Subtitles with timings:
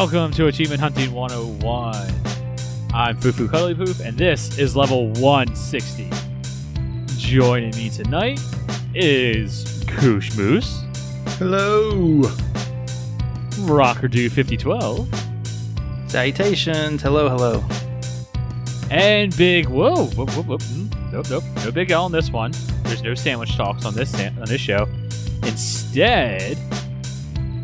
[0.00, 1.94] and welcome to Achievement Hunting 101.
[2.94, 6.08] I'm Fufu Cuddly Poof, and this is level 160.
[7.18, 8.40] Joining me tonight
[8.94, 10.84] is Koosh Moose,
[11.38, 12.22] Hello.
[13.60, 15.08] Rocker Dude 5012,
[16.10, 17.02] Salutations.
[17.02, 17.64] Hello, hello.
[18.90, 20.06] and Big Whoa.
[20.06, 20.60] Whoop, whoop, whoop.
[20.62, 21.44] Mm, Nope, nope.
[21.64, 22.52] No Big L on this one.
[22.84, 24.88] There's no sandwich talks on this on this show.
[25.42, 26.56] Instead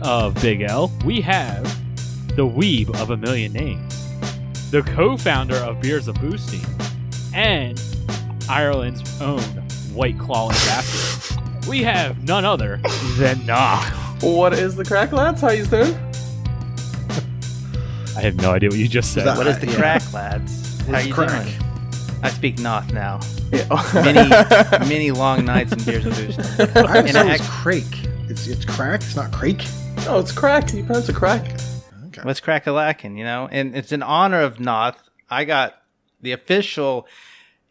[0.03, 1.65] of Big L, we have
[2.37, 6.65] the Weeb of a Million Names, the co-founder of Beers of Boosting,
[7.35, 7.81] and
[8.49, 9.41] Ireland's own
[9.95, 11.41] White Claw ambassador.
[11.69, 12.81] We have none other
[13.17, 13.83] than Nah.
[14.21, 15.41] What is the crack, lads?
[15.41, 15.95] How you doing?
[18.17, 19.27] I have no idea what you just said.
[19.27, 19.77] that- What is the yeah.
[19.77, 20.81] crack, lads?
[20.87, 21.45] How What's you crack?
[21.45, 21.55] doing?
[22.23, 23.21] I speak Noth now.
[23.53, 23.67] Yeah.
[23.95, 24.29] Many,
[24.89, 26.39] many long nights and beers and boost.
[26.39, 27.85] I And thought it act- was crake.
[28.29, 29.01] It's it's crack.
[29.03, 29.65] It's not crake.
[30.07, 30.73] No, it's crack.
[30.73, 31.45] You pronounce it crack.
[32.19, 32.27] Okay.
[32.27, 33.49] What's crack a lacking, you know?
[33.51, 35.03] And it's in honor of Noth.
[35.29, 35.75] I got
[36.21, 37.07] the official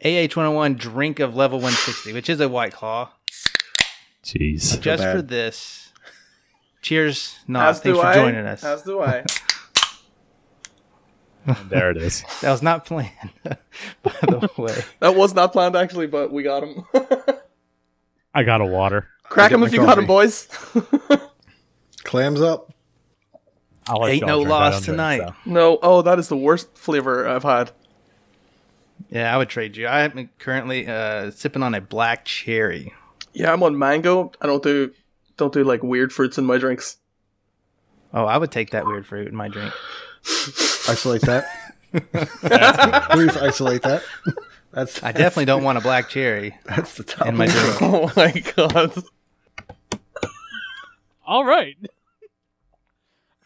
[0.04, 3.10] AH101 drink of level 160, which is a White Claw.
[4.24, 4.80] Jeez.
[4.82, 5.92] Just for this.
[6.82, 7.82] Cheers, Noth.
[7.82, 8.16] do Thanks for I.
[8.16, 8.64] joining us.
[8.64, 9.24] As do I.
[11.70, 12.24] There it is.
[12.42, 13.12] That was not planned,
[13.44, 14.84] by the way.
[15.00, 16.86] That was not planned actually, but we got him.
[18.34, 19.08] I got a water.
[19.24, 20.48] crack him if you got him, boys.
[22.04, 22.74] Clams up.
[23.88, 25.18] I'll let Ain't no loss don't drink, tonight.
[25.20, 25.34] so.
[25.46, 25.80] no.
[25.82, 27.72] Oh, that is the worst flavor I've had.
[29.10, 29.88] Yeah, I would trade you.
[29.88, 32.94] I'm currently uh, sipping on a black cherry.
[33.34, 34.32] Yeah, I'm on mango.
[34.42, 34.92] I don't do
[35.38, 36.98] don't do like weird fruits in my drinks.
[38.14, 39.74] Oh, I would take that weird fruit in my drink.
[40.88, 41.46] Isolate that.
[43.12, 44.04] Brief isolate that.
[44.72, 47.28] That's I definitely don't want a black cherry that's the top.
[47.28, 47.78] in my of drink.
[47.82, 49.04] Oh my god.
[51.26, 51.76] All right.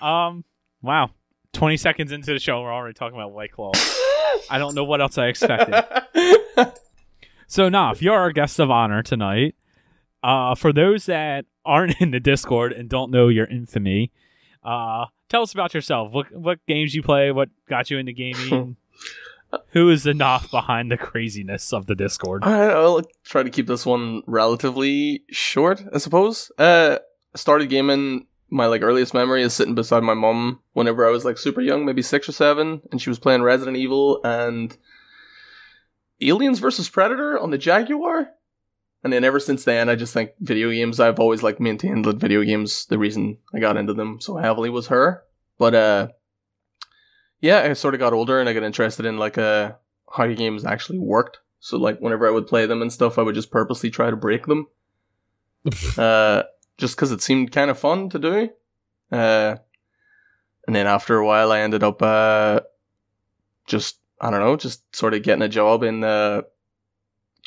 [0.01, 0.43] Um.
[0.81, 1.11] Wow.
[1.53, 3.71] Twenty seconds into the show, we're already talking about White Claw.
[4.49, 5.83] I don't know what else I expected.
[7.49, 9.55] So, nah, if you're our guest of honor tonight,
[10.21, 14.11] uh, for those that aren't in the Discord and don't know your infamy,
[14.63, 16.13] uh, tell us about yourself.
[16.13, 17.31] What what games you play?
[17.31, 18.75] What got you into gaming?
[19.69, 22.43] Who is the Noth behind the craziness of the Discord?
[22.43, 26.51] All right, I'll try to keep this one relatively short, I suppose.
[26.59, 26.99] Uh,
[27.35, 28.27] started gaming.
[28.49, 31.85] My like earliest memory is sitting beside my mom whenever I was like super young,
[31.85, 34.75] maybe six or seven, and she was playing Resident Evil and
[36.21, 38.29] Aliens versus Predator on the Jaguar.
[39.03, 40.99] And then ever since then, I just think video games.
[40.99, 42.85] I've always like maintained that video games.
[42.85, 45.23] The reason I got into them so heavily was her.
[45.57, 46.07] But uh,
[47.39, 49.73] yeah, I sort of got older and I got interested in like uh
[50.11, 51.39] how games actually worked.
[51.59, 54.15] So like whenever I would play them and stuff, I would just purposely try to
[54.15, 54.67] break them.
[55.97, 56.43] uh,
[56.79, 58.49] just because it seemed kind of fun to do.
[59.11, 59.57] Uh,
[60.65, 62.61] and then after a while, I ended up uh,
[63.67, 66.41] just I don't know, just sort of getting a job in uh,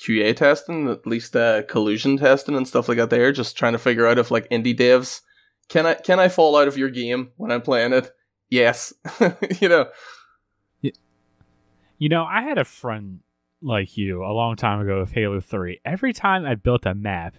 [0.01, 3.11] QA testing, at least uh, collision testing and stuff like that.
[3.11, 5.23] There, just trying to figure out if like indie devs
[5.69, 8.11] can I can I fall out of your game when I'm playing it?
[8.51, 8.93] Yes,
[9.61, 9.87] you know.
[11.99, 13.21] You know, I had a friend
[13.63, 15.81] like you a long time ago with Halo 3.
[15.85, 17.37] Every time I built a map,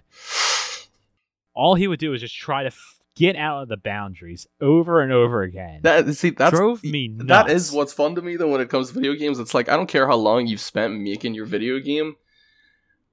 [1.54, 5.00] all he would do was just try to f- get out of the boundaries over
[5.00, 5.80] and over again.
[5.82, 7.28] That see that's drove me nuts.
[7.28, 9.38] That is what's fun to me though when it comes to video games.
[9.38, 12.16] It's like I don't care how long you've spent making your video game.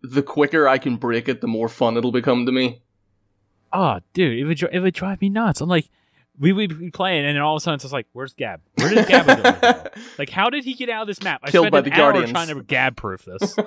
[0.02, 2.82] The quicker I can break it, the more fun it'll become to me.
[3.72, 5.62] Oh, dude, it would dri- it would drive me nuts.
[5.62, 5.90] I'm like,
[6.40, 8.62] we would be playing, and then all of a sudden it's just like, where's Gab?
[8.76, 9.28] Where did Gab
[9.62, 9.90] go?
[10.18, 11.42] like, how did he get out of this map?
[11.44, 12.32] I Killed spent an the hour Guardians.
[12.32, 13.56] trying to Gab proof this.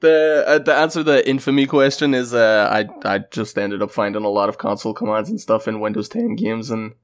[0.00, 3.90] the uh, the answer to the infamy question is uh, I I just ended up
[3.90, 6.94] finding a lot of console commands and stuff in Windows 10 games and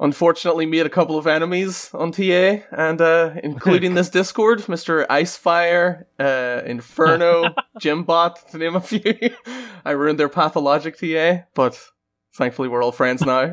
[0.00, 5.04] unfortunately made a couple of enemies on TA and uh, including this Discord, Mr.
[5.08, 9.14] Icefire, uh, Inferno, Jimbot, to name a few.
[9.84, 11.80] I ruined their pathologic TA, but
[12.34, 13.52] thankfully we're all friends now.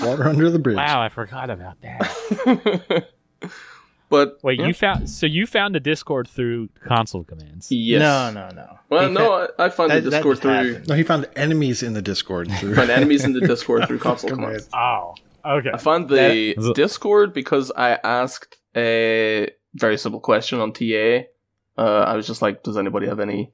[0.00, 0.76] Water under the bridge.
[0.76, 3.08] wow, I forgot about that.
[4.08, 4.66] But Wait, yeah.
[4.66, 7.70] you found so you found the Discord through console commands?
[7.70, 8.00] yes.
[8.00, 8.78] No, no, no.
[8.90, 10.88] Well, He no, fa- I, I found that- the Discord through happened.
[10.88, 12.74] No, he found enemies in the Discord through.
[12.74, 14.68] found enemies in the Discord through console commands.
[14.72, 15.14] Oh,
[15.44, 15.70] okay.
[15.72, 21.24] I found the That- Discord because I asked a very simple question on TA.
[21.76, 23.52] Uh, I was just like, "Does anybody have any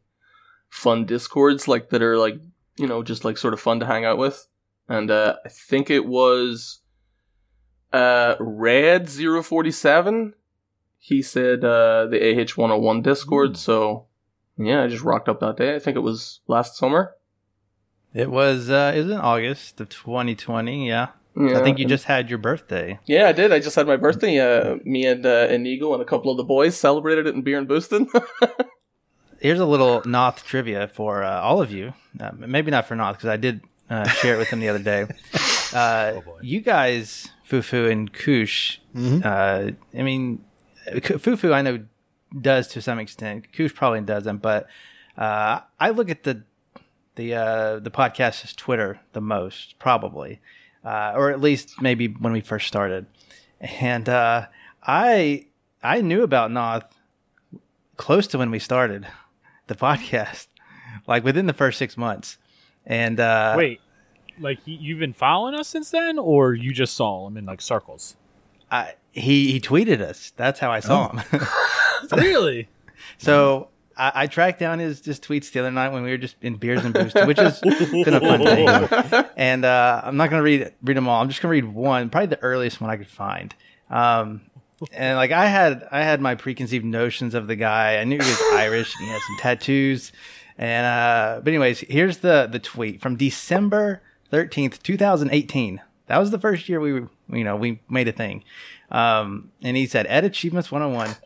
[0.70, 2.36] fun Discords like that are like
[2.76, 4.46] you know just like sort of fun to hang out with?"
[4.88, 6.80] And uh, I think it was
[7.92, 10.34] uh, Red 047
[11.06, 13.58] He said uh, the AH 101 Discord.
[13.58, 14.06] So
[14.56, 15.74] yeah, I just rocked up that day.
[15.74, 17.12] I think it was last summer.
[18.14, 20.88] It was uh, it was in August of 2020.
[20.88, 21.58] Yeah, Yeah.
[21.58, 22.98] I think you just had your birthday.
[23.04, 23.52] Yeah, I did.
[23.52, 24.38] I just had my birthday.
[24.38, 27.58] Uh, me and uh, Inigo and a couple of the boys celebrated it in beer
[27.58, 28.08] and boosting.
[29.40, 31.92] Here's a little Noth trivia for uh, all of you.
[32.18, 33.60] Uh, maybe not for Noth because I did
[33.90, 35.06] uh, share it with him the other day.
[35.74, 38.78] Uh, you guys, Fufu and Kush.
[38.96, 40.44] Uh, I mean, K-
[40.86, 41.84] Fufu I know
[42.40, 43.52] does to some extent.
[43.52, 44.66] Kush probably doesn't, but
[45.16, 46.42] uh, I look at the
[47.16, 50.40] the uh, the podcast's Twitter the most, probably,
[50.84, 53.06] uh, or at least maybe when we first started.
[53.60, 54.46] And uh,
[54.82, 55.46] I
[55.82, 56.84] I knew about Noth
[57.96, 59.06] close to when we started
[59.66, 60.48] the podcast,
[61.06, 62.38] like within the first six months.
[62.86, 63.80] And uh, Wait,
[64.38, 68.16] like you've been following us since then, or you just saw him in like circles?
[68.74, 70.32] I, he he tweeted us.
[70.36, 71.22] That's how I saw him.
[72.12, 72.68] really?
[73.18, 76.36] so I, I tracked down his, his tweets the other night when we were just
[76.42, 79.24] in beers and boosted, which has been a fun thing.
[79.36, 81.22] And uh, I'm not gonna read read them all.
[81.22, 83.54] I'm just gonna read one, probably the earliest one I could find.
[83.90, 84.42] Um,
[84.92, 87.98] and like I had I had my preconceived notions of the guy.
[87.98, 90.12] I knew he was Irish and he had some tattoos.
[90.58, 95.80] And uh, but anyways, here's the the tweet from December 13th, 2018.
[96.06, 98.44] That was the first year we were, you know, we made a thing.
[98.90, 101.16] Um, and he said, "Ed Achievements 101.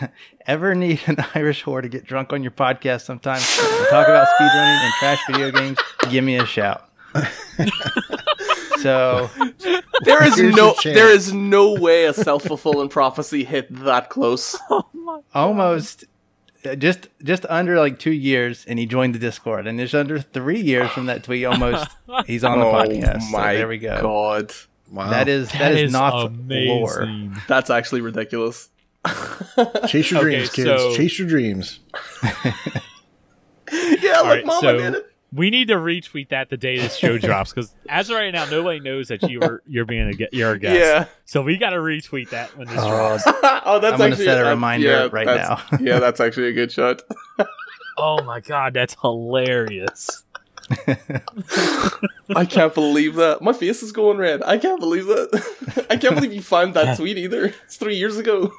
[0.46, 4.28] Ever need an Irish whore to get drunk on your podcast sometime and talk about
[4.38, 5.78] speedrunning and trash video games?
[6.10, 6.84] Give me a shout."
[8.78, 9.30] so
[10.04, 14.56] there is no, there is no way a self fulfilling prophecy hit that close.
[15.34, 16.04] almost
[16.68, 20.20] Uh, just just under like two years and he joined the discord and just under
[20.20, 21.88] three years from that tweet almost
[22.26, 24.52] he's on the oh podcast so Oh there we go god,
[24.92, 25.10] Wow.
[25.10, 27.06] that is that is, not lore
[27.46, 28.68] that's actually ridiculous.
[29.86, 30.68] Chase your Okay, dreams, kids.
[30.68, 31.80] so- Chase your dreams.
[34.00, 35.12] Yeah, All like right, mama so did it.
[35.32, 38.44] We need to retweet that the day this show drops because as of right now,
[38.46, 40.78] nobody knows that you were you're being a ge- you're a guest.
[40.78, 41.04] Yeah.
[41.26, 43.22] So we got to retweet that when this Oh, drops.
[43.26, 45.62] oh, that's I'm gonna actually set a reminder yeah, right now.
[45.80, 47.02] yeah, that's actually a good shot.
[47.98, 50.24] Oh my god, that's hilarious.
[52.34, 53.40] I can't believe that.
[53.42, 54.42] My face is going red.
[54.42, 55.86] I can't believe that.
[55.90, 57.54] I can't believe you found that tweet either.
[57.64, 58.52] It's three years ago.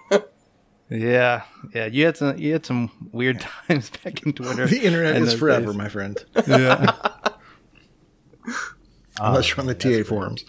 [0.89, 1.43] Yeah
[1.73, 5.23] yeah you had some you had some weird times back in twitter The internet in
[5.23, 5.75] is forever, days.
[5.75, 6.17] my friend.
[6.47, 6.95] yeah
[9.21, 10.45] Unless you're on the TA forums.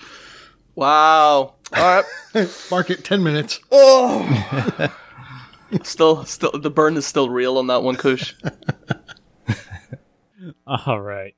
[0.76, 1.54] wow.
[1.76, 2.02] All
[2.34, 2.48] right.
[2.70, 3.58] Mark it 10 minutes.
[3.72, 4.88] Oh.
[5.82, 8.32] still, still, the burn is still real on that one, Kush.
[10.66, 11.34] All right.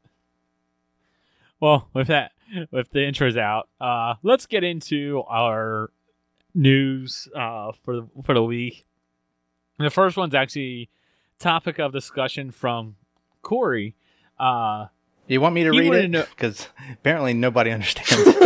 [1.58, 2.32] Well, with that,
[2.70, 5.90] with the intros out, uh, let's get into our
[6.54, 8.84] news uh, for the, for the week.
[9.82, 10.88] The first one's actually
[11.38, 12.96] topic of discussion from
[13.42, 13.94] Corey.
[14.38, 14.86] Uh,
[15.28, 18.12] you want me to read wanted to it know- because apparently nobody understands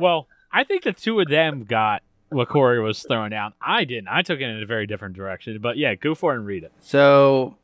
[0.00, 3.52] well, I think the two of them got what Corey was throwing down.
[3.60, 4.08] I didn't.
[4.08, 5.58] I took it in a very different direction.
[5.60, 6.72] But yeah, go for it and read it.
[6.80, 7.56] So,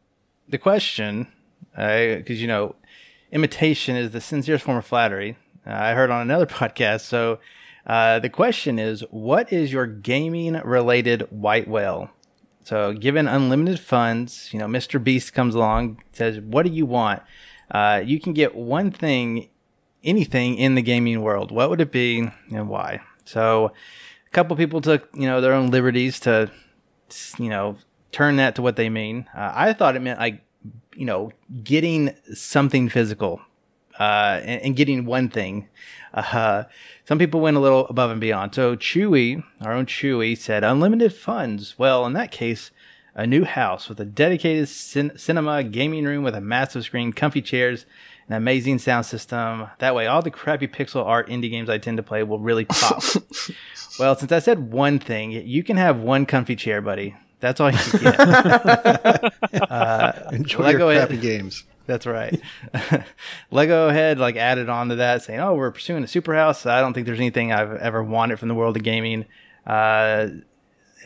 [0.49, 1.26] the question,
[1.72, 2.75] because you know,
[3.32, 5.37] imitation is the sincerest form of flattery.
[5.66, 7.00] Uh, I heard on another podcast.
[7.02, 7.38] So,
[7.88, 12.11] uh, the question is, what is your gaming-related white whale?
[12.64, 15.02] So, given unlimited funds, you know, Mr.
[15.02, 17.23] Beast comes along, says, "What do you want?"
[17.71, 19.49] Uh, you can get one thing,
[20.04, 21.50] anything in the gaming world.
[21.50, 23.00] What would it be, and why?
[23.25, 23.73] So,
[24.26, 26.50] a couple people took, you know, their own liberties to
[27.38, 27.76] you know,
[28.12, 29.28] turn that to what they mean.
[29.35, 30.42] Uh, I thought it meant like,
[30.95, 33.40] you know, getting something physical
[33.99, 35.69] uh, and, and getting one thing.
[36.14, 36.64] Uh,
[37.05, 38.55] some people went a little above and beyond.
[38.55, 41.78] So Chewy, our own Chewy, said unlimited funds.
[41.78, 42.71] Well, in that case,
[43.14, 47.43] a new house with a dedicated cin- cinema, gaming room with a massive screen, comfy
[47.43, 47.85] chairs,
[48.28, 49.67] an amazing sound system.
[49.78, 52.64] That way, all the crappy pixel art indie games I tend to play will really
[52.64, 53.02] pop.
[53.99, 57.17] well, since I said one thing, you can have one comfy chair, buddy.
[57.40, 59.35] That's all you can get.
[60.33, 61.07] Enjoy Lego your it.
[61.07, 61.64] crappy games.
[61.88, 62.38] That's right.
[63.50, 66.83] Lego had like added on to that, saying, "Oh, we're pursuing a super house." I
[66.83, 69.25] don't think there's anything I've ever wanted from the world of gaming.
[69.66, 70.28] Uh,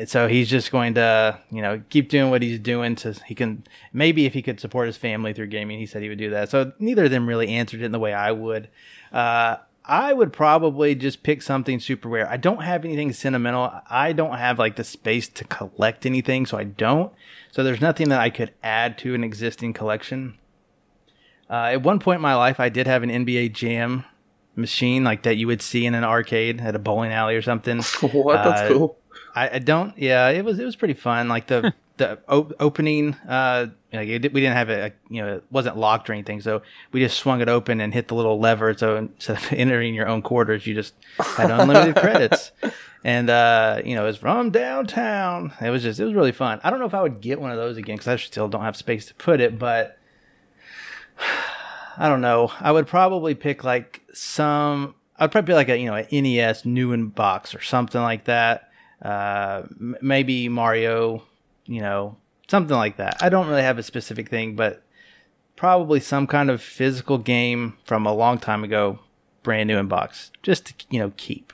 [0.06, 2.96] so he's just going to, you know, keep doing what he's doing.
[2.96, 3.62] To he can
[3.92, 6.50] maybe if he could support his family through gaming, he said he would do that.
[6.50, 8.68] So neither of them really answered it in the way I would.
[9.12, 12.28] Uh, I would probably just pick something super rare.
[12.28, 13.70] I don't have anything sentimental.
[13.88, 17.12] I don't have like the space to collect anything, so I don't.
[17.52, 20.38] So there's nothing that I could add to an existing collection.
[21.52, 24.04] Uh, at one point in my life, I did have an NBA Jam
[24.56, 27.82] machine like that you would see in an arcade at a bowling alley or something.
[28.00, 28.42] What?
[28.42, 28.96] That's Uh, cool.
[29.34, 29.96] I, I don't.
[29.98, 31.28] Yeah, it was it was pretty fun.
[31.28, 33.14] Like the the op- opening.
[33.28, 34.96] Uh, like it, we didn't have it.
[35.10, 38.08] You know, it wasn't locked or anything, so we just swung it open and hit
[38.08, 38.74] the little lever.
[38.76, 42.52] So instead of entering your own quarters, you just had unlimited credits.
[43.04, 45.52] And uh, you know, it's from downtown.
[45.60, 46.60] It was just, it was really fun.
[46.62, 48.62] I don't know if I would get one of those again because I still don't
[48.62, 49.98] have space to put it, but.
[51.98, 52.50] I don't know.
[52.60, 54.94] I would probably pick like some.
[55.18, 58.24] I'd probably pick like a you know an NES new in box or something like
[58.24, 58.70] that.
[59.02, 61.22] Uh, m- maybe Mario,
[61.66, 62.16] you know,
[62.48, 63.16] something like that.
[63.20, 64.82] I don't really have a specific thing, but
[65.56, 68.98] probably some kind of physical game from a long time ago,
[69.42, 71.52] brand new in box, just to you know keep,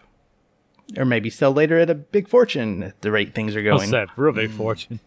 [0.96, 3.88] or maybe sell later at a big fortune at the rate things are Well going.
[3.90, 5.00] said, real big fortune.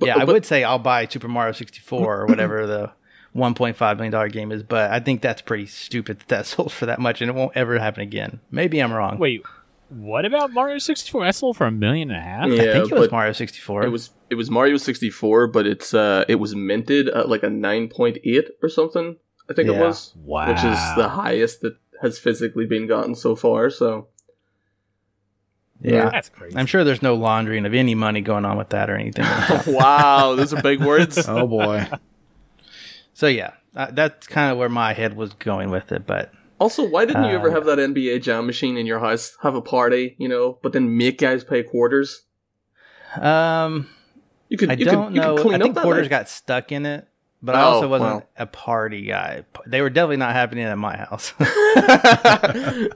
[0.00, 2.92] yeah, I but- would say I'll buy Super Mario 64 or whatever the
[3.36, 6.86] 1.5 million dollar game is, but I think that's pretty stupid that that sold for
[6.86, 8.40] that much, and it won't ever happen again.
[8.50, 9.18] Maybe I'm wrong.
[9.18, 9.42] Wait,
[9.88, 11.24] what about Mario 64?
[11.24, 12.48] That sold for a million and a half?
[12.48, 13.84] Yeah, I think it was Mario 64.
[13.84, 17.48] It was it was Mario 64, but it's uh it was minted at like a
[17.48, 19.16] 9.8 or something.
[19.48, 20.48] I think it was, Wow.
[20.48, 23.70] which is the highest that has physically been gotten so far.
[23.70, 24.08] So
[25.80, 26.08] yeah.
[26.10, 26.56] That's crazy.
[26.56, 29.24] I'm sure there's no laundering of any money going on with that or anything.
[29.24, 29.66] like that.
[29.68, 31.28] wow, those are big words.
[31.28, 31.86] Oh boy.
[33.16, 36.06] So yeah, uh, that's kind of where my head was going with it.
[36.06, 36.30] But
[36.60, 39.36] Also, why didn't you ever Uh, have that NBA Jam machine in your house?
[39.42, 42.24] Have a party, you know, but then make guys pay quarters.
[43.20, 43.88] um,
[44.50, 44.70] You could.
[44.70, 45.34] I you don't could, you know.
[45.36, 46.10] Could clean I think that quarters night.
[46.10, 47.08] got stuck in it,
[47.42, 48.28] but I Oh, also wasn't well.
[48.36, 49.44] a party guy.
[49.66, 51.32] They were definitely not happening at my house.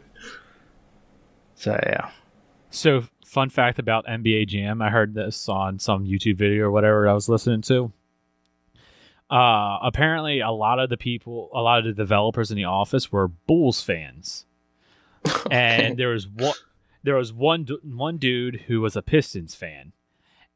[1.54, 2.10] so yeah.
[2.70, 7.08] So, fun fact about NBA Jam, I heard this on some YouTube video or whatever
[7.08, 7.92] I was listening to.
[9.30, 13.12] Uh, apparently, a lot of the people, a lot of the developers in the office
[13.12, 14.44] were Bulls fans,
[15.50, 16.56] and there was one,
[17.04, 19.92] there was one, one dude who was a Pistons fan,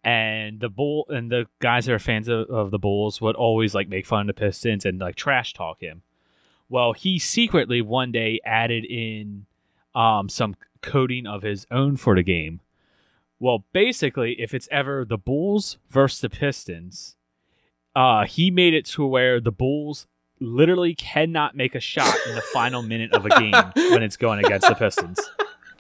[0.03, 3.75] and the bull and the guys that are fans of, of the Bulls would always
[3.75, 6.03] like make fun of the Pistons and like trash talk him.
[6.69, 9.47] Well, he secretly one day added in
[9.95, 12.61] um, some coding of his own for the game.
[13.39, 17.17] Well, basically, if it's ever the Bulls versus the Pistons,
[17.95, 20.07] uh, he made it to where the Bulls
[20.41, 23.53] literally cannot make a shot in the final minute of a game
[23.93, 25.19] when it's going against the Pistons.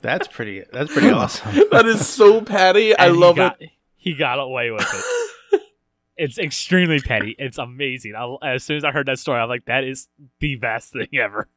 [0.00, 0.62] That's pretty.
[0.72, 1.52] That's pretty awesome.
[1.72, 2.96] that is so petty.
[2.96, 3.70] I And he love got, it.
[3.96, 4.86] He got away with
[5.52, 5.60] it.
[6.16, 7.34] it's extremely petty.
[7.38, 8.14] It's amazing.
[8.14, 10.08] I, as soon as I heard that story, I'm like, that is
[10.40, 11.48] the best thing ever.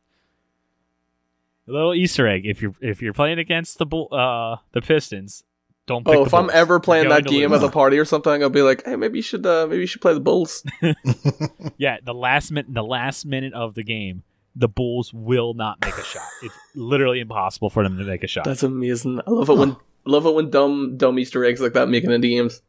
[1.68, 5.44] A little Easter egg: if you're if you're playing against the Bull, uh, the Pistons,
[5.88, 6.06] don't.
[6.06, 7.64] Pick Oh, the if I'm ever playing that game lose.
[7.64, 9.88] at a party or something, I'll be like, hey, maybe you should, uh, maybe you
[9.88, 10.64] should play the Bulls.
[11.78, 14.24] Yeah, the last minute, the last minute of the game,
[14.56, 16.24] the Bulls will not make a shot.
[16.44, 18.46] It's literally impossible for them to make a shot.
[18.46, 19.20] That's amazing.
[19.28, 19.76] I love it when,
[20.06, 22.62] love it when dumb, dumb Easter eggs like that make it into games.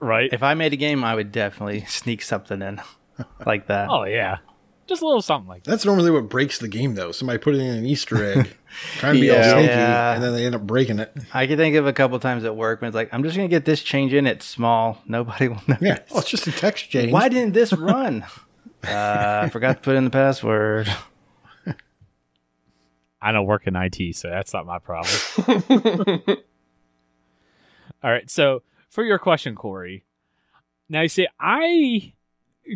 [0.00, 0.30] right?
[0.32, 2.80] If I made a game, I would definitely sneak something in
[3.46, 3.88] like that.
[3.90, 4.38] oh yeah,
[4.88, 5.70] just a little something like that.
[5.70, 7.12] That's normally what breaks the game, though.
[7.12, 8.56] Somebody putting in an Easter egg,
[8.96, 10.14] trying to be all sneaky, Yeah.
[10.14, 11.14] and then they end up breaking it.
[11.32, 13.48] I can think of a couple times at work when it's like, I'm just gonna
[13.48, 14.26] get this change in.
[14.26, 15.02] It's small.
[15.06, 15.76] Nobody will know.
[15.80, 15.98] Yeah.
[16.10, 17.12] Oh, it's just a text change.
[17.12, 18.22] Why didn't this run?
[18.86, 20.92] uh, I forgot to put in the password.
[23.20, 25.12] I don't work in IT, so that's not my problem.
[28.02, 30.04] All right, so for your question, Corey,
[30.88, 32.12] now you see, I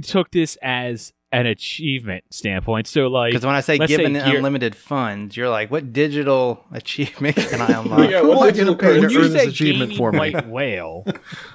[0.02, 2.87] took this as an achievement standpoint.
[2.87, 5.93] So like, Because when I say let's say given Gear- unlimited funds, you're like, what
[5.93, 8.11] digital achievement can I unlock?
[8.11, 10.19] Yeah, Cool, what I digital get paid to earn this achievement for me.
[10.19, 11.07] white whale,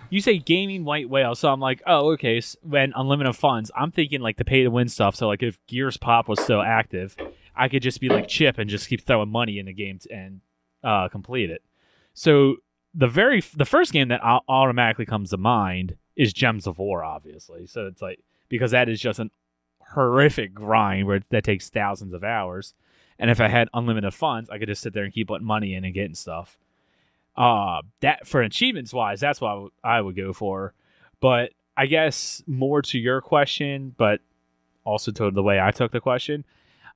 [0.10, 1.36] you say gaming white whale.
[1.36, 2.42] So I'm like, oh, okay.
[2.42, 5.16] So when unlimited funds, I'm thinking like the pay to win stuff.
[5.16, 7.16] So like if Gears Pop was still active,
[7.56, 10.10] I could just be like Chip and just keep throwing money in the game t-
[10.12, 10.42] and
[10.84, 11.62] uh, complete it.
[12.14, 12.56] So
[12.96, 17.04] the very the first game that au- automatically comes to mind is Gems of War,
[17.04, 17.68] obviously.
[17.68, 18.20] So it's like
[18.50, 19.30] because that is just an
[19.94, 22.74] horrific grind where that takes thousands of hours.
[23.20, 25.74] And if I had unlimited funds, I could just sit there and keep putting money
[25.74, 26.58] in and getting stuff.
[27.36, 30.74] Uh, that for achievements wise, that's what I would- go for.
[31.20, 34.22] But I guess more to your question, but
[34.84, 36.46] also to the way I took the question.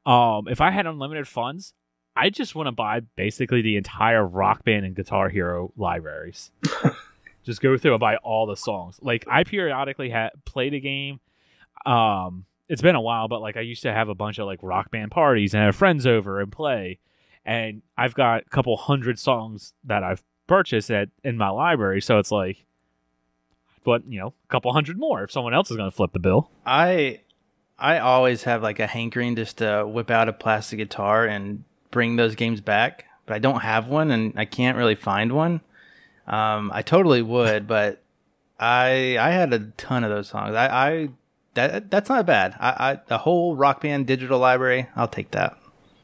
[0.05, 1.73] Um, if I had unlimited funds,
[2.15, 6.51] I just want to buy basically the entire Rock Band and Guitar Hero libraries.
[7.43, 8.99] just go through and buy all the songs.
[9.01, 11.19] Like I periodically had played a game.
[11.85, 14.59] Um, it's been a while, but like I used to have a bunch of like
[14.61, 16.99] rock band parties and have friends over and play.
[17.45, 22.17] And I've got a couple hundred songs that I've purchased at in my library, so
[22.17, 22.63] it's like,
[23.83, 26.19] but you know, a couple hundred more if someone else is going to flip the
[26.19, 26.49] bill.
[26.65, 27.19] I
[27.77, 32.15] I always have like a hankering just to whip out a plastic guitar and bring
[32.15, 35.59] those games back, but I don't have one and I can't really find one.
[36.25, 38.01] Um, I totally would, but
[38.57, 40.55] I I had a ton of those songs.
[40.55, 41.09] I, I
[41.53, 42.55] that that's not bad.
[42.59, 44.87] I, I the whole rock band digital library.
[44.95, 45.57] I'll take that.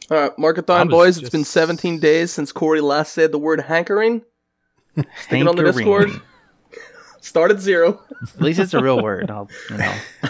[0.09, 1.17] All right, I Markathon was boys.
[1.17, 4.23] it's been 17 days since Corey last said the word hankering.
[4.95, 6.09] Stick it on the Discord.
[7.21, 8.01] Start at zero.
[8.35, 9.29] At least it's a real word.
[9.29, 9.95] I'll you know.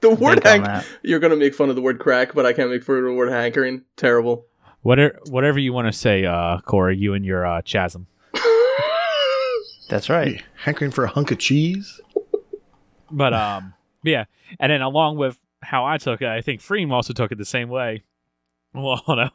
[0.00, 0.84] The word hank.
[1.02, 3.12] You're gonna make fun of the word crack, but I can't make fun of the
[3.12, 3.82] word hankering.
[3.96, 4.46] Terrible.
[4.82, 8.06] Whatever, whatever you want to say, uh, Corey, you and your uh, chasm.
[9.88, 10.42] That's right.
[10.62, 12.00] Hankering for a hunk of cheese.
[13.10, 14.24] But um, yeah,
[14.58, 17.44] and then along with how I took it, I think Freem also took it the
[17.44, 18.04] same way.
[18.74, 19.30] Well, no,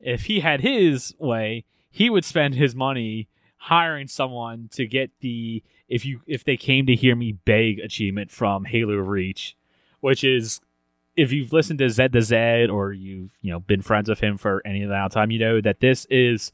[0.00, 5.62] if he had his way, he would spend his money hiring someone to get the
[5.88, 9.56] if you if they came to hear me beg achievement from Halo Reach,
[10.00, 10.60] which is
[11.16, 14.38] if you've listened to Zed to Zed or you've you know been friends with him
[14.38, 16.52] for any amount of time, you know that this is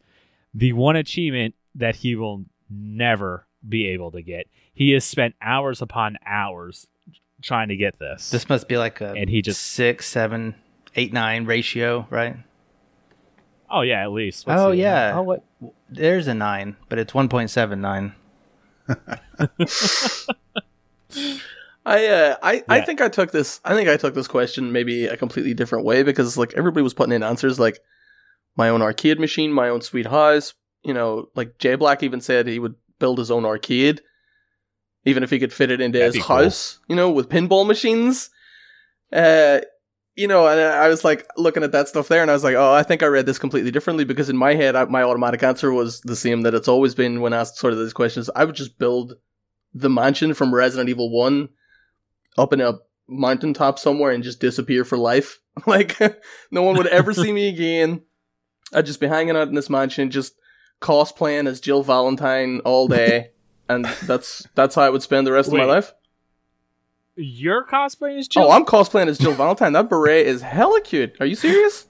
[0.53, 4.49] the one achievement that he will never be able to get.
[4.73, 6.87] He has spent hours upon hours
[7.43, 8.31] trying to get this.
[8.31, 10.55] This must be like a And he just- six, seven,
[10.95, 12.37] eight, nine ratio, right?
[13.69, 14.47] oh yeah, at least.
[14.47, 14.79] Let's oh see.
[14.81, 15.13] yeah.
[15.17, 15.45] Oh what?
[15.89, 18.15] There's a nine, but it's one point seven nine.
[21.85, 23.61] I uh, I I think I took this.
[23.65, 26.95] I think I took this question maybe a completely different way because like everybody was
[26.95, 27.79] putting in answers like
[28.57, 30.55] my own arcade machine, my own sweet house.
[30.83, 34.01] You know, like Jay Black even said he would build his own arcade,
[35.07, 36.37] even if he could fit it into That'd his be cool.
[36.37, 36.79] house.
[36.89, 38.29] You know, with pinball machines.
[39.13, 39.61] Uh,
[40.17, 42.57] you know, and I was like looking at that stuff there, and I was like,
[42.57, 45.43] oh, I think I read this completely differently because in my head, I, my automatic
[45.43, 48.29] answer was the same that it's always been when asked sort of these questions.
[48.35, 49.15] I would just build
[49.75, 51.51] the mansion from Resident Evil One
[52.39, 55.41] up in a mountaintop somewhere and just disappear for life.
[55.67, 55.99] Like
[56.51, 58.03] no one would ever see me again.
[58.75, 60.35] I'd just be hanging out in this mansion, just
[60.83, 63.31] cosplaying as Jill Valentine all day,
[63.69, 65.67] and that's that's how I would spend the rest of my Wait.
[65.67, 65.95] life.
[67.17, 68.45] Your cosplay is Jill.
[68.45, 69.73] Oh, I'm cosplaying as Jill Valentine.
[69.73, 71.17] That beret is hella cute.
[71.19, 71.87] Are you serious?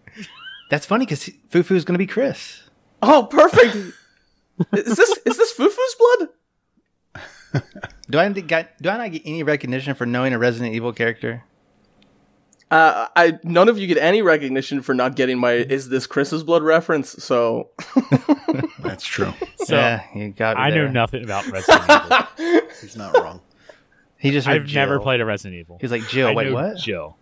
[0.70, 2.62] That's funny because Fufu is going to be Chris.
[3.02, 3.74] Oh, perfect.
[3.74, 6.28] is this is this Fufu's blood?
[8.10, 11.44] Do I get, do I not get any recognition for knowing a Resident Evil character?
[12.72, 16.42] Uh, I none of you get any recognition for not getting my "Is this Chris's
[16.42, 17.10] blood?" reference.
[17.22, 17.68] So
[18.78, 19.34] That's true.
[19.64, 20.56] so yeah, you got.
[20.56, 20.88] I know there.
[20.88, 22.62] nothing about Resident Evil.
[22.80, 23.42] He's not wrong.
[24.16, 24.48] He just.
[24.48, 25.78] I've never played a Resident Evil.
[25.80, 26.28] He's like Jill.
[26.28, 26.78] I wait, know what?
[26.78, 27.16] Jill.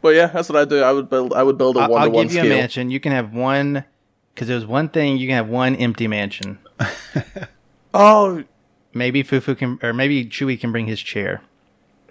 [0.00, 0.80] But yeah, that's what I do.
[0.82, 1.32] I would build.
[1.32, 2.46] I would build a I'll, one I'll give you scale.
[2.46, 2.90] a mansion.
[2.90, 3.84] You can have one
[4.34, 6.58] because there's one thing you can have one empty mansion.
[7.94, 8.44] Oh,
[8.94, 11.42] Maybe Fufu can, or maybe Chewie can bring his chair.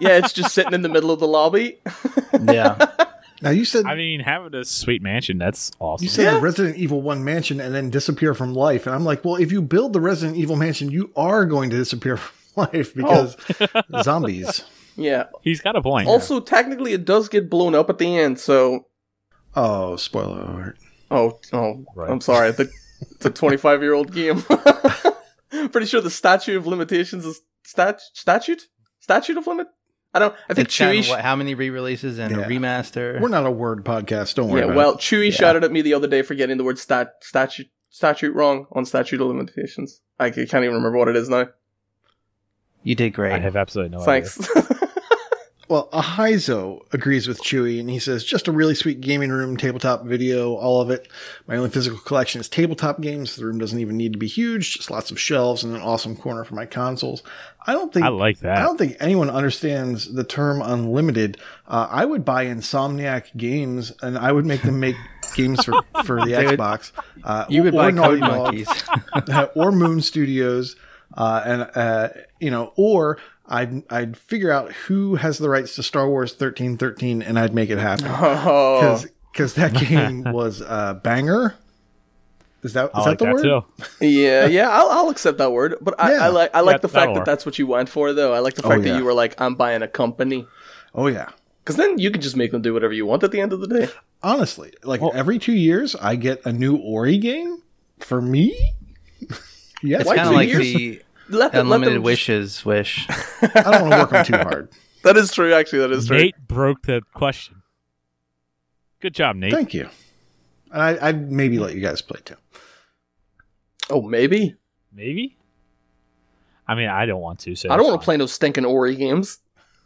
[0.00, 1.78] yeah, it's just sitting in the middle of the lobby.
[2.40, 2.76] Yeah,
[3.42, 6.04] Now you said I mean, having a sweet mansion, that's awesome.
[6.04, 6.34] you said Yeah.
[6.34, 9.50] the Resident Evil One mansion and then disappear from life, and I'm like, well, if
[9.50, 12.34] you build the Resident Evil mansion, you are going to disappear from
[12.72, 13.82] life because oh.
[14.02, 14.64] zombies.
[14.96, 15.24] yeah.
[15.42, 16.06] He's got a point.
[16.08, 18.38] Also, technically, it does get blown up at the end.
[18.38, 18.86] So,
[19.56, 20.78] Oh, spoiler alert!
[21.10, 22.10] oh, oh, Right.
[22.10, 22.52] I'm sorry.
[22.52, 22.70] The,
[23.12, 24.42] it's a 25 year old game.
[25.70, 28.68] Pretty sure the statute of limitations is stat statute
[29.00, 29.66] statute of limit.
[30.18, 30.34] I don't.
[30.50, 31.02] I think It's kind Chewie.
[31.04, 32.42] sh- what, how many re-releases and Yeah.
[32.42, 33.20] a remaster?
[33.20, 34.34] We're not a word podcast.
[34.34, 34.60] Don't worry.
[34.60, 34.66] yeah.
[34.66, 34.98] about Well, it.
[34.98, 38.66] Chewie shouted at me the other day for getting the word stat statute statute wrong
[38.72, 40.00] on statute of limitations.
[40.18, 41.48] I can't even remember what it is now.
[42.82, 43.32] you did great.
[43.32, 44.24] I have absolutely no idea.
[44.28, 44.78] Thanks.
[45.68, 50.04] Well, Ahizo agrees with Chewy, and he says, just a really sweet gaming room, tabletop
[50.04, 51.08] video, all of it.
[51.46, 53.36] My only physical collection is tabletop games.
[53.36, 56.16] The room doesn't even need to be huge, just lots of shelves and an awesome
[56.16, 57.22] corner for my consoles.
[57.66, 58.56] I don't think I like that.
[58.56, 61.36] I don't think anyone understands the term unlimited.
[61.66, 64.96] Uh, I would buy Insomniac games, and I would make them make
[65.34, 66.92] games for, for the Xbox.
[67.22, 68.84] Uh, you would buy Naughty Dog Monkeys.
[69.54, 70.76] or Moon Studios,
[71.14, 72.08] uh, and uh,
[72.40, 76.76] you know, or I'd I'd figure out who has the rights to Star Wars thirteen
[76.76, 81.54] thirteen, and I'd make it happen oh, because that game was a banger.
[82.62, 83.42] Is that is I that like the that word?
[84.00, 84.06] too.
[84.06, 84.68] yeah, yeah.
[84.68, 86.24] I'll, I'll accept that word, but I, Yeah.
[86.24, 87.24] I like I like Yeah, the fact that'll work.
[87.24, 88.34] that's what you went for, though.
[88.34, 88.92] I like the Oh, fact yeah.
[88.92, 90.44] that you were like, I'm buying a company,
[90.94, 91.28] Oh yeah.
[91.62, 93.60] because then you can just make them do whatever you want at the end of
[93.60, 93.88] the day.
[94.24, 97.62] Honestly, like Well- every two years, I get a new Ori game
[98.00, 98.58] for me.
[99.82, 100.64] yes, It's kind of like years?
[100.74, 103.06] the Let them, let unlimited them wishes wish.
[103.42, 104.68] I don't want to work them too hard.
[105.04, 105.52] That is true.
[105.52, 106.16] Actually, that is true.
[106.16, 107.62] Nate broke the question.
[109.00, 109.52] Good job, Nate.
[109.52, 109.88] Thank you.
[110.72, 112.34] And I, I'd maybe let you guys play too.
[113.90, 114.56] Oh, maybe.
[114.92, 115.36] Maybe.
[116.66, 117.54] I mean, I don't want to.
[117.54, 119.38] So I don't want to play no stinking Ori games.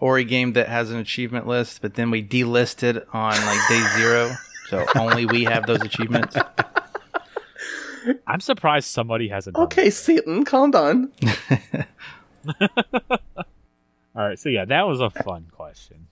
[0.00, 4.30] Ori game that has an achievement list, but then we delisted on like day zero.
[4.68, 6.36] So only we have those achievements.
[8.26, 9.56] I'm surprised somebody hasn't.
[9.56, 11.12] Done Okay, Satan, calm down.
[12.60, 16.08] All right, so yeah, that was a fun question.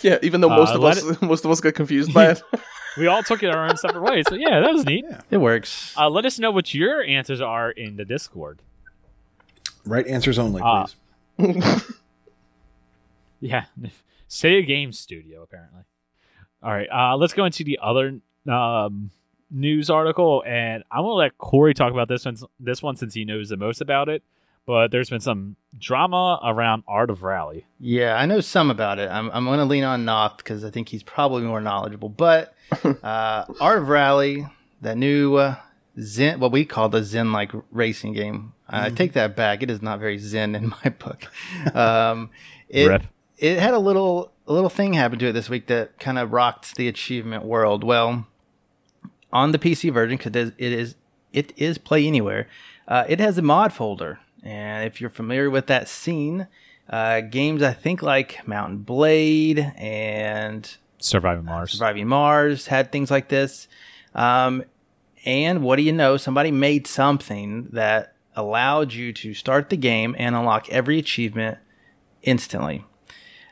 [0.00, 2.42] Yeah, even though Uh, most of let us most of us got confused by it.
[2.98, 4.26] We all took it our own separate ways.
[4.28, 5.06] So yeah, that was neat.
[5.30, 5.94] It works.
[5.96, 8.60] Uh, let us know what your answers are in the Discord.
[9.86, 10.86] Right answers only, Ah.
[11.38, 11.64] please.
[13.40, 13.64] Yeah,
[14.28, 15.84] Say a Game Studio apparently.
[16.62, 19.10] All right, uh, let's go into the other um,
[19.52, 22.36] news article, and I'm gonna let Corey talk about this one.
[22.58, 24.22] This one since he knows the most about it.
[24.64, 27.66] But there's been some drama around Art of Rally.
[27.80, 29.10] Yeah, I know some about it.
[29.10, 32.08] I'm, I'm going to lean on Noth because I think he's probably more knowledgeable.
[32.08, 34.46] But uh, Art of Rally,
[34.80, 35.56] that new uh,
[36.00, 39.62] Zen, what we call the Zen like racing game, I take that back.
[39.62, 41.26] It is not very Zen in my book.
[41.74, 42.30] Um,
[42.68, 43.02] it, Rip.
[43.38, 46.32] it had a little a little thing happen to it this week that kind of
[46.32, 47.84] rocked the achievement world.
[47.84, 48.26] Well,
[49.32, 50.94] on the PC version, because it is
[51.32, 52.48] it is Play Anywhere,
[52.86, 56.46] uh, it has a mod folder, and if you're familiar with that scene,
[56.90, 61.72] uh, games I think like Mount & Blade and Surviving Mars.
[61.72, 63.66] Surviving Mars had things like this.
[64.14, 64.64] Um,
[65.24, 66.16] and what do you know?
[66.16, 71.58] Somebody made something that allowed you to start the game and unlock every achievement
[72.22, 72.84] instantly.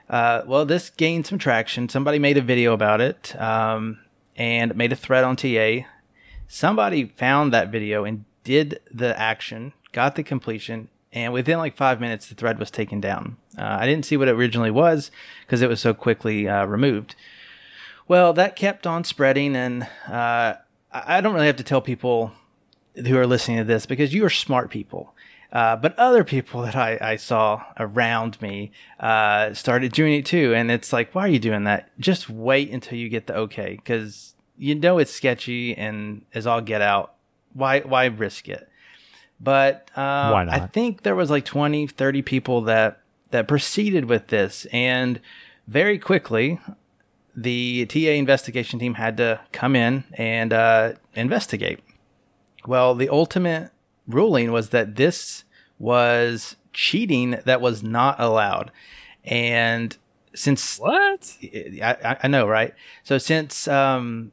[0.09, 1.89] Uh, well, this gained some traction.
[1.89, 3.99] Somebody made a video about it um,
[4.41, 5.87] and made a thread on TA.
[6.49, 12.01] Somebody found that video and did the action, got the completion, and within like five
[12.01, 13.37] minutes, the thread was taken down.
[13.59, 15.11] Uh, I didn't see what it originally was
[15.45, 17.17] because it was so quickly uh, removed.
[18.09, 20.55] Well, that kept on spreading, and uh,
[20.91, 22.33] I I don't really have to tell people
[22.95, 25.15] who are listening to this because you are smart people.
[25.53, 30.55] Uh, but other people that I, I saw around me uh, started doing it too.
[30.55, 31.91] And it's like, why are you doing that?
[31.99, 36.61] Just wait until you get the okay because you know it's sketchy and as all
[36.61, 37.15] get out.
[37.53, 38.69] Why, why risk it?
[39.41, 40.55] But uh, Why not?
[40.55, 44.67] I think there was like 20, 30 people that, that proceeded with this.
[44.73, 45.21] And
[45.67, 46.61] very quickly,
[47.35, 51.81] the TA investigation team had to come in and uh, investigate.
[52.67, 53.71] Well, the ultimate
[54.07, 55.45] ruling was that this
[55.79, 58.71] was cheating that was not allowed.
[59.25, 59.97] And
[60.35, 61.37] since What?
[61.43, 62.75] I, I- I know, right?
[63.03, 64.33] So since um,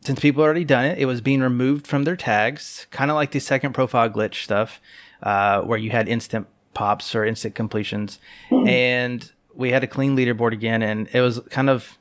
[0.00, 3.32] since people already done it, it was being removed from their tags, kind of like
[3.32, 4.80] the second profile glitch stuff,
[5.22, 8.18] uh, where you had instant pops or instant completions,
[8.50, 11.98] and we had a clean leaderboard again, and it was kind of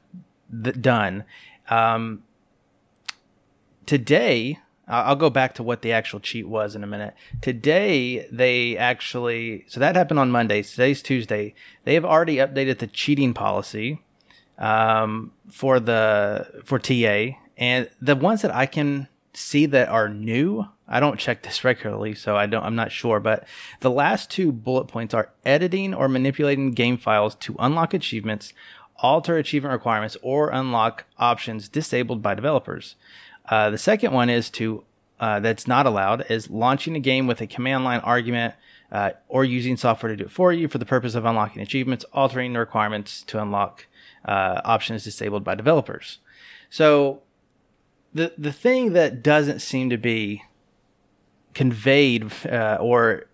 [0.64, 1.24] th- done.
[1.70, 2.24] Um,
[3.86, 7.16] today, I- I'll go back to what the actual cheat was in a minute.
[7.42, 10.62] Today, they actually, so that happened on Monday.
[10.62, 11.56] Today's Tuesday.
[11.86, 14.02] They have already updated the cheating policy
[14.60, 20.68] um, for the for TA, and the ones that I can see that are new.
[20.88, 22.64] I don't check this regularly, so I don't.
[22.64, 23.48] I'm not sure, but
[23.80, 28.54] the last two bullet points are editing or manipulating game files to unlock achievements,
[28.98, 32.96] alter achievement requirements, or unlock options disabled by developers.
[33.50, 34.84] Uh, the second one is to
[35.20, 38.54] uh, that's not allowed is launching a game with a command line argument
[38.92, 42.06] uh, or using software to do it for you for the purpose of unlocking achievements,
[42.14, 43.88] altering the requirements to unlock
[44.26, 46.20] uh, options disabled by developers.
[46.70, 47.22] So
[48.14, 50.44] the the thing that doesn't seem to be
[51.54, 53.26] conveyed uh, or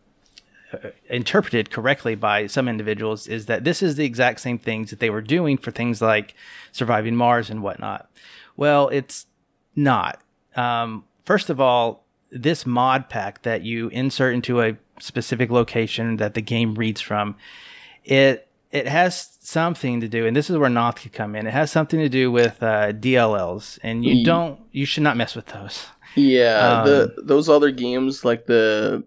[1.10, 5.10] interpreted correctly by some individuals is that this is the exact same things that they
[5.10, 6.34] were doing for things like
[6.72, 8.10] surviving Mars and whatnot.
[8.56, 9.26] Well, it's
[9.76, 10.22] not.
[10.56, 16.34] Um, first of all, this mod pack that you insert into a specific location that
[16.34, 17.36] the game reads from,
[18.04, 21.46] it it has something to do, and this is where Noth could come in.
[21.46, 25.36] It has something to do with uh, DLLs, and you don't, you should not mess
[25.36, 25.88] with those.
[26.16, 29.04] Yeah, Um, the those other games like the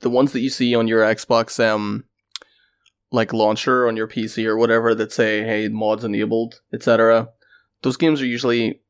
[0.00, 2.04] the ones that you see on your Xbox um
[3.10, 7.30] like launcher on your PC or whatever that say hey mods enabled etc.
[7.82, 8.81] Those games are usually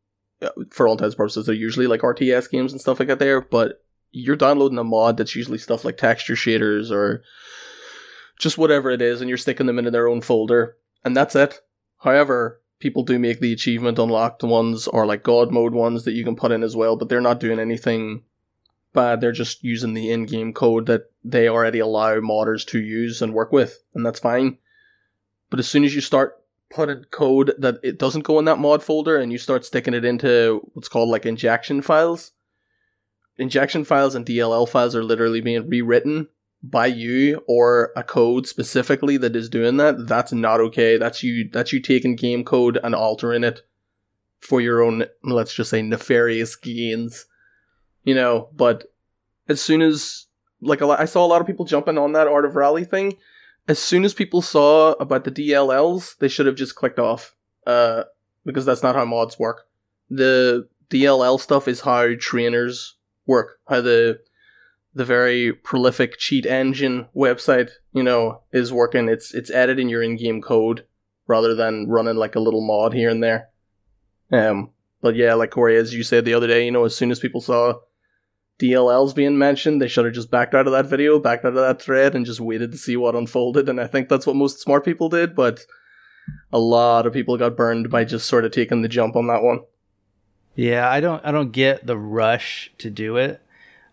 [0.43, 3.19] Uh, for all intents and purposes they're usually like RTS games and stuff like that
[3.19, 7.23] there, but you're downloading a mod that's usually stuff like texture shaders or
[8.39, 11.61] just whatever it is and you're sticking them into their own folder and that's it.
[11.99, 16.25] However, people do make the achievement unlocked ones or like god mode ones that you
[16.25, 18.23] can put in as well, but they're not doing anything
[18.93, 19.21] bad.
[19.21, 23.53] They're just using the in-game code that they already allow modders to use and work
[23.53, 24.59] with, and that's fine.
[25.49, 26.42] But as soon as you start
[26.73, 30.05] putting code that it doesn't go in that mod folder and you start sticking it
[30.05, 32.33] into what's called like injection files,
[33.37, 36.29] injection files and DLL files are literally being rewritten
[36.63, 40.97] by you or a code specifically that is doing that, that's not okay.
[40.97, 43.63] That's you that's you taking game code and altering it
[44.41, 47.27] for your own let's just say nefarious gains.
[48.05, 48.85] You know, but
[49.49, 50.27] as soon as
[50.61, 52.85] like a lot, I saw a lot of people jumping on that Art of Rally
[52.85, 53.17] thing.
[53.69, 57.35] As soon as people saw about the DLLs, they should have just clicked off.
[57.67, 58.05] Uh,
[58.45, 59.69] because that's not how mods work.
[60.11, 62.97] The DLL stuff is how trainers
[63.27, 63.59] work.
[63.69, 64.21] How the
[64.95, 69.09] the very prolific cheat engine website, you know, is working.
[69.09, 70.85] It's it's editing your in-game code
[71.27, 73.49] rather than running like a little mod here and there.
[74.31, 74.71] Um,
[75.01, 77.21] but yeah, like Corey, as you said the other day, you know, as soon as
[77.21, 77.75] people saw
[78.63, 81.55] DLLs being mentioned, they should have just backed out of that video, backed out of
[81.57, 83.69] that thread, and just waited to see what unfolded.
[83.69, 85.61] And I think that's what most smart people did, but
[86.53, 89.43] a lot of people got burned by just sort of taking the jump on that
[89.43, 89.61] one.
[90.55, 93.41] Yeah, I don't I don't get the rush to do it.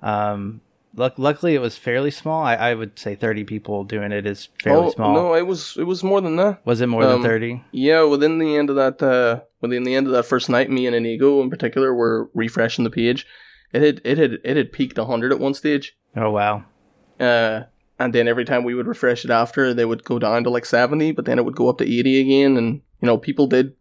[0.02, 0.62] Um,
[0.96, 2.44] luck, luckily, it was fairly small.
[2.44, 5.14] I, I would say thirty people doing it is fairly oh small.
[5.14, 6.66] no, it was it was more than that.
[6.66, 7.64] Was it more Um, than thirty?
[7.72, 10.86] Yeah, within the end of that, uh, within the end of that first night, me
[10.86, 13.26] and Inigo in particular were refreshing the page.
[13.74, 15.96] It had it had it had peaked hundred at one stage.
[16.16, 16.64] Oh wow.
[17.20, 17.64] Uh,
[18.00, 20.66] and then every time we would refresh it after, they would go down to like
[20.66, 22.56] 70, but then it would go up to 80 again.
[22.56, 23.74] And, you know, people did,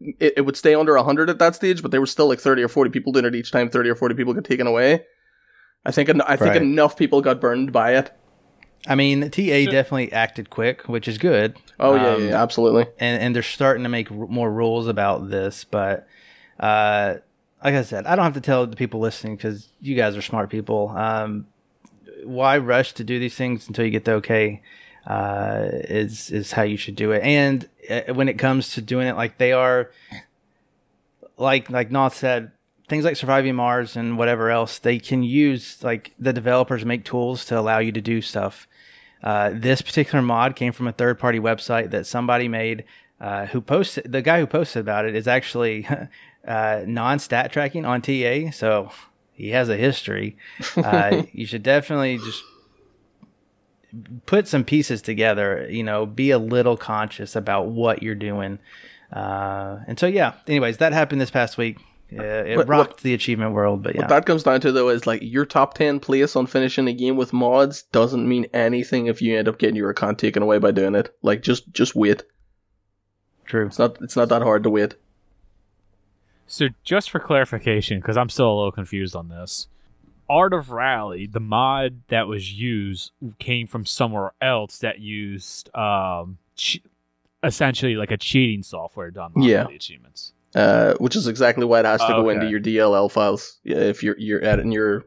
[0.00, 2.62] it, it would stay under 100 at that stage, but there were still like 30
[2.62, 5.04] or 40 people doing it each time 30 or 40 people got taken away.
[5.84, 6.62] I think, en- I think Right.
[6.62, 8.10] enough people got burned by it.
[8.88, 11.54] I mean, TA definitely acted quick, which is good.
[11.78, 12.86] Oh, yeah, Um, yeah, absolutely.
[12.98, 15.64] and and they're starting to make r- more rules about this.
[15.64, 16.06] But
[16.58, 17.16] uh,
[17.62, 20.22] like I said, I don't have to tell the people listening because you guys are
[20.22, 20.88] smart people.
[20.90, 21.46] Um,
[22.24, 24.62] why rush to do these things until you get the okay?
[25.06, 27.22] Uh, is is how you should do it.
[27.22, 29.90] And uh, when it comes to doing it like they are,
[31.36, 32.52] like like Noth said,
[32.88, 37.44] things like surviving Mars and whatever else, they can use like the developers make tools
[37.46, 38.68] to allow you to do stuff.
[39.22, 42.84] Uh, this particular mod came from a third party website that somebody made.
[43.20, 45.86] Uh, who posted the guy who posted about it is actually
[46.46, 48.90] uh, non stat tracking on TA, so
[49.32, 50.36] he has a history.
[50.76, 52.42] Uh, you should definitely just
[54.26, 55.66] put some pieces together.
[55.70, 58.58] You know, be a little conscious about what you're doing.
[59.12, 60.34] Uh, and so, yeah.
[60.46, 61.78] Anyways, that happened this past week.
[62.10, 64.02] Yeah, it What- rocked what- the achievement world, but yeah.
[64.02, 66.92] What that comes down to, though, is like your top 10 place on finishing a
[66.92, 70.58] game with mods doesn't mean anything if you end up getting your account taken away
[70.58, 71.14] by doing it.
[71.22, 72.24] Like, just just wait.
[73.46, 73.66] True.
[73.66, 74.94] It's not it's not that hard to wait.
[76.52, 79.68] So, just for clarification, because I'm still a little confused on this,
[80.28, 86.38] Art of Rally, the mod that was used, came from somewhere else that used um,
[86.56, 86.82] che-
[87.44, 89.64] essentially like a cheating software done unlock Yeah.
[89.64, 90.32] the achievements.
[90.56, 92.34] uh, which is exactly why it has to go Okay.
[92.34, 93.60] into your DLL files.
[93.62, 95.04] Yeah, if you're you're editing your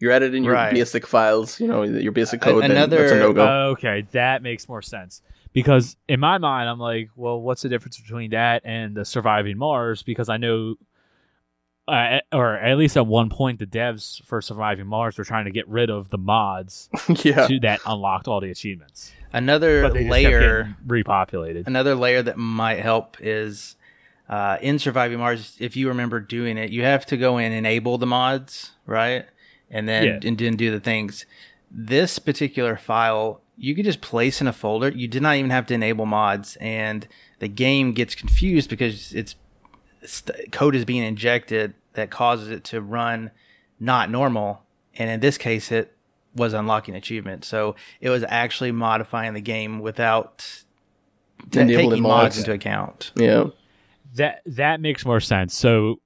[0.00, 0.74] you're editing your Right.
[0.74, 2.62] basic files, you know your basic A- code.
[2.64, 3.46] then another- that's a no go.
[3.74, 5.22] Okay, that makes more sense.
[5.52, 9.58] Because in my mind, I'm like, well, what's the difference between that and the Surviving
[9.58, 10.02] Mars?
[10.04, 10.76] Because I know,
[11.88, 15.50] uh, or at least at one point, the devs for Surviving Mars were trying to
[15.50, 16.88] get rid of the mods
[17.24, 19.12] yeah, to, that unlocked all the achievements.
[19.32, 20.76] Another But they just kept layer.
[20.86, 21.66] repopulated.
[21.66, 23.76] another layer that might help is
[24.28, 27.54] uh, in surviving mars if you remember doing it you have to go in and
[27.54, 29.26] enable the mods right
[29.70, 30.28] and then Yeah.
[30.28, 31.26] and then do the things
[31.70, 35.66] this particular file you could just place in a folder you did not even have
[35.66, 37.06] to enable mods and
[37.40, 39.34] the game gets confused because it's,
[40.02, 43.30] it's code is being injected that causes it to run
[43.78, 44.62] not normal
[44.94, 45.94] and in this case it
[46.34, 50.38] was unlocking achievement so it was actually modifying the game without
[51.50, 52.36] t- Enabling taking mods.
[52.36, 53.12] mods into account.
[53.16, 53.44] yeah.
[54.14, 55.54] that that makes more sense.
[55.54, 56.00] So,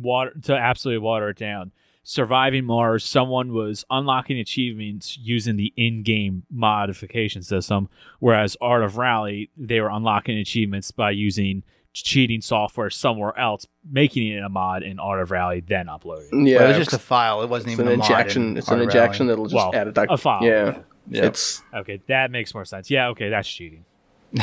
[0.00, 1.72] water to absolutely water it down.
[2.02, 7.88] Surviving Mars, someone was unlocking achievements using the in-game modification system,
[8.20, 14.28] whereas Art of Rally, they were unlocking achievements by using cheating software somewhere else, making
[14.28, 16.46] it a mod in Art of Rally, then uploading.
[16.46, 17.42] Yeah, But it was just a file.
[17.42, 18.42] It wasn't even an a mod injection.
[18.52, 19.32] in It's an Art of injection Rally.
[19.32, 20.42] that'll just Well, edit that a file.
[20.42, 21.26] Yeah, Yeah.
[21.26, 22.90] it's Okay, that makes more sense.
[22.90, 23.84] Yeah, okay, that's cheating.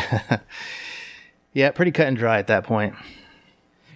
[1.54, 2.94] yeah, pretty cut and dry at that point.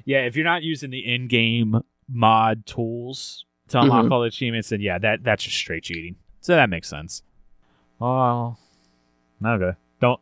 [0.05, 4.81] Yeah, if you're not using the in-game mod tools to unlock all the achievements, then
[4.81, 6.15] yeah, that that's just straight cheating.
[6.41, 7.23] So that makes sense.
[7.99, 8.57] Oh,
[9.45, 9.77] okay.
[9.99, 10.19] Don't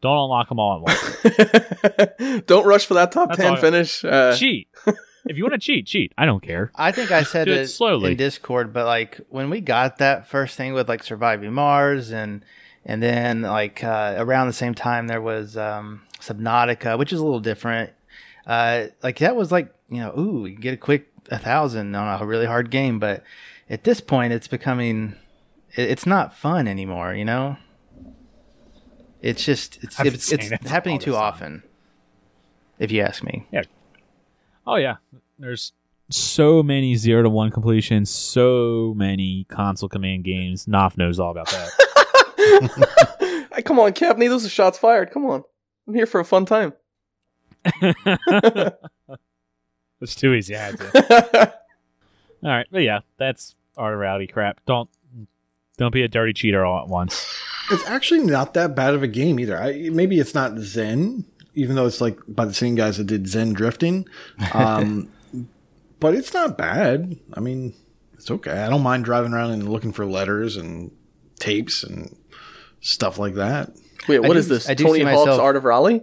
[0.00, 2.42] don't unlock them all at once.
[2.46, 4.04] don't rush for that top That's ten finish.
[4.04, 4.68] Uh, cheat.
[5.28, 6.12] If you want to cheat, cheat.
[6.16, 6.70] I don't care.
[6.76, 8.12] I think I said it it slowly.
[8.12, 12.44] in Discord, but like when we got that first thing with like surviving Mars and
[12.84, 17.24] and then like uh, around the same time there was um, Subnautica, which is a
[17.24, 17.90] little different.
[18.46, 22.20] Uh, like that was like you know, ooh, you get a quick a thousand on
[22.20, 23.22] a really hard game, but
[23.68, 25.14] at this point it's becoming
[25.76, 27.14] it, it's not fun anymore.
[27.14, 27.56] You know,
[29.20, 31.22] it's just it's I've it's, it's that for happening too time.
[31.22, 31.62] often.
[32.78, 33.62] If you ask me, yeah.
[34.66, 34.96] Oh yeah,
[35.38, 35.72] there's
[36.10, 40.68] so many zero to one completions, so many console command games.
[40.68, 41.70] Noth knows all about that.
[43.56, 45.10] Hey, Come on, Capney, those are shots fired.
[45.10, 45.42] Come on.
[45.88, 46.74] I'm here for a fun time.
[50.00, 50.56] it's too easy.
[50.56, 51.54] I had to.
[52.44, 54.60] All right, but yeah, that's art rowdy crap.
[54.66, 54.88] Don't
[55.78, 57.34] don't be a dirty cheater all at once.
[57.70, 59.58] It's actually not that bad of a game either.
[59.60, 63.26] I, maybe it's not Zen, even though it's like by the same guys that did
[63.28, 64.06] Zen Drifting.
[64.54, 65.10] Um,
[66.00, 67.18] but it's not bad.
[67.34, 67.74] I mean,
[68.14, 68.52] it's okay.
[68.52, 70.92] I don't mind driving around and looking for letters and
[71.38, 72.16] tapes and
[72.80, 73.70] stuff like that.
[74.08, 74.68] Wait, I what do- this?
[74.68, 76.02] I Tony Hawk's myself- Art of Rally?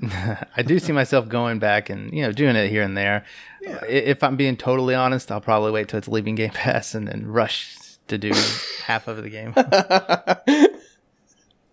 [0.56, 3.24] I do see myself going back and you know doing it here and there.
[3.66, 7.06] I- If I'm being totally honest, I'll probably wait till it's leaving Game Pass and
[7.08, 7.76] then rush
[8.08, 8.32] to do
[8.84, 9.52] half of the game.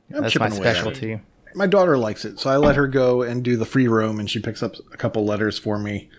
[0.10, 1.19] That's my away specialty.
[1.55, 4.29] My daughter likes it, so I let her go and do the free roam, and
[4.29, 6.10] she picks up a couple letters for me.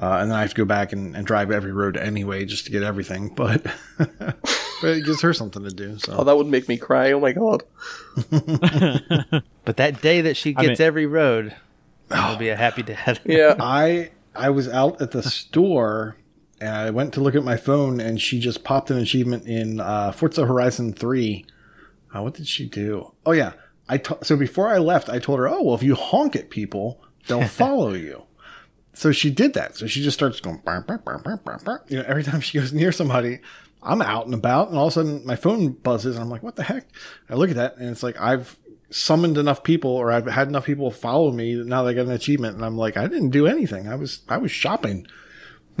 [0.00, 2.66] Uh, and then I have to go back and, and drive every road anyway just
[2.66, 3.34] to get everything.
[3.34, 3.66] But
[4.80, 5.98] but it gives her something to do.
[6.08, 7.12] Oh, that would make me cry.
[7.12, 7.62] Oh my god.
[9.64, 11.54] But that day that she I gets mean- every road,
[12.10, 13.20] I'll be a happy dad.
[13.24, 13.54] Yeah.
[13.60, 16.16] I I was out at the store
[16.60, 19.78] and I went to look at my phone, and she just popped an achievement in
[19.80, 21.44] uh, Forza Horizon Three.
[22.14, 23.12] Uh, what did she do?
[23.26, 23.52] Oh yeah,
[23.88, 27.00] I so before I left, I told her, oh well, if you honk at people,
[27.26, 28.22] they'll follow you.
[28.94, 29.76] So she did that.
[29.76, 32.40] So she just starts going, "Burr, burr, burr, burr, burr, burr." you know, every time
[32.40, 33.38] she goes near somebody,
[33.88, 36.42] I'm out and about, and all of a sudden my phone buzzes, and I'm like,
[36.42, 36.86] what the heck?
[37.30, 38.56] I look at that, and it's like I've
[38.90, 41.54] summoned enough people, or I've had enough people follow me.
[41.54, 43.88] Now that I got an achievement, and I'm like, I didn't do anything.
[43.88, 45.06] I was I was shopping.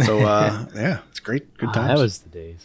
[0.04, 1.56] So uh, yeah, it's great.
[1.58, 1.88] Good Ah, times.
[1.88, 2.64] that was the days.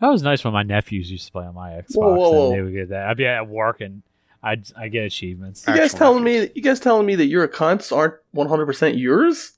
[0.00, 1.94] That was nice when my nephews used to play on my Xbox.
[1.96, 2.46] Whoa, whoa, whoa.
[2.50, 3.06] And they would get that.
[3.08, 4.02] I'd be at work and
[4.42, 5.64] I'd I get achievements.
[5.68, 9.52] You guys Actual telling me you guys telling me that your accounts aren't 100% yours?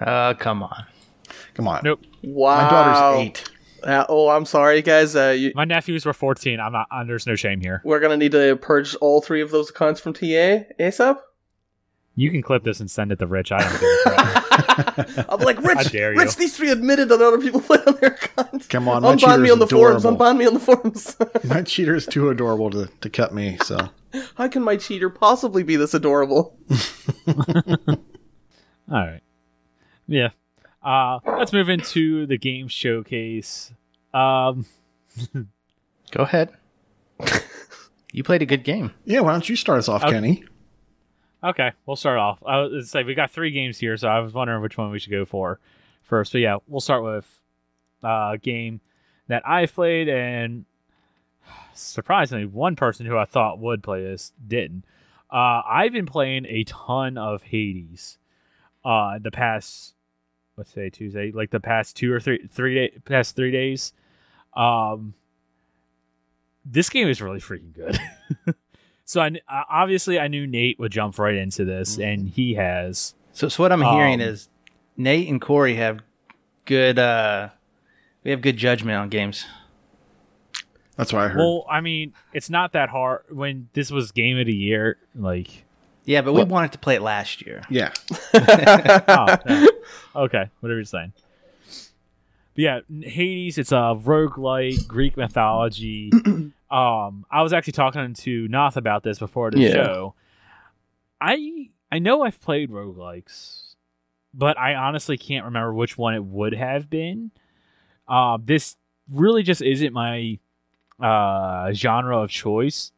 [0.00, 0.84] Uh, come on.
[1.54, 2.00] Come on, Nope.
[2.22, 2.62] Wow.
[2.62, 3.50] my daughter's eight.
[3.82, 5.16] Uh, oh, I'm sorry, guys.
[5.16, 6.60] Uh, you, My nephews were 14.
[6.60, 6.86] I'm not.
[6.90, 7.80] Uh, there's no shame here.
[7.84, 11.18] we're gonna need to purge all three of those accounts from TA ASAP.
[12.16, 13.52] You can clip this and send it to Rich.
[13.52, 15.26] I don't give a crap.
[15.30, 16.18] I'm like, Rich, dare you.
[16.18, 18.66] Rich, these three admitted that other people play on their accounts.
[18.66, 20.04] Come on, my unban me on the forums.
[20.04, 20.24] adorable.
[20.26, 21.16] Unban me on the forums.
[21.44, 23.56] My cheater is too adorable to, to cut me.
[23.64, 23.78] So
[24.34, 26.58] How can my cheater possibly be this adorable?
[27.88, 27.96] All
[28.90, 29.20] right.
[30.08, 30.30] Yeah.
[30.82, 33.72] Uh, let's move into the game showcase.
[34.14, 34.66] Um,
[36.12, 36.50] Go ahead.
[38.12, 38.92] you played a good game.
[39.04, 40.12] yeah, why don't you start us off, Okay.
[40.12, 40.44] Kenny?
[41.44, 42.42] okay, we'll start off.
[42.46, 44.98] I was say we got three games here, so I was wondering which one we
[44.98, 45.60] should go for
[46.02, 46.32] first.
[46.32, 47.40] But yeah, we'll start with
[48.02, 48.80] uh, a game
[49.28, 50.64] that I played, and
[51.74, 54.84] surprisingly, one person who I thought would play this didn't.
[55.30, 58.18] Uh, I've been playing a ton of Hades.
[58.84, 59.94] Uh, the past
[60.60, 63.94] let's say Tuesday, like the past two or three three day, past three days.
[64.54, 65.14] Um,
[66.66, 67.98] this game is really freaking good.
[69.06, 73.14] so I uh, obviously I knew Nate would jump right into this, and he has.
[73.32, 74.50] So, so what I'm hearing Um, is
[74.98, 76.02] Nate and Corey have
[76.66, 76.98] good.
[76.98, 77.48] uh
[78.22, 79.46] We have good judgment on games.
[80.96, 81.38] That's what I heard.
[81.38, 83.22] Well, I mean, it's not that hard.
[83.30, 85.64] When this was game of the year, like
[86.04, 87.62] Yeah, but we wanted to play it last year.
[87.70, 87.92] yeah,
[88.34, 89.66] oh, yeah.
[90.16, 91.12] okay, whatever you're saying.
[92.54, 96.10] But yeah, Hades, it's a roguelike Greek mythology.
[96.70, 99.74] um, I was actually talking to Noth about this before the Yeah.
[99.74, 100.14] show.
[101.20, 103.74] I I know I've played roguelikes,
[104.34, 107.30] but I honestly can't remember which one it would have been.
[108.08, 108.76] Uh, this
[109.10, 110.38] really just isn't my
[110.98, 112.92] uh, genre of choice.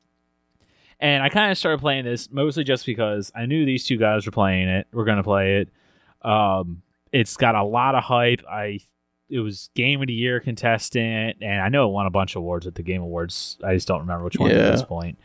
[1.02, 4.24] And I kind of started playing this mostly just because I knew these two guys
[4.24, 4.86] were playing it.
[4.92, 5.68] We're gonna play it.
[6.26, 8.40] Um, it's got a lot of hype.
[8.48, 8.78] I
[9.28, 12.40] it was game of the year contestant, and I know it won a bunch of
[12.40, 13.58] awards at the Game Awards.
[13.64, 15.18] I just don't remember which one at this point.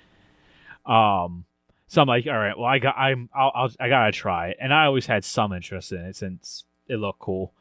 [0.85, 1.45] Um,
[1.87, 4.57] so I'm like, all right, well, I got, I'm, I'll, I'll, I gotta try it,
[4.59, 7.53] and I always had some interest in it since it looked cool.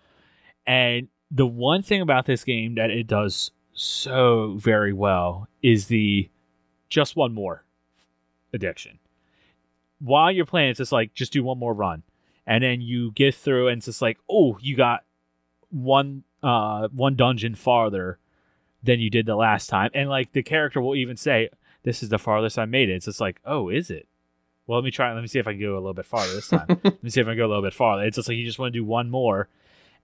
[0.66, 6.30] And the one thing about this game that it does so very well is the
[6.88, 7.65] just one more
[8.52, 8.98] addiction.
[9.98, 12.02] While you're playing, it's just like just do one more run,
[12.46, 15.04] and then you get through, and it's just like, oh, you got
[15.70, 18.18] one uh one dungeon farther
[18.82, 21.48] than you did the last time, and like the character will even say,
[21.82, 24.06] "This is the farthest I made it." It's just like, oh, is it?
[24.66, 25.12] Well, let me try.
[25.12, 26.66] Let me see if I can go a little bit farther this time.
[26.84, 28.04] let me see if I can go a little bit farther.
[28.04, 29.48] It's just like you just want to do one more,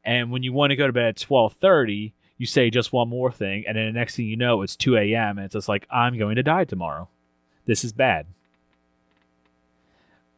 [0.05, 3.09] and when you want to go to bed at twelve thirty, you say just one
[3.09, 5.39] more thing, and then the next thing you know, it's two a.m.
[5.39, 7.09] and it's just like I'm going to die tomorrow.
[7.67, 8.27] This is bad.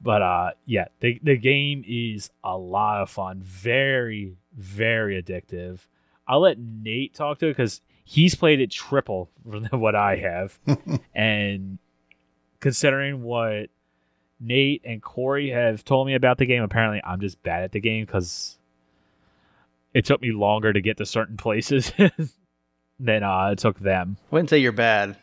[0.00, 3.40] But uh, yeah, the the game is a lot of fun.
[3.42, 5.80] Very very addictive.
[6.28, 10.58] I'll let Nate talk to it because he's played it triple than what I have,
[11.14, 11.78] and
[12.60, 13.70] considering what
[14.40, 17.80] Nate and Corey have told me about the game, apparently I'm just bad at the
[17.80, 18.58] game because
[19.94, 21.92] it took me longer to get to certain places
[23.00, 24.18] than uh, it took them.
[24.30, 25.16] I wouldn't say you're bad.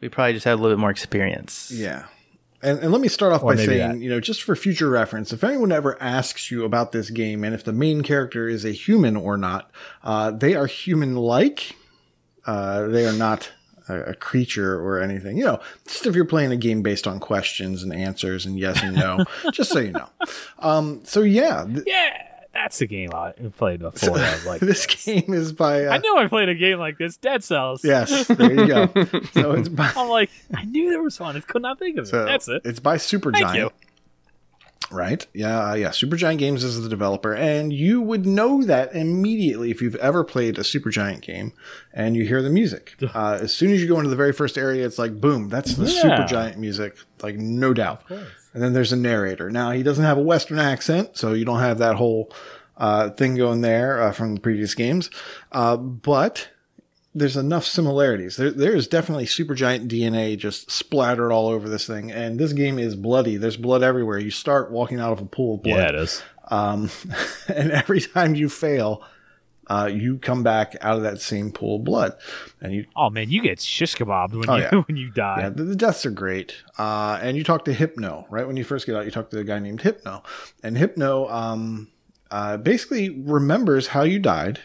[0.00, 1.70] We probably just had a little bit more experience.
[1.74, 2.04] Yeah.
[2.62, 3.98] And, and let me start off Or by saying, that.
[4.00, 7.54] you know, just for future reference, if anyone ever asks you about this game and
[7.54, 9.70] if the main character is a human or not,
[10.02, 11.76] uh, they are human like.
[12.46, 13.52] Uh, they are not
[13.88, 15.36] a, a creature or anything.
[15.36, 18.82] You know, just if you're playing a game based on questions and answers and yes
[18.82, 20.08] and no, just so you know.
[20.58, 22.22] Um, so yeah, th- Yeah,
[22.62, 24.18] that's the game I played before.
[24.18, 25.84] I like, this game is by.
[25.86, 27.84] Uh, I know I played a game like this, Dead Cells.
[27.84, 28.86] Yes, there you go.
[29.32, 29.92] so it's by.
[29.96, 31.36] I'm like, I knew there was one.
[31.36, 32.08] I could not think of it.
[32.08, 32.62] So That's it.
[32.64, 33.32] It's by Supergiant.
[33.40, 33.70] Thank you.
[34.90, 35.26] Right?
[35.34, 35.88] Yeah, uh, yeah.
[35.90, 40.56] Supergiant Games is the developer, and you would know that immediately if you've ever played
[40.56, 41.52] a Supergiant game
[41.92, 42.94] and you hear the music.
[43.14, 45.74] Uh, as soon as you go into the very first area, it's like boom, that's
[45.74, 46.02] the Yeah.
[46.02, 48.02] Supergiant music, like no doubt.
[48.58, 49.52] And then there's a narrator.
[49.52, 52.32] Now he doesn't have a Western accent, so you don't have that whole
[52.76, 55.10] uh, thing going there uh, from the previous games.
[55.52, 56.48] Uh, but
[57.14, 58.36] there's enough similarities.
[58.36, 62.80] There, there is definitely Supergiant DNA just splattered all over this thing, and this game
[62.80, 63.36] is bloody.
[63.36, 64.18] There's blood everywhere.
[64.18, 66.20] You start walking out of a pool of blood, is.
[66.48, 66.90] um,
[67.48, 69.04] and every time you fail,
[69.68, 72.14] uh, you come back out of that same pool of blood,
[72.60, 72.86] and you.
[72.96, 74.82] Oh man, you get shish kebabbed when Oh, you yeah.
[74.88, 75.40] when you die.
[75.42, 76.54] Yeah, the, the deaths are great.
[76.78, 78.46] Uh, and you talk to Hypno, right?
[78.46, 80.22] When you first get out, you talk to a guy named Hypno.
[80.62, 81.88] And Hypno um,
[82.30, 84.60] uh, basically remembers how you died.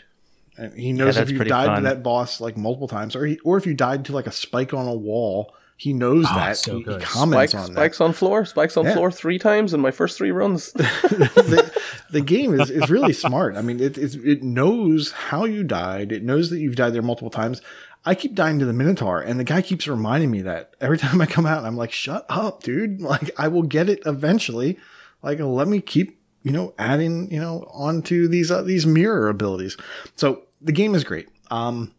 [0.58, 3.40] And he knows if you pretty died to that boss like multiple times, or he,
[3.40, 6.58] or if you died to like a spike on a wall, he knows Oh, that.
[6.58, 8.94] so he, he comments Spikes, on spikes on floor, spikes on Yeah.
[8.94, 10.72] floor three times in my first three runs.
[10.74, 11.72] the,
[12.12, 13.56] the game is, is really smart.
[13.56, 16.12] I mean, it, it, it knows how you died.
[16.12, 17.62] It knows that you've died there multiple times.
[18.06, 21.22] I keep dying to the Minotaur, and the guy keeps reminding me that every time
[21.22, 21.64] I come out.
[21.64, 23.00] I'm like, "Shut up, dude!
[23.02, 24.78] Like, I will get it eventually.
[25.22, 29.78] Like, let me keep, you know, adding, you know, onto these uh, these mirror abilities."
[30.18, 31.30] So the game is great.
[31.50, 31.94] Um,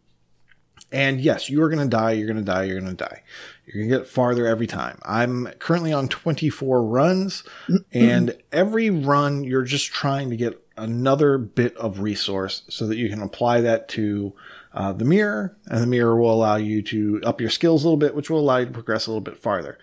[0.91, 2.11] and yes, you are going to die.
[2.11, 2.63] You're going to die.
[2.63, 3.23] You're going to die.
[3.65, 4.99] You're going to get farther every time.
[5.03, 7.43] I'm currently on 24 runs,
[7.91, 13.09] and every run you're just trying to get another bit of resource so that you
[13.09, 14.33] can apply that to
[14.73, 17.97] uh, the mirror, and the mirror will allow you to up your skills a little
[17.97, 19.77] bit, which will allow you to progress a little bit farther.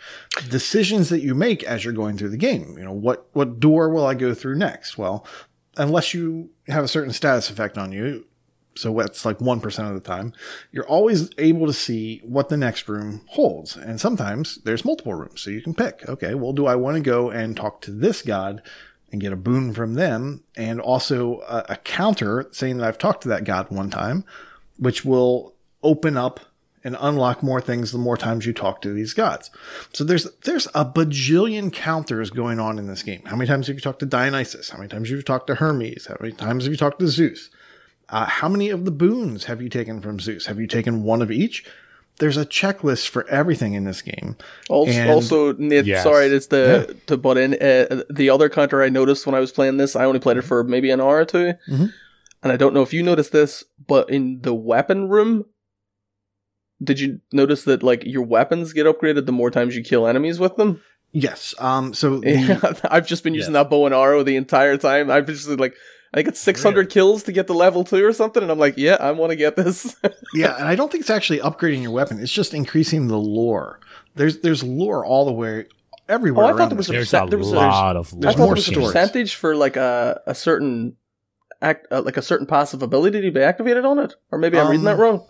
[0.51, 3.89] Decisions that you make as you're going through the game, you know, what what door
[3.89, 4.99] will I go through next?
[4.99, 5.27] Well,
[5.79, 8.27] unless you have a certain status effect on you,
[8.75, 10.33] so that's like 1% of the time,
[10.70, 13.77] you're always able to see what the next room holds.
[13.77, 17.03] And sometimes there's multiple rooms, so you can pick, okay, well, do I want to
[17.03, 18.62] go and talk to this god
[19.11, 20.43] and get a boon from them?
[20.57, 24.25] And also a, a counter saying that I've talked to that god one time,
[24.79, 26.41] which will open up
[26.85, 29.51] and unlock more things the more times you talk to these gods.
[29.93, 33.23] So there's there's a bajillion counters going on in this game.
[33.25, 34.70] How many times have you talked to Dionysus?
[34.70, 36.07] How many times have you talked to Hermes?
[36.07, 37.51] How many times have you talked to Zeus?
[38.13, 40.47] Uh, how many of the boons have you taken from Zeus?
[40.47, 41.65] Have you taken one of each?
[42.19, 44.37] There's a checklist for everything in this game.
[44.69, 46.03] Also, And- also Nate, Yes.
[46.05, 47.55] sorry, it's the to butt in.
[47.55, 50.43] Uh, the other counter I noticed when I was playing this, I only played it
[50.43, 51.93] for maybe an hour or 2 Mhm.
[52.43, 55.47] and I don't know if you noticed this, but in the weapon room,
[56.85, 60.39] did you notice that like your weapons get upgraded the more times you kill enemies
[60.39, 60.83] with them?
[61.13, 61.55] Yes.
[61.59, 61.95] Um.
[61.95, 65.11] So the, I've just been using that bow and arrow the entire time.
[65.11, 65.75] I've just like.
[66.13, 66.91] I think it's 600 Really?
[66.91, 69.37] kills to get to level 2 or something, and I'm like, yeah, I want to
[69.37, 69.97] get this.
[70.35, 72.19] yeah, and I don't think it's actually upgrading your weapon.
[72.21, 73.81] It's just increasing the lore.
[74.15, 75.67] There's there's lore all the way
[76.09, 76.45] everywhere.
[76.45, 76.99] Oh, I thought there was a game.
[76.99, 78.71] There's percent- a there was a- lot of there's I thought more there was a
[78.73, 78.87] stories.
[78.89, 80.97] percentage for like a a certain
[81.63, 84.67] act, uh, like a certain passive ability to be activated on it, or maybe I'm
[84.69, 85.25] reading Um, that wrong.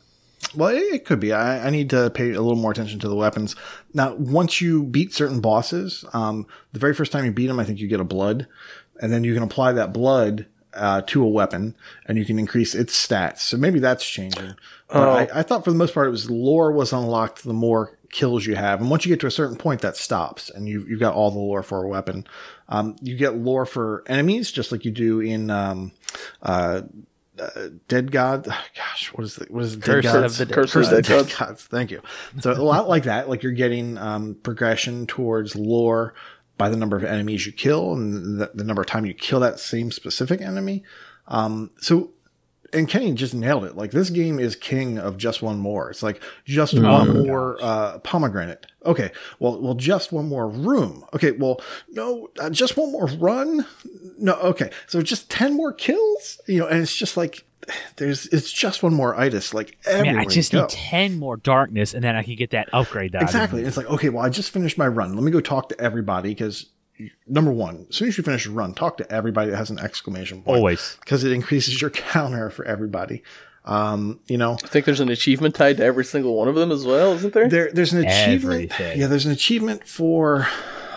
[0.57, 1.33] Well, it, it could be.
[1.33, 3.55] I, I need to pay a little more attention to the weapons.
[3.95, 7.65] Now, once you beat certain bosses, um, the very first time you beat them, I
[7.65, 8.49] think you get a blood,
[9.01, 11.75] and then you can apply that blood uh, to a weapon,
[12.07, 13.39] and you can increase its stats.
[13.41, 14.55] So maybe that's changing.
[14.89, 15.11] But Oh.
[15.11, 18.45] I, I thought for the most part, it was lore was unlocked the more kills
[18.45, 21.01] you have, and once you get to a certain point, that stops, and you you've
[21.01, 22.27] got all the lore for a weapon.
[22.69, 25.93] Um, you get lore for enemies, just like you do in um,
[26.43, 26.83] uh,
[27.39, 28.45] uh, Dead God.
[28.77, 29.77] Gosh, what is the what is?
[29.77, 30.41] Dead Curse Gods?
[30.41, 31.65] of the Dead Curse of the Dead Dead Gods.
[31.65, 32.03] Thank you.
[32.41, 36.15] So a lot like that, like you're getting um, progression towards lore
[36.59, 39.41] by the number of enemies you kill and the, the number of time you kill
[39.41, 40.83] that same specific enemy.
[41.29, 42.13] Um, so
[42.73, 43.77] and Kenny just nailed it.
[43.77, 45.91] Like this game is king of just one more.
[45.91, 48.67] It's like just Oh one more uh, pomegranate.
[48.85, 51.05] Okay, well, well, just one more room.
[51.15, 53.67] Okay, well, no, uh, just one more run.
[54.19, 56.41] No, okay, so just ten more kills.
[56.47, 57.45] You know, and it's just like
[57.97, 59.55] there's it's just one more itis.
[59.55, 62.69] Like everywhere Man, I just need ten more darkness, and then I can get that
[62.73, 63.13] upgrade.
[63.13, 63.63] That Exactly.
[63.63, 65.15] It's like, okay, well, I just finished my run.
[65.15, 66.67] Let me go talk to everybody because
[67.27, 69.79] number one, as soon as you finish your run, talk to everybody that has an
[69.79, 70.97] exclamation point Always.
[71.01, 73.23] because it increases your counter for everybody.
[73.65, 76.73] Um, you know, I think there's an achievement tied to every single one of them
[76.73, 77.49] as well, isn't there?
[77.49, 78.73] there there's an achievement.
[78.73, 79.01] Everything.
[79.01, 80.49] Yeah, there's an achievement for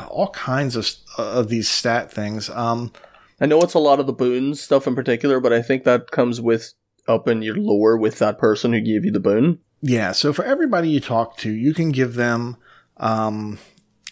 [0.07, 2.49] all kinds of of these stat things.
[2.49, 2.91] Um,
[3.40, 6.12] I know it's a lot of the boons stuff in particular, but I think that
[6.12, 6.74] comes with
[7.08, 9.60] up in your lore with that person who gave you the boon.
[9.82, 10.12] yeah.
[10.12, 12.58] So for everybody you talk to, you can give them
[12.98, 13.60] um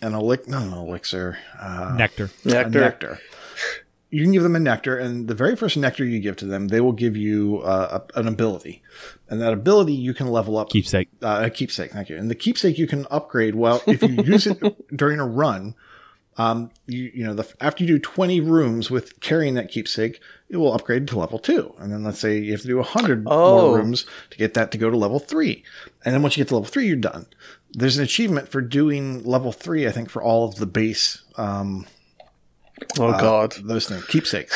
[0.02, 2.30] an elixir, not an elixir, uh, Nectar.
[2.44, 2.80] a Nectar.
[2.80, 3.20] nectar.
[4.10, 6.68] You can give them a nectar, and the very first nectar you give to them,
[6.68, 8.84] they will give you uh, a, an ability,
[9.28, 10.70] and that ability you can level up.
[10.70, 11.08] Keepsake.
[11.22, 12.18] Uh, a keepsake, thank you.
[12.18, 13.56] And the keepsake you can upgrade.
[13.56, 14.60] Well, if you use it
[14.96, 15.74] during a run,
[16.38, 20.20] um, you you know the after you do twenty rooms with carrying that keepsake,
[20.50, 21.74] it will upgrade to level two.
[21.80, 23.68] And then let's say you have to do hundred Oh.
[23.68, 25.64] more rooms to get that to go to level three.
[26.04, 27.28] And then once you get to level three, you're done.
[27.72, 31.86] There's an achievement for doing level three, I think, for all of the base um,
[33.00, 33.54] Oh uh, god.
[33.64, 34.56] those things, keepsakes.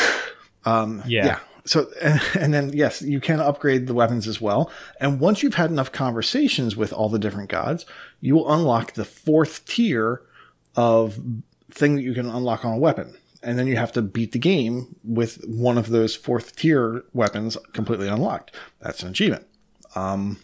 [0.65, 1.25] Um, Yeah.
[1.25, 1.39] yeah.
[1.65, 4.71] So, and, and then yes, you can upgrade the weapons as well.
[4.99, 7.85] And once you've had enough conversations with all the different gods,
[8.21, 10.21] you will unlock the fourth tier
[10.75, 11.19] of
[11.71, 13.15] thing that you can unlock on a weapon.
[13.43, 17.55] And then you have to beat the game with one of those fourth tier weapons
[17.73, 18.55] completely unlocked.
[18.81, 19.45] That's an achievement.
[19.95, 20.39] Um,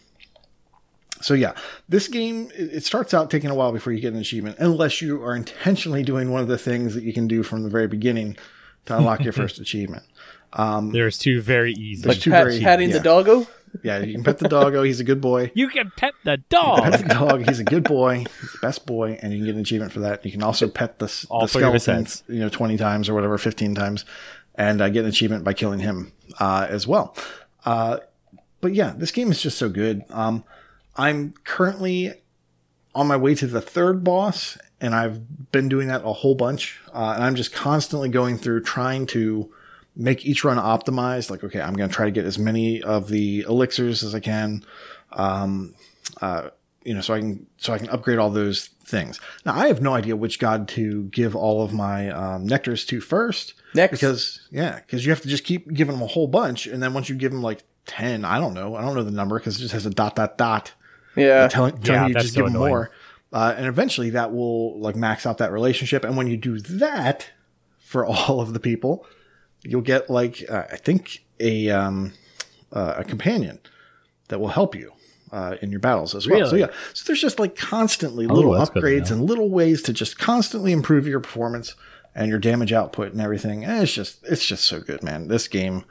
[1.20, 1.54] so yeah,
[1.88, 5.00] this game it it starts out taking a while before you get an achievement, unless
[5.00, 7.88] you are intentionally doing one of the things that you can do from the very
[7.88, 8.36] beginning
[8.86, 10.04] to unlock your first achievement.
[10.52, 12.02] Um, There's two very easy.
[12.02, 12.98] There's two Pat, very- patting yeah.
[12.98, 13.46] the doggo.
[13.82, 15.50] Yeah, you can pet the doggo; he's a good boy.
[15.54, 16.82] you can pet the dog.
[16.82, 18.18] Pet the dog; he's a good boy.
[18.18, 20.24] He's the best boy, and you can get an achievement for that.
[20.24, 23.08] You can also pet the, All the three of his skeleton, you know, twenty times
[23.08, 24.04] or whatever, fifteen times,
[24.54, 27.16] and uh, get an achievement by killing him uh, as well.
[27.64, 27.98] Uh,
[28.60, 30.04] but yeah, this game is just so good.
[30.10, 30.44] Um,
[30.96, 32.14] I'm currently
[32.94, 36.80] on my way to the third boss, and I've been doing that a whole bunch.
[36.92, 39.52] Uh, and I'm just constantly going through trying to
[39.96, 41.30] make each run optimized.
[41.30, 44.20] Like, okay, I'm going to try to get as many of the elixirs as I
[44.20, 44.64] can.
[45.12, 45.74] Um,
[46.20, 46.50] uh,
[46.84, 49.18] you know, so I can so I can upgrade all those things.
[49.46, 53.00] Now, I have no idea which god to give all of my um, nectars to
[53.00, 53.54] first.
[53.74, 53.92] Next.
[53.92, 56.92] Because yeah, because you have to just keep giving them a whole bunch, and then
[56.92, 59.56] once you give them like ten, I don't know, I don't know the number because
[59.56, 60.72] it just has a dot dot dot
[61.16, 61.48] Yeah.
[61.48, 62.70] telling, telling Yeah, you just so give them annoying.
[62.70, 62.90] more.
[63.32, 66.04] Uh, and eventually that will like max out that relationship.
[66.04, 67.30] And when you do that
[67.78, 69.06] for all of the people,
[69.64, 72.12] you'll get like, uh, I think a, um,
[72.72, 73.58] uh, a companion
[74.28, 74.92] that will help you.
[75.32, 76.48] Uh, in your battles as well.
[76.48, 79.50] So yeah, so there's just like constantly Oh, little that's good to upgrades and little
[79.50, 81.74] ways to just constantly improve your performance
[82.14, 83.64] and your damage output and everything.
[83.64, 85.26] And it's just it's just so good, man.
[85.26, 85.86] This game,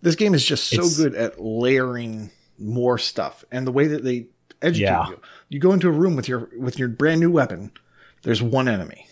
[0.00, 4.02] this game is just so It's- good at layering more stuff and the way that
[4.02, 4.28] they
[4.62, 5.08] educate Yeah.
[5.10, 5.20] you.
[5.50, 7.72] You go into a room with your with your brand new weapon.
[8.22, 9.06] There's one enemy.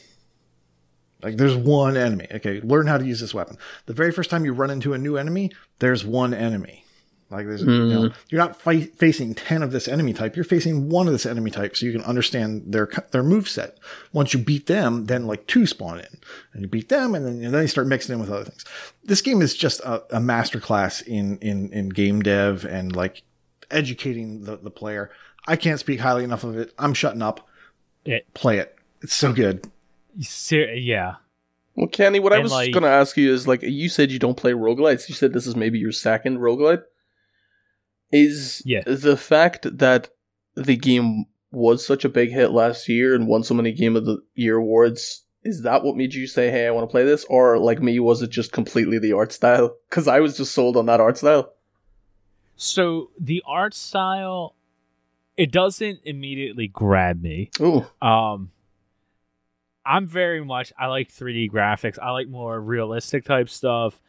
[1.24, 2.26] Like there's one enemy.
[2.30, 3.56] Okay, learn how to use this weapon.
[3.86, 6.84] The very first time you run into a new enemy, there's one enemy.
[7.30, 8.18] Like there's, you know, mm-hmm.
[8.28, 10.36] you're not fight, facing ten of this enemy type.
[10.36, 13.78] You're facing one of this enemy type, so you can understand their their move set.
[14.12, 16.18] Once you beat them, then like two spawn in,
[16.52, 18.64] and you beat them, and then and then you start mixing in with other things.
[19.02, 23.22] This game is just a, a masterclass in in in game dev and like
[23.70, 25.10] educating the the player.
[25.46, 26.74] I can't speak highly enough of it.
[26.78, 27.48] I'm shutting up.
[28.04, 28.76] It- Play it.
[29.00, 29.70] It's so good.
[30.20, 31.16] Ser- yeah.
[31.76, 34.18] Well, Kenny, what I was like- going to ask you is like, you said you
[34.18, 35.08] don't play roguelites.
[35.08, 36.82] You said this is maybe your second roguelite.
[38.12, 38.82] Is Yeah.
[38.86, 40.10] the fact that
[40.54, 44.04] the game was such a big hit last year and won so many Game of
[44.06, 47.24] the Year awards, is that what made you say, hey, I want to play this?
[47.28, 49.76] Or, like me, was it just completely the art style?
[49.90, 51.52] Because I was just sold on that art style.
[52.56, 54.54] So the art style,
[55.36, 57.50] it doesn't immediately grab me.
[57.60, 57.84] Ooh.
[58.00, 58.52] Um,
[59.86, 61.98] I'm very much I like 3D graphics.
[61.98, 64.00] I like more realistic type stuff.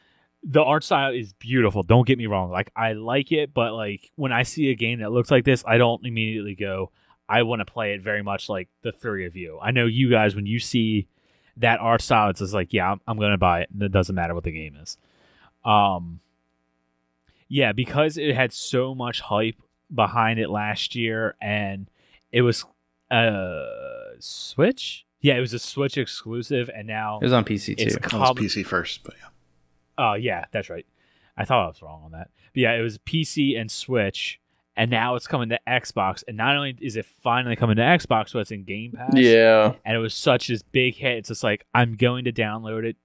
[0.43, 1.83] The art style is beautiful.
[1.83, 2.51] Don't get me wrong.
[2.51, 5.63] Like I like it, but like when I see a game that looks like this,
[5.67, 6.91] I don't immediately go,
[7.27, 9.59] I want to play it very much like the three of you.
[9.61, 11.07] I know you guys when you see
[11.57, 13.69] that art style, it's just like, yeah, I'm, I'm gonna buy it.
[13.79, 14.97] It doesn't matter what the game is.
[15.63, 16.19] Um,
[17.47, 19.55] yeah, because it had so much hype
[19.93, 21.89] behind it last year, and
[22.31, 22.65] it was
[23.09, 23.65] uh
[24.19, 25.04] Switch.
[25.21, 27.99] Yeah, it was a Switch exclusive, and now It was on PC it's too.
[28.01, 28.31] That was.
[28.37, 29.29] PC first, but yeah.
[29.97, 30.85] Oh yeah, that's right.
[31.37, 32.29] I thought I was wrong on that.
[32.53, 34.39] But yeah, it was PC and Switch,
[34.77, 36.23] and now it's coming to Xbox.
[36.27, 39.13] And not only is it finally coming to Xbox, but it's in Game Pass.
[39.15, 39.73] Yeah.
[39.83, 41.17] And it was such this big hit.
[41.17, 42.95] It's just like I'm going to download it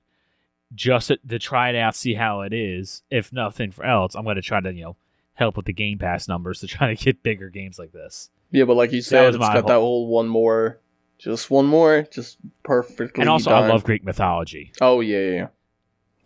[0.75, 3.03] just to, to try it out, see how it is.
[3.11, 4.97] If nothing for else, I'm going to try to you know
[5.35, 8.31] help with the Game Pass numbers to try to get bigger games like this.
[8.53, 10.81] Yeah, but like you said, was it's my got that whole- whole one more,
[11.21, 13.23] just one more, just perfectly.
[13.23, 13.65] And also, done.
[13.65, 14.73] I love Greek mythology.
[14.81, 15.47] Oh yeah, yeah, yeah.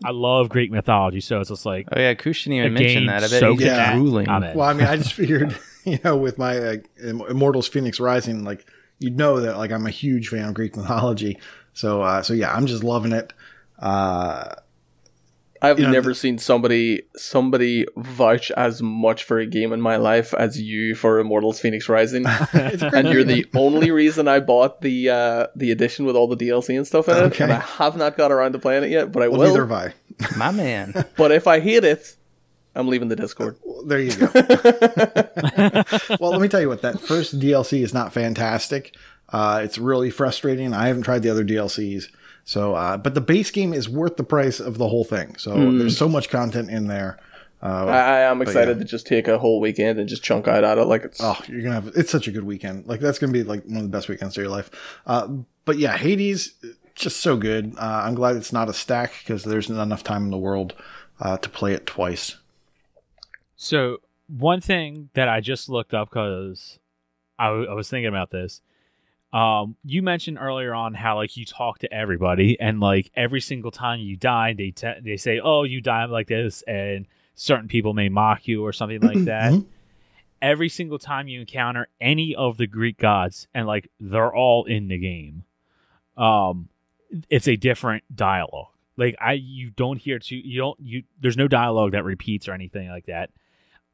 [0.04, 3.18] I love Greek mythology, so it's just like Oh yeah, Kush didn't even mention that.
[3.18, 3.94] I bet soaked he's in that.
[3.94, 4.26] drooling.
[4.26, 8.66] Well, I mean, I just figured, you know, with my uh, Immortals Fenyx Rising, like
[8.98, 11.38] you'd know that like I'm a huge fan of Greek mythology.
[11.72, 13.32] So, uh, so yeah, I'm just loving it.
[13.78, 14.54] Uh,
[15.64, 19.80] I've You know, never the- seen somebody somebody vouch as much for a game in
[19.80, 22.24] my life as you for Immortals Fenyx Rising.
[22.54, 26.16] it's a great and you're the only reason I bought the uh, the edition with
[26.16, 28.84] all the DLC and stuff in it, and I have not got around to playing
[28.84, 29.10] it yet.
[29.12, 29.48] But I well, will.
[29.48, 30.36] neither have I.
[30.36, 30.92] My man.
[31.16, 32.14] But if I hate it,
[32.74, 33.56] I'm leaving the Discord.
[33.64, 34.26] Well, there you go.
[36.20, 38.96] well, let me tell you what that first DLC is not fantastic.
[39.28, 40.72] Uh, it's really frustrating.
[40.74, 42.04] I haven't tried the other DLCs.
[42.44, 45.36] So, uh, but the base game is worth the price of the whole thing.
[45.36, 47.18] So there's so much content in there.
[47.62, 48.82] Uh, I, I am excited yeah.
[48.82, 51.20] to just take a whole weekend and just chunk it out at it like it's.
[51.22, 52.86] Oh, you're gonna have it's such a good weekend.
[52.86, 54.70] Like that's gonna be like one of the best weekends of your life.
[55.06, 55.28] Uh,
[55.64, 56.52] but yeah, Hades,
[56.94, 57.74] just so good.
[57.78, 60.74] Uh, I'm glad it's not a stack because there's not enough time in the world
[61.20, 62.36] uh, to play it twice.
[63.56, 66.78] So one thing that I just looked up because
[67.38, 68.60] I, w- I was thinking about this.
[69.34, 73.72] Um, you mentioned earlier on how like you talk to everybody, and like every single
[73.72, 77.94] time you die, they te- they say, "Oh, you died like this," and certain people
[77.94, 79.52] may mock you or something like that.
[79.52, 79.66] Mhm.
[80.40, 84.86] Every single time you encounter any of the Greek gods, and like they're all in
[84.86, 85.42] the game,
[86.16, 86.68] um,
[87.28, 88.68] it's a different dialogue.
[88.96, 91.02] Like I, you don't hear to you don't you.
[91.20, 93.30] There's no dialogue that repeats or anything like that.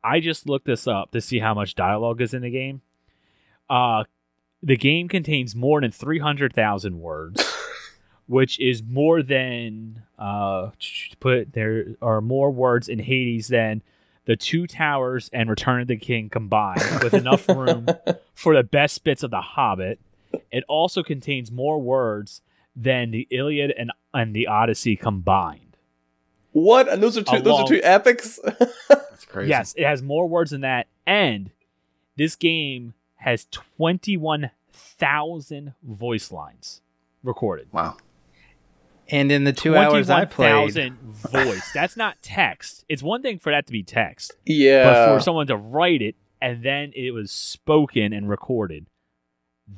[0.04, 2.82] I just looked this up to see how much dialogue is in the game.
[3.70, 4.04] Uh,
[4.62, 7.42] the game contains more than 300,000 words,
[8.26, 13.82] which is more than, uh, to put there are more words in Hades than
[14.26, 17.86] the Two Towers and Return of the King combined, with enough room
[18.34, 19.98] for the best bits of The Hobbit.
[20.52, 22.42] It also contains more words
[22.76, 25.76] than the Iliad and, and the Odyssey combined.
[26.52, 26.88] What?
[26.88, 27.40] And those are two.
[27.40, 28.38] Those are two epics.
[28.88, 29.50] That's crazy.
[29.50, 31.50] Yes, it has more words than that, and
[32.16, 36.82] this game has twenty-one thousand voice lines
[37.22, 37.68] recorded.
[37.72, 37.96] Wow.
[39.08, 41.72] And in the two hours I played, 21,000 voice.
[41.74, 42.84] That's not text.
[42.88, 44.84] It's one thing for that to be text, yeah.
[44.84, 48.86] but for someone to write it and then it was spoken and recorded,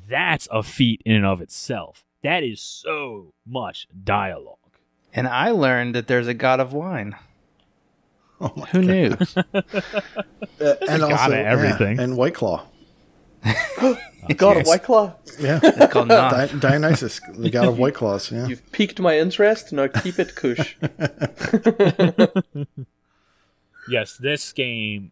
[0.07, 2.05] that's a feat in and of itself.
[2.21, 4.57] That is so much dialogue.
[5.13, 7.15] and I learned that there's a god of wine.
[8.39, 9.15] Oh my Who knew?
[10.61, 11.97] Uh, and a god also of everything.
[11.97, 12.65] yeah, and White Claw.
[14.37, 14.67] God of Yes.
[14.67, 15.59] White Claw, Yeah.
[15.63, 18.31] It's called Di- Dionysus, the god of White Claws.
[18.31, 18.47] Yeah.
[18.47, 19.73] you've piqued my interest.
[19.73, 20.75] Now keep it, Kush.
[23.89, 25.11] Yes, this game,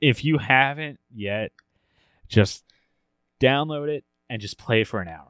[0.00, 1.52] if you haven't yet,
[2.26, 2.64] just
[3.38, 5.28] download it and just play for an hour.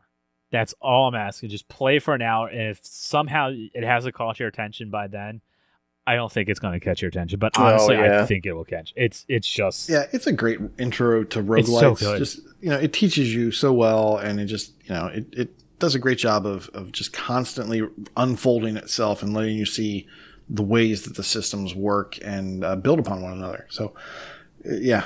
[0.52, 1.48] That's all I'm asking.
[1.48, 2.46] Just play for an hour.
[2.46, 5.40] And if somehow it hasn't caught your attention by then,
[6.06, 7.38] I don't think it's going to catch your attention.
[7.38, 8.22] But Oh, honestly, yeah.
[8.22, 8.92] I think it will catch.
[8.96, 11.58] It's it's just Yeah, it's a great intro to roguelites.
[11.60, 12.18] It's so good.
[12.18, 15.78] Just you know, it teaches you so well, and it just you know, it, it
[15.78, 17.82] does a great job of of just constantly
[18.16, 20.06] unfolding itself and letting you see
[20.48, 23.66] the ways that the systems work and uh, build upon one another.
[23.68, 23.94] So,
[24.64, 25.04] uh, yeah,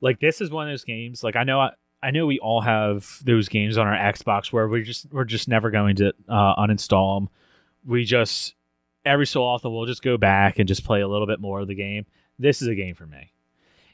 [0.00, 1.22] like this is one of those games.
[1.22, 1.70] Like I know I,
[2.02, 5.48] I know we all have those games on our Xbox where we just we're just
[5.48, 7.28] never going to uh, uninstall them.
[7.84, 8.54] We just
[9.08, 11.68] every so often we'll just go back and just play a little bit more of
[11.68, 12.06] the game.
[12.38, 13.32] This is a game for me.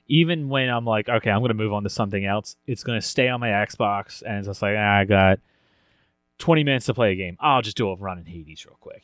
[0.06, 3.00] Even when I'm like, okay, I'm going to move on to something else, it's going
[3.00, 5.38] to stay on my Xbox, and it's just like ah, I got
[6.38, 7.36] 20 minutes to play a game.
[7.40, 9.02] I'll just do a run in Hades real quick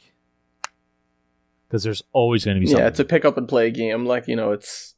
[1.66, 2.82] because there's always going to be something.
[2.82, 4.04] yeah, it's a pick up and play game.
[4.04, 4.94] Like you know, it's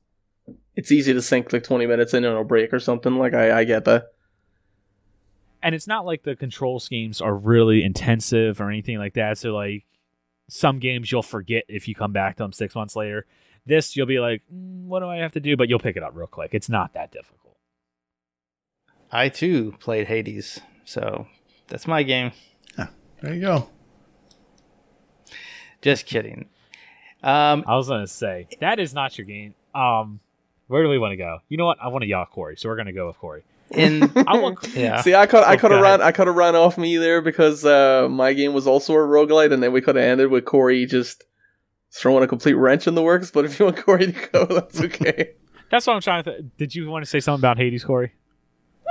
[0.75, 3.17] it's easy to sink like twenty minutes in and a break or something.
[3.17, 4.07] Like I, I get that.
[5.63, 9.39] and it's not like the control schemes are really intensive or anything like that.
[9.39, 9.85] So like
[10.53, 13.25] some games you'll forget if you come back to them six months later.
[13.65, 15.57] This you'll be like, mm, what do I have to do?
[15.57, 16.51] But you'll pick it up real quick.
[16.53, 17.57] It's not that difficult.
[19.11, 21.27] I too played Hades, so
[21.69, 22.33] that's my game.
[22.77, 23.71] there you go.
[25.81, 26.49] Just kidding.
[27.23, 29.55] Um, I was gonna say that is not your game.
[29.75, 30.21] Um,
[30.67, 31.39] where do we want to go?
[31.49, 31.79] You know what?
[31.81, 33.43] I want to yaw Corey, so we're gonna go with Corey.
[33.75, 34.59] In I want.
[34.75, 36.01] yeah, See, I could I Oh, could go have ahead.
[36.01, 38.99] ran I could have ran off me there because uh, my game was also a
[38.99, 41.25] roguelite, and then we could have ended with Corey just
[41.91, 44.81] throwing a complete wrench in the works, but if you want Corey to go, that's
[44.85, 45.33] okay.
[45.71, 46.33] That's what I'm trying to.
[46.33, 48.13] Th- Did you want to say something about Hades, Corey?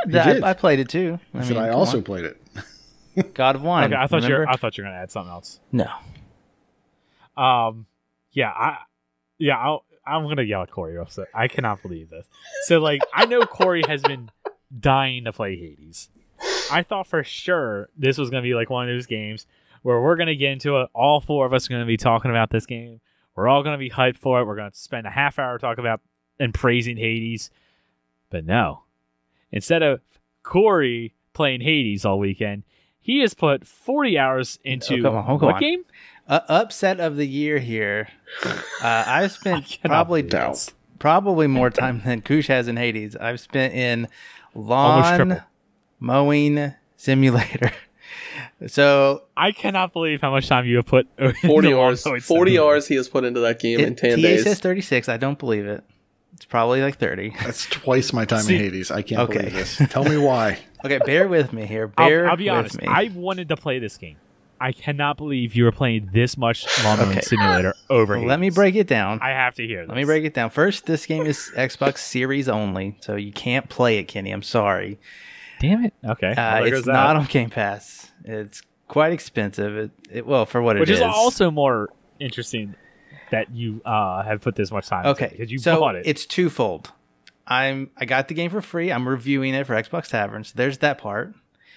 [0.07, 0.43] did.
[0.43, 1.19] I, I played it too.
[1.33, 2.03] I, I mean, I also on.
[2.03, 2.37] played it.
[3.35, 3.85] God of Wine.
[3.93, 4.47] Okay, I thought you're.
[4.49, 5.59] I thought you were gonna add something else.
[5.71, 5.87] no.
[7.37, 7.85] Um,
[8.31, 8.77] yeah, I,
[9.37, 10.97] yeah, I'll, I'm gonna yell at Corey.
[10.97, 12.25] Also, I cannot believe this.
[12.65, 14.29] So, like, I know Corey has been
[14.79, 16.09] dying to play Hades.
[16.71, 19.45] I thought for sure this was gonna be like one of those games
[19.83, 20.89] where we're gonna get into it.
[20.93, 23.01] All four of us are gonna be talking about this game.
[23.35, 24.45] We're all gonna be hyped for it.
[24.45, 26.01] We're gonna spend a half hour talking about
[26.39, 27.51] and praising Hades.
[28.29, 28.83] But no,
[29.51, 30.01] instead of
[30.43, 32.63] Corey playing Hades all weekend,
[32.99, 35.59] he has put 40 hours into Oh, come on, hold what on.
[35.61, 35.85] game?
[36.27, 38.07] Uh, upset of the year here.
[38.45, 40.51] Uh, I've spent probably believe Doubt.
[40.53, 40.71] this.
[40.99, 43.15] probably more time than Kush has in Hades.
[43.15, 44.07] I've spent in
[44.55, 45.43] lawn
[45.99, 47.71] mowing simulator.
[48.67, 51.07] so I cannot believe how much time you have put.
[51.41, 52.05] Forty hours.
[52.23, 54.43] Forty hours he has put into that game in it, ten TA days.
[54.43, 55.09] says 36.
[55.09, 55.83] I don't believe it.
[56.33, 57.35] It's probably like 30.
[57.43, 58.89] That's twice my time See- in Hades.
[58.89, 59.37] I can't Okay.
[59.39, 59.81] believe this.
[59.89, 60.59] Tell me why.
[60.83, 61.93] Okay, bear with me here.
[61.95, 62.81] I'll, I'll be with honest.
[62.81, 62.87] me.
[62.87, 64.15] I wanted to play this game.
[64.61, 67.21] I cannot believe you were playing this much Lawn Okay.
[67.21, 68.15] Simulator over.
[68.17, 68.27] here.
[68.27, 69.19] Let me break it down.
[69.21, 69.81] I have to hear.
[69.81, 69.89] This.
[69.89, 70.51] Let me break it down.
[70.51, 74.31] First, this game is Xbox Series only, so you can't play it, Kenny.
[74.31, 74.99] I'm sorry.
[75.59, 75.93] Damn it.
[76.05, 76.33] Okay.
[76.33, 78.11] Uh, it's not on Game Pass.
[78.23, 79.75] It's quite expensive.
[79.77, 81.15] It, it well for what Which it is Which is.
[81.15, 81.89] also more
[82.19, 82.75] interesting
[83.31, 85.05] that you uh, have put this much time.
[85.05, 85.29] into okay.
[85.31, 86.03] Because you so bought it.
[86.05, 86.91] it's twofold.
[87.47, 88.91] I'm I got the game for free.
[88.91, 90.51] I'm reviewing it for Xbox Taverns.
[90.53, 91.33] There's that part.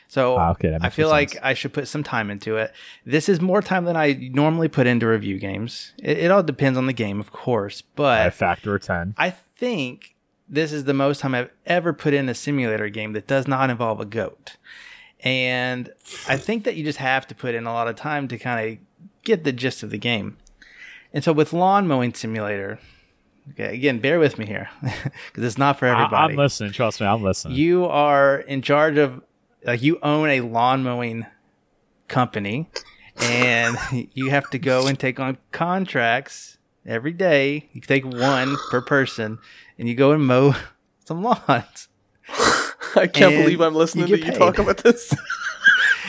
[0.08, 1.36] So Ah, okay, I feel like.
[1.42, 2.72] I should put some time into it.
[3.04, 5.92] This is more time than I normally put into review games.
[5.98, 9.14] It, it all depends on the game, of course, but a factor of ten.
[9.18, 10.14] I think
[10.48, 13.70] this is the most time I've ever put in a simulator game that does not
[13.70, 14.56] involve a goat.
[15.20, 15.90] And
[16.28, 18.68] I think that you just have to put in a lot of time to kind
[18.72, 18.78] of
[19.22, 20.36] get the gist of the game.
[21.14, 22.78] And so with Lawn Mowing Simulator,
[23.52, 26.32] okay, again, bear with me here because it's not for I, everybody.
[26.34, 26.72] I'm listening.
[26.72, 27.56] Trust me, I'm listening.
[27.56, 29.22] You are in charge of,
[29.64, 31.26] like, you own a lawn mowing
[32.08, 32.68] company
[33.18, 33.76] and
[34.12, 37.68] you have to go and take on contracts every day.
[37.72, 39.38] You take one per person
[39.78, 40.54] and you go and mow
[41.04, 41.88] some lawns.
[42.96, 45.12] I can't And believe I'm listening you to get you talk about this.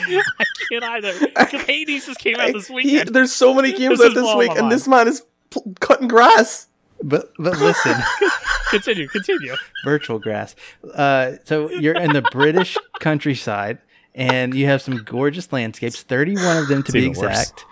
[0.08, 0.22] I
[0.70, 1.12] can't either.
[1.18, 3.06] Because Hades just came out this week.
[3.06, 6.06] there's so many games This out this week, my and this man is pl- cutting
[6.08, 6.68] grass.
[7.02, 7.94] But but listen,
[8.70, 9.54] continue, continue.
[9.84, 10.54] virtual grass.
[10.94, 13.78] Uh, so you're in the British countryside,
[14.14, 16.02] and you have some gorgeous landscapes.
[16.02, 17.50] Thirty-one of them to be even worse.
[17.50, 17.64] exact.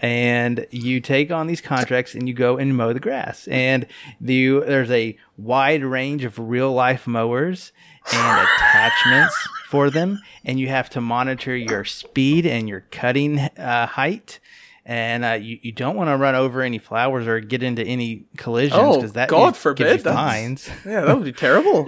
[0.00, 3.46] And you take on these contracts, and you go and mow the grass.
[3.48, 3.86] And
[4.22, 7.72] the, there's a wide range of real-life mowers
[8.10, 13.86] and attachments for them, and you have to monitor your speed and your cutting uh,
[13.86, 14.40] height.
[14.84, 18.24] And uh, you, you don't want to run over any flowers or get into any
[18.36, 21.86] collisions Oh, that God forbid, fines Yeah, that would be terrible.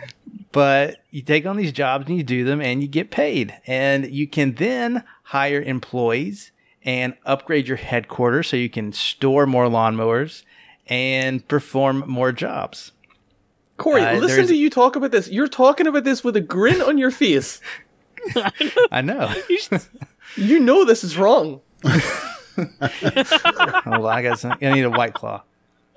[0.52, 4.10] but you take on these jobs and you do them and you get paid and
[4.10, 6.50] you can then hire employees
[6.84, 10.42] and upgrade your headquarters so you can store more lawnmowers
[10.88, 12.90] and perform more jobs
[13.76, 15.28] Corey, Uh, listen to you talk about this.
[15.28, 17.60] You're talking about this with a grin on your face.
[18.92, 19.32] i know
[20.36, 21.60] You know this is wrong.
[22.56, 25.42] Hold on, i got some, i need a white claw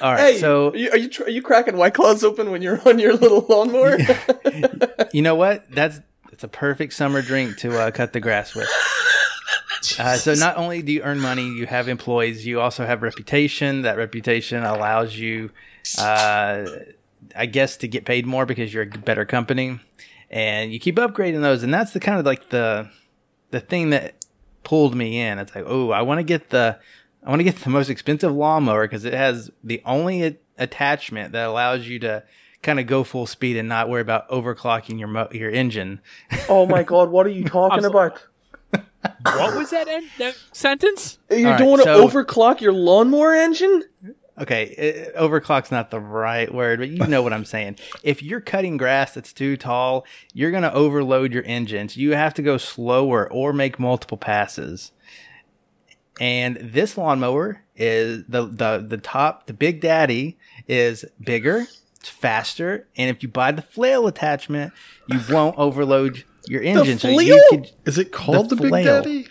[0.00, 2.50] all right Hey, so are you are you, tr- are you cracking white claws open
[2.50, 3.98] when you're on your little lawnmower?
[5.12, 6.00] you know what that's
[6.32, 8.68] it's a perfect summer drink to uh, cut the grass with
[9.98, 12.44] Uh, so not only do you earn money, you have employees.
[12.44, 13.82] You also have reputation.
[13.82, 15.50] That reputation allows you,
[15.98, 16.66] uh,
[17.34, 19.78] I guess, to get paid more because you're a better company,
[20.30, 21.62] and you keep upgrading those.
[21.62, 22.90] And that's the kind of like the
[23.50, 24.17] the thing that
[24.68, 25.38] pulled me in.
[25.38, 26.78] It's like, oh, I want to get the
[27.24, 31.32] I want to get the most expensive lawnmower because it has the only a- attachment
[31.32, 32.22] that allows you to
[32.62, 36.00] kind of go full speed and not worry about overclocking your mo- your engine.
[36.48, 38.22] oh my god, what are you talking about?
[39.22, 41.18] What was that, end, that sentence?
[41.30, 43.84] You All right, don't want to so- overclock your lawnmower engine?
[44.40, 47.76] Okay, it, overclock's not the right word, but you know what I'm saying.
[48.02, 51.96] If you're cutting grass that's too tall, you're going to overload your engines.
[51.96, 54.92] You have to go slower or make multiple passes.
[56.20, 60.36] And this lawnmower is the the the top, the Big Daddy
[60.66, 61.66] is bigger,
[62.00, 64.72] it's faster, and if you buy the flail attachment,
[65.06, 66.98] you won't overload your engine.
[66.98, 67.44] So you flail?
[67.50, 68.84] could Is it called The the, Big.
[68.84, 69.28] Daddy?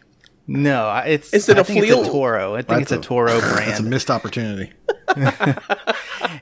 [0.48, 2.00] No, it's Is it I a think flail?
[2.00, 2.56] It's a Toro.
[2.56, 4.72] I think it's a That's a- Toro That's a missed opportunity.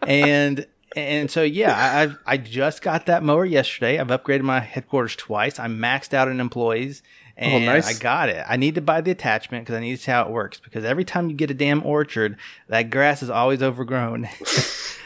[0.07, 3.99] and and so yeah, I, I've just got that mower yesterday.
[3.99, 5.59] I've upgraded my headquarters twice.
[5.59, 7.03] I'm maxed out in employees,
[7.37, 7.87] oh, And nice.
[7.93, 8.45] I got it.
[8.47, 10.59] I need to buy the attachment because I need to see how it works.
[10.61, 12.37] Because every time you get a damn orchard,
[12.69, 14.29] that grass is always overgrown.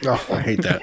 [0.06, 0.82] Oh, I hate that.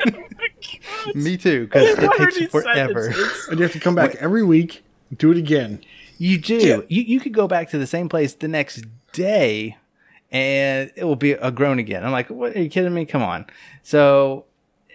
[1.15, 3.15] Me too, because it takes forever.
[3.49, 4.85] and you have to come back every week,
[5.17, 5.81] do it again.
[6.19, 6.85] You do.
[6.89, 9.77] You you could go back to the same place the next day,
[10.31, 12.05] and it will be a grown again.
[12.05, 12.57] I'm like, what?
[12.57, 13.05] Are you kidding me?
[13.05, 13.47] Come on.
[13.83, 14.47] So,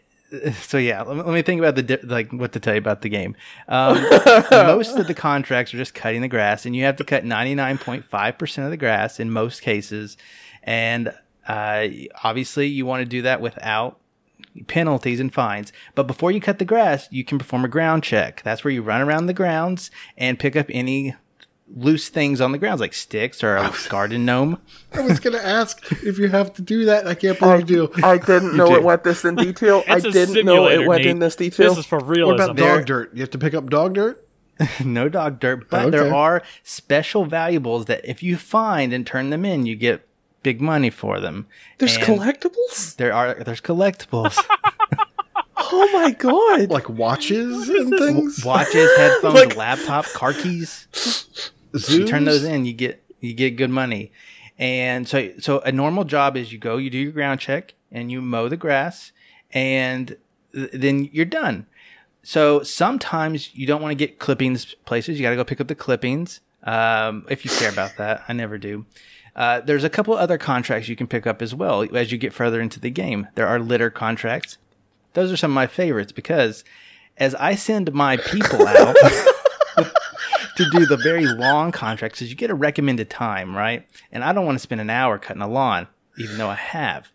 [0.62, 1.02] so yeah.
[1.04, 3.10] Let me, let me think about the di- like what to tell you about the
[3.10, 3.36] game.
[3.68, 3.96] Um,
[4.52, 8.38] most of the contracts are just cutting the grass, and you have to cut 99.5
[8.38, 10.18] percent of the grass in most cases,
[10.64, 11.14] and
[11.48, 11.88] uh,
[12.24, 14.01] obviously you want to do that without
[14.68, 15.72] penalties and fines.
[15.96, 18.42] But before you cut the grass, you can perform a ground check.
[18.44, 21.16] That's where you run around the grounds and pick up any
[21.74, 24.60] loose things on the grounds, like sticks or a garden gnome.
[24.94, 27.08] I was going to ask if you have to do that.
[27.08, 28.04] I can't believe you do.
[28.04, 28.78] I didn't know did.
[28.80, 29.82] it went this in detail.
[29.88, 31.12] I didn't know it went Nate.
[31.12, 31.70] in this detail.
[31.70, 32.28] This is for real.
[32.28, 32.52] What realism.
[32.52, 33.14] about dog dirt?
[33.14, 34.28] You have to pick up dog dirt?
[34.86, 35.92] no dog dirt, but Okay.
[35.92, 40.06] there are special valuables that if you find and turn them in, you get
[40.44, 41.48] big money for them.
[41.78, 42.96] There's And collectibles.
[42.96, 44.38] There are there's collectibles,
[45.74, 46.70] Oh my god!
[46.70, 48.44] Like watches and things?
[48.44, 50.88] watches, headphones, Like- laptop, car keys.
[51.76, 51.90] Zoos?
[52.00, 54.12] you turn those in, you get you get good money.
[54.58, 58.12] And so so a normal job is you go, you do your ground check, and
[58.12, 59.12] you mow the grass,
[59.52, 60.18] and
[60.54, 61.68] th- then you're done.
[62.24, 65.18] So sometimes you don't want to get clippings places.
[65.20, 68.24] You got to go pick up the clippings um, if you care about that.
[68.28, 68.86] I never do.
[69.36, 72.34] Uh, there's a couple other contracts you can pick up as well as you get
[72.34, 73.28] further into the game.
[73.36, 74.58] There are litter contracts.
[75.14, 76.64] Those are some of my favorites because
[77.18, 78.96] as I send my people out
[80.56, 83.88] to do the very long contracts, because you get a recommended time, right?
[84.12, 87.10] And I don't want to spend an hour cutting a lawn, even though I have.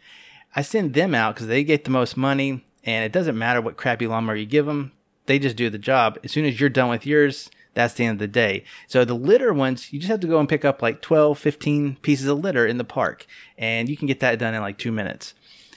[0.54, 3.76] I send them out because they get the most money, and it doesn't matter what
[3.76, 4.92] crappy lawnmower you give them.
[5.26, 6.18] They just do the job.
[6.24, 8.64] As soon as you're done with yours, that's the end of the day.
[8.88, 11.96] So the litter ones, you just have to go and pick up like 12, 15
[11.96, 14.90] pieces of litter in the park, and you can get that done in like two
[14.90, 15.34] minutes.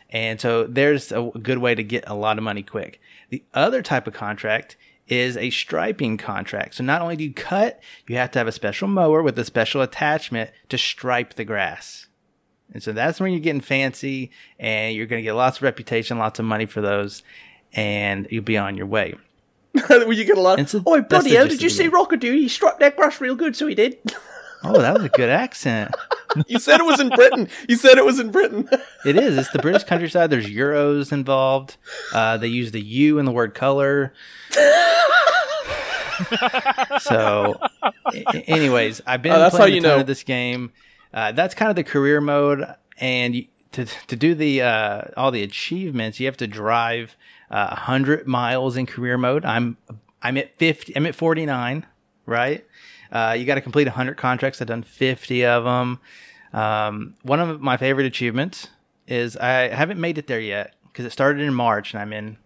[0.09, 2.99] And so there's a good way to get a lot of money quick.
[3.29, 4.77] The other type of contract
[5.07, 6.75] is a striping contract.
[6.75, 9.43] So not only do you cut, you have to have a special mower with a
[9.43, 12.07] special attachment to stripe the grass.
[12.73, 16.17] And so that's when you're getting fancy and you're going to get lots of reputation,
[16.17, 17.23] lots of money for those,
[17.73, 19.15] and you'll be on your way.
[19.89, 20.67] Will you get a lot?
[20.69, 21.47] So oh, bloody hell!
[21.47, 21.91] Did you see game.
[21.91, 22.31] Rocker do?
[22.31, 23.97] He struck that grass real good, so he did.
[24.61, 25.95] Oh, that was a good accent.
[26.47, 27.47] you said it was in Britain.
[27.69, 28.67] You said it was in Britain.
[29.05, 29.37] It is.
[29.37, 30.29] It's the British countryside.
[30.29, 31.77] There's euros involved.
[32.13, 34.13] Uh, they use the U in the word color.
[36.99, 37.57] so,
[38.13, 39.99] a- anyways, I've been that's playing how you know.
[40.01, 40.73] of this game.
[41.13, 42.65] Uh, that's kind of the career mode,
[42.97, 47.15] and you, to to do the uh, all the achievements, you have to drive
[47.49, 49.45] uh, hundred miles in career mode.
[49.45, 49.77] I'm
[50.21, 50.95] I'm at fifty.
[50.95, 51.85] I'm at forty nine.
[52.25, 52.65] Right.
[53.11, 54.61] Uh, you got to complete 100 contracts.
[54.61, 55.99] I've done 50 of them.
[56.53, 58.67] Um, one of my favorite achievements
[59.07, 62.37] is I haven't made it there yet because it started in March and I'm in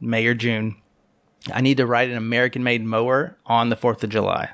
[0.00, 0.76] May or June.
[1.54, 4.50] I need to ride an American made mower on the 4th of July.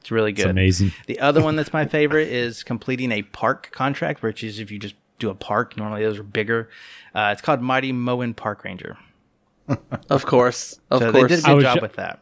[0.00, 0.50] It's really It's good.
[0.50, 0.92] amazing.
[1.08, 4.78] The other one that's my favorite is completing a park contract, which is if you
[4.78, 5.76] just do a park.
[5.76, 6.68] Normally those are bigger.
[7.16, 8.96] Uh, it's called Mighty Mowing Park Ranger.
[10.10, 11.22] Of course, of so course.
[11.28, 12.20] they did a good job ju- with that.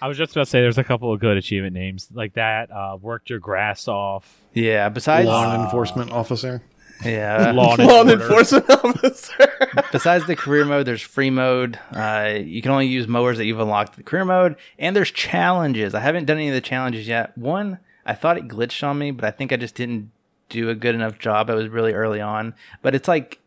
[0.00, 2.70] I was just about to say there's a couple of good achievement names like that.
[2.70, 4.40] Uh, worked your grass off.
[4.54, 4.88] Yeah.
[4.88, 6.62] Besides, Lawn enforcement officer.
[7.04, 9.68] yeah, Lawn, Law enforcement officer.
[9.92, 11.78] besides the career mode, there's free mode.
[11.92, 15.94] Uh, you can only use mowers that you've unlocked the career mode, and there's challenges.
[15.94, 17.36] I haven't done any of the challenges yet.
[17.36, 20.12] One, I thought it glitched on me, but I think I just didn't
[20.48, 21.50] do a good enough job.
[21.50, 23.38] I was really early on, but it's like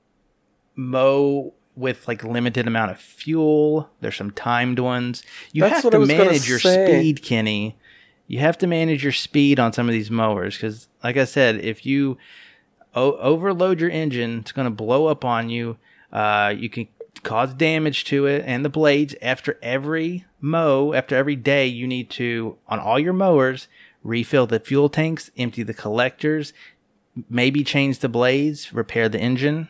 [0.75, 3.89] mow with like limited amount of fuel.
[4.01, 5.23] There's some timed ones.
[5.51, 6.85] You That's have to manage your say.
[6.85, 7.77] speed, Kenny.
[8.27, 11.57] You have to manage your speed on some of these mowers because, like I said,
[11.57, 12.17] if you
[12.95, 15.77] o- overload your engine, it's going to blow up on you.
[16.13, 16.87] Uh, you can
[17.23, 19.15] cause damage to it and the blades.
[19.21, 23.67] After every mow, after every day, you need to, on all your mowers,
[24.03, 26.53] refill the fuel tanks, empty the collectors,
[27.29, 29.67] maybe change the blades, repair the engine.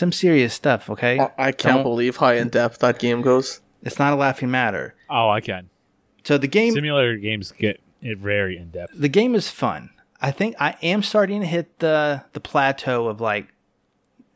[0.00, 1.18] Some serious stuff, okay?
[1.20, 3.60] I- I can't Don't- believe how in depth that game goes.
[3.82, 4.94] It's not a laughing matter.
[5.10, 5.68] Oh, I can.
[6.24, 8.92] So the game Simulator games get it very in depth.
[8.96, 9.90] the game is fun.
[10.18, 13.48] I think I am starting to hit the the plateau of like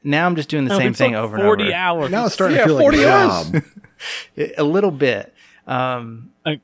[0.02, 1.72] now I'm just doing the same thing over and Forty over.
[1.74, 2.10] hours.
[2.10, 3.50] Now it's starting Yeah, to feel like 40 a hours.
[3.50, 3.62] job.
[4.58, 5.32] a little bit.
[5.66, 6.60] Um, I-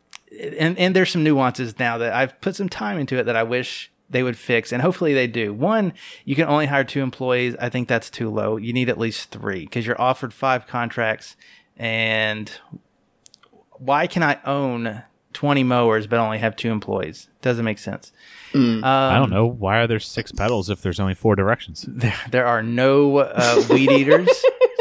[0.58, 3.44] and and there's some nuances now that I've put some time into it that I
[3.44, 5.54] wish they would fix, and hopefully they do.
[5.54, 5.92] One,
[6.24, 7.54] you can only hire two employees.
[7.60, 8.56] I think that's too low.
[8.56, 11.36] You need at least three because you're offered five contracts.
[11.76, 12.50] And
[13.78, 15.02] why can I own
[15.32, 17.28] 20 mowers but only have two employees.
[17.40, 18.12] Doesn't make sense.
[18.52, 18.78] Mm.
[18.78, 19.46] Um, I don't know.
[19.46, 21.86] Why are there six pedals if there's only four directions?
[22.00, 24.28] There, there are no uh, weed eaters.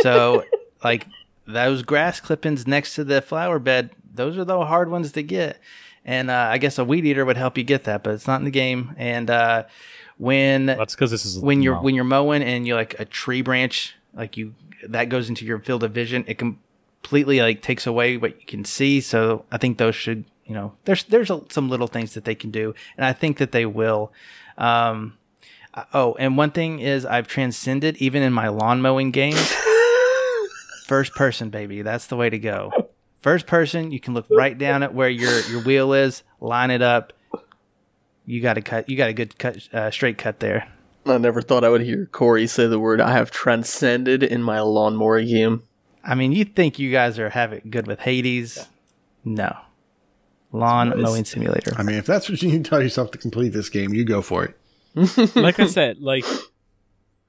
[0.02, 0.46] so,
[0.84, 1.06] like
[1.46, 5.60] those grass clippings next to the flower bed, those are the hard ones to get.
[6.10, 8.42] And uh, I guess a weed eater would help you get that, but it's not
[8.42, 8.96] in the game.
[8.98, 9.66] And uh,
[10.18, 13.44] when That's because this is when you're when you're mowing and you like a tree
[13.44, 14.56] branch like you
[14.88, 18.66] that goes into your field of vision it completely like takes away what you can
[18.66, 19.02] see.
[19.02, 22.34] So i think those should you know there's there's a, some little things that they
[22.34, 24.12] can do and i think that they will.
[24.58, 25.16] Um
[25.76, 29.54] uh, oh and one thing is i've transcended even in my lawn mowing games
[30.88, 31.84] first person baby.
[31.84, 32.89] That's the way to go
[33.20, 36.82] first person you can look right down at where your your wheel is line it
[36.82, 37.14] up
[38.26, 40.68] you got to cut you got a good cut uh, straight cut there
[41.06, 44.60] I never thought I would hear Corey say the word I have transcended in my
[44.60, 45.64] lawnmower game.
[46.04, 48.68] I mean, you think you guys are have it good with Hades?
[49.24, 49.56] No.
[50.52, 51.74] Lawn mowing simulator.
[51.78, 54.04] I mean, if that's what you need to tell yourself to complete this game, you
[54.04, 54.56] go for it.
[55.36, 56.26] like I said, like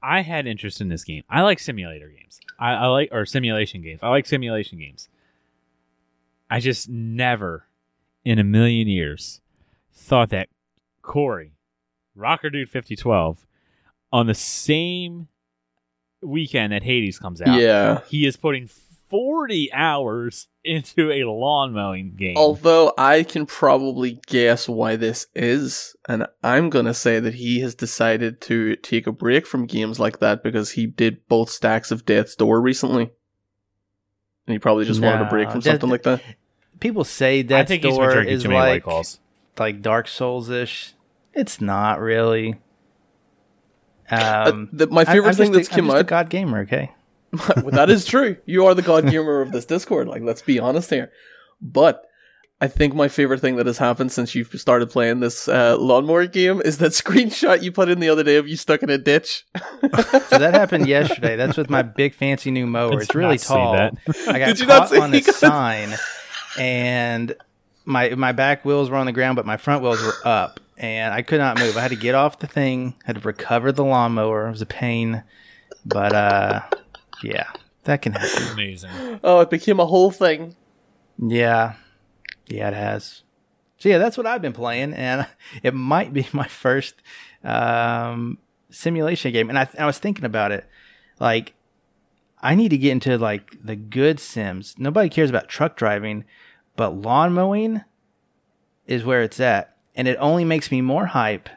[0.01, 1.23] I had interest in this game.
[1.29, 2.39] I like simulator games.
[2.59, 3.99] I, I like or simulation games.
[4.01, 5.09] I like simulation games.
[6.51, 7.65] I just never,
[8.25, 9.39] in a million years,
[9.93, 10.49] thought that
[11.01, 11.53] Corey,
[12.13, 13.47] Rocker Dude fifty twelve,
[14.11, 15.29] on the same
[16.21, 18.01] weekend that Hades comes out, Yeah.
[18.09, 22.35] he is putting forty hours into a lawn mowing game.
[22.37, 27.73] Although I can probably guess why this is, and I'm gonna say that he has
[27.75, 32.05] decided to take a break from games like that because he did both stacks of
[32.05, 33.11] Death's Door recently.
[34.47, 36.21] And he probably just wanted a break from something like that.
[36.81, 39.19] People say I Death's think Door drinking is too many like calls.
[39.57, 40.93] like Dark Souls ish.
[41.33, 42.55] It's not really.
[44.09, 46.05] Uh, Um, the, my favorite I'm thing that's a, I'm come out.
[46.07, 46.91] God gamer, okay?
[47.57, 48.35] well, that is true.
[48.45, 50.07] You are the god gamer of this Discord.
[50.09, 51.11] Like, let's be honest here.
[51.61, 52.03] But
[52.59, 56.27] I think my favorite thing that has happened since you've started playing this uh, lawnmower
[56.27, 58.97] game is that screenshot you put in the other day of you stuck in a
[58.97, 59.45] ditch.
[60.31, 61.35] So that happened yesterday.
[61.35, 62.91] That's with my big fancy new mower.
[62.91, 63.73] Did It's really not see tall.
[63.73, 63.93] that.
[64.27, 65.35] I got Did you not caught see on the that?
[65.35, 65.93] sign,
[66.57, 67.35] and
[67.85, 71.13] my my back wheels were on the ground, but my front wheels were up, and
[71.13, 71.77] I could not move.
[71.77, 74.47] I had to get off the thing, had to recover the lawnmower.
[74.47, 75.23] It was a pain,
[75.85, 76.61] but uh,
[77.23, 77.47] yeah,
[77.83, 78.47] that can happen.
[78.53, 79.19] Amazing.
[79.23, 80.55] oh, it became a whole thing.
[81.17, 81.73] Yeah,
[82.47, 83.23] yeah, it has.
[83.77, 85.27] So yeah, that's what I've been playing, and
[85.63, 86.95] it might be my first
[87.43, 88.37] um,
[88.69, 89.49] simulation game.
[89.49, 90.65] And I, I was thinking about it,
[91.19, 91.53] like
[92.41, 94.75] I need to get into like the good sims.
[94.77, 96.25] Nobody cares about truck driving,
[96.81, 97.83] but lawn mowing
[98.87, 101.47] is where it's at, and it only makes me more hype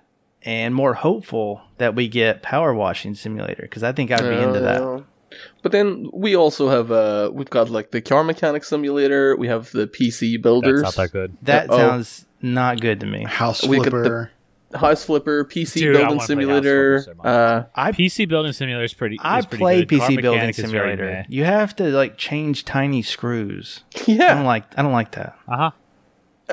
[0.42, 4.60] and more hopeful that we get power washing simulator because I think I'd be into
[4.60, 4.82] that.
[4.82, 5.00] Uh,
[5.62, 9.34] But then we also have uh we've got like the car mechanic simulator.
[9.34, 11.36] We have the PC builders, That's not that good.
[11.40, 11.78] That oh.
[11.78, 13.24] sounds not good to me.
[13.24, 14.30] House We could- flipper.
[14.74, 17.02] House Flipper, PC Dude, building wanna play House simulator.
[17.02, 19.18] So uh, I PC building simulator is pretty.
[19.20, 19.98] I is pretty played good.
[20.00, 21.24] Car PC building Mechanic is very simulator.
[21.28, 23.84] You have to like change tiny screws.
[24.06, 25.38] Yeah, I don't like I don't like that.
[25.48, 25.70] Uh-huh.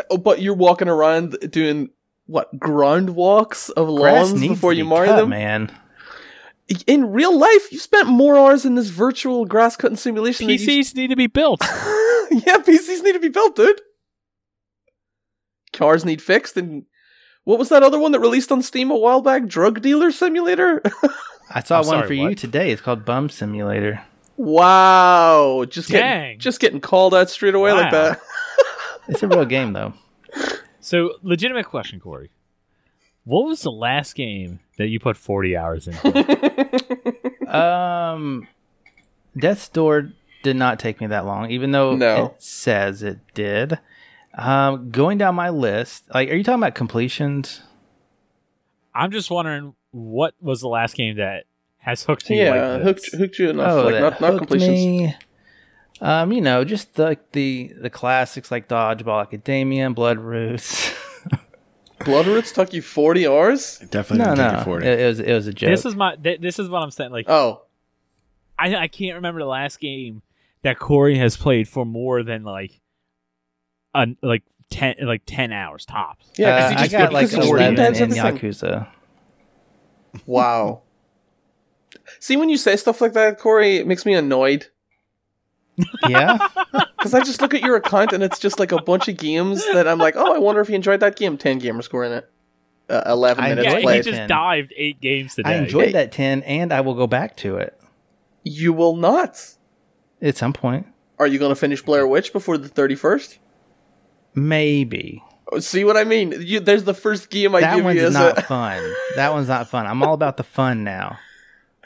[0.09, 1.89] Oh, but you're walking around doing
[2.27, 5.29] what ground walks of Grass lawns before you be mow cut, them.
[5.29, 5.71] man.
[6.87, 10.47] In real life, you spent more hours in this virtual grass cutting simulation.
[10.47, 11.59] than you- PCs need to be built.
[12.31, 13.81] yeah, PCs need to be built, dude.
[15.73, 16.85] Cars need fixed, and
[17.43, 19.45] what was that other one that released on Steam a while back?
[19.47, 20.81] Drug dealer simulator.
[21.53, 22.71] I saw I'm one sorry, for you today.
[22.71, 24.01] It's called Bum Simulator.
[24.37, 25.99] wow, just Dang.
[26.23, 28.19] getting just getting called out straight away like that.
[29.07, 29.93] It's a real game though.
[30.79, 32.29] So, legitimate question, Corey.
[33.25, 35.95] What was the last game that you put 40 hours in?
[37.47, 38.47] Um,
[39.37, 40.13] Death's Door
[40.43, 42.27] did not take me that long, even though No.
[42.27, 43.77] it says it did.
[44.33, 47.61] Um, going down my list, like, are you talking about completions?
[48.93, 51.45] I'm just wondering what was the last game that
[51.79, 53.19] has hooked you yeah, like hooked this?
[53.19, 53.71] hooked you enough.
[53.71, 54.69] oh, like not not completions.
[54.69, 55.15] me.
[55.99, 60.93] Um, you know, just the the the classics like Dodgeball Academia, and Bloodroots.
[61.99, 63.79] Bloodroots took you forty hours.
[63.89, 64.87] Definitely no, didn't take no, you 40.
[64.87, 65.69] it, it was it was a joke.
[65.69, 66.15] This is my.
[66.15, 67.11] Th- this is what I'm saying.
[67.11, 67.63] Like, Oh,
[68.57, 70.21] I I can't remember the last game
[70.63, 72.80] that Corey has played for more than like,
[73.93, 76.25] a, like ten like ten hours tops.
[76.37, 78.09] yeah, 'cause Uh, you I got like the eleven in everything.
[78.23, 78.87] Yakuza.
[80.25, 80.81] Wow.
[82.19, 84.67] See, when you say stuff like that, Corey, it makes me annoyed.
[86.07, 86.37] Yeah,
[86.97, 89.63] Because I just look at your account and it's just like a bunch of games
[89.73, 91.37] that I'm like, oh, I wonder if you enjoyed that game.
[91.37, 92.29] 10 gamer score in it.
[92.89, 94.29] Uh, 11 I minutes Yeah, enjoyed he just Ten.
[94.29, 95.49] dived eight games today.
[95.49, 97.79] I enjoyed that ten, and I will go back to it
[98.43, 99.55] You will not.
[100.21, 100.87] at some point.
[101.17, 103.37] Are you going to finish Blair Witch before the 31st?
[104.35, 105.23] Maybe
[105.59, 106.33] See what I mean?
[106.39, 108.41] You, there's the first game I that give one's you as not a.
[108.47, 108.93] fun.
[109.17, 109.85] That one's not fun.
[109.85, 111.19] I'm all about the fun now,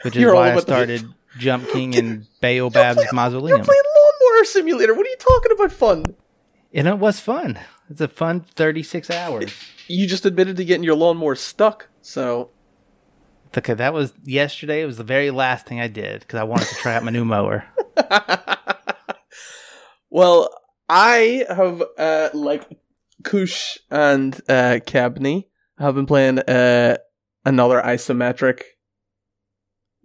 [0.02, 1.04] which is You're why I about the- started
[1.38, 3.60] Jump King and Baobab's You're Mausoleum.
[3.62, 3.82] playing
[4.22, 4.94] Lawnmower Simulator.
[4.94, 6.04] What are you talking about fun?
[6.72, 7.58] And it was fun.
[7.90, 9.52] It's a fun 36 hours.
[9.88, 11.88] You just admitted to getting your lawnmower stuck.
[12.02, 12.50] So
[13.56, 14.82] Okay, that was yesterday.
[14.82, 17.10] It was the very last thing I did because I wanted to try out my
[17.10, 17.64] new mower.
[20.10, 20.50] Well,
[20.88, 22.78] I have uh like
[23.24, 25.46] Kush and uh Kebney
[25.78, 26.98] have been playing uh
[27.44, 28.62] another isometric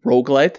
[0.06, 0.58] roguelite,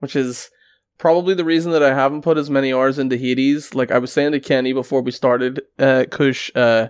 [0.00, 0.50] which is
[0.98, 3.74] probably the reason that I haven't put as many hours into Hades.
[3.74, 6.88] Like I was saying to Kenny before we started, uh Kush, uh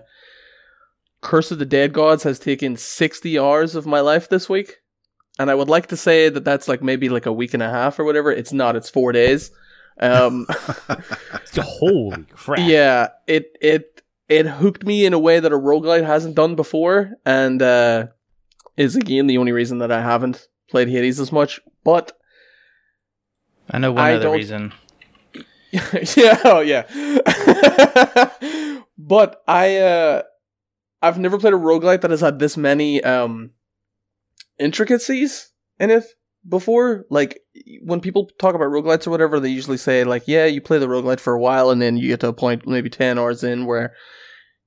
[1.21, 4.81] Curse of the Dead Gods has taken 60 hours of my life this week.
[5.39, 7.69] And I would like to say that that's like maybe like a week and a
[7.69, 8.31] half or whatever.
[8.31, 9.49] It's not, it's 4 days.
[9.99, 10.47] Um
[11.57, 12.59] Holy crap!
[12.59, 17.11] yeah, it it it hooked me in a way that a roguelite hasn't done before,
[17.25, 18.07] and uh,
[18.77, 21.59] is again the only reason that I haven't played Hades as much.
[21.83, 22.13] But
[23.69, 24.73] I know one I other don't- reason.
[26.15, 26.83] yeah, oh yeah.
[28.97, 30.21] but I uh
[31.01, 33.51] I've never played a roguelite that has had this many um
[34.59, 36.03] intricacies in it
[36.47, 37.05] before.
[37.09, 37.41] Like
[37.83, 40.87] when people talk about roguelites or whatever, they usually say like, yeah, you play the
[40.87, 43.65] roguelite for a while and then you get to a point maybe 10 hours in
[43.65, 43.93] where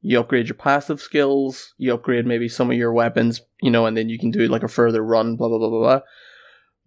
[0.01, 3.97] you upgrade your passive skills, you upgrade maybe some of your weapons, you know, and
[3.97, 6.01] then you can do like a further run, blah blah blah blah blah.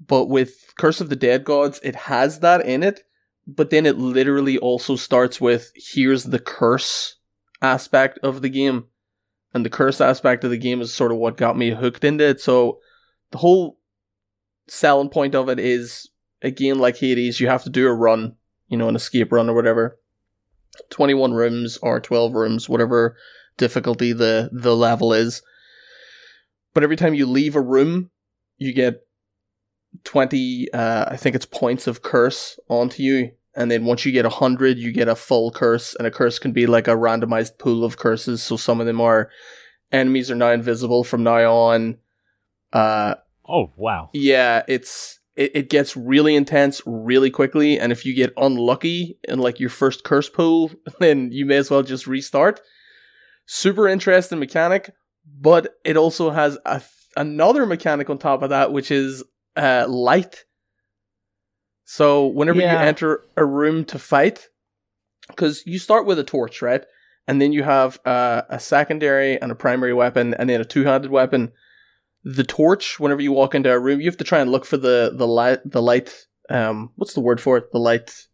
[0.06, 3.02] But with Curse of the Dead Gods, it has that in it,
[3.46, 7.18] but then it literally also starts with here's the curse
[7.62, 8.86] aspect of the game.
[9.54, 12.24] And the curse aspect of the game is sort of what got me hooked into
[12.24, 12.40] it.
[12.40, 12.80] So
[13.32, 13.79] the whole
[14.70, 16.10] selling point of it is
[16.42, 18.36] again like Hades, you have to do a run,
[18.68, 20.00] you know, an escape run or whatever.
[20.92, 23.18] 21 rooms or 12 rooms, whatever
[23.58, 25.42] difficulty the the level is.
[26.74, 28.12] But every time you leave a room,
[28.58, 29.06] you get
[30.04, 34.26] 20 uh I think it's points of curse onto you and then once you get
[34.26, 37.84] 100 you get a full curse and a curse can be like a randomized pool
[37.84, 39.30] of curses so some of them are
[39.92, 41.98] enemies are now invisible from now on
[42.72, 43.16] uh
[43.50, 44.10] Oh wow!
[44.14, 49.40] yeah, it's it, it gets really intense really quickly, and if you get unlucky in
[49.40, 52.62] like your first curse pool, then you may as well just restart.
[53.46, 54.92] Super interesting mechanic,
[55.26, 56.82] but it also has a,
[57.18, 59.24] another mechanic on top of that, which is
[59.56, 60.46] uh, light.
[61.86, 62.74] So whenever Yeah.
[62.74, 64.50] you enter a room to fight,
[65.28, 66.86] because you start with a torch, right,
[67.28, 71.10] and then you have uh, a secondary and a primary weapon, and then a two-handed
[71.10, 71.52] weapon
[72.24, 74.78] the torch whenever you walk into a room you have to try and look for
[74.78, 77.72] the the light the light um what's the word for it?
[77.72, 78.28] The light.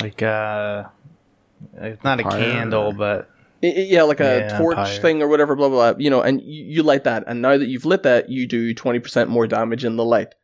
[0.00, 0.84] Like, uh,
[1.74, 2.38] it's not a Pyre.
[2.38, 3.28] candle, but
[3.62, 5.00] I- I- yeah like a Yeah, torch pyre.
[5.00, 5.98] thing or whatever blah blah blah.
[5.98, 8.74] You know and you, you light that and now that you've lit that you do
[8.74, 10.34] 20% more damage in the light.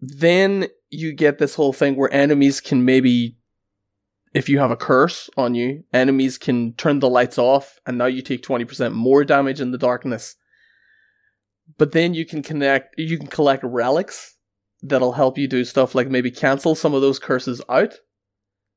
[0.00, 3.36] Then you get this whole thing where enemies can maybe
[4.34, 8.04] if you have a curse on you enemies can turn the lights off and now
[8.06, 10.36] you take 20% more damage in the darkness
[11.76, 14.36] but then you can connect you can collect relics
[14.82, 17.94] that'll help you do stuff like maybe cancel some of those curses out.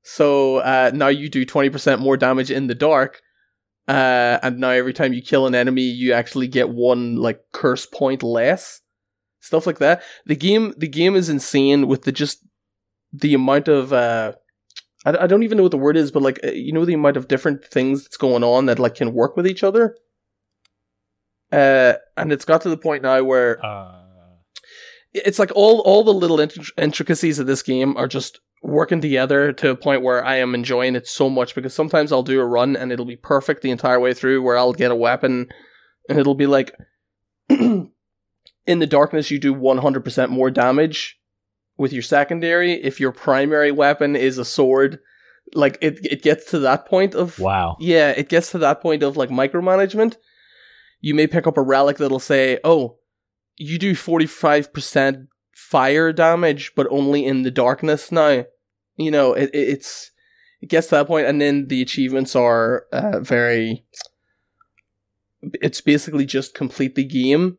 [0.03, 3.21] So uh, now you do 20% more damage in the dark
[3.87, 7.85] uh, and now every time you kill an enemy you actually get one like curse
[7.85, 8.81] point less.
[9.41, 10.03] Stuff like that.
[10.25, 12.45] The game the game is insane with the just
[13.11, 14.33] the amount of uh
[15.03, 16.93] I, I don't even know what the word is but like uh, you know the
[16.93, 19.95] amount of different things that's going on that like can work with each other
[21.51, 23.97] uh and it's got to the point now where Uh,
[25.13, 29.51] it's like all all the little int- intricacies of this game are just working together
[29.51, 32.45] to a point where I am enjoying it so much because sometimes I'll do a
[32.45, 35.47] run and it'll be perfect the entire way through where I'll get a weapon
[36.07, 36.75] and it'll be like
[37.49, 37.89] in
[38.65, 41.19] the darkness you do 100% more damage
[41.75, 44.99] with your secondary if your primary weapon is a sword
[45.53, 47.75] like it it gets to that point of wow.
[47.79, 50.15] yeah, it gets to that point of like micromanagement.
[51.01, 52.97] You may pick up a relic that'll say, "Oh,
[53.57, 58.45] you do 45% fire damage but only in the darkness now."
[58.95, 60.11] You know, it, it it's
[60.61, 63.85] it gets to that point and then the achievements are uh, very
[65.41, 67.57] it's basically just complete the game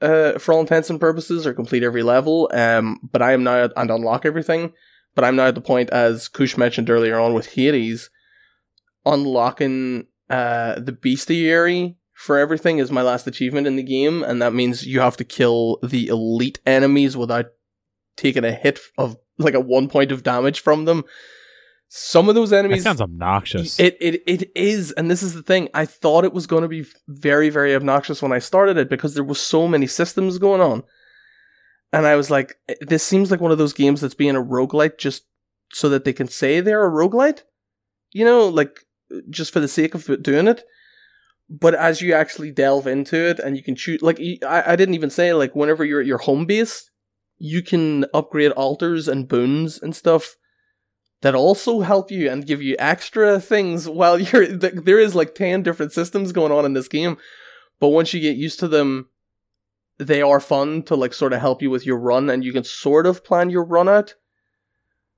[0.00, 2.50] uh, for all intents and purposes or complete every level.
[2.52, 4.72] Um, but I am now at, and unlock everything.
[5.14, 8.10] But I'm now at the point, as Kush mentioned earlier on with Hades,
[9.04, 14.52] unlocking uh, the bestiary for everything is my last achievement in the game, and that
[14.52, 17.46] means you have to kill the elite enemies without
[18.18, 21.02] taking a hit of like a one point of damage from them.
[21.88, 23.80] Some of those That enemies sounds obnoxious.
[23.80, 25.70] It it it is, and this is the thing.
[25.72, 29.14] I thought it was going to be very very obnoxious when I started it because
[29.14, 30.82] there was so many systems going on,
[31.90, 34.44] and I was like, eh, this seems like one of those games that's being a
[34.44, 35.24] roguelite just
[35.72, 37.44] so that they can say they're a roguelite,
[38.12, 38.80] you know, like
[39.30, 40.64] just for the sake of doing it.
[41.50, 44.94] But as you actually delve into it and you can choose, like I, I didn't
[44.94, 46.90] even say like whenever you're at your home base,
[47.38, 50.36] you can upgrade altars and boons and stuff
[51.22, 55.34] that also help you and give you extra things while you're th- there is like
[55.34, 57.16] 10 different systems going on in this game
[57.80, 59.08] but once you get used to them
[59.98, 62.64] they are fun to like sort of help you with your run and you can
[62.64, 64.14] sort of plan your run out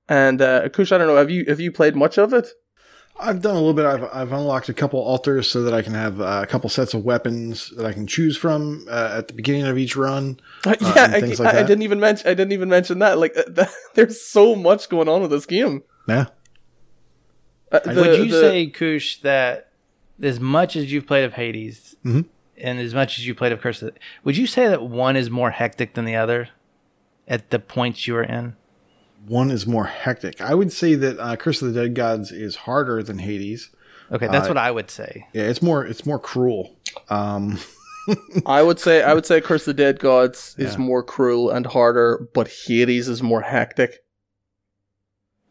[0.09, 2.47] and uh kush i don't know have you have you played much of it
[3.19, 3.85] I've done a little bit.
[3.85, 6.93] I've, I've unlocked a couple altars so that I can have uh, a couple sets
[6.93, 10.39] of weapons that I can choose from uh, at the beginning of each run.
[10.65, 13.19] Uh, yeah and I, like I, I didn't even mention i didn't even mention that
[13.19, 16.27] like uh, th- there's so much going on with this game Yeah.
[17.71, 19.69] Uh, the- Would you the- say, Kush, that
[20.21, 22.25] as much as you've played of Hades Mhm.
[22.57, 25.15] and as much as you played of Curse, of the- would you say that one
[25.17, 26.49] is more hectic than the other
[27.27, 28.55] at the points you were in?
[29.27, 30.41] One is more hectic.
[30.41, 33.69] I would say that uh, Curse of the Dead Gods is harder than Hades.
[34.11, 35.25] Okay, that's Uh, what I would say.
[35.33, 36.75] Yeah, it's more it's more cruel.
[37.09, 37.57] Um,
[38.45, 41.65] I would say I would say Curse of the Dead Gods is more cruel and
[41.65, 43.99] harder, but Hades is more hectic.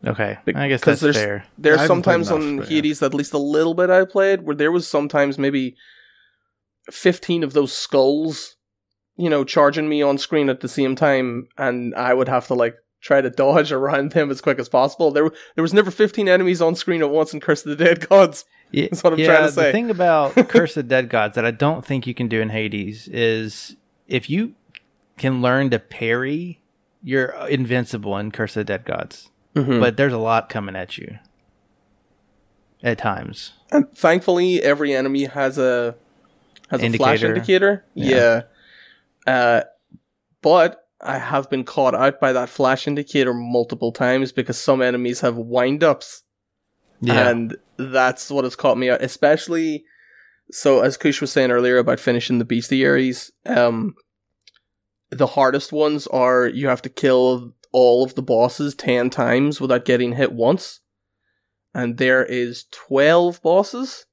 [0.04, 1.44] Okay, I guess that's there's- fair.
[1.56, 2.74] There's I sometimes enough, on but yeah.
[2.76, 5.76] Hades, at least a little bit I played, where there was sometimes maybe
[6.90, 8.56] fifteen of those skulls,
[9.16, 12.54] you know, charging me on screen at the same time, and I would have to
[12.54, 15.10] like try to dodge around them as quick as possible.
[15.10, 18.08] There, there was never fifteen enemies on screen at once in Curse of the Dead
[18.08, 18.46] Gods.
[18.70, 19.66] Yeah, That's what I'm yeah, trying to say.
[19.66, 22.40] The thing about Curse of the Dead Gods that I don't think you can do
[22.40, 23.76] in Hades is
[24.08, 24.54] if you
[25.18, 26.62] can learn to parry,
[27.02, 29.28] you're invincible in Curse of the Dead Gods.
[29.54, 29.80] Mm-hmm.
[29.80, 31.18] But there's a lot coming at you
[32.82, 33.52] at times.
[33.70, 35.94] And thankfully, every enemy has a
[36.70, 37.34] has a flash Indicator.
[37.34, 37.84] indicator.
[37.94, 38.42] Yeah.
[39.26, 39.62] Uh,
[40.40, 45.20] but I have been caught out by that flash indicator multiple times because some enemies
[45.20, 46.22] have wind ups,
[47.16, 49.02] and that's what has caught me out.
[49.02, 49.84] Especially,
[50.50, 53.94] so as Kush was saying earlier about finishing the bestiaries, um,
[55.10, 59.84] the hardest ones are you have to kill all of the bosses ten times without
[59.84, 60.80] getting hit once
[61.74, 64.06] and there is 12 bosses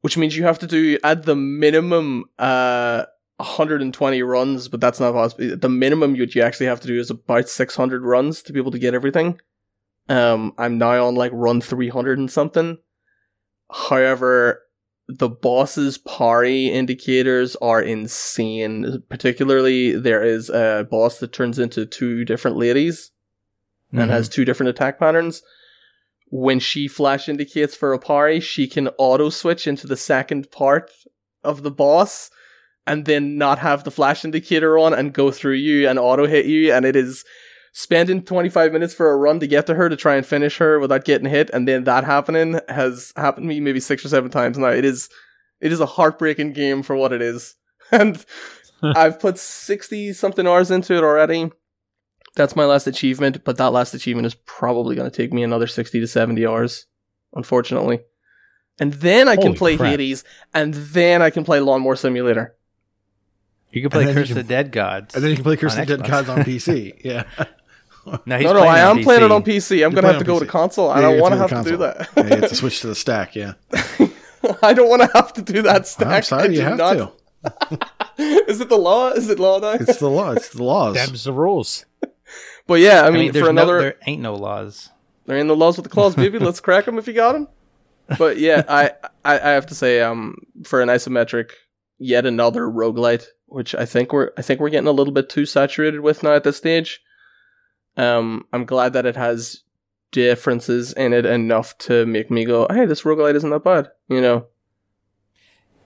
[0.00, 3.04] which means you have to do at the minimum uh
[3.38, 7.10] 120 runs but that's not possible the minimum you you actually have to do is
[7.10, 9.38] about 600 runs to be able to get everything
[10.08, 12.78] um i'm now on like run 300 and something
[13.70, 14.62] however
[15.08, 22.24] the boss's parry indicators are insane particularly there is a boss that turns into two
[22.24, 23.12] different ladies
[23.92, 24.02] Mhm.
[24.02, 25.42] and has two different attack patterns.
[26.28, 30.90] When she flash indicates for a parry, she can auto switch into the second part
[31.44, 32.28] of the boss
[32.86, 36.46] and then not have the flash indicator on and go through you and auto hit
[36.46, 36.72] you.
[36.72, 37.24] And it is
[37.72, 40.78] spending 25 minutes for a run to get to her to try and finish her
[40.78, 41.50] without getting hit.
[41.50, 44.68] And then that happening has happened to me maybe six or seven times now.
[44.68, 45.08] It is,
[45.60, 47.54] it is a heartbreaking game for what it is.
[47.92, 48.24] And
[48.82, 51.52] I've put 60 something hours into it already.
[52.34, 55.68] That's my last achievement, but that last achievement is probably going to take me another
[55.68, 56.86] 60 to 70 hours,
[57.32, 58.00] unfortunately.
[58.78, 59.90] And then I can play crap.
[59.90, 62.55] Hades, and then I can play Lawnmower Simulator.
[63.76, 65.14] You can play Curse can- of the Dead Gods.
[65.14, 66.94] and then you can play Curse of the Dead Gods on PC.
[67.04, 67.24] Yeah.
[68.24, 69.84] no, he's no, no, I on am playing it on PC.
[69.84, 70.48] I'm going to have to on go to PC.
[70.48, 70.88] console.
[70.90, 72.08] I don't want to have have to to do that.
[72.16, 73.34] yeah, you have to switch to the stack.
[73.36, 73.54] Yeah.
[74.62, 76.06] I don't want to have to do that stack.
[76.08, 77.12] I'm sorry, I you have not- to.
[78.18, 79.10] Is it the law?
[79.10, 79.72] Is it law now?
[79.72, 80.32] It's the law.
[80.32, 80.94] It's the laws.
[80.94, 81.84] Them's the rules.
[82.66, 84.88] but yeah, I I mean, mean, for another, no, there ain't no laws.
[85.26, 86.38] They're in the laws with the claws, baby.
[86.38, 87.48] Let's crack them if you got them.
[88.18, 88.92] But yeah, I,
[89.24, 91.50] I I have to say, um, for an isometric,
[91.98, 95.46] yet another roguelite, which I think we're I think we're getting a little bit too
[95.46, 97.00] saturated with now at this stage.
[97.96, 99.62] Um, I'm glad that it has
[100.12, 104.20] differences in it enough to make me go, hey, this roguelite isn't that bad, you
[104.20, 104.46] know.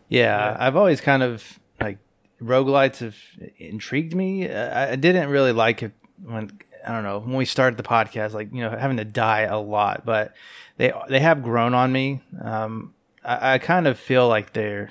[0.09, 0.57] Yeah, Yeah.
[0.59, 1.99] I've always kind of like
[2.43, 3.17] roguelites have
[3.59, 4.49] intrigued me.
[4.49, 5.93] Uh, I, I didn't really like it
[6.23, 6.51] when
[6.87, 9.59] I don't know when we started the podcast, like you know having to die a
[9.59, 10.35] lot, but
[10.77, 12.23] they they have grown on me.
[12.43, 14.91] Um, I, I kind of feel like they're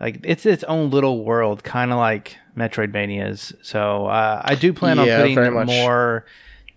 [0.00, 3.54] like it's its own little world, kind of like Metroidvanias.
[3.62, 5.66] So uh, I do plan Yeah, on putting very much.
[5.66, 6.26] more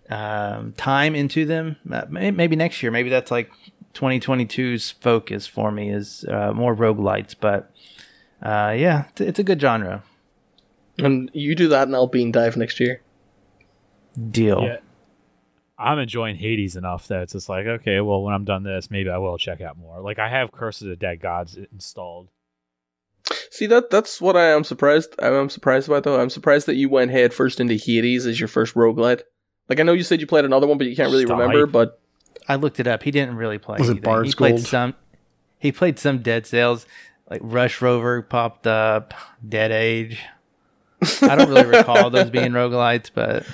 [0.10, 1.78] um, time into them.
[1.92, 2.92] Uh, maybe next year.
[2.92, 3.52] Maybe that's like
[3.94, 7.36] 2022's focus for me is uh, more roguelites.
[7.40, 7.72] But
[8.42, 10.04] uh, yeah, it's, it's a good genre.
[10.98, 13.02] And you do that, and I'll bean dive next year.
[14.30, 14.62] Deal.
[14.64, 14.78] Yeah.
[15.80, 19.10] I'm enjoying Hades enough that it's just like, okay, well, when I'm done this, maybe
[19.10, 20.00] I will check out more.
[20.00, 22.28] Like I have Curse of the Dead Gods installed.
[23.52, 25.14] See that that's what I am surprised.
[25.22, 26.22] I'm surprised about though.
[26.22, 29.24] I'm surprised that you went head first into Hades as your first roguelite.
[29.68, 31.66] Like I know you said you played another one, but you can't really Just remember.
[31.66, 32.00] But
[32.48, 33.04] I looked it up.
[33.04, 33.78] He didn't really play.
[33.78, 34.04] Was it anything.
[34.06, 34.96] Bard's he played some.
[35.60, 36.86] He played some Dead Cells,
[37.30, 39.14] like Rush Rover popped up,
[39.48, 40.22] Dead Age.
[41.22, 43.46] I don't really recall those being roguelites, but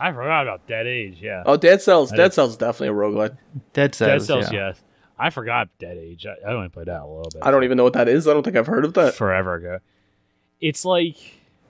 [0.00, 1.18] I forgot about Dead Age.
[1.20, 3.38] Yeah, oh, Dead Cells, I Dead did- Cells is definitely a roguelite.
[3.72, 4.10] Dead Cells.
[4.10, 4.52] Dead Cells.
[4.52, 4.66] yeah.
[4.68, 4.82] Yes,
[5.18, 6.26] I forgot Dead Age.
[6.26, 7.42] I, I only played that a little bit.
[7.42, 8.26] I don't even know what that is.
[8.28, 9.14] I don't think I've heard of that.
[9.14, 9.78] forever ago.
[10.60, 11.16] It's like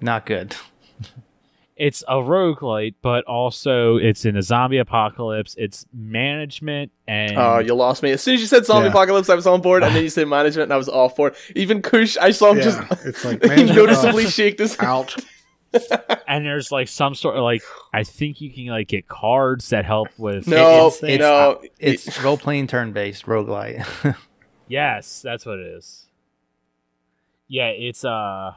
[0.01, 0.57] Not good.
[1.77, 5.55] it's a roguelite, but also it's in a zombie apocalypse.
[5.59, 8.13] It's management and Oh, you lost me.
[8.13, 8.91] As soon as you said zombie Yeah.
[8.91, 11.35] apocalypse, I was on board, and then you said management, and I was off board.
[11.57, 14.79] Even Kush, I saw him Yeah, just it's like he management noticeably off, shake this.
[14.81, 15.17] out.
[16.29, 19.85] And there's like some sort of like I think you can like get cards that
[19.85, 23.85] help with No, It's- it's- no, It's role playing turn based roguelite.
[24.67, 26.07] Yes, that's what it is.
[27.49, 28.53] Yeah, it's uh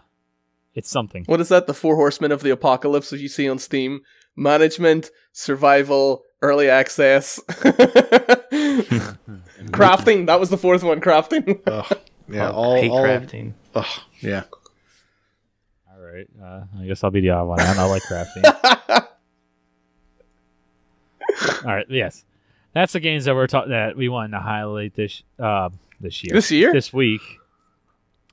[0.74, 1.26] it's something.
[1.26, 1.68] What is that?
[1.68, 4.02] The four horsemen of the apocalypse that you see on Steam:
[4.36, 7.42] management, survival, early access,
[9.72, 10.26] crafting.
[10.28, 11.02] That was the fourth one.
[11.02, 11.60] Crafting.
[11.68, 11.98] Ugh.
[12.30, 13.54] Yeah, Oh, all, hate all crafting.
[13.76, 13.86] ugh,
[14.20, 14.44] yeah.
[16.14, 16.28] Right.
[16.42, 17.78] Uh, I guess I'll be the odd one out.
[17.78, 18.44] I like crafting.
[21.66, 21.86] All right.
[21.90, 22.24] Yes,
[22.74, 25.70] that's the games that we're talking that we wanted to highlight this uh,
[26.00, 26.34] this year.
[26.34, 26.72] this year?
[26.74, 27.22] this week.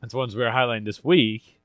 [0.00, 1.60] That's the ones we're highlighting this week.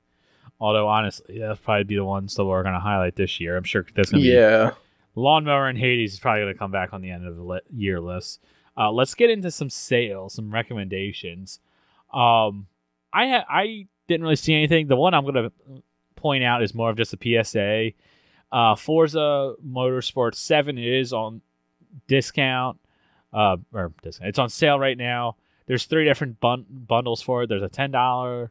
[0.60, 3.56] Although honestly, that'll probably be the ones that we're going to highlight this year.
[3.56, 4.72] I'm sure that's going to be yeah.
[5.16, 7.60] Lawnmower and Hades is probably going to come back on the end of the li-
[7.74, 8.42] year list.
[8.78, 11.60] Uh, let's get into some sales, some recommendations.
[12.14, 12.68] Um,
[13.12, 14.88] I ha- I didn't really see anything.
[14.88, 15.52] The one I'm going to
[16.20, 17.92] point out is more of just a PSA.
[18.52, 21.42] Uh, Forza Motorsport Seven is on
[22.08, 22.80] discount.
[23.32, 24.30] Uh, or discount.
[24.30, 25.36] It's on sale right now.
[25.68, 27.48] There's three different bun- bundles for it.
[27.48, 28.50] There's a ten dollar,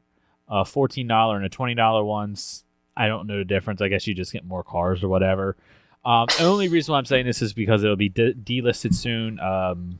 [0.49, 2.65] a fourteen dollar, and a twenty dollar ones.
[2.97, 3.81] I don't know the difference.
[3.81, 5.57] I guess you just get more cars or whatever.
[6.05, 9.41] Um, the only reason why I'm saying this is because it'll be de- delisted soon.
[9.41, 9.99] Um,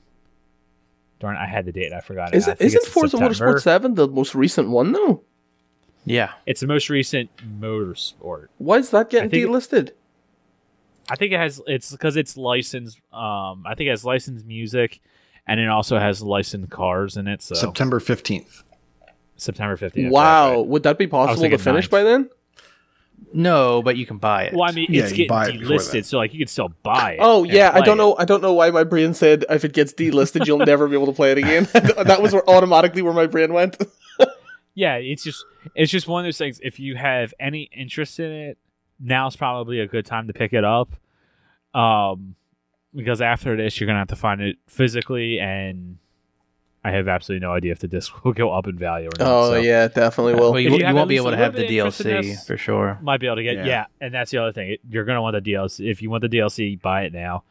[1.19, 1.93] darn, I had the date.
[1.93, 2.35] I forgot.
[2.35, 3.35] Is I it, think isn't Forza September.
[3.59, 5.23] Motorsport 7 the most recent one, though?
[6.09, 6.33] Yeah.
[6.47, 7.31] It's the most recent
[7.61, 8.47] motorsport.
[8.59, 9.91] Why is that getting I think it- delisted?
[11.11, 11.61] I think it has.
[11.67, 12.99] It's because it's licensed.
[13.15, 15.01] Um, I think it has licensed music,
[15.47, 17.41] and it also has licensed cars in it.
[17.41, 18.63] So September 15th.
[19.37, 20.13] September fifteenth.
[20.13, 20.61] wow.
[20.61, 21.91] Would that be possible to finish ninth.
[21.91, 22.29] by then?
[23.33, 24.53] No, but you can buy it.
[24.55, 26.73] Well, I mean, Yeah, it's you getting buy it delisted, so like you could still
[26.83, 27.19] buy it.
[27.23, 28.03] Oh yeah, I don't it.
[28.03, 28.17] know.
[28.19, 31.07] I don't know why my brain said if it gets delisted, you'll never be able
[31.07, 31.69] to play it again.
[31.73, 33.77] that was where, automatically where my brain went.
[34.79, 35.45] Yeah, it's just
[35.75, 36.61] it's just one of those things.
[36.63, 38.59] If you have any interest in it,
[39.01, 40.95] now's probably a good time to pick it up.
[41.75, 42.37] Um,
[42.95, 45.99] because after this, you're gonna have to find it physically, and
[46.85, 49.29] I have absolutely no idea if the disc will go up in value or not.
[49.29, 50.53] Oh so yeah, it definitely will.
[50.53, 52.07] well, you, you you won't be able to have the little bit of interest in
[52.07, 52.99] DLC this- for sure.
[53.03, 53.67] might be able to get Yeah.
[53.67, 53.85] yeah.
[54.01, 54.77] and that's the other thing.
[54.89, 57.43] You're gonna want the DLC if you want the DLC, buy it now.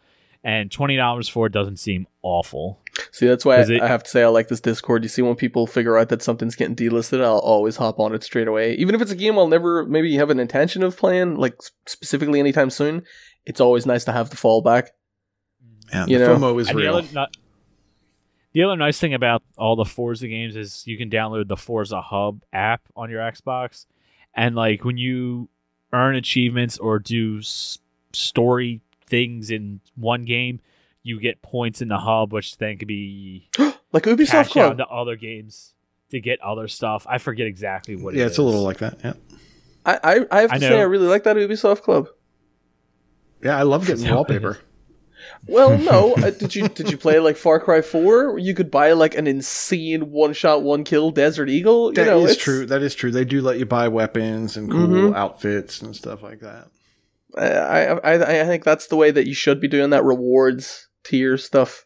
[0.46, 2.80] And twenty dollars for it doesn't seem awful.
[3.12, 5.04] See, that's why I, it- I have to say I like this Discord.
[5.04, 8.24] You see, when people figure out that something's getting delisted, I'll always hop on it
[8.24, 8.74] straight away.
[8.76, 11.56] Even if it's a game I'll never maybe have an intention of playing, like
[11.86, 13.04] specifically anytime soon.
[13.46, 14.88] It's always nice to have the fallback.
[15.94, 16.36] Yeah, You the know.
[16.38, 16.96] FOMO is And the real.
[16.98, 17.38] other, not,
[18.54, 22.02] the other nice thing about all the Forza games is you can download the Forza
[22.02, 23.86] Hub app on your Xbox,
[24.34, 25.48] and like when you
[25.94, 27.78] earn achievements or do s-
[28.14, 30.60] story things in one game,
[31.08, 33.50] you get points in the hub, which then could be
[33.94, 34.72] Like Ubisoft cash out Club.
[34.74, 35.74] into other games
[36.12, 37.06] to get other stuff.
[37.10, 38.14] I forget exactly what.
[38.14, 38.20] It is.
[38.20, 39.00] Yeah, it it's a little like that.
[39.04, 39.14] Yeah.
[39.86, 40.80] I, I, I have to I say.
[40.80, 42.08] I really like that Ubisoft Club.
[43.42, 44.60] Yeah, I love getting That's how it wallpaper.
[45.48, 48.38] Well, no, uh, did you did you play like Far Cry Four?
[48.40, 51.90] You could buy like an insane one shot, one kill Desert Eagle.
[51.90, 52.66] You That is know, it's- true.
[52.66, 53.12] That is true.
[53.12, 55.16] They do let you buy weapons and cool Mhm.
[55.16, 56.68] outfits and stuff like that.
[57.38, 60.87] I, I I I think that's the way that you should be doing that rewards
[61.08, 61.86] tier stuff.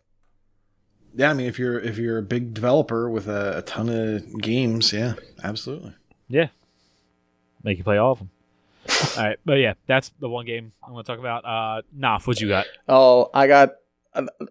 [1.14, 4.42] Yeah, I mean, if you're if you're a big developer with a, a ton of
[4.42, 5.94] games, yeah, absolutely.
[6.30, 6.48] Yeah,
[7.64, 8.30] make you play all of them.
[9.18, 11.46] all right, but yeah, that's the one game I'm going to talk about.
[11.46, 12.66] Uh, Noth, what you got?
[12.88, 13.72] Oh, I got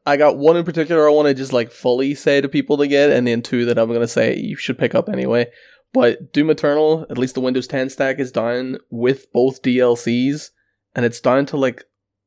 [0.06, 2.86] I got one in particular I want to just like fully say to people to
[2.86, 5.51] get, and then two that I'm gonna say you should pick up anyway.
[5.92, 10.51] But Doom Eternal, at least the Windows 10 stack is down with both DLCs,
[10.94, 11.84] and it's down to like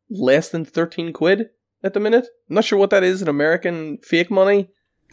[0.09, 1.49] less than 13 quid
[1.83, 2.27] at the minute.
[2.49, 4.69] I'm not sure what that is in American fake money.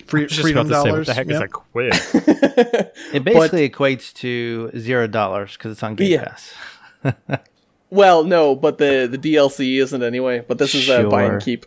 [0.06, 1.06] Free, I was just freedom about to say, dollars.
[1.08, 1.44] what the heck is yeah.
[1.44, 2.90] a quid?
[3.12, 6.34] It basically equates to zero dollars because it's on Game Yeah.
[7.04, 7.40] Pass.
[7.90, 10.44] Well, no, but the the DLC isn't anyway.
[10.46, 11.66] But this is a buy and keep.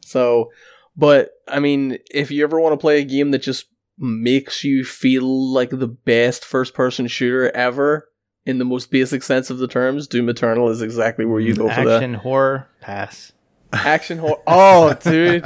[0.00, 0.52] So,
[0.96, 3.66] but I mean, if you ever want to play a game that just
[3.98, 8.08] makes you feel like the best first person shooter ever
[8.46, 11.68] in the most basic sense of the terms, Doom Eternal is exactly where you go
[11.68, 11.96] for that.
[11.96, 13.32] Action horror pass.
[13.74, 14.42] Action horror.
[14.46, 15.44] Oh, dude,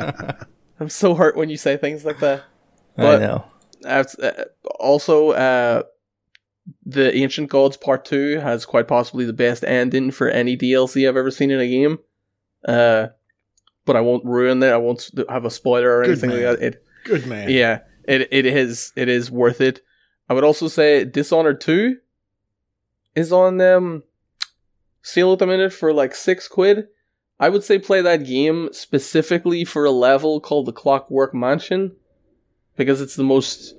[0.80, 2.44] I'm so hurt when you say things like that.
[2.96, 3.44] I But- know.
[3.84, 4.02] Uh,
[4.80, 5.82] also, uh,
[6.84, 11.16] the Ancient Gods Part Two has quite possibly the best ending for any DLC I've
[11.16, 11.98] ever seen in a game.
[12.64, 13.08] Uh,
[13.84, 14.70] but I won't ruin it.
[14.72, 16.62] I won't have a spoiler or Good anything like that.
[16.62, 17.48] It, Good man.
[17.50, 19.80] yeah, it it is it is worth it.
[20.28, 21.98] I would also say Dishonored Two
[23.14, 24.02] is on um
[25.02, 26.88] sale at the minute for like six quid.
[27.40, 31.94] I would say play that game specifically for a level called the Clockwork Mansion
[32.76, 33.74] because it's the most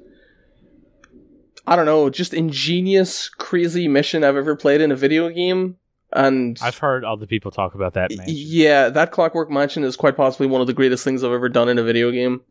[1.70, 5.78] I don't know, just ingenious, crazy mission I've ever played in a video game.
[6.12, 8.10] And I've heard other people talk about that.
[8.10, 8.26] Man.
[8.28, 11.70] yeah, that Clockwork Mansion is quite possibly one of the greatest things I've ever done
[11.70, 12.42] in a video game.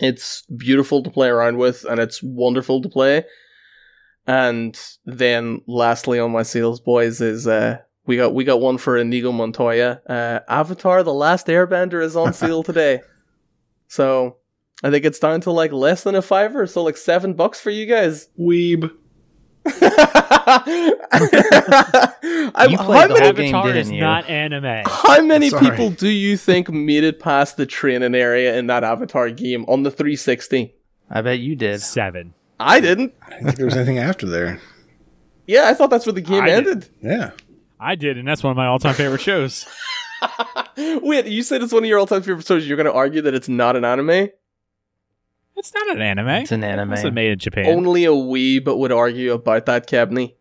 [0.00, 3.24] It's beautiful to play around with, and it's wonderful to play.
[4.26, 8.96] And then, lastly, on my sales boys is uh, we got we got one for
[8.96, 10.00] Inigo Montoya.
[10.08, 13.00] Uh, Avatar: The Last Airbender is on sale today,
[13.88, 14.36] so
[14.82, 17.70] I think it's down to like less than a fiver, so like seven bucks for
[17.70, 18.28] you guys.
[18.38, 18.90] Weeb.
[21.16, 24.00] I'm, You how played the many whole game, Avatar didn't is you?
[24.00, 24.82] not anime.
[24.86, 25.70] how many Sorry.
[25.70, 29.82] people do you think made it past the training area in that Avatar game on
[29.82, 30.74] the 360?
[31.10, 31.80] I bet you did.
[31.80, 32.34] Seven.
[32.60, 33.14] I didn't.
[33.22, 34.60] I didn't think there was anything after there.
[35.46, 36.56] Yeah, I thought that's where the game I did.
[36.68, 36.88] ended.
[37.02, 37.30] Yeah.
[37.84, 39.66] I did, and that's one of my all-time favorite shows.
[40.76, 42.66] Wait, you said it's one of your all-time favorite shows.
[42.66, 44.28] You're going to argue that it's not an anime?
[45.56, 46.28] It's not an anime.
[46.28, 46.92] It's an anime.
[46.94, 47.66] It's made in Japan.
[47.66, 50.34] Only a wee but would argue about that, Kebney.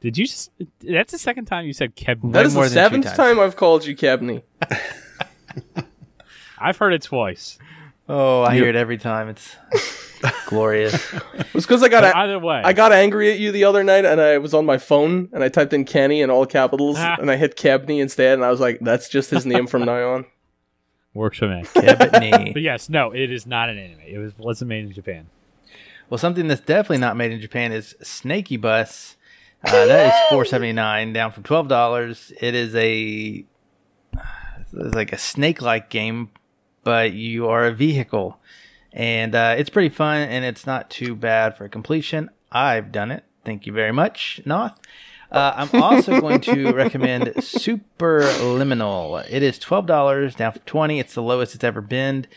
[0.00, 0.24] Did you?
[0.24, 0.50] s-
[0.80, 2.22] That's the second time you said Keb.
[2.22, 4.42] Way That is more the than two seventh time I've called you Kebney.
[6.58, 7.58] I've heard it twice.
[8.08, 9.28] Oh, I You- hear it every time.
[9.28, 9.56] It's
[10.46, 10.94] glorious.
[11.12, 13.82] It was because I got a- either way, I got angry at you the other
[13.84, 16.96] night, and I was on my phone, and I typed in Kenny in all capitals,
[16.98, 17.16] Ah.
[17.20, 20.14] and I hit Kebney instead, and I was like, "That's just his name from now
[20.14, 20.26] on."
[21.14, 21.62] works for me.
[21.62, 22.52] Kebney.
[22.52, 24.00] But yes, no, it is not an anime.
[24.06, 25.26] It was wasn't made in Japan.
[26.10, 29.16] Well, something that's definitely not made in Japan is Snaky Bus.
[29.64, 32.32] Uh, that is four seventy nine, down from twelve dollars.
[32.40, 33.44] It is a
[34.14, 36.30] it's like a snake like game,
[36.86, 38.38] but you are a vehicle,
[38.92, 42.30] and uh, it's pretty fun and it's not too bad for completion.
[42.52, 43.24] I've done it.
[43.44, 44.78] Thank you very much, Noth.
[45.32, 49.26] Uh, I'm also going to recommend Superliminal.
[49.28, 51.00] It is twelve dollars, down from twenty.
[51.00, 52.28] It's the lowest it's ever been.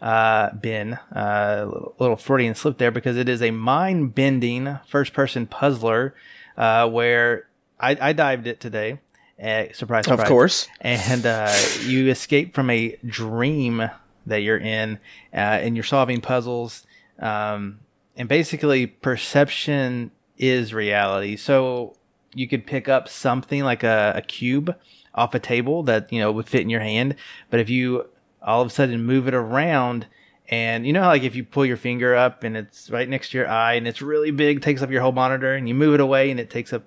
[0.00, 5.12] Uh, been uh, little, little Freudian slip there because it is a mind bending first
[5.12, 6.14] person puzzler
[6.56, 7.46] uh, where
[7.78, 9.00] I, I dived it today.
[9.42, 10.20] Uh, surprise, surprise.
[10.20, 10.68] Of course.
[10.80, 11.54] And uh,
[11.84, 13.88] you escape from a dream
[14.26, 14.98] that you're in,
[15.32, 16.86] uh, and you're solving puzzles.
[17.18, 17.80] Um,
[18.16, 21.36] and basically, perception is reality.
[21.36, 21.94] So
[22.34, 24.76] you could pick up something like a, a cube
[25.14, 27.16] off a table that you know would fit in your hand,
[27.50, 28.06] but if you
[28.42, 30.06] all of a sudden move it around
[30.48, 33.38] and you know like if you pull your finger up and it's right next to
[33.38, 36.00] your eye and it's really big takes up your whole monitor and you move it
[36.00, 36.84] away and it takes up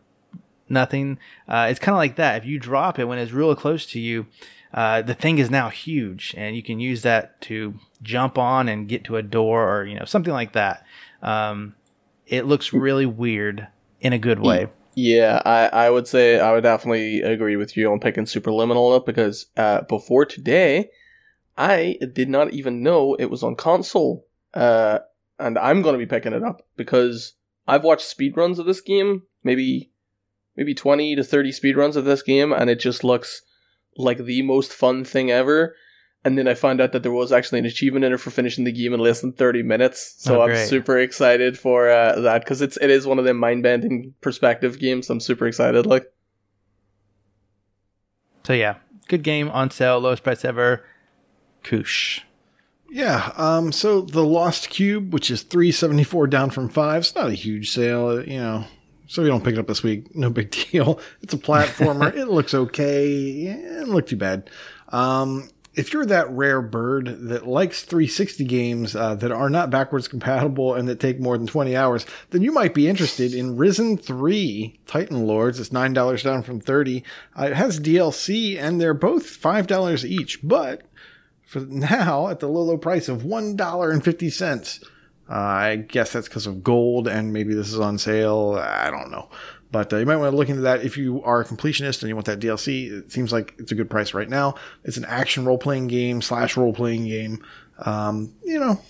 [0.72, 1.20] nothing.
[1.48, 2.38] Uh, it's kind of like that.
[2.38, 4.26] If you drop it when it's real close to you
[4.74, 8.88] uh, the thing is now huge and you can use that to jump on and
[8.88, 10.86] get to a door or you know something like that.
[11.22, 11.76] Um,
[12.26, 13.68] it looks really weird
[14.00, 14.68] in a good way.
[14.96, 19.06] Yeah, I, I would say I would definitely agree with you on picking Superliminal up
[19.06, 20.90] because uh, before today,
[21.58, 24.26] I did not even know it was on console.
[24.54, 25.00] Uh,
[25.40, 27.34] and I'm going to be picking it up because
[27.68, 29.91] I've watched speedruns of this game, maybe
[30.62, 33.42] maybe 20 to 30 speedruns of this game, and it just looks
[33.98, 35.76] like the most fun thing ever.
[36.24, 38.64] And then I found out that there was actually an achievement in it for finishing
[38.64, 40.14] the game in less than 30 minutes.
[40.20, 43.38] So Oh, I'm super excited for uh, that because it's it is one of them
[43.38, 45.10] mind bending perspective games.
[45.10, 45.88] I'm super excited.
[45.88, 46.06] Like,
[48.46, 48.76] so yeah
[49.08, 50.84] good game on sale lowest price ever
[51.64, 52.22] koosh
[52.90, 53.32] Yeah.
[53.36, 53.72] Um.
[53.72, 57.34] So the Lost Cube, which is three seventy four down from five, it's not a
[57.34, 58.08] huge sale.
[58.10, 58.66] uh, You know.
[59.12, 61.02] So if you don't pick it up this week, no big deal.
[61.22, 62.16] It's a platformer.
[62.16, 63.44] it looks okay.
[63.48, 64.50] It doesn't look too bad.
[64.88, 70.08] Um, if you're that rare bird that likes 360 games uh, that are not backwards
[70.08, 73.98] compatible and that take more than 20 hours, then you might be interested in Risen
[73.98, 75.60] 3 Titan Lords.
[75.60, 77.04] It's $9 down from 30.
[77.38, 80.84] Uh, it has DLC and they're both $5 each, but
[81.46, 84.84] for now at the low, low price of $1.50.
[85.30, 88.60] Uh, I guess that's because of gold and maybe this is on sale.
[88.62, 89.30] I don't know.
[89.72, 92.10] But uh, you might want to look into that if you are a completionist and
[92.10, 92.92] you want that DLC.
[92.92, 94.56] It seems like it's a good price right now.
[94.84, 97.44] It's an action role playing game slash role playing game.
[97.80, 98.82] Um, you know,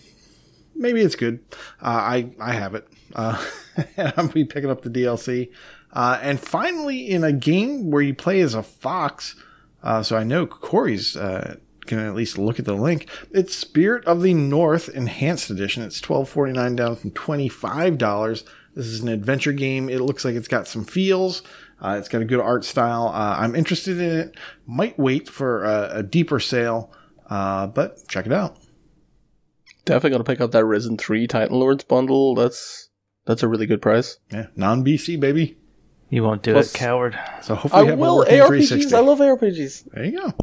[0.75, 1.39] maybe it's good.
[1.81, 2.87] Uh, I I have it.
[3.13, 3.45] Uh,
[3.97, 5.51] I'm gonna be picking up the DLC.
[5.93, 9.35] Uh, and finally, in a game where you play as a fox,
[9.83, 13.09] uh, so I know Corey's uh, can at least look at the link.
[13.31, 15.83] It's Spirit of the North Enhanced Edition.
[15.83, 18.43] It's twelve forty nine down from twenty five dollars.
[18.75, 19.89] This is an adventure game.
[19.89, 21.41] It looks like it's got some feels.
[21.81, 23.07] Uh, it's got a good art style.
[23.07, 24.35] Uh, I'm interested in it.
[24.67, 26.91] Might wait for a, a deeper sale,
[27.29, 28.57] uh, but check it out.
[29.83, 32.35] Definitely gonna pick up that Risen Three Titan Lords bundle.
[32.35, 32.89] That's
[33.25, 34.19] that's a really good price.
[34.31, 35.57] Yeah, non BC baby.
[36.09, 37.17] You won't do Plus- it, coward.
[37.41, 38.47] So hopefully, I you have a will working ARPGs.
[38.47, 38.95] 360.
[38.95, 39.91] I love ARPGs.
[39.93, 40.33] There you go.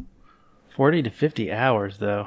[0.79, 2.25] 40 to 50 hours, though.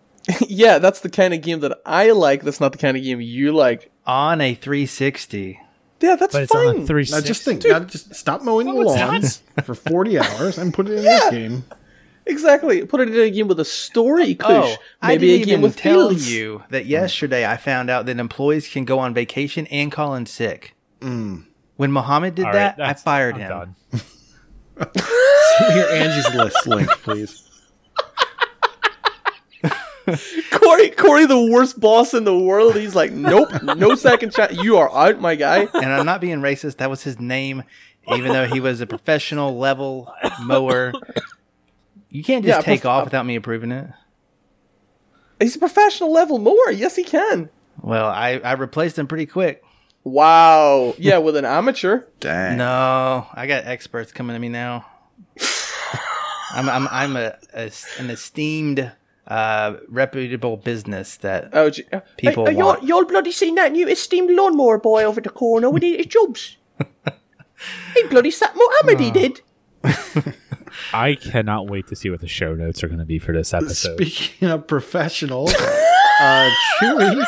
[0.48, 2.42] yeah, that's the kind of game that I like.
[2.42, 3.92] That's not the kind of game you like.
[4.04, 5.60] On a 360.
[6.00, 6.66] Yeah, that's But it's fine.
[6.66, 7.06] on a three.
[7.08, 7.62] Now just think.
[7.64, 8.80] Now just stop mowing the No,
[9.14, 11.64] it's lawn for 40 hours and put it in this game.
[12.26, 12.84] Exactly.
[12.84, 14.50] Put it in a game with a story, Kush.
[14.50, 16.26] Oh, I Maybe didn't a game even with tell feels.
[16.28, 20.26] you that yesterday I found out that employees can go on vacation and call in
[20.26, 20.74] sick.
[20.98, 21.44] Mm.
[21.76, 23.48] When Muhammad did All that, I fired I'm him.
[23.48, 23.76] done.
[24.92, 27.48] Send me your Angie's List link, please.
[30.50, 32.74] Corey, Corey, the worst boss in the world.
[32.76, 34.54] He's like, nope, no second shot.
[34.62, 35.68] You are out, my guy.
[35.74, 36.78] and I'm not being racist.
[36.78, 37.62] That was his name,
[38.14, 40.92] even though he was a professional level mower.
[42.10, 43.88] You can't just Yeah, take prof- off without me approving it.
[45.40, 46.70] He's a professional level mower.
[46.70, 47.48] Yes, he can.
[47.80, 49.64] Well, I, I replaced him pretty quick.
[50.04, 50.94] Wow.
[50.98, 52.02] Yeah, with an amateur.
[52.20, 52.58] Dang.
[52.58, 54.84] No, I got experts coming to me now.
[56.50, 58.92] I'm I'm I'm a, a an esteemed,
[59.26, 61.84] uh, reputable business that Oh, gee.
[62.16, 65.30] People Hey, hey, want- y'all, y'all bloody seen that new esteemed lawnmower boy over the
[65.30, 66.56] corner with his jobs?
[67.94, 69.40] he bloody sat Mohammed, he did.
[70.92, 73.52] I cannot wait to see what the show notes are going to be for this
[73.54, 73.96] episode.
[73.96, 75.54] Speaking of professionals,
[76.20, 76.50] uh,
[76.80, 77.24] Chewy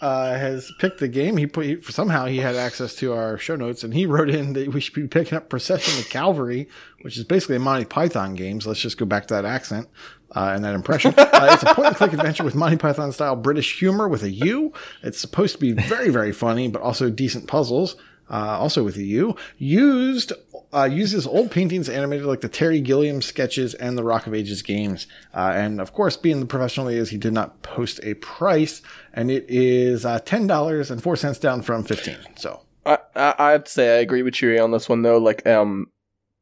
[0.00, 1.36] uh, has picked the game.
[1.36, 4.54] He put he, somehow he had access to our show notes, and he wrote in
[4.54, 6.68] that we should be picking up Procession to Calvary,
[7.02, 8.60] which is basically a Monty Python game.
[8.60, 9.88] So let's just go back to that accent
[10.34, 11.14] uh, and that impression.
[11.34, 14.72] Uh, it's a point-and-click adventure with Monty Python style British humor with a U.
[15.02, 17.96] It's supposed to be very very funny, but also decent puzzles.
[18.30, 20.32] Uh, also with a U, used
[20.72, 24.62] uh, uses old paintings animated like the Terry Gilliam sketches and the Rock of Ages
[24.62, 25.06] games.
[25.34, 28.80] Uh, and of course, being the professional he is, he did not post a price,
[29.12, 32.18] and it is uh, ten dollars and four cents down from fifteen.
[32.36, 35.18] So I, I, I have to say I agree with you on this one though.
[35.18, 35.90] Like, um,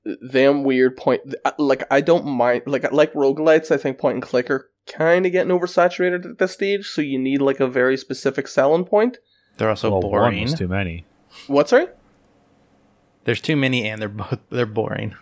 [0.05, 1.35] them weird point.
[1.59, 2.63] Like, I don't mind.
[2.67, 3.71] Like, like roguelites.
[3.71, 6.87] I think point and click are kind of getting oversaturated at this stage.
[6.89, 9.19] So you need like a very specific selling point.
[9.59, 10.43] they're also well, one boring.
[10.43, 11.05] was too many.
[11.47, 11.69] What?
[11.69, 11.87] Sorry.
[13.25, 15.13] There's too many, and they're both they're boring.
[15.13, 15.17] I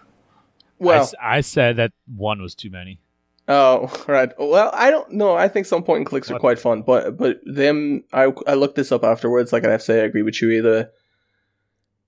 [0.78, 3.00] Well, s- I, said that one was too many.
[3.48, 4.30] Oh, right.
[4.38, 5.34] Well, I don't know.
[5.34, 6.40] I think some point and clicks are What?
[6.40, 9.52] quite fun, but but them, I I looked this up afterwards.
[9.52, 10.62] Like I have to say, I agree with you.
[10.62, 10.90] The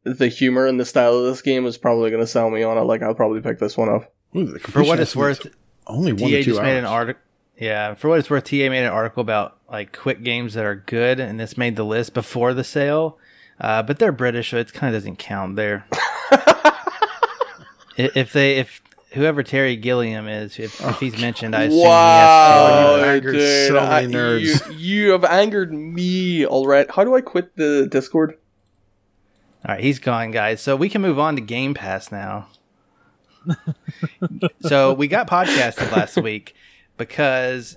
[0.05, 2.77] the humor and the style of this game is probably going to sell me on
[2.79, 2.83] it.
[2.83, 4.13] Like I'll probably pick this one up.
[4.37, 5.47] ooh, For what it's worth,
[5.87, 6.91] only one TA to two just made an hours.
[6.93, 7.23] article.
[7.59, 10.75] Yeah, for what it's worth, TA made an article about like quick games that are
[10.75, 13.19] good, and this made the list before the sale.
[13.61, 15.87] Uh, but they're British, so it kind of doesn't count there.
[17.97, 18.81] If they, if
[19.13, 23.79] whoever Terry Gilliam is, if, if he's mentioned, I assume Wow, You've angered dude, so
[23.79, 24.71] I- nerds.
[24.73, 26.91] You, you have angered me already.
[26.91, 28.39] How do I quit the Discord?
[29.63, 29.69] He has to.
[29.69, 30.61] All right, he's gone, guys.
[30.61, 32.49] So we can move on to Game Pass now.
[34.61, 36.55] so we got podcasted last week
[36.97, 37.77] because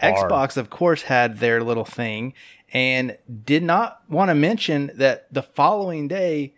[0.00, 0.30] Hard.
[0.30, 2.34] Xbox, of course, had their little thing
[2.72, 6.54] and did not want to mention that the following day,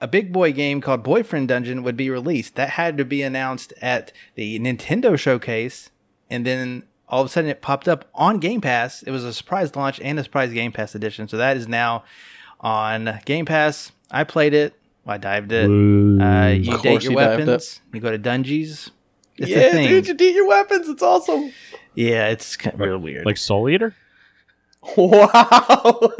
[0.00, 2.54] a big boy game called Boyfriend Dungeon would be released.
[2.54, 5.90] That had to be announced at the Nintendo showcase,
[6.30, 9.02] and then all of a sudden it popped up on Game Pass.
[9.02, 11.28] It was a surprise launch and a surprise Game Pass edition.
[11.28, 12.04] So that is now
[12.60, 13.92] on Game Pass.
[14.10, 14.74] I played it.
[15.06, 15.66] I dived it.
[15.66, 17.80] Uh, you date your you weapons.
[17.92, 18.90] You go to dungeons.
[19.36, 19.88] It's yeah, a thing.
[19.88, 20.88] dude, you date your weapons.
[20.88, 21.52] It's awesome.
[21.94, 23.24] Yeah, it's kind of real weird.
[23.26, 23.94] like Soul Eater?
[24.96, 26.12] Wow.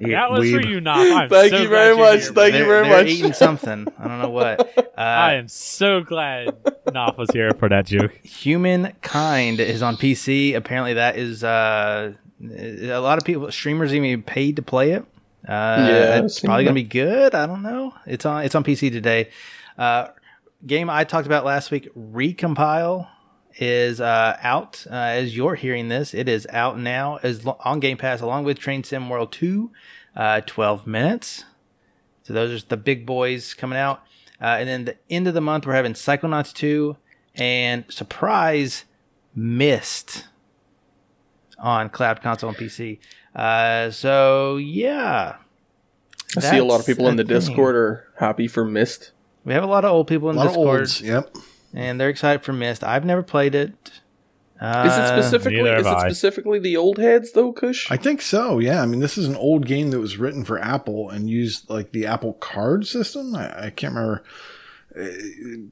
[0.00, 1.28] that was for you, Noth.
[1.30, 2.20] Thank so you very much.
[2.22, 3.06] here, Thank you They're- very they're much.
[3.12, 3.86] eating something.
[3.98, 4.60] I don't know what.
[4.78, 6.56] Uh, I am so glad
[6.92, 8.12] Noth was here for that joke.
[8.24, 10.54] Humankind is on PC.
[10.54, 12.12] Apparently, that is uh,
[12.42, 15.02] a lot of people, streamers, even paid to play it.
[15.48, 17.34] Uh, Yeah, it's probably gonna be good.
[17.34, 17.94] I don't know.
[18.06, 18.44] It's on.
[18.44, 19.30] It's on PC today.
[19.78, 20.08] Uh,
[20.66, 23.08] game I talked about last week, Recompile,
[23.56, 24.84] is uh, out.
[24.90, 28.44] Uh, as you're hearing this, it is out now as lo- on Game Pass along
[28.44, 29.70] with Train Sim World Two.
[30.14, 31.44] Uh, Twelve minutes.
[32.24, 34.02] So those are the big boys coming out.
[34.40, 36.96] Uh, and then the end of the month, we're having Psychonauts 2
[37.34, 38.84] and surprise
[39.34, 40.26] Myst
[41.60, 42.98] on cloud console and PC.
[43.34, 45.36] Uh, so yeah,
[46.36, 47.34] I see a lot of people in the thing.
[47.34, 49.12] Discord are happy for Myst.
[49.44, 51.00] we have a lot of old people A in lot of Discord, olds.
[51.02, 51.36] Yep.
[51.74, 52.82] and they're excited for Myst.
[52.84, 53.72] I've never played it.
[54.60, 57.90] Uh, Is it specifically is it specifically the old heads though, Kush?
[57.90, 58.58] I think so.
[58.58, 58.82] Yeah.
[58.82, 61.92] I mean, this is an old game that was written for Apple and used like
[61.92, 63.34] the Apple card system.
[63.34, 64.22] I, I can't remember.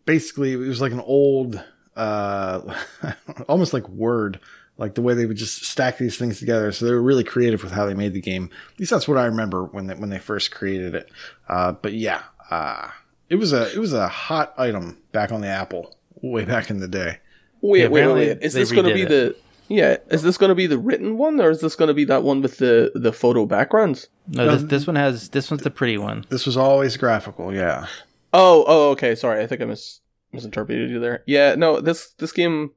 [0.07, 1.63] Basically, it was like an old,
[1.97, 2.75] uh,
[3.49, 4.41] almost like Word,
[4.79, 6.73] like the way they would just stack these things together.
[6.73, 8.49] So they were really creative with how they made the game.
[8.73, 11.11] At least that's what I remember when they, when they first created it.
[11.49, 12.89] Uh, but yeah, uh,
[13.29, 16.81] it was a it was a hot item back on the Apple way back in
[16.81, 17.19] the day.
[17.61, 18.39] Wait, Yeah, wait, apparently wait.
[18.43, 19.09] Is this going to be it.
[19.09, 19.37] the
[19.69, 19.97] yeah?
[20.11, 22.23] Is this going to be the written one, or is this going to be that
[22.23, 24.09] one with the the photo backgrounds?
[24.29, 26.25] no, this, this one has this one's the pretty one.
[26.29, 27.55] This was always graphical.
[27.55, 27.87] Yeah.
[28.33, 29.15] Oh, oh, okay.
[29.15, 30.01] Sorry, I think I mis
[30.33, 31.23] misinterpreted you there.
[31.27, 32.71] Yeah, no, this this game.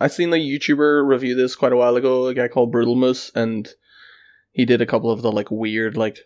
[0.00, 2.26] I seen a YouTuber review this quite a while ago.
[2.26, 3.68] A guy called Brutal Moose, and
[4.52, 6.18] he did a couple of the like weird like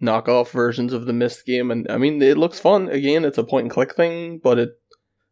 [0.00, 2.88] knockoff versions of the Myst game, and I mean it looks fun.
[2.88, 4.70] Again, it's a point and click thing, but it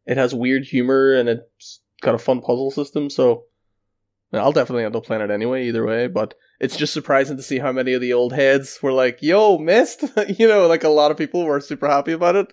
[0.06, 3.10] it has weird humor and it's got a fun puzzle system.
[3.10, 3.44] So
[4.32, 5.68] I'll definitely end up playing it anyway.
[5.68, 8.92] Either way, but it's just surprising to see how many of the old heads were
[8.92, 10.04] like, "Yo, Myst,"
[10.38, 12.52] you know, like a lot of people were super happy about it.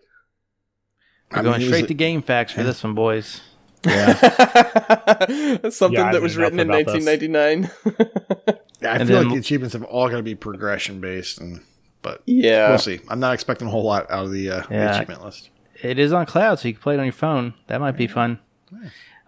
[1.31, 3.41] We're I mean, going straight a- to GameFAQs for this one, boys.
[3.85, 4.13] Yeah.
[5.69, 7.69] Something Yeah, that was written in 1999.
[8.81, 11.39] Yeah, I And feel then- like the achievements have all got to be progression based,
[11.39, 11.61] and
[12.01, 12.67] but yeah.
[12.67, 12.99] we'll see.
[13.07, 15.49] I'm not expecting a whole lot out of the, uh, the achievement list.
[15.81, 17.53] It is on cloud, so you can play it on your phone.
[17.67, 18.39] That might be fun.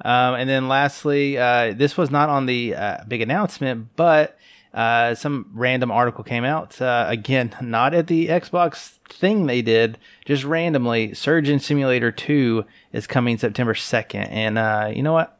[0.04, 4.38] Um, and then lastly, uh, this was not on the uh, big announcement, but
[4.76, 6.80] uh, some random article came out.
[6.80, 11.14] Uh, again, not at the Xbox thing they did, just randomly.
[11.14, 14.28] Surgeon Simulator 2 is coming September 2nd.
[14.30, 15.38] And uh, you know what?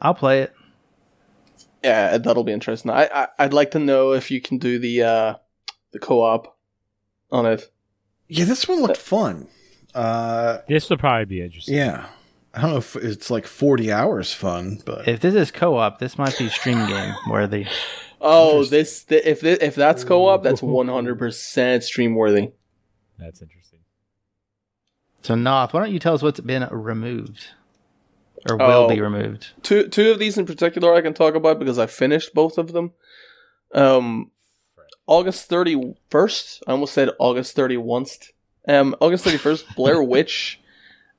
[0.00, 0.54] I'll play it.
[1.82, 2.90] Yeah, that'll be interesting.
[2.90, 5.34] I, I I'd like to know if you can do the uh
[5.92, 6.56] the co-op
[7.30, 7.70] on it.
[8.28, 9.46] Yeah, this one looked fun.
[9.94, 11.76] Uh, This would probably be interesting.
[11.76, 12.06] yeah,
[12.54, 15.98] I don't know if it's like 40 hours fun, but If this is co op,
[16.00, 17.66] this might be stream game worthy.
[18.20, 22.50] Oh, this th- if th- if that's co-op, that's 100% stream worthy.
[23.18, 23.80] That's interesting.
[25.22, 27.48] So, Noth, why don't you tell us what's been removed?
[28.48, 28.88] Or will Oh.
[28.88, 29.48] be removed?
[29.62, 32.72] Two two of these in particular I can talk about because I finished both of
[32.72, 32.92] them.
[33.74, 34.30] Um
[35.08, 38.30] August 31st, I almost said August 31st.
[38.68, 40.60] Um August 31st, Blair Witch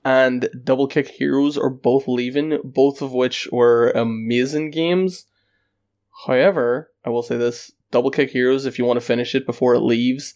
[0.06, 5.26] and Double Kick Heroes are both leaving, both of which were amazing games.
[6.26, 9.76] However, I will say this, Double Kick Heroes if you want to finish it before
[9.76, 10.34] it leaves,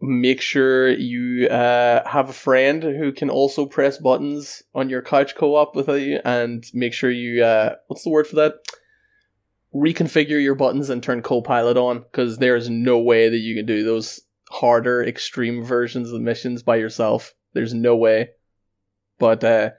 [0.00, 5.36] make sure you uh, have a friend who can also press buttons on your couch
[5.36, 8.54] co-op with you and make sure you uh, what's the word for that
[9.74, 13.84] reconfigure your buttons and turn copilot on because there's no way that you can do
[13.84, 14.20] those
[14.50, 18.28] harder extreme versions of the missions by yourself there's no way
[19.18, 19.70] but uh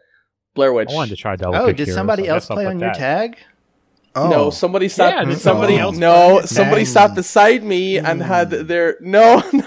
[0.56, 1.56] blair witch I wanted to try double.
[1.56, 2.98] Oh, Kick did Heroes, somebody so I else play put on your that.
[2.98, 3.38] tag?
[4.16, 6.94] Oh, no somebody sat Yeah, did somebody somebody else no somebody Dang.
[6.94, 8.66] sat beside me and had Hmm.
[8.68, 9.66] their no no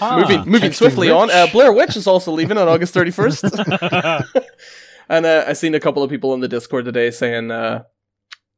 [0.00, 0.18] Ah.
[0.20, 1.30] moving moving Texting swiftly on.
[1.30, 3.42] Uh, Blair Witch is also leaving on August thirty first,
[5.08, 7.84] and uh, I seen a couple of people in the Discord today saying uh,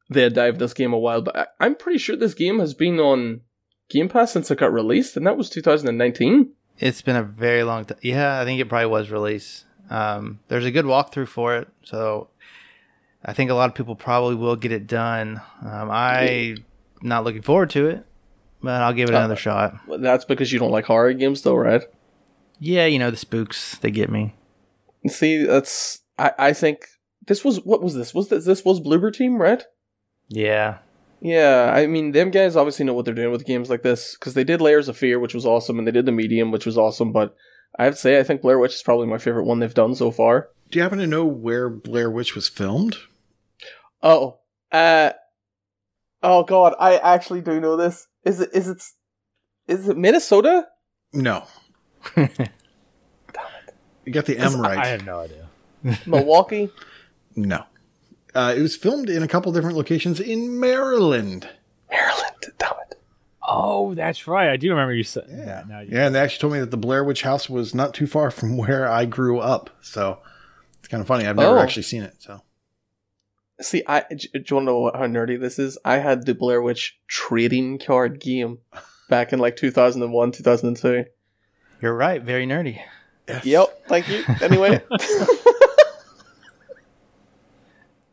[0.08, 2.74] they had dived this game a while, but I- I'm pretty sure this game has
[2.74, 3.42] been on
[3.88, 6.52] Game Pass since it got released, and that was 2019.
[6.78, 7.98] It's been a very long time.
[8.02, 9.66] Yeah, I think it probably was released.
[9.90, 12.29] Um, there's a good walkthrough for it, so
[13.24, 15.40] I think a lot of people probably will get it done.
[15.62, 16.56] Um, I
[17.02, 18.06] not looking forward to it,
[18.62, 19.74] but I'll give it Uh, another shot.
[19.98, 21.82] That's because you don't like horror games, though, right?
[22.58, 24.34] Yeah, you know the spooks they get me.
[25.06, 26.80] See, that's I, I think
[27.26, 28.14] this was what was this?
[28.14, 29.62] Was this this was Bloober Team, right?
[30.28, 30.78] Yeah,
[31.20, 34.34] Yeah, I mean, them guys obviously know what they're doing with games like this because
[34.34, 36.78] they did Layers of Fear, which was awesome, and they did The Medium, which was
[36.78, 37.12] awesome.
[37.12, 37.34] But
[37.78, 39.94] I have to say, I think Blair Witch is probably my favorite one they've done
[39.94, 40.48] so far.
[40.70, 42.96] Do you happen to know where Blair Witch was filmed?
[44.02, 44.38] Oh,
[44.72, 45.10] uh,
[46.22, 48.06] oh God, I actually do know this.
[48.24, 48.50] Is it?
[48.54, 48.82] Is it?
[49.68, 50.66] Is it Minnesota?
[51.12, 51.44] No.
[54.06, 54.78] You got the M right.
[54.78, 55.48] I have no idea.
[56.06, 56.70] Milwaukee?
[57.36, 57.64] no.
[58.34, 61.48] Uh, it was filmed in a couple different locations in Maryland.
[61.90, 62.34] Maryland?
[62.58, 63.00] Damn it!
[63.46, 64.48] Oh, that's right.
[64.50, 65.26] I do remember you said.
[65.28, 65.64] Yeah.
[65.68, 67.92] Now you- Yeah, and they actually told me that the Blair Witch house was not
[67.92, 69.70] too far from where I grew up.
[69.82, 70.29] So it's
[70.90, 71.26] kind of funny.
[71.26, 71.62] I've never Oh.
[71.62, 72.14] actually seen it.
[72.18, 72.42] So
[73.60, 75.76] See, I do you want to know how nerdy this is?
[75.84, 78.58] I had the Blair Witch trading card game
[79.10, 81.04] back in like 2001, 2002.
[81.82, 82.22] You're right.
[82.22, 82.80] Very nerdy.
[83.44, 83.86] Yep.
[83.88, 84.24] Thank you.
[84.40, 84.82] Anyway,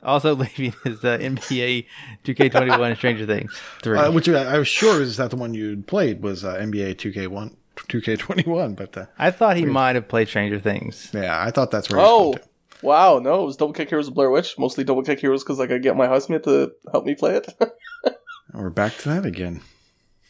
[0.03, 1.85] Also leaving is the NBA
[2.23, 3.97] 2K21 Stranger Things 3.
[3.97, 6.95] Uh, which I, I was sure is that the one you played was uh, NBA
[6.95, 11.09] 2K1, 2K21, but uh, I thought he might have played Stranger Things.
[11.13, 11.99] yeah, I thought that's where.
[11.99, 12.43] he was oh going to.
[12.81, 14.57] Wow, no, it was Double Kick Heroes of Blair Witch.
[14.57, 17.47] Mostly Double Kick Heroes because like I get my housemate to help me play it.
[18.53, 19.61] We're back to that again.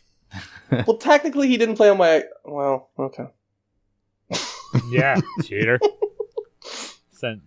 [0.72, 2.24] well, technically, he didn't play on my.
[2.44, 3.26] Well, okay.
[4.90, 5.80] Yeah, cheater.
[7.12, 7.42] Send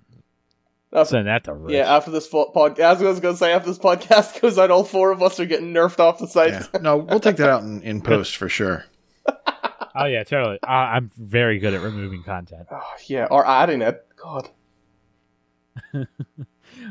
[0.92, 1.74] After, send that to Rich.
[1.74, 4.70] yeah, after this fo- pod, as I was gonna say, after this podcast goes out,
[4.70, 6.52] all four of us are getting nerfed off the site.
[6.52, 8.84] Yeah, no, we'll take that out in, in post for sure.
[9.94, 10.58] Oh yeah, totally.
[10.62, 12.66] Uh, I'm very good at removing content.
[12.72, 14.06] Oh, yeah, or adding it.
[14.20, 14.48] God.
[15.94, 16.04] All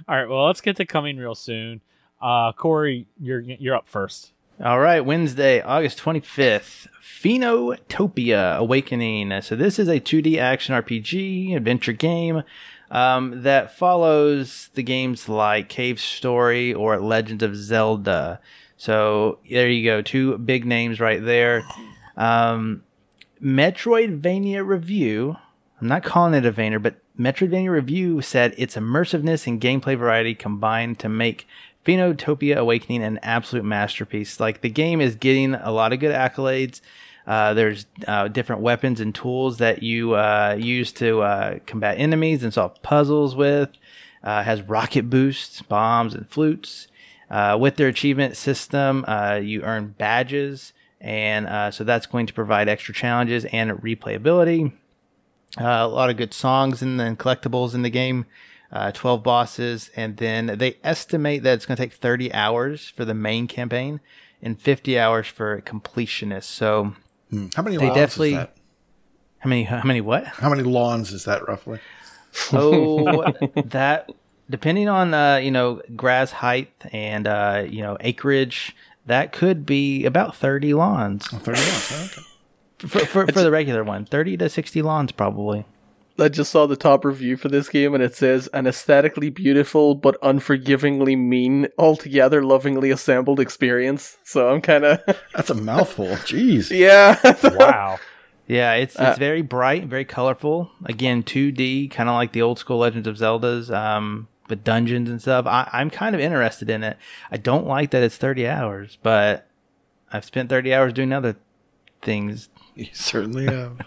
[0.07, 1.81] right, well, let's get to coming real soon.
[2.21, 4.33] Uh, Corey, you're you're up first.
[4.61, 9.41] All right, Wednesday, August 25th, Phoenotopia Awakening.
[9.41, 12.43] So, this is a 2D action RPG adventure game
[12.91, 18.41] um, that follows the games like Cave Story or Legends of Zelda.
[18.75, 21.63] So, there you go, two big names right there.
[22.17, 22.83] Um,
[23.41, 25.37] Metroidvania Review,
[25.79, 30.33] I'm not calling it a Vainer, but Metroidvania Review said its immersiveness and gameplay variety
[30.33, 31.45] combined to make
[31.85, 34.39] Phoenotopia Awakening an absolute masterpiece.
[34.39, 36.79] Like the game is getting a lot of good accolades.
[37.27, 42.43] Uh, there's uh, different weapons and tools that you uh, use to uh, combat enemies
[42.43, 43.69] and solve puzzles with.
[44.23, 46.87] Uh, has rocket boosts, bombs, and flutes.
[47.29, 49.05] Uh, with their achievement system,
[49.41, 54.73] you earn badges, and so that's going to provide extra challenges and replayability.
[55.57, 58.25] Uh, a lot of good songs and then collectibles in the game.
[58.71, 63.03] Uh, 12 bosses, and then they estimate that it's going to take 30 hours for
[63.03, 63.99] the main campaign
[64.43, 66.43] and 50 hours for completionists.
[66.43, 66.93] So,
[67.31, 67.47] Hmm.
[67.55, 68.53] How many They lawns definitely- is that?
[69.39, 69.63] how many?
[69.63, 70.01] How many?
[70.01, 70.25] What?
[70.25, 71.79] How many lawns is that roughly?
[72.53, 73.23] Oh,
[73.65, 74.11] that
[74.51, 78.75] depending on uh, you know grass height and uh, you know acreage,
[79.07, 81.91] that could be about 30 lawns Oh, 30 lawns.
[81.91, 82.21] Oh, okay.
[82.79, 84.05] For for, for the regular one.
[84.05, 85.65] 30 to 60 lawns probably.
[86.17, 89.95] I just saw the top review for this game and it says an aesthetically beautiful
[89.95, 94.17] but unforgivingly mean, altogether lovingly assembled experience.
[94.25, 94.99] So I'm kind of
[95.33, 96.07] That's a mouthful.
[96.07, 96.71] Jeez.
[96.77, 97.17] yeah.
[97.57, 97.99] Wow.
[98.47, 100.71] Yeah, it's it's Uh, very bright, very colorful.
[100.85, 105.21] Again, 2D, kind of like the old school Legends of Zelda's, um, with dungeons and
[105.21, 105.45] stuff.
[105.45, 106.97] I, I'm kind of interested in it.
[107.31, 109.47] I don't like that it's 30 hours, but
[110.11, 111.35] I've spent 30 hours doing other
[112.01, 112.49] things.
[112.87, 113.77] You certainly have.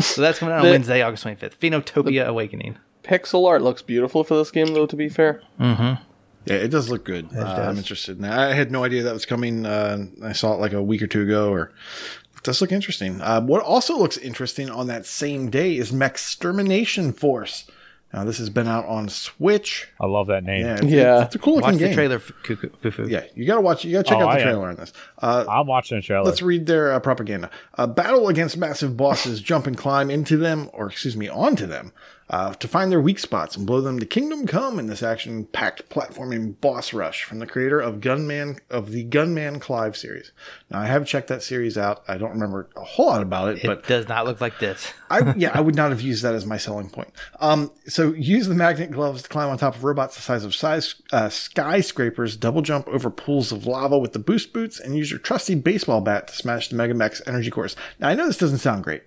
[0.00, 1.56] So that's coming out on The- Wednesday, August 25th.
[1.56, 2.78] Phoenotopia Awakening.
[3.02, 4.86] Pixel art looks beautiful for this game, though.
[4.86, 6.02] To be fair, Mm-hmm.
[6.46, 7.26] Yeah, it does look good.
[7.30, 7.58] Uh, does.
[7.68, 8.38] I'm interested in that.
[8.38, 9.66] I had no idea that was coming.
[9.66, 11.72] Uh, I saw it like a week or two ago, or
[12.36, 13.20] it does look interesting.
[13.20, 17.66] Uh, what also looks interesting on that same day is Mechstermination Force.
[18.12, 19.86] Now, this has been out on Switch.
[20.00, 20.64] I love that name.
[20.64, 21.24] Yeah, it's, Yeah.
[21.24, 21.88] it's a cool looking Watch game.
[21.90, 23.10] the trailer, F- Cuckoo- Fufu.
[23.10, 23.84] Yeah, you gotta watch.
[23.84, 24.42] You gotta check Oh, out the I am.
[24.44, 24.92] trailer on this.
[25.20, 26.24] Uh, I'm watching the trailer.
[26.24, 27.50] Let's read their uh, propaganda.
[27.76, 31.92] Uh, battle against massive bosses, jump and climb into them, or excuse me, onto them,
[32.30, 35.88] uh, to find their weak spots and blow them to kingdom come in this action-packed
[35.88, 40.32] platforming boss rush from the creator of Gunman of the Gunman Clive series.
[40.70, 42.02] Now, I have checked that series out.
[42.06, 44.92] I don't remember a whole lot about it, It but does not look like this.
[45.10, 47.10] I yeah, I would not have used that as my selling point.
[47.40, 50.54] Um, so use the magnet gloves to climb on top of robots the size of
[50.54, 55.10] size, uh, skyscrapers, double jump over pools of lava with the boost boots, and use
[55.10, 57.76] your trusty baseball bat to smash the Megamech's energy cores.
[57.98, 59.02] Now I know this doesn't sound great.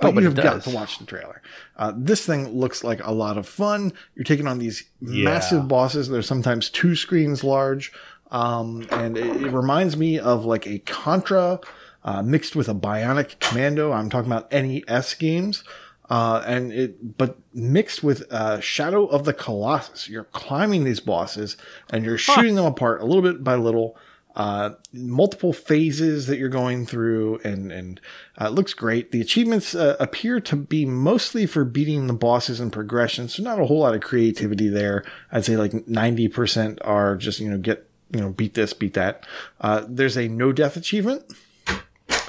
[0.00, 1.42] But, Oh, but you've got to watch the trailer.
[1.76, 3.92] Uh, this thing looks like a lot of fun.
[4.14, 6.08] You're taking on these massive bosses.
[6.08, 7.92] They're sometimes two screens large.
[8.30, 11.60] Um, and it, it reminds me of like a Contra
[12.04, 13.92] uh, mixed with a Bionic Commando.
[13.92, 15.64] I'm talking about NES games.
[16.10, 20.08] Uh, and it, but mixed with uh, Shadow of the Colossus.
[20.08, 21.56] You're climbing these bosses
[21.90, 23.96] and you're shooting them apart a little bit by little
[24.34, 28.00] uh, multiple phases that you're going through, and and
[28.40, 29.12] uh, it looks great.
[29.12, 33.60] The achievements uh, appear to be mostly for beating the bosses and progression, so not
[33.60, 35.04] a whole lot of creativity there.
[35.30, 38.94] I'd say like ninety percent are just you know get you know beat this, beat
[38.94, 39.26] that.
[39.60, 41.24] Uh, there's a no death achievement.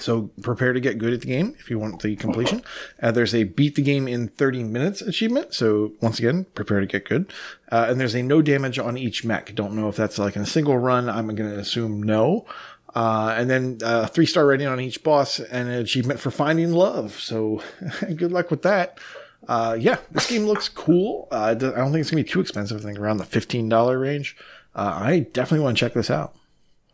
[0.04, 2.62] So prepare to get good at the game if you want the completion.
[3.02, 5.54] Uh, there's a beat the game in 30 minutes achievement.
[5.54, 7.32] So once again, prepare to get good.
[7.72, 9.56] Uh, and there's a no damage on each mech.
[9.56, 11.08] Don't know if that's like in a single run.
[11.08, 12.46] I'm going to assume no.
[12.94, 16.74] Uh, and then uh, three star rating on each boss and an achievement for finding
[16.74, 17.18] love.
[17.20, 17.64] So
[18.02, 19.00] good luck with that.
[19.48, 21.30] Uh, yeah, this game looks cool.
[21.32, 22.82] Uh, I don't think it's gonna be too expensive.
[22.82, 24.38] I think around the fifteen dollar range.
[24.76, 26.34] I definitely want to check this out.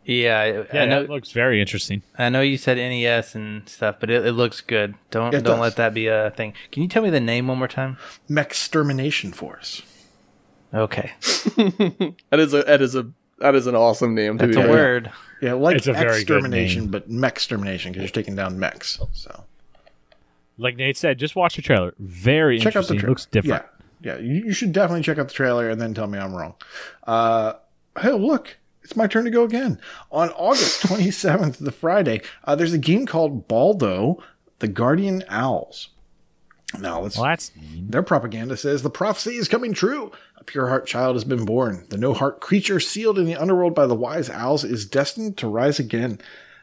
[0.05, 0.45] Yeah, I,
[0.75, 1.01] Yeah, I know.
[1.01, 2.01] that looks very interesting.
[2.17, 4.95] I know you said NES and stuff, but it, it looks good.
[5.11, 5.59] Don't It don't does.
[5.59, 6.53] let that be a thing.
[6.71, 7.97] Can you tell me the name one more time?
[8.27, 9.81] Mech Extermination Force.
[10.73, 13.07] Okay, that is a that is a
[13.39, 14.37] that is an awesome name.
[14.37, 14.61] that's too.
[14.61, 15.11] a word.
[15.41, 16.91] Yeah, like It's a very good extermination, name.
[16.91, 18.99] but mech extermination because you're taking down mechs.
[19.13, 19.45] So
[20.59, 21.93] Like Nate said, just watch the trailer.
[21.97, 22.99] Very check out the interesting.
[22.99, 23.09] trailer.
[23.11, 23.65] looks different.
[24.01, 24.19] Yeah, yeah.
[24.21, 26.53] You, you should definitely check out the trailer and then tell me I'm wrong.
[27.07, 27.53] Uh,
[27.99, 28.57] hey, look,
[28.89, 29.79] it's my turn to go again.
[30.11, 34.23] On August 27th, the Friday, uh, there's a game called Baldo,
[34.57, 35.89] the Guardian Owls.
[36.79, 37.51] Now let's Well, that's.
[37.55, 40.11] Their propaganda says the prophecy is coming true.
[40.37, 41.85] A pure heart child has been born.
[41.89, 45.47] The no heart creature sealed in the underworld by the wise owls is destined to
[45.47, 46.19] rise again.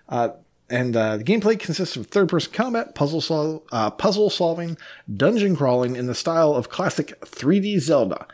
[0.08, 0.30] Uh,
[0.68, 4.76] and uh, the gameplay consists of third person combat, puzzle, sol- uh, puzzle solving,
[5.12, 8.26] dungeon crawling in the style of classic 3D Zelda.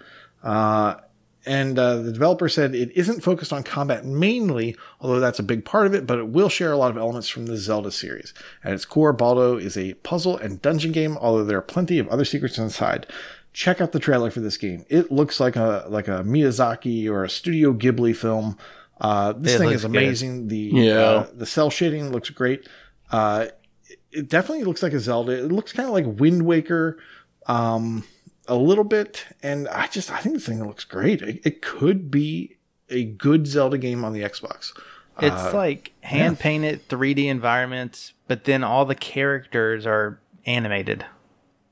[1.45, 5.65] And uh, the developer said it isn't focused on combat mainly, although that's a big
[5.65, 8.33] part of it, but it will share a lot of elements from the Zelda series.
[8.63, 12.07] At its core, Baldo is a puzzle and dungeon game, although there are plenty of
[12.09, 13.09] other secrets inside.
[13.53, 14.85] Check out the trailer for this game.
[14.89, 18.57] It looks like a like a Miyazaki or a Studio Ghibli film.
[19.01, 19.91] Uh, this It thing looks is good.
[19.91, 20.47] amazing.
[20.49, 20.93] The Yeah.
[21.01, 22.69] uh, the cell shading looks great.
[23.11, 23.47] Uh,
[23.89, 25.33] it- it definitely looks like a Zelda.
[25.33, 26.99] It looks kind of like Wind Waker.
[27.47, 28.05] Um,
[28.49, 31.23] a little bit, and I just I think the thing looks great.
[31.23, 32.57] It, it could be
[32.91, 34.73] a good Zelda game on the Xbox.
[35.21, 41.05] It's Uh, like hand painted 3D environments, but then all the characters are animated.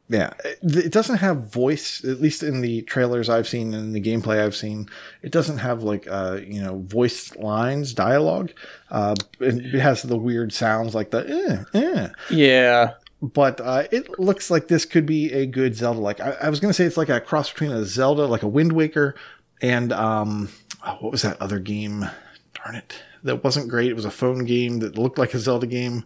[0.08, 2.04] Yeah, it, it doesn't have voice.
[2.04, 4.88] At least in the trailers I've seen and the gameplay I've seen,
[5.22, 8.50] it doesn't have like uh you know voice lines, dialogue.
[8.90, 12.08] Uh, it has the weird sounds like the eh, eh.
[12.28, 16.00] Yeah, but uh, it looks like this could be a good Zelda.
[16.00, 18.42] Like I, I was going to say, it's like a cross between a Zelda, like
[18.42, 19.14] a Wind Waker,
[19.60, 20.48] and um,
[20.86, 22.08] oh, what was that other game?
[22.54, 23.90] Darn it, that wasn't great.
[23.90, 26.04] It was a phone game that looked like a Zelda game,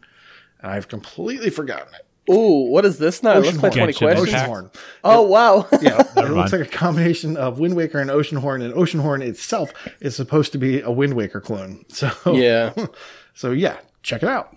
[0.61, 2.07] and I've completely forgotten it.
[2.31, 3.39] Ooh, what is this now?
[3.39, 3.73] Let's play Oceanhorn.
[3.73, 4.29] 20 Genshin questions.
[4.29, 4.51] Impact.
[4.51, 4.75] Oceanhorn.
[5.05, 5.69] Oh, wow.
[5.83, 9.73] Yeah, it Never looks like a combination of Wind Waker and Oceanhorn, and Oceanhorn itself
[10.01, 11.85] is supposed to be a Wind Waker clone.
[11.89, 12.73] So yeah.
[13.35, 14.57] so yeah, check it out.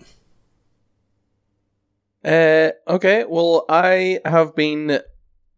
[2.24, 5.00] Uh, okay, well, I have been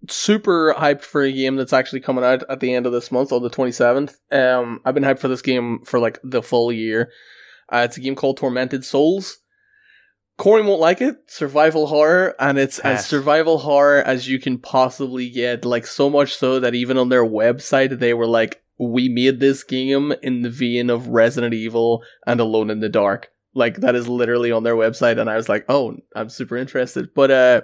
[0.08, 3.32] super hyped for a game that's actually coming out at the end of this month
[3.32, 4.14] on the 27th.
[4.32, 7.10] Um, I've been hyped for this game for like the full year.
[7.72, 9.38] Uh, it's a game called Tormented Souls.
[10.38, 11.16] Corey won't like it.
[11.26, 15.66] Survival horror, and it's as survival horror as you can possibly get.
[15.66, 19.62] Like so much so that even on their website they were like, "We made this
[19.62, 24.08] game in the vein of Resident Evil and Alone in the Dark." Like that is
[24.08, 27.62] literally on their website, and I was like, "Oh, I'm super interested." But uh,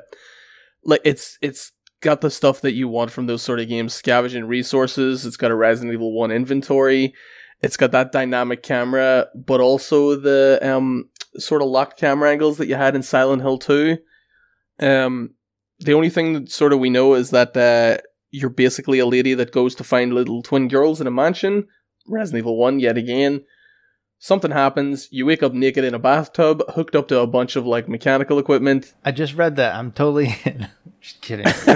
[0.84, 4.46] like it's it's got the stuff that you want from those sort of games: scavenging
[4.46, 5.24] resources.
[5.24, 7.14] It's got a Resident Evil One inventory.
[7.62, 11.08] It's got that dynamic camera, but also the um
[11.38, 13.98] sort of locked camera angles that you had in Silent Hill 2.
[14.80, 15.34] Um,
[15.80, 19.34] the only thing that sort of we know is that uh, you're basically a lady
[19.34, 21.66] that goes to find little twin girls in a mansion.
[22.08, 23.44] Resident Evil 1, yet again.
[24.18, 27.66] Something happens, you wake up naked in a bathtub, hooked up to a bunch of
[27.66, 28.94] like mechanical equipment.
[29.04, 29.74] I just read that.
[29.74, 30.34] I'm totally
[31.00, 31.44] just kidding.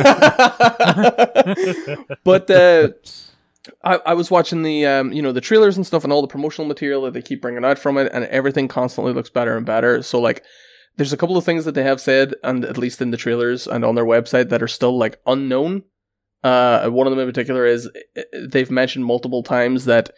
[2.25, 2.89] but uh,
[3.85, 6.29] I, I was watching the um, you know the trailers and stuff and all the
[6.29, 9.67] promotional material that they keep bringing out from it, and everything constantly looks better and
[9.67, 10.03] better.
[10.03, 10.43] So like,
[10.97, 13.67] there's a couple of things that they have said, and at least in the trailers
[13.67, 15.85] and on their website, that are still like unknown.
[16.43, 17.87] Uh, one of them in particular is
[18.17, 20.11] uh, they've mentioned multiple times that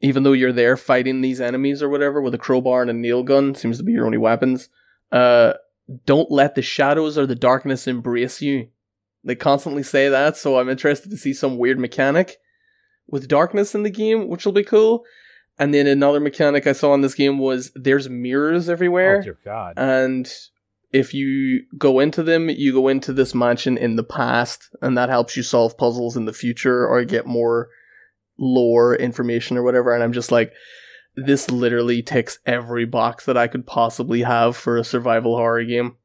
[0.00, 3.22] even though you're there fighting these enemies or whatever with a crowbar and a nail
[3.22, 4.68] gun, seems to be your only weapons.
[5.12, 5.54] Uh,
[6.06, 8.68] don't let the shadows or the darkness embrace you.
[9.22, 12.36] They constantly say that, so I'm interested to see some weird mechanic
[13.06, 15.04] with darkness in the game, which will be cool.
[15.58, 19.38] And then another mechanic I saw in this game was there's mirrors everywhere, Oh dear
[19.44, 19.74] God.
[19.76, 20.30] and
[20.92, 25.08] if you go into them, you go into this mansion in the past, and that
[25.08, 27.68] helps you solve puzzles in the future or get more
[28.38, 29.94] lore information or whatever.
[29.94, 30.52] And I'm just like,
[31.16, 35.96] this literally ticks every box that I could possibly have for a survival horror game.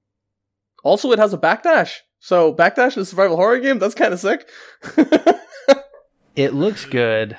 [0.83, 1.97] Also, it has a backdash.
[2.19, 4.47] So, backdash in a survival horror game, that's kind of sick.
[6.35, 7.37] it looks good,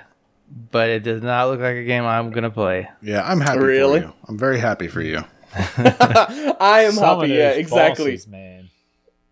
[0.71, 2.89] but it does not look like a game I'm gonna play.
[3.03, 4.01] Yeah, I'm happy Really?
[4.01, 4.13] for you.
[4.29, 5.25] I'm very happy for you.
[5.55, 7.33] I am Some happy.
[7.33, 8.13] Yeah, exactly.
[8.13, 8.60] bosses, man.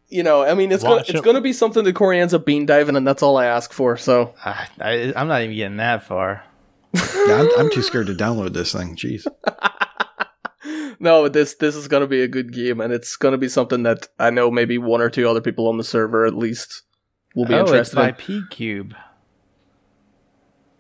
[0.09, 2.47] You know, I mean, it's gonna, it's going to be something that Corey ends up
[2.47, 3.97] bean diving, and that's all I ask for.
[3.99, 6.45] So, I, I, I'm not even getting that far.
[6.95, 8.97] Yeah, I'm, I'm too scared to download this thing.
[8.97, 9.27] Jeez.
[10.99, 13.39] no, but this this is going to be a good game, and it's going to
[13.39, 16.35] be something that I know maybe one or two other people on the server at
[16.35, 16.83] least
[17.35, 18.15] will be oh, it's interested by in.
[18.15, 18.95] P Cube.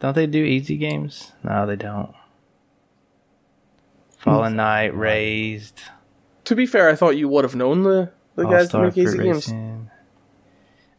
[0.01, 1.33] Don't they do easy games?
[1.43, 2.15] No, they don't.
[4.19, 4.57] Fallen hmm.
[4.59, 5.81] Knight, Raised,
[6.45, 8.99] To be fair, I thought you would have known the, the guys that All-Star make
[8.99, 9.47] easy games.
[9.49, 9.91] Racing.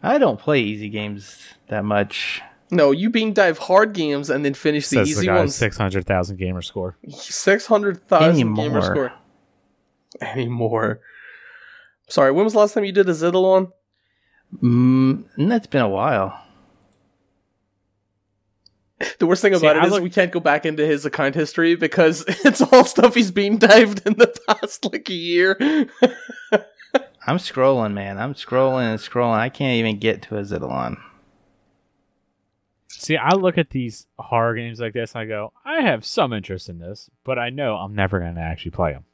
[0.02, 1.38] I don't play easy games
[1.68, 2.42] that much.
[2.72, 5.56] No, you being dive hard games and then finish the Says the easy guy ones.
[5.56, 6.98] six hundred thousand gamer score.
[7.10, 8.82] Six hundred thousand gamer Anymore.
[8.84, 9.12] score.
[10.22, 11.00] Anymore.
[12.08, 13.72] Sorry, when was the last time you did a Zidalon?
[14.64, 16.40] Mm, that's been a while.
[19.20, 21.06] The worst thing See, about it I is look- we can't go back into his
[21.06, 25.58] account history because it's all stuff he's been dived in the past like a year.
[27.26, 28.18] I'm scrolling, man.
[28.18, 29.38] I'm scrolling and scrolling.
[29.38, 30.98] I can't even get to a Zidalon.
[32.88, 36.34] See, I look at these horror games like this and I go, I have some
[36.34, 39.06] interest in this, but I know I'm never going to actually play them.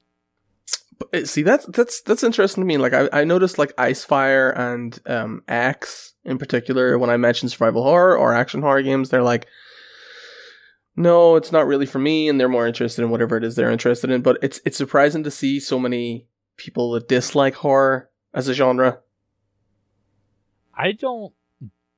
[0.97, 2.77] But, uh, see, that's that's that's interesting to me.
[2.77, 7.83] Like I, I noticed like Icefire and um Axe in particular when I mention survival
[7.83, 9.47] horror or action horror games, they're like
[10.95, 13.71] no, it's not really for me, and they're more interested in whatever it is they're
[13.71, 14.21] interested in.
[14.21, 16.27] But it's it's surprising to see so many
[16.57, 18.99] people that dislike horror as a genre.
[20.73, 21.33] I don't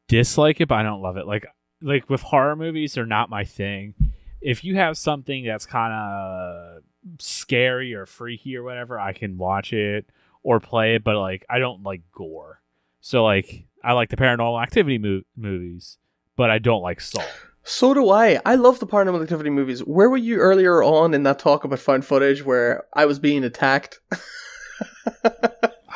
[0.08, 1.26] dislike it, but I don't love it.
[1.26, 1.48] Like
[1.82, 3.94] like with horror movies, they're not my thing.
[4.42, 6.84] If you have something that's kind of
[7.20, 10.10] scary or freaky or whatever, I can watch it
[10.44, 12.62] or play it, but like I don't like gore.
[13.02, 15.98] So like I like the paranormal activity mo- movies,
[16.36, 17.22] but I don't like Saw.
[17.64, 18.40] So do I.
[18.46, 19.82] I love the paranormal activity movies.
[19.82, 23.44] Where were you earlier on in that talk about found footage where I was being
[23.44, 24.00] attacked?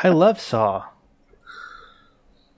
[0.04, 0.86] I love Saw.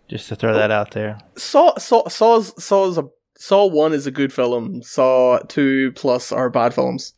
[0.08, 1.20] Just to throw that out there.
[1.36, 4.82] Saw Saw Saw's Saw's a Saw one is a good film.
[4.84, 7.14] Saw two plus are bad films.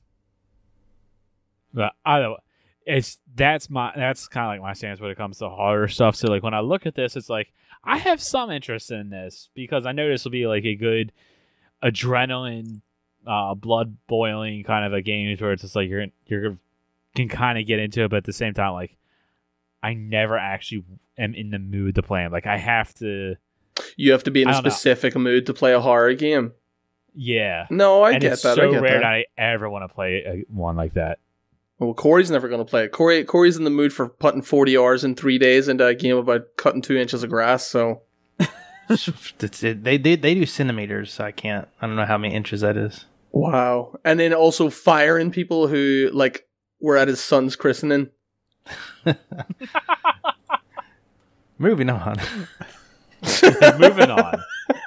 [1.74, 2.40] But I don't.
[2.86, 6.16] It's that's my that's kind of like my stance when it comes to horror stuff.
[6.16, 7.52] So like when I look at this, it's like
[7.84, 11.12] I have some interest in this because I know this will be like a good
[11.84, 12.82] adrenaline,
[13.28, 16.58] uh, blood boiling kind of a game where it's just like you're you're
[17.16, 18.96] can kind of get into it, but at the same time, like
[19.86, 20.84] I never actually
[21.18, 22.32] am in the mood to play 'em.
[22.32, 23.36] Like I have to,
[23.98, 24.70] You have to be in a don't know.
[24.70, 26.54] specific mood to play a horror game.
[27.14, 27.68] yeah.
[27.70, 28.56] No, I and get it's that.
[28.56, 29.00] so I get rare that.
[29.02, 31.20] that I ever want to play a, one like that.
[31.80, 32.92] Well, Corey's never going to play it.
[32.94, 36.16] Corey, Corey's in the mood for putting 40 hours in three days into a game
[36.16, 38.02] about cutting two inches of grass, so.
[38.88, 39.84] That's it.
[39.84, 41.68] They, they they do centimeters, so I can't.
[41.82, 43.06] I don't know how many inches that is.
[43.32, 43.96] Wow.
[44.06, 46.48] And then also firing people who, like,
[46.80, 48.10] were at his son's christening.
[51.58, 52.18] Moving on.
[53.80, 54.44] Moving on.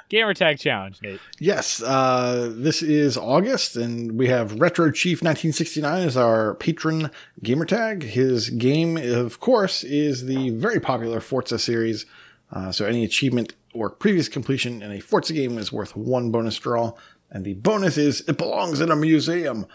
[0.09, 1.19] Gamertag challenge, Nate.
[1.39, 7.11] Yes, uh, this is August, and we have Retro Chief 1969 as our patron
[7.43, 8.03] gamertag.
[8.03, 12.05] His game, of course, is the very popular Forza series.
[12.51, 16.57] Uh, so any achievement or previous completion in a Forza game is worth one bonus
[16.57, 16.93] draw,
[17.29, 19.67] and the bonus is it belongs in a museum.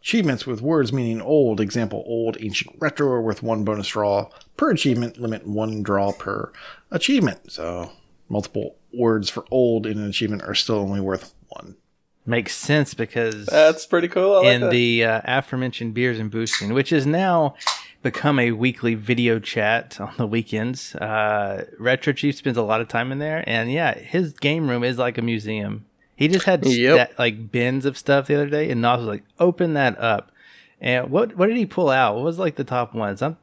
[0.00, 4.70] Achievements with words meaning old, example old, ancient, retro, are worth one bonus draw per
[4.70, 5.18] achievement.
[5.18, 6.52] Limit one draw per
[6.90, 7.52] achievement.
[7.52, 7.90] So
[8.28, 11.76] multiple words for old in an achievement are still only worth one.
[12.26, 14.34] Makes sense because That's pretty cool.
[14.34, 14.70] I like in that.
[14.70, 17.54] the uh, aforementioned beers and boosting, which has now
[18.02, 20.94] become a weekly video chat on the weekends.
[20.94, 24.84] Uh, Retro Chief spends a lot of time in there, and yeah, his game room
[24.84, 25.86] is like a museum.
[26.18, 27.10] He just had Yep.
[27.12, 30.32] sta- like bins of stuff the other day, and Nos was like, "Open that up."
[30.80, 32.16] And what what did he pull out?
[32.16, 33.16] What was like the top one?
[33.16, 33.36] Some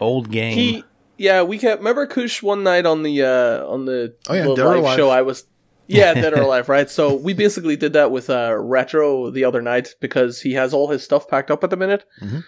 [0.00, 0.54] old game.
[0.54, 0.84] He,
[1.18, 1.80] yeah, we kept.
[1.80, 4.96] Remember Kush one night on the uh on the, Oh, yeah, the Dead live Alive.
[4.96, 5.10] show.
[5.10, 5.44] I was,
[5.86, 6.88] yeah, Dead or Alive, right?
[6.88, 10.88] So we basically did that with uh Retro the other night because he has all
[10.88, 12.44] his stuff packed up at the minute, Mhm.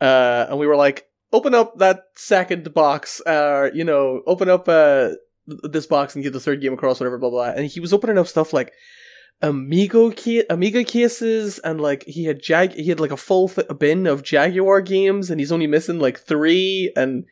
[0.00, 4.68] uh, and we were like, open up that second box, uh, you know, open up
[4.68, 5.10] uh
[5.46, 7.44] this box and get the third game across, whatever, blah blah.
[7.50, 8.72] And he was opening up stuff like.
[9.40, 13.66] Amigo ca- Amiga cases and like he had Jag he had like a full th-
[13.78, 17.24] bin of Jaguar games and he's only missing like three and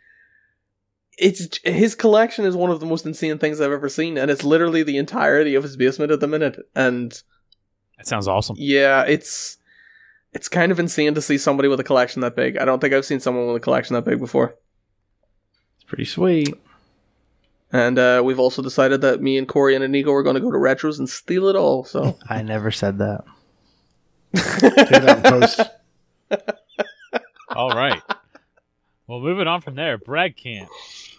[1.18, 4.42] it's his collection is one of the most insane things I've ever seen, and it's
[4.42, 6.58] literally the entirety of his basement at the minute.
[6.74, 7.12] And
[7.98, 8.56] That sounds awesome.
[8.58, 9.58] yeah, it's
[10.32, 12.56] it's kind of insane to see somebody with a collection that big.
[12.56, 14.54] I don't think I've seen someone with a collection that big before.
[15.74, 16.54] it's pretty sweet.
[17.72, 20.50] And uh, we've also decided that me and Corey and Inigo are going to go
[20.50, 21.84] to retros and steal it all.
[21.84, 23.24] So I never said that.
[24.34, 25.60] Take it out in post.
[27.50, 28.02] All right.
[29.06, 30.68] well, moving on from there, Brad Camp.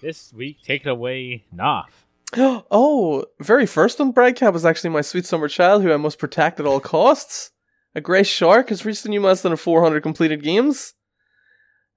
[0.01, 2.05] This week, take it away, Noth.
[2.37, 6.59] oh, very first on Bragcap was actually my sweet summer child, who I must protect
[6.59, 7.51] at all costs.
[7.93, 10.93] A grey shark has reached a new milestone of 400 completed games.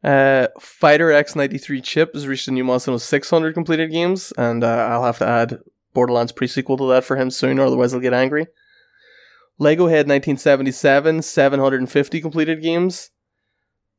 [0.05, 4.66] Uh, Fighter X93 Chip has reached a new milestone of 600 completed games, and uh,
[4.90, 5.60] I'll have to add
[5.94, 8.47] Borderlands pre-sequel to that for him soon, or otherwise he'll get angry.
[9.59, 13.10] Lego Head 1977, 750 completed games.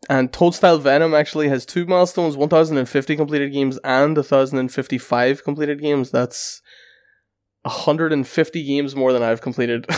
[0.09, 6.11] and Toadstyle Venom actually has two milestones: 1,050 completed games and 1,055 completed games.
[6.11, 6.61] That's
[7.63, 9.87] 150 games more than I've completed.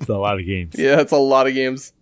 [0.00, 0.74] It's a lot of games.
[0.76, 1.94] yeah, it's a lot of games.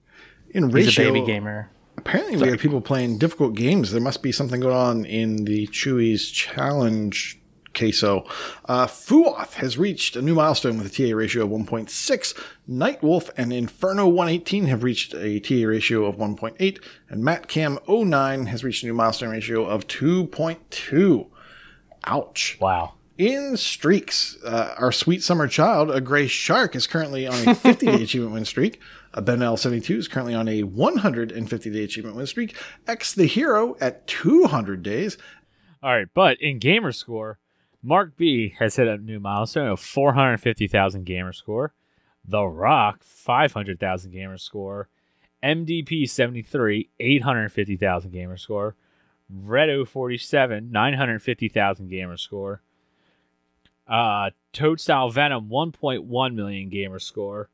[0.51, 1.71] In He's ratio, a baby gamer.
[1.97, 3.93] Apparently we have people playing difficult games.
[3.93, 7.39] There must be something going on in the Chewy's challenge
[7.75, 8.25] queso.
[8.67, 12.35] Uh, Fuoth has reached a new milestone with a TA ratio of 1.6.
[12.69, 16.79] Nightwolf and Inferno 118 have reached a TA ratio of 1.8.
[17.09, 21.27] And MattCam 09 has reached a new milestone ratio of 2.2.
[22.05, 22.59] Ouch.
[22.61, 22.95] Wow.
[23.19, 27.87] In streaks, uh, our sweet summer child, a gray shark, is currently on a 50
[27.87, 28.81] day achievement win streak.
[29.21, 32.57] Ben L72 is currently on a 150 day achievement win streak.
[32.87, 35.19] X the Hero at 200 days.
[35.83, 37.39] All right, but in gamer score,
[37.83, 41.75] Mark B has hit a new milestone of 450,000 gamer score.
[42.25, 44.89] The Rock, 500,000 gamer score.
[45.43, 48.77] MDP 73, 850,000 gamer score.
[49.35, 52.63] Redo 47, 950,000 gamer score.
[53.89, 57.49] Uh, Toadstyle Venom, 1.1 million gamer score.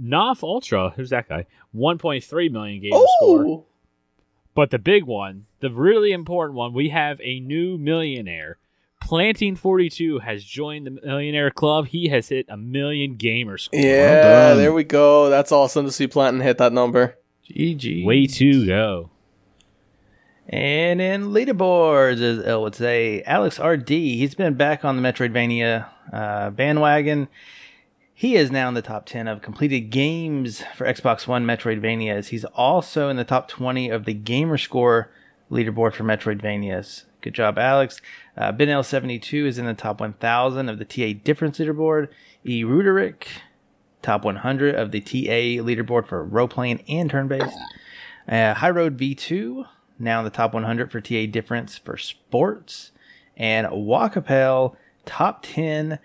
[0.00, 1.46] Noff Ultra, who's that guy?
[1.74, 3.44] 1.3 million gamer score.
[3.46, 3.66] Oh,
[4.54, 8.58] But the big one, the really important one, we have a new millionaire.
[9.02, 11.86] Planting 42 has joined the millionaire club.
[11.88, 13.80] He has hit a million gamer score.
[13.80, 14.58] yeah, done.
[14.58, 15.30] there we go.
[15.30, 17.16] That's awesome to see Planton hit that number.
[17.50, 18.04] GG.
[18.04, 19.10] Way to go.
[20.48, 23.88] And in leaderboards, as I would say, Alex RD.
[23.88, 27.28] He's been back on the Metroidvania uh, bandwagon.
[28.20, 32.28] He is now in the top 10 of completed games for Xbox One Metroidvanias.
[32.28, 35.10] He's also in the top 20 of the gamer score
[35.50, 37.04] leaderboard for Metroidvanias.
[37.22, 38.02] Good job, Alex.
[38.36, 42.08] Uh, ben L72 is in the top 1000 of the TA difference leaderboard.
[42.44, 42.62] E.
[42.62, 43.26] Ruderick,
[44.02, 47.56] top 100 of the TA leaderboard for role playing and turn based.
[48.28, 49.66] Uh, High Road V2,
[49.98, 52.92] now in the top 100 for TA difference for sports.
[53.38, 54.76] And Wakapel,
[55.06, 55.98] top 10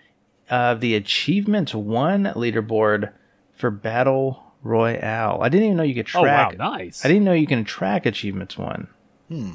[0.50, 3.12] of the Achievements 1 leaderboard
[3.54, 5.40] for Battle Royale.
[5.42, 6.22] I didn't even know you could track.
[6.22, 6.48] Oh, wow.
[6.48, 6.58] track.
[6.58, 7.04] Nice.
[7.04, 8.88] I didn't know you can track Achievements 1.
[9.28, 9.50] Hmm.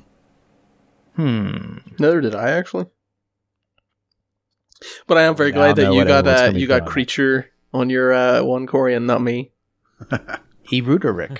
[1.15, 1.77] Hmm.
[1.99, 2.85] Neither did I actually.
[5.07, 7.51] But I am very Yeah, glad that you got everyone's uh, you got put creature
[7.73, 9.51] on your uh, one Corey and not me.
[10.73, 10.81] E.
[10.81, 11.37] Ruderick.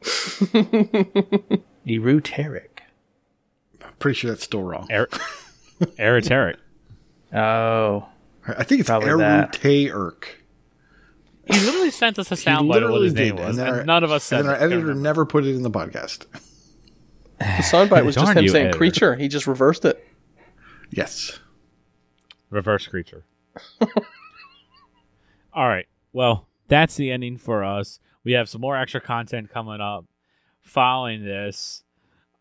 [1.86, 1.98] e.
[1.98, 2.80] Ruterick.
[3.98, 4.88] Pretty sure that's still wrong.
[4.90, 5.08] Er-
[5.98, 6.56] Esoteric.
[7.34, 8.08] Oh.
[8.46, 9.08] I think it's Probably
[11.46, 14.04] He literally sent us a soundbite of what his name was, and and, our- none
[14.04, 16.26] of us said And our editor never put it in the podcast.
[17.38, 18.78] The soundbite was just him you, saying editor.
[18.78, 19.16] creature.
[19.16, 20.06] He just reversed it.
[20.90, 21.40] Yes.
[22.50, 23.24] Reverse creature.
[25.52, 25.86] All right.
[26.12, 27.98] Well, that's the ending for us.
[28.24, 30.04] We have some more extra content coming up
[30.62, 31.82] following this.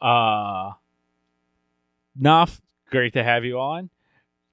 [0.01, 0.71] Uh
[2.15, 2.61] Noth,
[2.91, 3.89] great to have you on.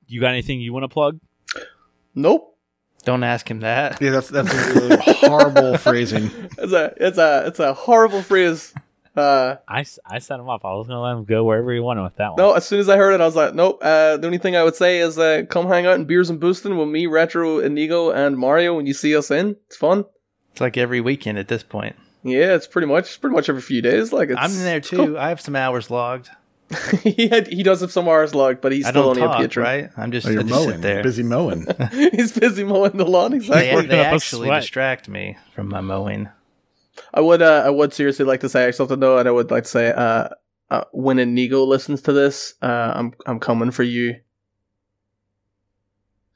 [0.07, 1.19] You got anything you want to plug?
[2.17, 2.55] Nope.
[3.05, 4.03] Don't ask him that.
[4.03, 4.97] Yeah, that's that's a
[5.29, 6.29] horrible phrasing.
[6.59, 8.75] It's a it's a it's a horrible phrase.
[9.17, 10.63] Uh, I, s- I set him up.
[10.67, 12.37] I was going to let him go wherever he wanted with that one.
[12.37, 13.79] no, as soon as I heard it, I was like, nope.
[13.81, 16.39] Uh, the only thing I would say is uh, come hang out in Beers and
[16.39, 19.57] Boosting with me, Retro, Inigo, and Mario when you see us in.
[19.69, 20.05] It's fun.
[20.53, 21.97] It's like every weekend at this point.
[22.25, 24.13] Yeah, it's pretty much pretty much every few days.
[24.13, 24.97] Like it's, I'm in there too.
[24.97, 25.19] cool.
[25.19, 26.29] I have some hours logged.
[27.03, 29.39] he had, he does have some hours logged, but he's I still don't only talk,
[29.39, 29.65] a patron.
[29.65, 29.91] right?
[29.97, 30.71] I'm just, Oh, you're just mowing.
[30.71, 31.03] sit there.
[31.03, 31.67] Busy mowing.
[31.93, 33.33] he's busy mowing the lawn.
[33.35, 33.69] Exactly.
[33.69, 36.29] They, Working they up a actually distract me from my mowing.
[37.13, 39.51] I would uh, I would seriously like to say I something though, and I would
[39.51, 40.29] like to say uh,
[40.71, 44.17] uh when Inigo listens to this, uh, I'm I'm coming for you.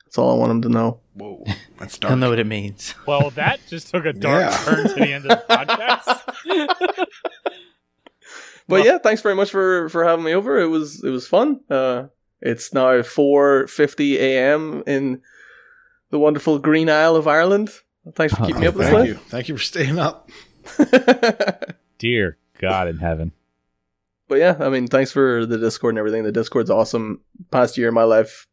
[0.05, 1.01] That's all I want him to know.
[1.15, 1.45] Whoa,
[1.79, 2.95] that's I don't know what it means.
[3.07, 4.57] Well, that just took a dark Yeah.
[4.65, 7.07] turn to the end of the podcast.
[8.71, 10.59] But Well- yeah, thanks very much for for having me over.
[10.59, 11.61] It was it was fun.
[11.69, 12.05] Uh,
[12.41, 14.83] it's now four fifty a.m.
[14.87, 15.21] in
[16.11, 17.71] the wonderful Green Isle of Ireland.
[18.15, 19.09] Thanks for keeping me up with Thank this.
[19.09, 19.15] you.
[19.29, 20.31] Thank you for staying up.
[21.99, 23.33] Dear God in heaven.
[24.29, 26.23] But yeah, I mean, thanks for the Discord and everything.
[26.23, 27.21] The Discord's awesome.
[27.51, 28.47] Past year of my life,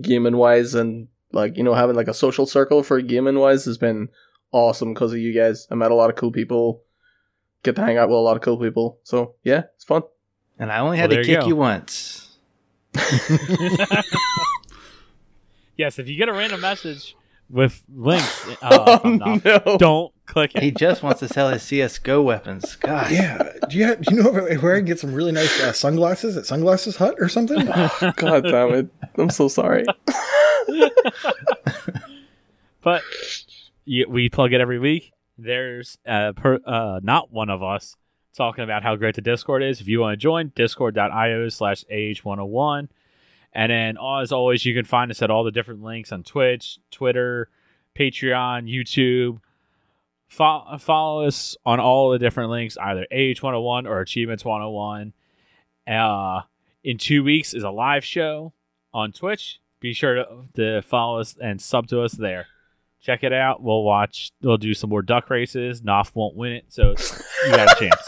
[0.00, 3.76] gaming wise, and like you know having like a social circle for gaming wise has
[3.76, 4.08] been
[4.52, 5.66] awesome because of you guys.
[5.70, 6.82] I met a lot of cool people.
[7.66, 9.00] Get to hang out with a lot of cool people.
[9.02, 10.02] So yeah, it's fun.
[10.56, 11.48] And I only had there to kick go.
[11.48, 12.38] you once.
[15.76, 17.16] yes, if you get a random message
[17.50, 19.78] with links, uh, from Noth, no.
[19.78, 20.62] don't click it.
[20.62, 22.76] He just wants to sell his CS:GO weapons.
[22.76, 23.50] God, Yeah.
[23.68, 25.72] Do you, have, do you know where where I can get some really nice uh,
[25.72, 27.66] sunglasses at Sunglasses Hut or something?
[27.66, 28.88] God damn it!
[29.18, 29.84] I'm so sorry.
[32.80, 33.02] But
[33.84, 35.10] you, we plug it every week.
[35.38, 37.96] There's uh, per, uh, not one of us
[38.34, 39.80] talking about how great the Discord is.
[39.80, 42.88] If you want to join, discord.io slash AH101.
[43.52, 46.78] And then, as always, you can find us at all the different links on Twitch,
[46.90, 47.48] Twitter,
[47.98, 49.40] Patreon, YouTube.
[50.28, 55.12] Fo- follow us on all the different links, either AH101 or Achievements 101.
[55.86, 56.42] Uh,
[56.84, 58.52] in two weeks is a live show
[58.92, 59.60] on Twitch.
[59.80, 62.46] Be sure to, to follow us and sub to us there.
[63.06, 63.62] Check it out.
[63.62, 64.32] We'll watch.
[64.42, 65.80] We'll do some more duck races.
[65.80, 66.90] Noth won't win it, so
[67.46, 68.02] you got a chance.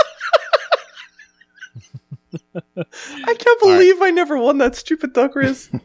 [3.24, 5.70] I can't believe I never won that stupid duck race.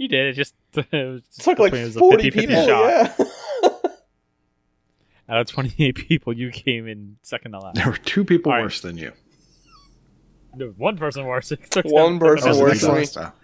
[0.00, 0.34] You did it.
[0.34, 2.66] Just it was It took like it was a 40 50-50 people.
[2.68, 3.14] shot.
[3.18, 3.70] Yeah.
[5.28, 7.74] Out of 28 people, you came in second to last.
[7.74, 8.64] There were two people All right.
[8.64, 9.10] worse than you.
[10.54, 11.52] No, One person worse.
[11.84, 12.98] One person worse than me.
[13.00, 13.34] next Excellent stuff.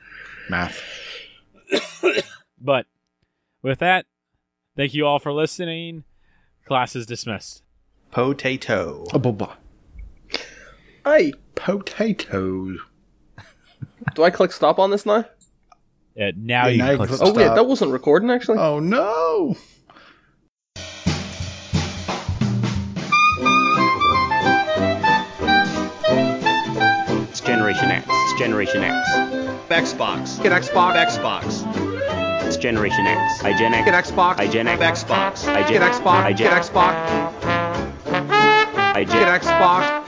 [0.48, 0.80] Math.
[2.60, 2.86] But
[3.64, 4.06] with that,
[4.76, 6.04] thank you all for listening.
[6.66, 7.62] Class is dismissed.
[8.12, 9.04] Potato.
[9.12, 9.56] Oh, blah, blah.
[11.56, 12.76] Potato.
[14.14, 15.24] Do I click stop on this now?
[16.20, 17.28] Uh, now Yeah, you now can click stop.
[17.28, 18.58] Oh wait, that wasn't recording actually.
[18.58, 19.56] Oh no!
[27.28, 28.06] It's Generation X.
[28.08, 29.08] It's Generation X.
[29.68, 30.42] Xbox.
[30.42, 31.06] Get Xbox.
[31.06, 31.93] Xbox.
[32.46, 33.42] It's Generation X.
[33.42, 33.86] I Gen X.
[33.86, 34.38] Get Xbox.
[34.38, 35.02] I Gen X.
[35.02, 35.48] Xbox.
[35.48, 36.24] I Gen Get Xbox.
[36.24, 36.94] I Gen Get Xbox.
[38.94, 40.04] I Get Gen Xbox.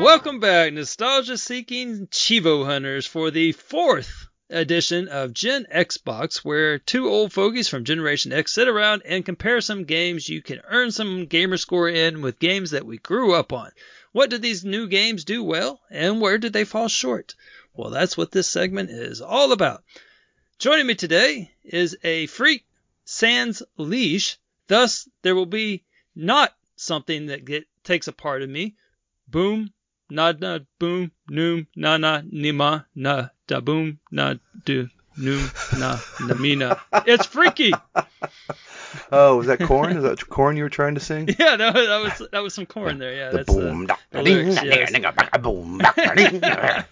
[0.00, 7.08] Welcome back, nostalgia seeking cheevo hunters, for the fourth edition of Gen Xbox, where two
[7.08, 11.26] old fogies from Generation X sit around and compare some games you can earn some
[11.26, 13.72] gamer score in with games that we grew up on.
[14.12, 17.34] What did these new games do well, and where did they fall short?
[17.78, 19.84] Well, that's what this segment is all about.
[20.58, 22.66] Joining me today is a freak
[23.04, 24.36] sans leash,
[24.66, 25.84] thus, there will be
[26.16, 28.74] not something that get, takes a part of me.
[29.28, 29.72] Boom,
[30.10, 34.34] na na boom, noom, na na nima, na da boom, na
[34.64, 36.80] do noom, na na mina.
[37.06, 37.72] It's freaky.
[39.12, 39.96] Oh, was that Korn?
[39.96, 41.28] Is that Korn you were trying to sing?
[41.38, 43.14] Yeah, that was that was, that was some Korn there.
[43.14, 44.92] Yeah, The that's boom, uh, da- the ding, lyrics, da- yes.
[44.92, 46.82] ding, da- da- boom, da- da- ding, da-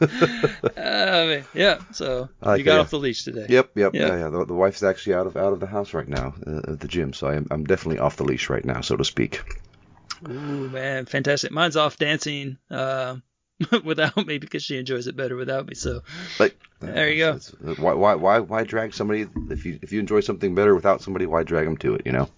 [0.76, 1.78] Uh, yeah.
[1.92, 3.46] So like you got it, off the leash today.
[3.48, 4.06] Yep, yep, Yeah.
[4.08, 4.28] yeah, yeah.
[4.28, 6.88] The, the wife's actually out of out of the house right now uh, at the
[6.88, 9.42] gym, so I'm I'm definitely off the leash right now, so to speak.
[10.28, 11.52] Ooh, man, fantastic.
[11.52, 13.16] Mine's off dancing uh,
[13.84, 15.74] without me because she enjoys it better without me.
[15.74, 16.02] So
[16.80, 17.28] There you go.
[17.30, 20.74] it's- it's- why why why why drag somebody if you if you enjoy something better
[20.74, 21.26] without somebody?
[21.26, 22.02] Why drag them to it?
[22.04, 22.28] You know.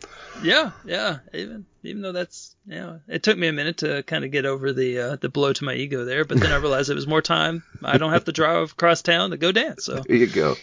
[0.43, 1.19] yeah, yeah.
[1.35, 4.45] Even even though that's you know, it took me a minute to kind of get
[4.47, 7.07] over the uh, the blow to my ego there, but then I realized it was
[7.09, 7.63] more time.
[7.83, 9.85] I don't have to drive across town to go dance.
[9.85, 10.55] So There you go.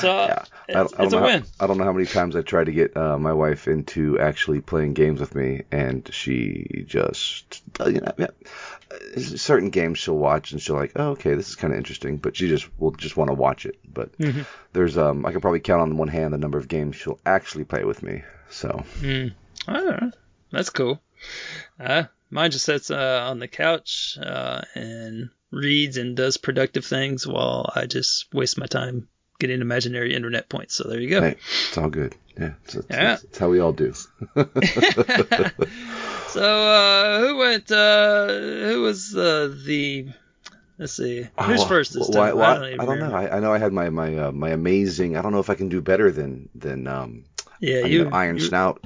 [0.00, 0.44] so Yeah.
[0.68, 1.40] I don't, it's, I don't it's a know win.
[1.42, 4.18] How, I don't know how many times I tried to get uh, my wife into
[4.18, 8.26] actually playing games with me, and she just, uh, you know, yeah,
[9.16, 12.36] certain games she'll watch and she'll like, oh, okay, this is kind of interesting, but
[12.36, 13.78] she just will just want to watch it.
[13.92, 14.42] But Mm-hmm.
[14.72, 17.64] there's, um, I could probably count on one hand the number of games she'll actually
[17.64, 18.22] play with me.
[18.50, 18.84] So
[19.68, 20.10] Oh,
[20.52, 21.00] that's cool.
[21.80, 27.26] Uh, mine just sits uh, on the couch uh, and reads and does productive things
[27.26, 29.08] while I just waste my time
[29.38, 30.74] getting imaginary internet points.
[30.76, 31.20] So there you go.
[31.22, 31.36] hey,
[31.68, 32.14] it's all good.
[32.38, 33.14] Yeah, it's, it's, Yeah.
[33.14, 33.92] it's, it's how we all do.
[36.36, 37.70] So uh, who went?
[37.70, 40.08] Uh, who was uh, the?
[40.78, 41.26] Let's see.
[41.40, 42.36] Who's Oh, first this why- time?
[42.38, 43.14] why- I don't, I don't know.
[43.14, 45.16] I, I know I had my my uh, my amazing.
[45.16, 47.24] I don't know if I can do better than than um,
[47.60, 48.04] Yeah, you.
[48.04, 48.84] know, Iron you- Snout.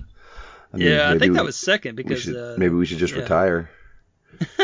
[0.72, 2.98] I mean, yeah, I think that was second we because should, uh, maybe we should
[2.98, 3.22] just yeah.
[3.22, 3.70] retire,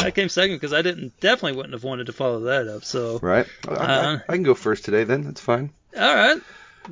[0.00, 2.84] I came second because I didn't definitely wouldn't have wanted to follow that up.
[2.84, 3.46] So right?
[3.68, 5.04] I, I- Uh, I can go first today.
[5.04, 5.70] Then that's fine.
[5.96, 6.40] all right,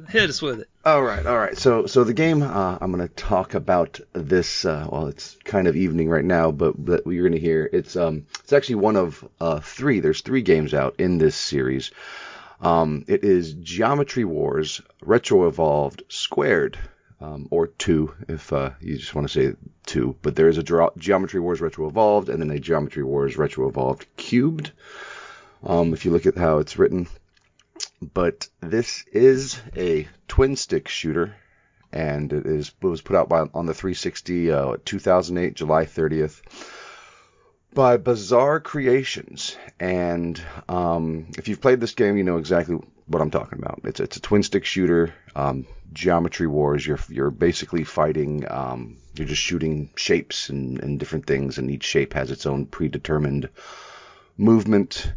[0.08, 0.68] hit us with it.
[0.84, 1.56] All right, all right.
[1.56, 4.64] So, so the game uh, I'm going to talk about this.
[4.64, 7.96] Uh, well, it's kind of evening right now, but but you're going to hear it's
[7.96, 10.00] um it's actually one of uh, three.
[10.00, 11.90] There's three games out in this series.
[12.60, 16.78] Um, it is Geometry Wars Retro Evolved Squared,
[17.20, 20.16] um, or two if uh, you just want to say two.
[20.22, 23.68] But there is a Dra- Geometry Wars Retro Evolved and then a Geometry Wars Retro
[23.68, 24.72] Evolved Cubed.
[25.64, 27.08] Um, if you look at how it's written,
[28.00, 31.34] but this is a twin stick shooter,
[31.92, 36.40] and it is it was put out by on the 360 uh, 2008 July 30th
[37.74, 39.56] by Bizarre Creations.
[39.78, 43.80] And um, if you've played this game, you know exactly what I'm talking about.
[43.84, 46.86] It's it's a twin stick shooter, um, geometry wars.
[46.86, 48.44] You're you're basically fighting.
[48.50, 52.66] Um, you're just shooting shapes and, and different things, and each shape has its own
[52.66, 53.48] predetermined
[54.36, 55.12] movement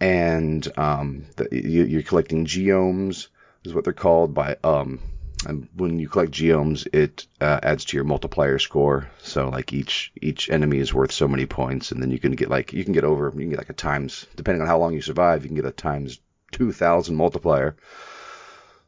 [0.00, 3.28] and um, the, you, you're collecting geoms
[3.64, 5.00] is what they're called by um,
[5.46, 9.08] and when you collect geoms, it uh, adds to your multiplier score.
[9.22, 12.50] So like each each enemy is worth so many points, and then you can get
[12.50, 14.94] like you can get over you can get like a times depending on how long
[14.94, 16.20] you survive, you can get a times
[16.50, 17.76] two thousand multiplier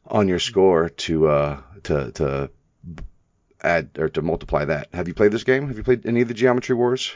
[0.05, 2.49] on your score to uh to to
[3.61, 4.89] add or to multiply that.
[4.93, 5.67] Have you played this game?
[5.67, 7.13] Have you played any of the Geometry Wars?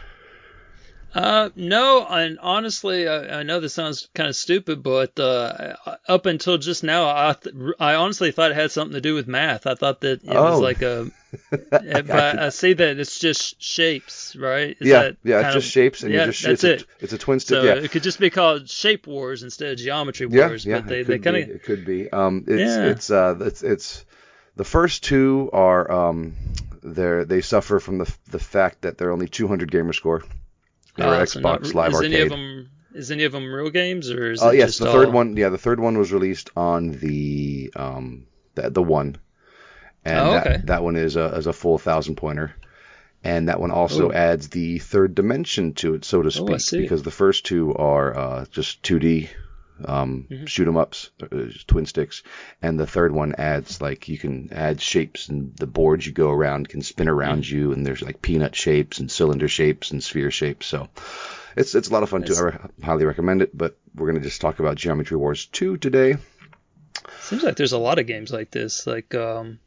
[1.14, 5.76] Uh, no, and honestly, I, I know this sounds kind of stupid, but uh,
[6.10, 9.26] up until just now, I th- I honestly thought it had something to do with
[9.28, 9.66] math.
[9.66, 10.52] I thought that it Oh.
[10.52, 11.10] was like a,
[11.72, 14.76] but I see that it's just shapes, right?
[14.82, 16.84] Is yeah, that yeah, it's kind just of- shapes, and yeah, you just that's it's
[16.84, 16.88] it.
[17.02, 17.56] A, it's a twin stick.
[17.60, 20.80] So yeah, it could just be called Shape Wars instead of Geometry Wars, yeah.
[20.80, 22.10] but they, they kind of It could be.
[22.10, 22.86] Um, it's Yeah.
[22.88, 24.04] it's uh, it's it's
[24.58, 26.34] the first two are um,
[26.84, 30.24] they they suffer from the the fact that they're only 200 gamer score.
[30.96, 32.14] They're uh, so Xbox Live is Arcade.
[32.14, 34.80] Any of them, is any of them real games or is Oh it yes, just
[34.80, 35.36] the third all- one.
[35.38, 39.18] Yeah, the third one was released on the um the, the one,
[40.06, 40.50] and Oh, okay.
[40.52, 42.56] that that one is a is a full thousand pointer,
[43.24, 44.14] and that one also Ooh.
[44.14, 46.82] adds the third dimension to it, so to Oh, speak, see.
[46.82, 49.28] because the first two are uh, just 2D
[49.84, 50.48] um Mhm.
[50.48, 52.24] shoot 'em ups, uh, twin sticks,
[52.62, 56.32] and the third one adds like you can add shapes and the boards you go
[56.32, 57.56] around can spin around Mm-hmm.
[57.58, 60.88] you, and there's like peanut shapes and cylinder shapes and sphere shapes, so.
[61.58, 62.36] It's it's a lot of fun too.
[62.36, 63.58] I re- highly recommend it.
[63.58, 66.18] But we're gonna just talk about Geometry Wars 2 today.
[67.22, 68.86] Seems like there's a lot of games like this.
[68.86, 69.60] Like um,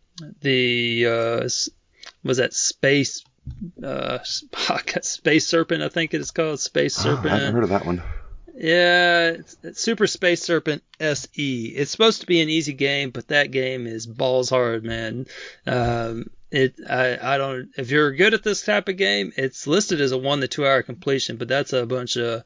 [0.42, 1.48] the uh,
[2.22, 3.24] was that space
[3.82, 4.18] uh,
[5.02, 5.82] space serpent?
[5.82, 8.02] I think it is called space Oh, I haven't heard of that one.
[8.60, 11.66] Yeah, it's, it's Super Space Serpent SE.
[11.66, 15.26] It's supposed to be an easy game, but that game is balls hard, man.
[15.66, 20.00] Um, it I I don't if you're good at this type of game, it's listed
[20.00, 22.42] as a one to two hour completion, but that's a bunch of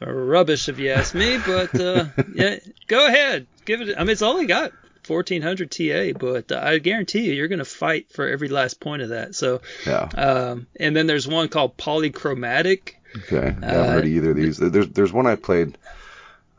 [0.00, 1.38] rubbish if you ask me.
[1.38, 2.56] But uh, yeah,
[2.88, 3.94] go ahead, give it.
[3.96, 4.72] I mean, it's only got
[5.06, 9.34] 1400 TA, but I guarantee you, you're gonna fight for every last point of that.
[9.34, 10.08] So, Yeah.
[10.16, 12.94] um, and then there's one called Polychromatic.
[13.16, 13.38] Okay.
[13.38, 14.56] I haven't Uh, heard of either of these.
[14.58, 15.76] There's there's one I played.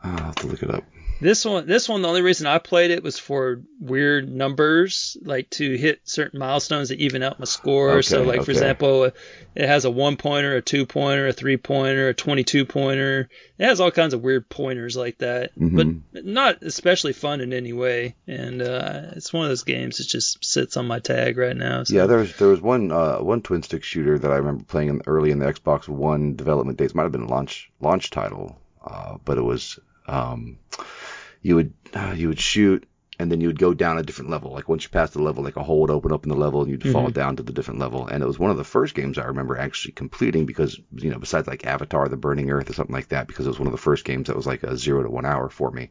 [0.04, 0.84] Oh, I'll have to look it up.
[1.24, 5.48] This one, this one, the only reason I played it was for weird numbers, like
[5.52, 8.02] to hit certain milestones to even out my score.
[8.02, 11.56] so, Okay, like for example, it has a one pointer, a two pointer, a three
[11.56, 13.30] pointer, a twenty-two pointer.
[13.56, 16.02] It has all kinds of weird pointers like that, Mhm.
[16.12, 18.16] but not especially fun in any way.
[18.26, 21.84] And uh, it's one of those games that just sits on my tag right now.
[21.84, 21.94] So.
[21.94, 24.90] Yeah, there was there was one uh, one twin stick shooter that I remember playing
[24.90, 26.94] in, early in the Xbox One development days.
[26.94, 30.58] Might have been a launch launch title, uh, but it was um,
[31.44, 32.86] you would uh, you would shoot
[33.20, 34.50] and then you would go down a different level.
[34.52, 36.62] Like once you passed the level, like a hole would open up in the level
[36.62, 37.14] and you'd fall Mhm.
[37.14, 38.08] down to the different level.
[38.08, 41.20] And it was one of the first games I remember actually completing because you know
[41.20, 43.72] besides like Avatar: The Burning Earth or something like that, because it was one of
[43.78, 45.90] the first games that was like a zero to one hour for me.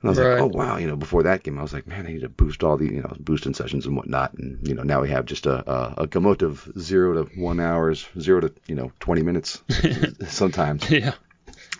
[0.00, 0.32] And I was Right.
[0.34, 2.28] like, oh wow, you know, before that game, I was like, man, I need to
[2.28, 4.34] boost all the, you know, boosting sessions and whatnot.
[4.34, 7.60] And you know, now we have just a a, a gamut of zero to one
[7.60, 9.62] hours, zero to you know twenty minutes
[10.28, 10.90] sometimes.
[10.90, 11.14] Yeah.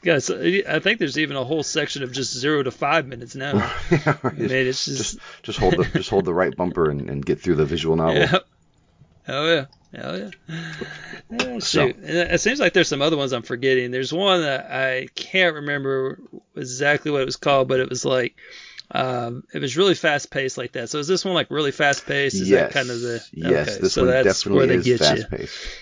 [0.05, 3.35] Yeah, so I think there's even a whole section of just zero to five minutes
[3.35, 3.53] now.
[3.91, 7.25] I mean, it's just, just just hold the just hold the right bumper and, and
[7.25, 8.17] get through the visual novel.
[8.17, 8.39] Yeah.
[9.27, 9.67] Oh yeah.
[9.95, 10.31] Hell yeah.
[11.31, 11.97] yeah shoot.
[11.97, 13.91] And it seems like there's some other ones I'm forgetting.
[13.91, 16.21] There's one that I can't remember
[16.55, 18.37] exactly what it was called, but it was like
[18.91, 20.91] um, it was really fast paced like that.
[20.91, 22.37] So is this one like really fast paced?
[22.37, 24.75] Is yes, that kind of the yes, okay, this so one that's definitely where they
[24.77, 25.79] is get fast paced.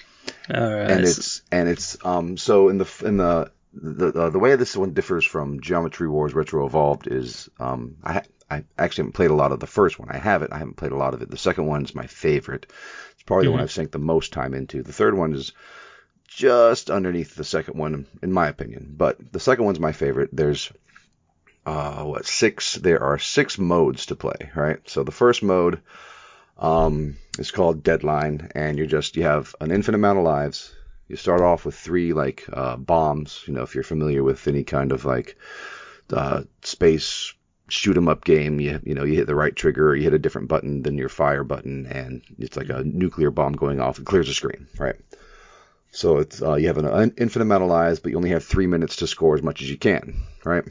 [0.55, 0.91] All right.
[0.91, 4.77] and it's and it's um so in the in the the uh, the way this
[4.77, 9.31] one differs from Geometry Wars Retro Evolved is um I ha- I actually haven't played
[9.31, 10.11] a lot of the first one.
[10.11, 10.53] I have it.
[10.53, 11.31] I haven't played a lot of it.
[11.31, 12.67] The second one's my favorite.
[13.13, 13.63] It's probably the one Mhm.
[13.65, 14.83] I've sank the most time into.
[14.83, 15.53] The third one is
[16.29, 18.95] just underneath the second one, in my opinion.
[18.97, 20.31] But the second one's my favorite.
[20.33, 20.71] There's
[21.65, 22.75] uh what six?
[22.75, 24.51] There are six modes to play.
[24.55, 24.81] Right.
[24.89, 25.81] So the first mode
[26.59, 30.75] um is called Deadline, and you're just you have an infinite amount of lives.
[31.13, 33.45] You start off with three like uh, bombs.
[33.47, 35.37] You know, if you're familiar with any kind of like
[36.11, 37.35] uh, space
[37.69, 40.19] shoot 'em up game, you you know you hit the right trigger, you hit a
[40.19, 43.99] different button than your fire button, and it's like a nuclear bomb going off.
[43.99, 44.97] It clears the screen, right?
[45.91, 48.67] So it's uh, you have an infinite amount of lives, but you only have three
[48.67, 50.65] minutes to score as much as you can, right?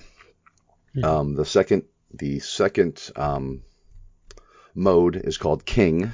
[1.03, 3.61] Um, the second the second um,
[4.73, 6.11] mode is called King,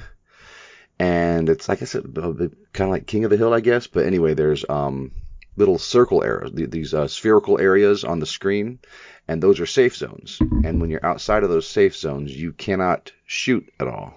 [0.98, 3.86] and it's like I said, kind of like King of the Hill, I guess.
[3.86, 5.12] But anyway, there's um,
[5.56, 8.78] little circle arrows, these uh, spherical areas on the screen,
[9.26, 10.38] and those are safe zones.
[10.40, 14.14] And when you're outside of those safe zones, you cannot shoot at all.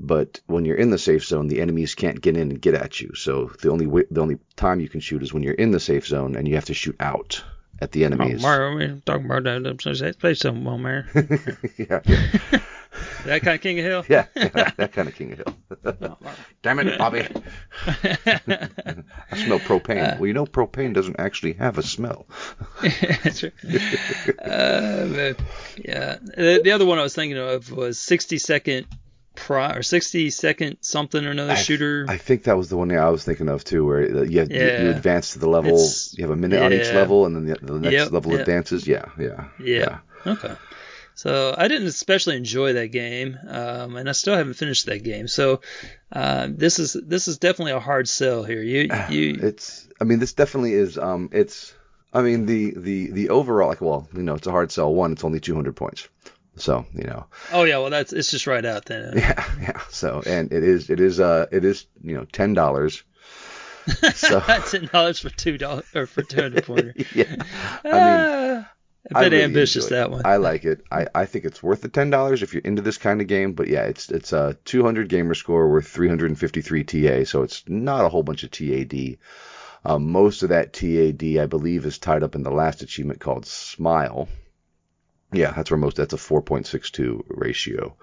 [0.00, 3.00] But when you're in the safe zone, the enemies can't get in and get at
[3.00, 3.14] you.
[3.14, 5.80] So the only way, the only time you can shoot is when you're in the
[5.80, 7.42] safe zone, and you have to shoot out
[7.80, 8.20] at the enemies.
[8.20, 8.42] Oh, enemies.
[8.42, 9.96] Mario, we're talking about that.
[9.96, 11.04] Sorry, say some more, Mario.
[11.76, 12.60] yeah, yeah.
[13.28, 14.04] That kind of King of Hill.
[14.08, 16.18] Yeah, that, that kind of King of Hill.
[16.62, 17.20] Damn it, Bobby.
[17.86, 20.18] I smell propane.
[20.18, 22.26] well, you know, propane doesn't actually have a smell.
[22.82, 23.52] That's right.
[24.44, 25.34] uh,
[25.76, 26.18] yeah.
[26.36, 28.86] The, the other one I was thinking of was 60 second
[29.34, 32.06] pri or 60 second something or another I- shooter.
[32.08, 34.90] I think that was the one I was thinking of too, where you, you, you
[34.90, 35.74] advance to the level.
[35.74, 38.32] It's- you have a minute on each level, and then the, the next Yep, level
[38.32, 38.40] yep.
[38.40, 38.86] advances.
[38.86, 39.98] Yeah, yeah, Yeah.
[40.26, 40.54] Okay.
[41.18, 45.26] So I didn't especially enjoy that game, um, and I still haven't finished that game.
[45.26, 45.62] So
[46.12, 48.62] uh, this is this is definitely a hard sell here.
[48.62, 49.88] You you It's.
[50.00, 50.96] I mean, this definitely is.
[50.96, 51.74] Um, it's.
[52.14, 54.94] I mean, the the the overall, like, well, you know, it's a hard sell.
[54.94, 56.06] One, it's only 200 points.
[56.54, 59.12] So you know, oh yeah, well that's it's just right out then.
[59.16, 59.80] yeah, yeah.
[59.90, 63.02] So and it is it is uh it is you know ten dollars.
[64.14, 66.94] So Ten dollars for two dollars or for two hundred pointer.
[67.12, 67.34] yeah,
[67.84, 68.66] I mean.
[69.10, 70.22] A bit really ambitious that one.
[70.24, 70.84] I like it.
[70.90, 73.54] I, I think it's worth the ten dollars if you're into this kind of game.
[73.54, 78.08] But yeah, it's it's a 200 gamer score worth 353 TA, so it's not a
[78.08, 79.18] whole bunch of TAD.
[79.84, 83.46] Um, most of that TAD, I believe, is tied up in the last achievement called
[83.46, 84.28] Smile.
[85.32, 85.96] Yeah, that's where most.
[85.96, 87.96] That's a 4.62 ratio.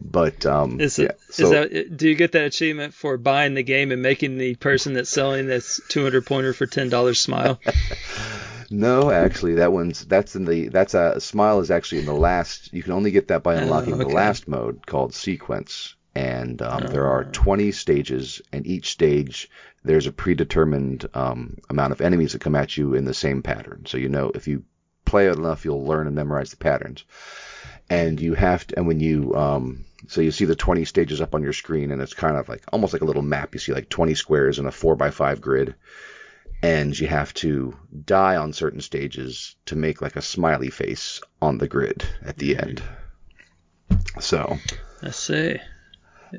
[0.00, 3.62] But um, Is, yeah, so is that do you get that achievement for buying the
[3.62, 7.60] game and making the person that's selling this 200 pointer for ten dollars smile?
[8.70, 12.72] No, actually, that one's that's in the that's a smile is actually in the last.
[12.72, 16.86] You can only get that by Oh, unlocking the last mode called sequence, and um,
[16.86, 19.48] there are 20 stages, and each stage
[19.84, 23.84] there's a predetermined um, amount of enemies that come at you in the same pattern.
[23.86, 24.64] So you know if you
[25.08, 27.04] play it enough, you'll learn and memorize the patterns.
[27.90, 31.34] And you have to, and when you um, so you see the 20 stages up
[31.34, 33.54] on your screen, and it's kind of like almost like a little map.
[33.54, 35.74] You see like 20 squares in a four by five grid
[36.62, 41.58] and you have to die on certain stages to make like a smiley face on
[41.58, 42.82] the grid at the end.
[44.20, 44.58] So,
[45.02, 45.58] I see.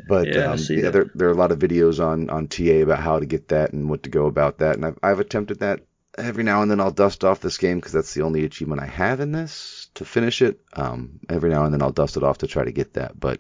[0.08, 2.84] but Yeah, um, see yeah, there there are a lot of videos on on TA
[2.84, 5.60] about how to get that and what to go about that, and I've I've attempted
[5.60, 5.82] that
[6.20, 6.80] every now and then.
[6.80, 10.06] I'll dust off this game because that's the only achievement I have in this to
[10.06, 10.60] finish it.
[10.74, 13.40] Um, every now and then I'll dust it off to try to get that, but.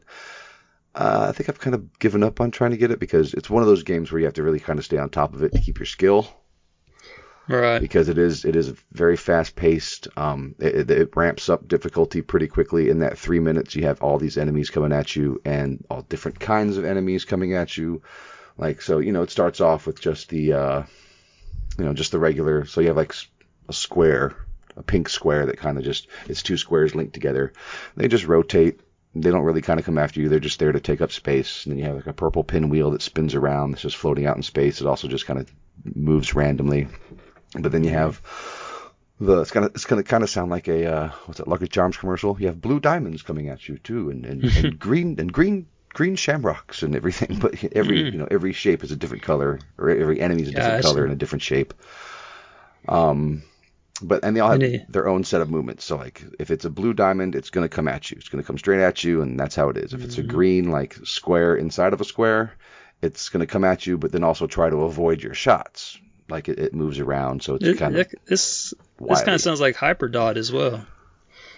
[0.96, 3.50] Uh, I think I've kind of given up on trying to get it because it's
[3.50, 5.44] one of those games where you have to really kind of stay on top of
[5.44, 6.28] it to keep your skill.
[7.50, 7.82] Right.
[7.82, 10.08] because it is it is very fast paced.
[10.16, 12.90] Um, it, it ramps up difficulty pretty quickly.
[12.90, 16.40] In that three minutes, you have all these enemies coming at you, and all different
[16.40, 18.04] kinds of enemies coming at you.
[18.56, 20.84] Like so, you know, it starts off with just the, uh,
[21.78, 22.66] you know, just the regular.
[22.66, 23.16] So you have like
[23.68, 24.36] a square,
[24.76, 27.54] a pink square that kind of just it's two squares linked together.
[27.96, 28.82] They just rotate.
[29.16, 30.30] They don't really kind of come after you.
[30.30, 31.66] They're just there to take up space.
[31.66, 33.72] And then you have like a purple pinwheel that spins around.
[33.72, 34.82] That's just floating out in space.
[34.82, 35.52] It also just kind of
[35.84, 36.88] moves randomly.
[37.54, 38.22] But then you have
[39.20, 41.98] the it's gonna it's gonna kind of sound like a uh, what's that Lucky Charms
[41.98, 42.40] commercial.
[42.40, 46.16] You have blue diamonds coming at you too, and and, and green and green green
[46.16, 47.38] shamrocks and everything.
[47.42, 50.52] But every you know every shape is a different color, or every enemy is a
[50.54, 51.74] different color and a different shape.
[52.88, 53.44] Um,
[54.02, 55.84] but and they all have their own set of movements.
[55.84, 58.18] So like if it's a blue diamond, it's gonna come at you.
[58.20, 59.94] It's gonna come straight at you, and that's how it is.
[59.94, 62.54] If it's a green like square inside of a square,
[63.02, 65.98] it's gonna come at you, but then also try to avoid your shots.
[66.30, 69.26] Like it, it moves around, so it's It- kind of it- this this wily.
[69.26, 70.86] kind of sounds like Hyperdot as well.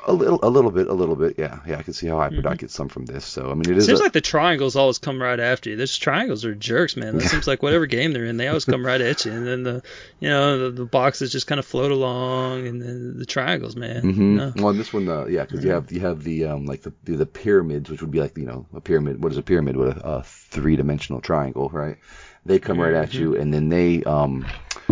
[0.08, 1.36] A little, a little bit, a little bit.
[1.38, 1.78] Yeah, yeah.
[1.78, 2.54] I can see how Hyperdot Mm-hmm.
[2.56, 3.24] gets some from this.
[3.26, 3.86] So I mean, it is.
[3.86, 5.76] Seems a- like the triangles always come right after you.
[5.76, 7.18] Those triangles are jerks, man.
[7.18, 9.32] That seems like whatever game they're in, they always come right at you.
[9.34, 9.84] And then the,
[10.20, 14.02] you know, the, the boxes just kind of float along, and then the triangles, man.
[14.02, 14.54] hmm No.
[14.56, 16.94] Well, in this one, uh, yeah, because you have you have the um like the
[17.06, 19.22] the pyramids, which would be like you know a pyramid.
[19.24, 19.78] What is a pyramid?
[19.78, 21.98] With a, a three dimensional triangle, right?
[22.46, 24.48] They come right at you, and then they um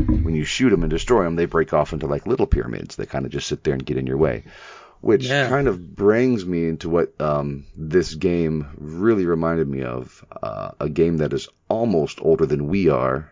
[0.05, 3.09] when you shoot them and destroy them, they break off into like little pyramids that
[3.09, 4.43] kind of just sit there and get in your way.
[5.01, 5.47] Which Yeah.
[5.47, 10.89] kind of brings me into what um, this game really reminded me of uh, a
[10.89, 13.31] game that is almost older than we are.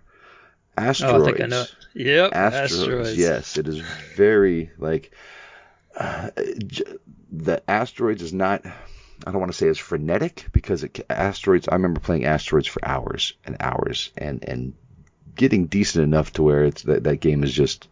[0.77, 1.13] Asteroids.
[1.19, 1.65] Oh, I think I know.
[1.93, 2.73] Yep, Asteroids.
[2.73, 3.17] asteroids.
[3.17, 5.11] Yes, it is very like
[5.97, 6.29] uh,
[7.31, 8.65] the asteroids is not.
[8.65, 11.67] I don't want to say it's frenetic because it, asteroids.
[11.67, 14.73] I remember playing asteroids for hours and hours and and
[15.35, 17.87] getting decent enough to where it's that that game is just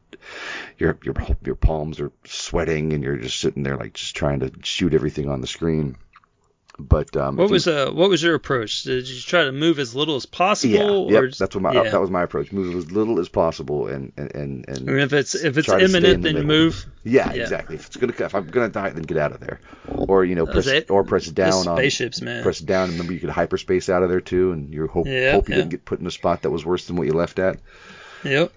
[0.77, 4.51] your your your palms are sweating and you're just sitting there like just trying to
[4.63, 5.97] shoot everything on the screen.
[6.77, 8.83] But um, What if you- was uh what was your approach?
[8.83, 11.71] Did you try to move as little as yeah, possible, yep, or that's what my
[11.71, 11.83] yeah.
[11.89, 12.51] that was my approach.
[12.51, 15.67] Move as little as possible and and and, and I mean, if it's if it's
[15.67, 16.65] try to stay in imminent, the then middle.
[16.65, 16.85] move.
[17.05, 17.43] Yeah, Yeah.
[17.43, 17.75] exactly.
[17.77, 20.45] If it's gonna, if I'm gonna die, then get out of there, or you know,
[20.45, 20.91] press it.
[20.91, 22.43] or press down on spaceships, man.
[22.43, 22.89] press down.
[22.91, 25.61] Remember, you could hyperspace out of there too, and you hope Yeah, hope you yeah.
[25.61, 27.57] didn't get put in a spot that was worse than what you left at.
[28.25, 28.51] Yep.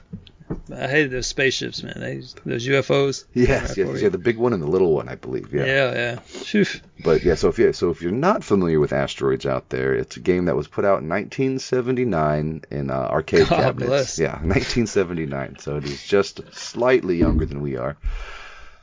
[0.75, 1.97] I hated those spaceships, man.
[1.99, 3.25] They, those UFOs.
[3.35, 5.53] Yes, Right yes, yeah, the big one and the little one, I believe.
[5.53, 5.65] Yeah.
[5.65, 6.19] Yeah, yeah.
[6.21, 6.65] Phew.
[7.05, 10.17] But yeah, so if you so if you're not familiar with Asteroids out there, it's
[10.17, 13.89] a game that was put out in 1979 in uh, arcade God cabinets.
[13.89, 14.19] bless.
[14.19, 15.59] Yeah, 1979.
[15.59, 17.97] So it is just slightly younger than we are.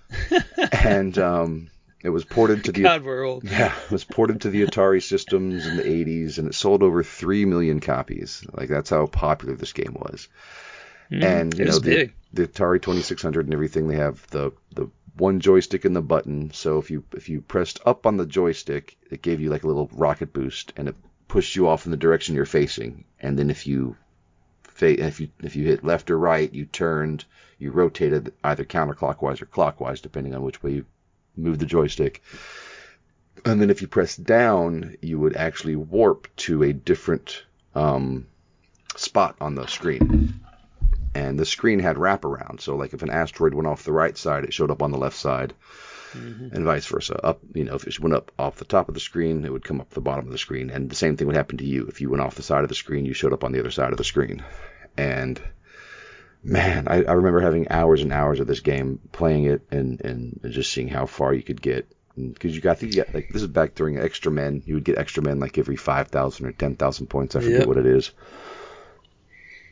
[0.72, 1.70] and um,
[2.04, 3.44] it was ported to the God, we're old.
[3.50, 7.04] yeah, it was ported to the Atari systems in the 80s, and it sold over
[7.04, 8.46] three million copies.
[8.54, 10.28] Like that's how popular this game was.
[11.12, 12.14] And you know the, big.
[12.34, 16.52] the Atari 2600 and everything, they have the the one joystick and the button.
[16.52, 19.68] So if you if you pressed up on the joystick, it gave you like a
[19.68, 20.96] little rocket boost, and it
[21.28, 23.06] pushed you off in the direction you're facing.
[23.20, 23.96] And then if you
[24.64, 27.26] fa- if you if you hit left or right, you turned,
[27.58, 30.86] you rotated either counterclockwise or clockwise, depending on which way you
[31.36, 32.22] moved the joystick.
[33.44, 37.44] And then if you press down, you would actually warp to a different
[37.76, 38.28] um,
[38.96, 40.40] spot on the screen.
[41.16, 44.44] And the screen had wraparound, so like if an asteroid went off the right side,
[44.44, 45.54] it showed up on the left side,
[46.12, 46.54] mm-hmm.
[46.54, 47.18] and vice versa.
[47.26, 49.64] Up, you know, if it went up off the top of the screen, it would
[49.64, 51.88] come up the bottom of the screen, and the same thing would happen to you.
[51.88, 53.72] If you went off the side of the screen, you showed up on the other
[53.72, 54.44] side of the screen.
[54.98, 55.42] And
[56.44, 60.40] man, I, I remember having hours and hours of this game, playing it, and and
[60.50, 61.88] just seeing how far you could get.
[62.18, 64.64] Because you got, I think you got like this is back during extra men.
[64.66, 67.36] You would get extra men like every five thousand or ten thousand points.
[67.36, 67.68] I forget Yep.
[67.68, 68.12] what it is.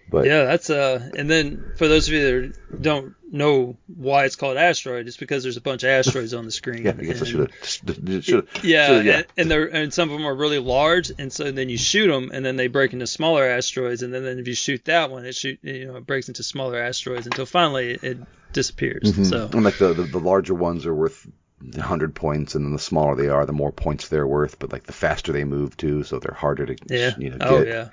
[0.10, 2.22] But Yeah, that's uh, and then for those of you
[2.70, 6.46] that don't know why it's called asteroid, it's because there's a bunch of asteroids on
[6.46, 6.84] the screen.
[6.84, 8.24] yeah, I guess I and- have.
[8.24, 8.64] Should have.
[8.64, 9.16] Yeah, yeah.
[9.18, 12.08] And, and they're and some of them are really large, and so then you shoot
[12.08, 15.10] them, and then they break into smaller asteroids, and then, then if you shoot that
[15.10, 18.18] one, it shoot you know it breaks into smaller asteroids until finally it, it
[18.52, 19.28] disappears.
[19.30, 21.26] So And like the, the the larger ones are worth
[21.60, 24.60] 100 points, and then the smaller they are, the more points they're worth.
[24.60, 27.48] But like the faster they move too, so they're harder to yeah, you know get.
[27.50, 27.90] oh yeah,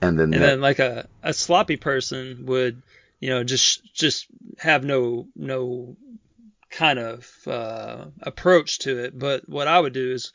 [0.00, 2.82] And then and that- then like a a sloppy person would
[3.20, 4.26] you know just just
[4.58, 5.96] have no no
[6.70, 9.18] kind of uh, approach to it.
[9.18, 10.32] But what I would do is,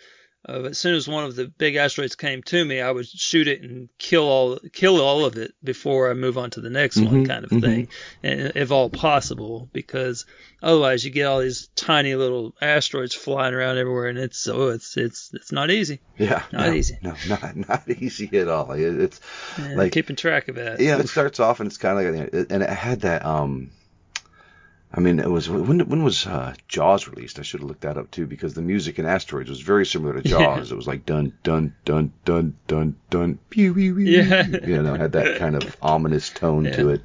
[0.48, 3.48] uh, as soon as one of the big asteroids came to me, I would shoot
[3.48, 6.98] it and kill all kill all of it before I move on to the next
[6.98, 7.88] one, kind of thing,
[8.24, 10.26] and if all possible, because
[10.62, 14.98] otherwise you get all these tiny little asteroids flying around everywhere, and it's oh it's
[14.98, 16.00] it's it's not easy.
[16.18, 16.98] yeah, not no, easy.
[17.02, 18.72] No, not not easy at all.
[18.74, 19.22] It- It's
[19.58, 20.80] Yeah, Like- keeping track of that.
[20.80, 23.72] yeah, it starts off and it's kind of like, and it had that um.
[24.98, 27.38] I mean, it was when when was uh, Jaws released?
[27.38, 30.14] I should have looked that up too because the music in Asteroids was very similar
[30.14, 30.72] to Jaws.
[30.72, 34.06] It was like dun dun dun dun dun dun pew pew pew.
[34.06, 34.48] Yeah.
[34.48, 37.02] you know, had that kind of ominous tone to it.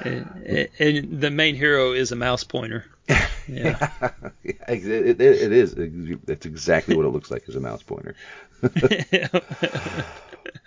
[0.00, 2.84] And, and the main hero is a mouse pointer.
[3.48, 3.78] Yeah.
[4.42, 5.74] Yeah, it, it, it is.
[5.74, 8.16] It's exactly what it looks like as a mouse pointer.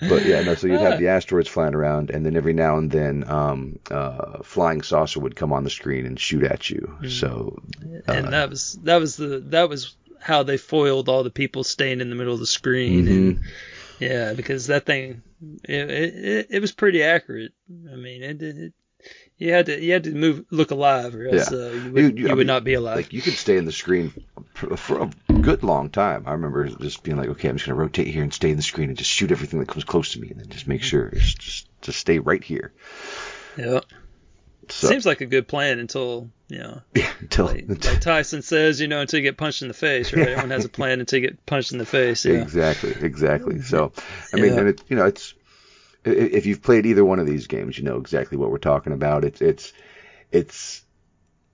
[0.01, 0.55] But yeah, no.
[0.55, 4.41] So you'd have the asteroids flying around, and then every now and then, um, uh,
[4.43, 6.97] flying saucer would come on the screen and shoot at you.
[7.05, 7.61] So
[8.07, 11.63] and uh, that was that was the that was how they foiled all the people
[11.63, 13.41] staying in the middle of the screen and Mm-hmm.
[13.99, 15.23] yeah because that thing
[15.63, 17.53] it, it, it was pretty accurate
[17.91, 18.73] i mean it, it
[19.39, 21.57] you had to you had to move look alive or else Yeah.
[21.57, 23.57] uh, you would, You- you, you- would mean, not be alive like you could stay
[23.57, 24.13] in the screen
[24.53, 26.23] for, for a good long time.
[26.27, 28.61] I remember just being like, okay, I'm just gonna rotate here and stay in the
[28.63, 31.09] screen and just shoot everything that comes close to me, and then just make sure
[31.11, 32.73] just just, just stay right here.
[33.57, 33.79] yeah
[34.69, 38.81] So seems like a good plan until you know yeah, until, like, like tyson says
[38.81, 41.19] you know until you get punched in the face right everyone has a plan until
[41.19, 43.61] you get punched in the face yeah Exactly, exactly.
[43.61, 43.93] So,
[44.33, 44.59] I mean, Yeah.
[44.59, 45.33] and it, you know, it's
[46.03, 49.25] if you've played either one of these games, you know exactly what we're talking about.
[49.25, 49.73] It's it's
[50.31, 50.85] it's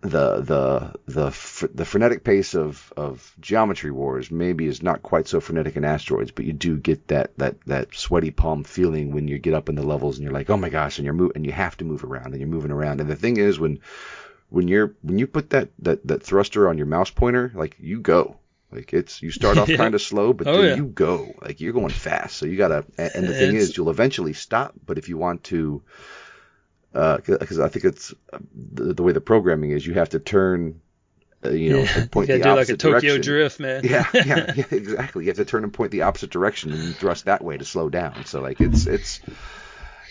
[0.01, 5.39] the the the the frenetic pace of of Geometry Wars maybe is not quite so
[5.39, 9.39] frenetic in Asteroids, but you do get that that that sweaty palm feeling when you
[9.39, 11.45] get up in the levels and you're like, oh my gosh, and you're mo- and
[11.45, 13.01] you have to move around and you're moving around.
[13.01, 13.79] And the thing is, when
[14.49, 17.99] when you're when you put that that that thruster on your mouse pointer, like you
[17.99, 18.37] go.
[18.71, 19.77] Like it's you start off Yeah.
[19.77, 20.75] kind of slow, but Oh, then yeah.
[20.75, 21.33] you go.
[21.41, 22.35] Like you're going fast.
[22.37, 22.85] So you gotta.
[22.97, 24.73] And and the thing It's- is, you'll eventually stop.
[24.85, 25.81] But if you want to,
[26.91, 30.81] because I think it's uh, the, the way the programming is, you have to turn.
[31.43, 31.99] Uh, you know, yeah.
[31.99, 33.21] and point you the gotta do like a opposite tokyo direction.
[33.21, 35.25] drift man Yeah, yeah, yeah, exactly.
[35.25, 37.89] You have to turn and point the opposite direction and thrust that way to slow
[37.89, 38.25] down.
[38.25, 39.19] So like it's it's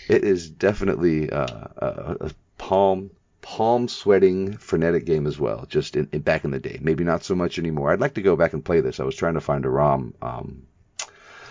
[0.09, 3.11] it is definitely uh, a, a palm
[3.45, 5.67] palm sweating frenetic game as well.
[5.69, 7.93] Just in, in back in the day, maybe not so much anymore.
[7.93, 9.01] I'd like to go back and play this.
[9.01, 10.63] I was trying to find a ROM um,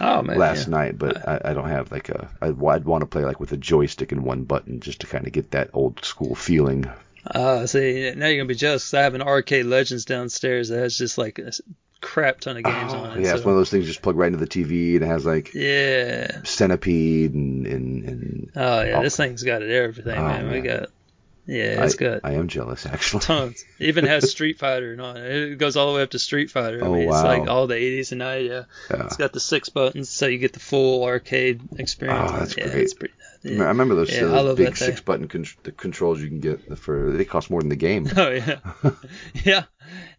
[0.02, 0.72] oh man last yeah.
[0.72, 2.30] night, but I, I don't have like a.
[2.42, 5.28] I'd, I'd want to play like with a joystick and one button just to kind
[5.28, 6.90] of get that old school feeling.
[7.26, 10.80] Uh, see, now you're gonna be jealous 'cause I have an Arcade Legends downstairs that
[10.80, 11.52] has just like a
[12.02, 13.18] crap ton of games on it.
[13.18, 15.04] Oh, yeah, it's one of those things you just plug right into the TV and
[15.04, 16.42] it has like yeah.
[16.44, 19.04] Centipede and and, and Oh yeah, Oh.
[19.04, 20.52] this thing's got it everything, Oh, man.
[20.52, 20.90] We got
[21.46, 22.22] Yeah, it's I, good.
[22.24, 23.22] I am jealous, actually.
[23.22, 23.66] Tons.
[23.80, 25.26] It even has Street Fighter on it.
[25.26, 26.82] It goes all the way up to Street Fighter.
[26.84, 28.48] I Oh, mean, it's like all the 80s and 90s.
[28.50, 28.64] Yeah.
[28.90, 29.06] Yeah.
[29.06, 32.32] It's got the six buttons, so you get the full arcade experience.
[32.34, 32.84] Oh, that's yeah, great.
[32.84, 33.14] It's pretty,
[33.46, 34.88] I remember those, Yeah, uh, big that thing.
[34.88, 38.08] six button con- the controls you can get for they cost more than the game.
[38.18, 38.60] Oh yeah,
[39.34, 39.64] yeah,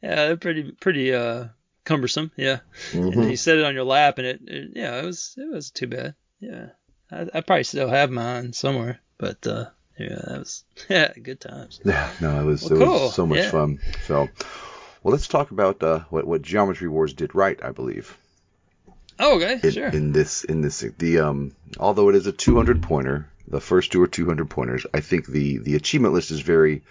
[0.02, 0.26] yeah.
[0.26, 1.46] They're pretty pretty uh
[1.84, 2.32] cumbersome.
[2.36, 2.58] Yeah.
[2.92, 3.18] Mm-hmm.
[3.20, 5.70] And you set it on your lap, and it, it yeah, it was it was
[5.70, 6.14] too bad.
[6.40, 6.66] Yeah,
[7.10, 9.66] I, I probably still have mine somewhere, but uh
[9.98, 11.80] yeah, that was yeah, good times.
[11.84, 13.00] Yeah, no, it was Well, it cool.
[13.04, 13.50] was so much Yeah.
[13.50, 13.78] fun.
[14.06, 14.28] So,
[15.02, 18.16] well, let's talk about uh, what what Geometry Wars did right, I believe.
[19.20, 19.88] Oh, okay, in, sure.
[19.88, 24.02] in this in this the um although it is a 200 pointer the first two
[24.02, 26.82] are 200 pointers i think the the achievement list is very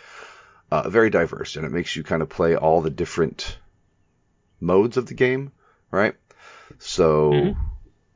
[0.72, 3.58] uh, very diverse and it makes you kind of play all the different
[4.62, 5.52] modes of the game
[5.92, 6.16] right
[6.80, 7.60] so Mm-hmm.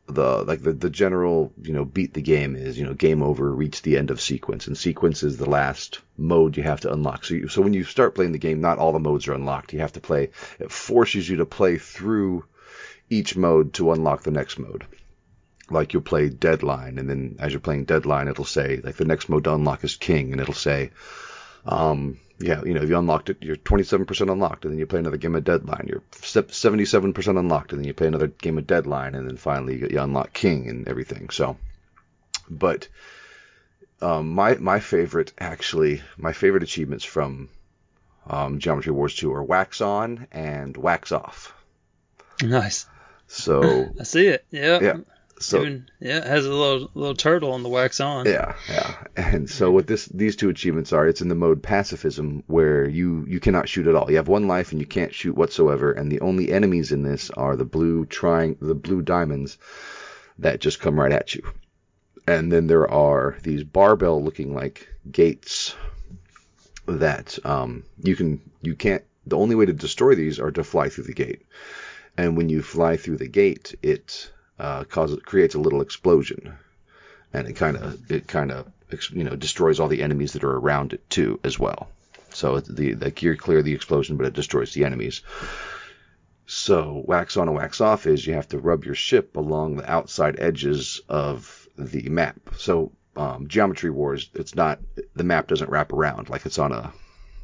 [0.08, 3.54] The like the, the general you know beat the game is you know game over
[3.54, 7.26] reach the end of sequence and sequence is the last mode you have to unlock
[7.26, 9.74] so you, so when you start playing the game not all the modes are unlocked
[9.74, 10.30] you have to play
[10.60, 12.46] it forces you to play through
[13.10, 14.86] each mode to unlock the next mode.
[15.70, 19.28] Like you'll play Deadline, and then as you're playing Deadline, it'll say like the next
[19.28, 20.92] mode to unlock is King, and it'll say,
[21.66, 25.00] um, yeah, you know, if you unlocked it, you're 27% unlocked, and then you play
[25.00, 29.16] another game of Deadline, you're 77% unlocked, and then you play another game of Deadline,
[29.16, 31.30] and then finally you, you unlock King and everything.
[31.30, 31.58] So,
[32.50, 32.88] but
[34.02, 37.50] um, my my favorite actually, my favorite achievements from
[38.28, 41.54] um, Geometry Wars 2 are Wax On and Wax Off.
[42.44, 42.88] Nice.
[43.28, 44.46] So I see it.
[44.52, 44.80] Yeah.
[44.82, 44.98] yeah,
[45.40, 48.26] so Even, yeah, it has a little little turtle on the wax on.
[48.26, 48.96] Yeah, yeah.
[49.16, 53.26] And so what this these two achievements are, it's in the mode pacifism where you
[53.28, 54.10] you cannot shoot at all.
[54.10, 57.30] You have one life and you can't shoot whatsoever, and the only enemies in this
[57.32, 59.58] are the blue trying the blue diamonds
[60.40, 61.44] that just come right at you.
[62.28, 65.76] And then there are these barbell looking like gates
[66.88, 70.90] that um you can you can't the only way to destroy these are to fly
[70.90, 71.44] through the gate.
[72.18, 76.58] And when you fly through the gate, it uh, causes creates a little explosion
[77.34, 78.68] and it kind of it kind of
[79.12, 81.90] you know destroys all the enemies that are around it too as well.
[82.34, 85.22] So the like you clear the explosion, but it destroys the enemies.
[86.46, 89.92] So wax on and wax off is you have to rub your ship along the
[89.92, 92.38] outside edges of the map.
[92.58, 94.80] So um, Geometry Wars, it's not
[95.16, 96.94] the map doesn't wrap around like it's on a.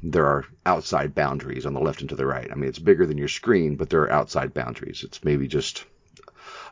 [0.06, 2.52] There are outside boundaries on the left and to the right.
[2.52, 5.02] I mean, it's bigger than your screen, but there are outside boundaries.
[5.06, 5.86] It's maybe just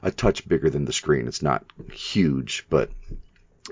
[0.01, 1.27] a touch bigger than the screen.
[1.27, 2.89] It's not huge, but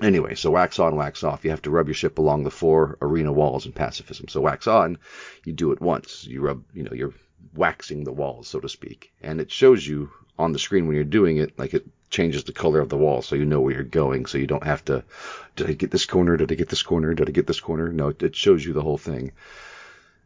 [0.02, 1.44] anyway, so wax on, wax off.
[1.44, 4.28] You have to rub your ship along the four arena walls in pacifism.
[4.28, 4.98] So wax on,
[5.44, 6.24] you do it once.
[6.26, 7.14] You rub, you know, you're
[7.54, 11.04] waxing the walls, so to speak, and it shows you on the screen when you're
[11.04, 13.84] doing it, like it changes the color of the wall, so you know where you're
[13.84, 14.26] going.
[14.26, 15.04] So you don't have to,
[15.54, 16.36] did I get this corner?
[16.36, 17.14] Did I get this corner?
[17.14, 17.92] Did I get this corner?
[17.92, 19.32] No, it, it shows you the whole thing.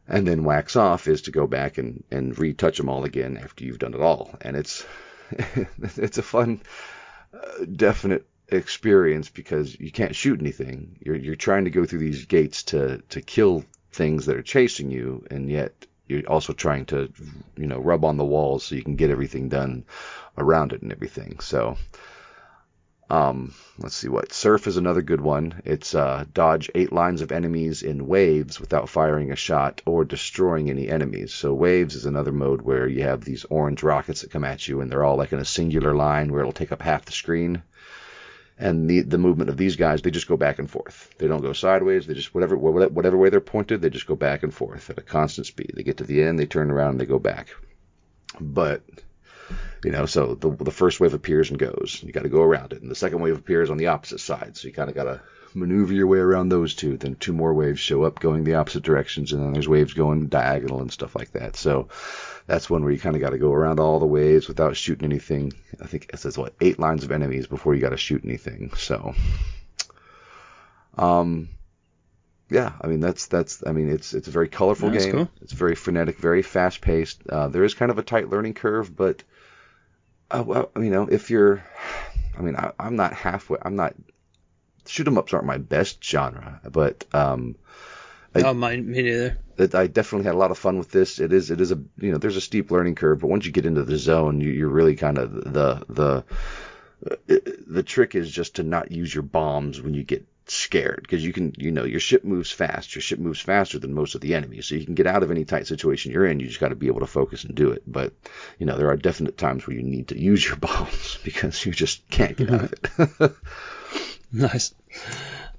[0.06, 3.64] And then wax off is to go back and, and retouch them all again after
[3.64, 4.34] you've done it all.
[4.40, 4.86] And it's
[5.96, 6.60] it's a fun,
[7.32, 10.98] uh, definite experience because you can't shoot anything.
[11.00, 14.90] You're you're trying to go through these gates to to kill things that are chasing
[14.90, 17.12] you, and yet you're also trying to
[17.56, 19.84] you know rub on the walls so you can get everything done
[20.36, 21.40] around it and everything.
[21.40, 21.76] So.
[23.10, 25.60] Um, let's see what surf is another good one.
[25.64, 30.70] It's uh, dodge eight lines of enemies in waves without firing a shot or destroying
[30.70, 31.34] any enemies.
[31.34, 34.80] So waves is another mode where you have these orange rockets that come at you
[34.80, 37.62] and they're all like in a singular line where it'll take up half the screen.
[38.56, 41.12] And the the movement of these guys, they just go back and forth.
[41.18, 42.06] They don't go sideways.
[42.06, 45.02] They just whatever whatever way they're pointed, they just go back and forth at a
[45.02, 45.72] constant speed.
[45.74, 47.48] They get to the end, they turn around, and they go back.
[48.40, 48.82] But
[49.84, 52.00] you know, so the the first wave appears and goes.
[52.02, 54.56] You got to go around it, and the second wave appears on the opposite side.
[54.56, 55.20] So you kind of got to
[55.54, 56.96] maneuver your way around those two.
[56.96, 60.28] Then two more waves show up going the opposite directions, and then there's waves going
[60.28, 61.56] diagonal and stuff like that.
[61.56, 61.88] So
[62.46, 65.04] that's one where you kind of got to go around all the waves without shooting
[65.04, 65.52] anything.
[65.80, 68.72] I think it says what eight lines of enemies before you got to shoot anything.
[68.76, 69.14] So,
[70.96, 71.48] um,
[72.50, 75.14] yeah, I mean that's that's I mean it's it's a very colorful That's game.
[75.14, 75.30] cool.
[75.42, 77.26] It's very frenetic, very fast paced.
[77.28, 79.22] Uh, there is kind of a tight learning curve, but
[80.38, 81.62] uh, well, you know, if you're,
[82.38, 83.58] I mean, I, I'm not halfway.
[83.62, 83.94] I'm not.
[84.86, 87.56] Shoot 'em ups aren't my best genre, but um,
[88.34, 89.38] I- Oh, mine, me neither.
[89.56, 91.18] that I definitely had a lot of fun with this.
[91.20, 93.52] It is it is a you know there's a steep learning curve, but once you
[93.52, 96.24] get into the zone, you, you're really kind of the the
[97.66, 101.32] the trick is just to not use your bombs when you get scared because you
[101.32, 104.34] can you know your ship moves fast your ship moves faster than most of the
[104.34, 106.68] enemies so you can get out of any tight situation you're in you just got
[106.68, 108.12] to be able to focus and do it but
[108.58, 111.72] you know there are definite times where you need to use your bombs because you
[111.72, 113.32] just can't get out of it
[114.32, 114.74] Nice.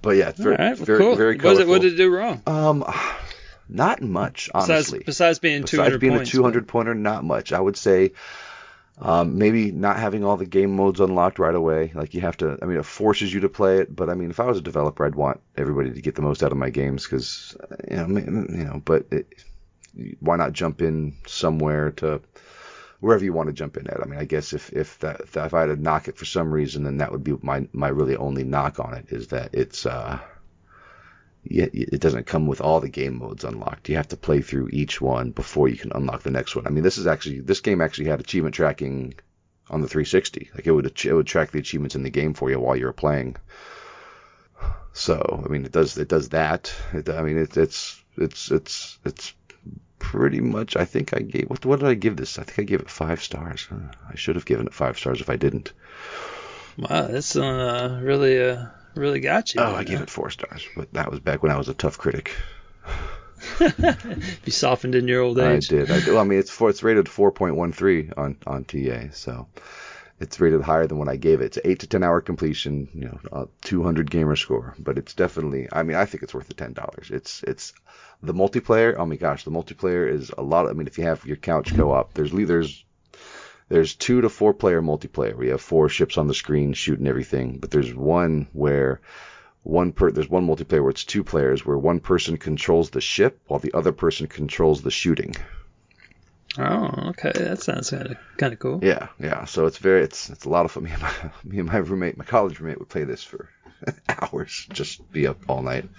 [0.02, 1.16] But yeah, very, right, well, very, cool.
[1.16, 1.58] very what, colorful.
[1.60, 2.42] did it, what did it do wrong?
[2.46, 2.84] Um,
[3.70, 5.04] not much, Besides, honestly.
[5.06, 6.30] besides being Besides 200 being points.
[6.30, 7.54] a 200 pointer, not much.
[7.54, 8.12] I would say
[8.98, 11.92] um, maybe not having all the game modes unlocked right away.
[11.94, 12.58] Like you have to.
[12.62, 13.94] I mean, it forces you to play it.
[13.94, 16.44] But I mean, if I was a developer, I'd want everybody to get the most
[16.44, 17.58] out of my games because
[17.90, 18.82] you know, you know.
[18.84, 19.28] But it,
[20.20, 22.22] why not jump in somewhere to
[23.02, 24.02] wherever you want to jump in at?
[24.02, 26.54] I mean, I guess if if that if I had to knock it for some
[26.54, 29.86] reason, then that would be my my really only knock on it is that it's
[29.86, 30.20] uh
[31.46, 33.90] it doesn't come with all the game modes unlocked.
[33.90, 36.66] You have to play through each one before you can unlock the next one.
[36.66, 39.14] I mean, this is actually this game actually had achievement tracking
[39.70, 40.52] on the 360.
[40.56, 42.86] Like it would it would track the achievements in the game for you while you
[42.86, 43.36] were playing.
[44.94, 46.74] So I mean, it does it does that.
[46.94, 49.34] It, I mean, it, it's it's it's it's
[50.00, 50.76] pretty much.
[50.76, 52.40] I think I gave what what did I give this?
[52.40, 53.68] I think I gave it five stars.
[54.10, 55.74] I should have given it five stars if I didn't.
[56.78, 58.66] Wow, that's uh, really uh,
[58.96, 59.62] really got you.
[59.62, 61.98] Oh, I gave it four stars, but that was back when I was a tough
[61.98, 62.36] critic.
[64.46, 65.68] You softened in your old I age.
[65.68, 65.92] did.
[65.92, 66.08] I did.
[66.08, 69.48] Well, I mean, it's for it's rated 4.13 on on TA, so
[70.20, 71.46] it's rated higher than what I gave it.
[71.46, 75.68] It's eight to ten hour completion, you know, uh, 200 gamer score, but it's definitely.
[75.72, 77.12] I mean, I think it's worth the ten dollars.
[77.12, 77.74] It's it's
[78.24, 78.96] the multiplayer.
[78.98, 80.66] Oh my gosh, the multiplayer is a lot.
[80.66, 82.84] Of, I mean, if you have your couch co-op, there's there's
[83.70, 85.36] there's two to four player multiplayer.
[85.36, 89.02] We have four ships on the screen shooting everything, but there's one where
[89.64, 93.40] one per there's one multiplayer where it's two players where one person controls the ship
[93.48, 95.36] while the other person controls the shooting.
[96.58, 98.80] Oh, okay, that sounds kind of kind of cool.
[98.84, 99.46] Yeah, yeah.
[99.46, 100.84] So it's very it's it's a lot of fun.
[100.86, 101.14] Me and my
[101.44, 103.50] me and my roommate, my college roommate, would play this for
[104.10, 105.90] hours, just be up all night.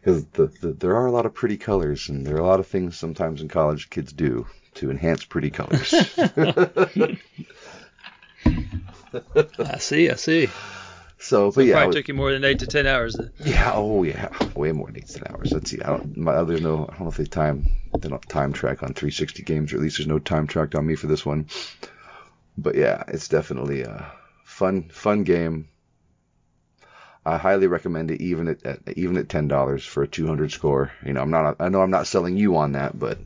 [0.00, 2.60] Because the, the, there are a lot of pretty colors, and there are a lot
[2.60, 5.92] of things sometimes in college kids do to enhance pretty colors.
[9.58, 10.48] I see, I see.
[11.18, 13.14] so, but yeah, Probably was- took you more than eight to ten hours.
[13.14, 13.30] Then.
[13.44, 15.52] yeah, oh yeah, way more than eight to ten hours.
[15.52, 15.80] Let's see.
[15.82, 16.16] I don't.
[16.16, 16.84] My, there's no.
[16.84, 17.66] I don't know if they time.
[17.98, 20.86] They don't time track on 360 games, or at least there's no time tracked on
[20.86, 21.46] me for this one.
[22.56, 24.12] But yeah, it's definitely a
[24.44, 25.68] fun, fun game.
[27.26, 30.92] I highly recommend it, even at, at even at ten dollars for a 200 score.
[31.04, 31.56] You know, I'm not.
[31.58, 33.18] I know I'm not selling you on that, but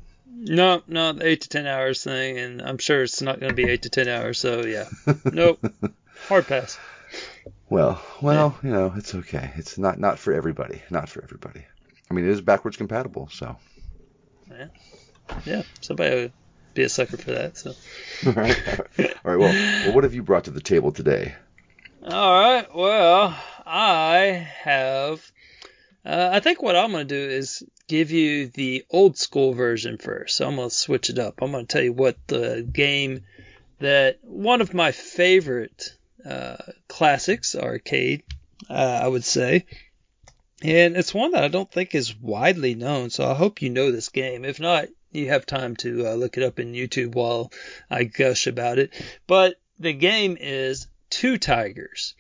[0.46, 3.56] No, no, the eight to ten hours thing, and I'm sure it's not going to
[3.56, 4.38] be eight to ten hours.
[4.38, 4.84] So yeah,
[5.24, 5.58] nope,
[6.28, 6.78] hard pass.
[7.70, 9.52] well, well, you know, it's okay.
[9.56, 10.82] It's not not for everybody.
[10.90, 11.64] Not for everybody.
[12.10, 13.56] I mean, it is backwards compatible, so.
[14.50, 14.66] Yeah,
[15.46, 16.32] yeah, somebody would
[16.74, 17.56] be a sucker for that.
[17.56, 17.72] So.
[18.26, 18.68] All right.
[18.68, 19.38] All right.
[19.38, 19.52] Well,
[19.84, 21.34] well, what have you brought to the table today?
[22.06, 22.66] All right.
[22.74, 25.32] Well, I have.
[26.04, 29.98] Uh, I think what I'm going to do is give you the old school version
[29.98, 30.36] first.
[30.36, 31.40] So I'm going to switch it up.
[31.40, 33.22] I'm going to tell you what the game
[33.78, 36.56] that one of my favorite uh,
[36.88, 38.22] classics arcade,
[38.68, 39.66] uh, I would say.
[40.62, 43.90] And it's one that I don't think is widely known, so I hope you know
[43.90, 44.44] this game.
[44.44, 47.52] If not, you have time to uh, look it up in YouTube while
[47.90, 48.92] I gush about it.
[49.26, 52.14] But the game is Two Tigers.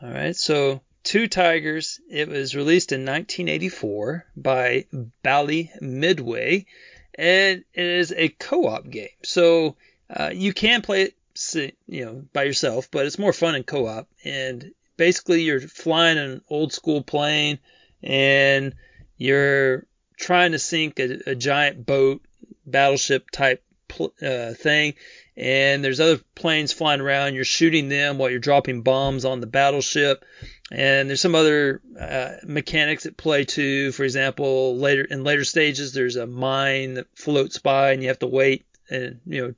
[0.00, 2.00] All right, so Two Tigers.
[2.08, 4.86] It was released in 1984 by
[5.22, 6.66] Bally Midway,
[7.14, 9.08] and it is a co-op game.
[9.22, 9.76] So
[10.08, 14.08] uh, you can play it, you know, by yourself, but it's more fun in co-op.
[14.24, 17.58] And basically, you're flying an old school plane,
[18.02, 18.74] and
[19.16, 22.22] you're trying to sink a, a giant boat,
[22.64, 24.94] battleship type pl- uh, thing,
[25.36, 27.34] and there's other planes flying around.
[27.34, 30.24] You're shooting them while you're dropping bombs on the battleship,
[30.72, 33.92] and there's some other uh, mechanics at play too.
[33.92, 38.20] For example, later in later stages, there's a mine that floats by, and you have
[38.20, 39.54] to wait and you know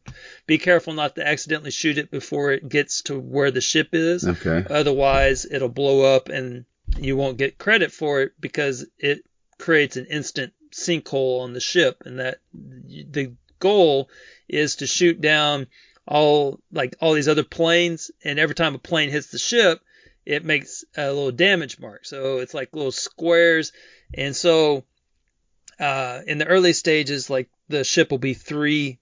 [0.46, 4.26] be careful not to accidentally shoot it before it gets to where the ship is.
[4.26, 4.64] Okay.
[4.68, 6.64] Otherwise, it'll blow up and
[6.98, 9.24] you won't get credit for it because it
[9.58, 12.02] creates an instant sinkhole on the ship.
[12.04, 14.08] And that the goal
[14.48, 15.68] is to shoot down
[16.06, 19.80] all like all these other planes, and every time a plane hits the ship,
[20.26, 22.04] it makes a little damage mark.
[22.04, 23.72] So it's like little squares,
[24.12, 24.84] and so
[25.78, 28.98] uh, in the early stages, like the ship will be three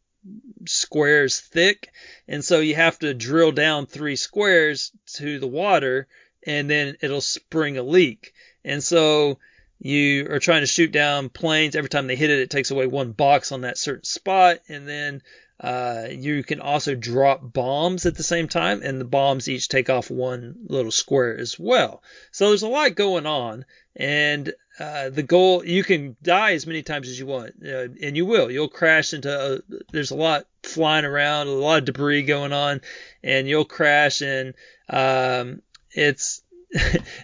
[0.67, 1.93] squares thick,
[2.29, 6.07] and so you have to drill down three squares to the water,
[6.47, 8.33] and then it'll spring a leak.
[8.65, 9.39] And so
[9.79, 11.75] you are trying to shoot down planes.
[11.75, 14.87] Every time they hit it, it takes away one box on that certain spot, and
[14.87, 15.23] then
[15.63, 19.89] uh, you can also drop bombs at the same time, and the bombs each take
[19.89, 22.03] off one little square as well.
[22.33, 26.83] So there's a lot going on, and uh, the goal you can die as many
[26.83, 28.51] times as you want, uh, and you will.
[28.51, 29.31] You'll crash into.
[29.31, 29.61] A,
[29.93, 32.81] there's a lot flying around, a lot of debris going on,
[33.23, 34.55] and you'll crash, and
[34.89, 36.43] um, it's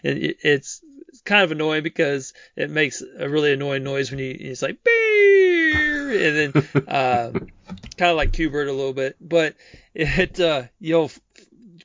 [0.05, 0.81] it's
[1.25, 5.75] kind of annoying because it makes a really annoying noise when you it's like beep,
[5.75, 7.33] and then uh,
[7.97, 9.55] kind of like Qbert a little bit, but
[9.95, 11.21] it uh, you'll f-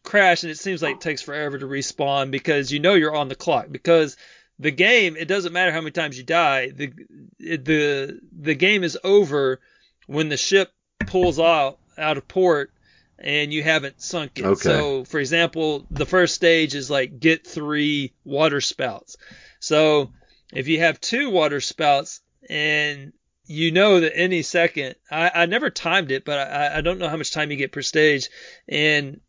[0.04, 3.30] crash and it seems like it takes forever to respawn because you know you're on
[3.30, 4.18] the clock because
[4.60, 6.92] the game it doesn't matter how many times you die the
[7.40, 9.60] it, the the game is over
[10.08, 10.72] when the ship
[11.08, 12.72] pulls out out of port
[13.20, 14.46] and you haven't sunk it.
[14.46, 14.60] Okay.
[14.60, 19.16] So, for example, the first stage is like get three water spouts.
[19.60, 20.12] So,
[20.52, 23.14] if you have two water spouts and
[23.54, 27.08] you know that any second, I, I never timed it, but I, I don't know
[27.08, 28.30] how much time you get per stage,
[28.68, 29.22] and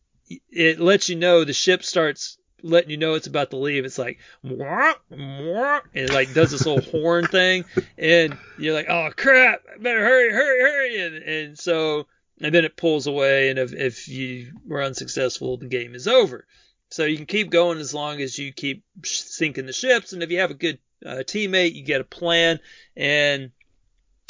[0.51, 3.85] it lets you know the ship starts letting you know it's about to leave.
[3.85, 7.65] It's like, "Mwah, mwah," and it like does this little horn thing,
[7.99, 12.07] and you're like, oh crap, better hurry, hurry, hurry, and, and so
[12.41, 16.47] and then it pulls away, and if, if you were unsuccessful, the game is over.
[16.91, 20.31] So you can keep going as long as you keep sinking the ships, and if
[20.31, 22.61] you have a good uh, teammate, you get a plan.
[22.97, 23.53] And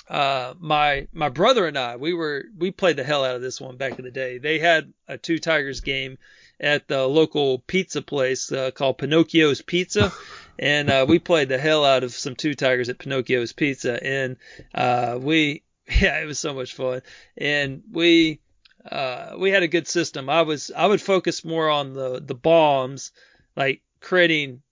[0.09, 3.61] uh, my my brother and I, we were we played the hell out of this
[3.61, 4.39] one back in the day.
[4.39, 6.19] They had a Two Tigers game
[6.61, 10.13] at the local pizza place uh, called Pinocchio's Pizza.
[10.57, 14.37] And uh, we played the hell out of some Two Tigers at Pinocchio's Pizza, and
[14.73, 15.65] uh, we
[16.01, 17.03] yeah, it was so much fun.
[17.37, 18.41] And we
[18.89, 20.29] uh, we had a good system.
[20.29, 23.13] I was I would focus more on the the bombs,
[23.57, 24.63] like creating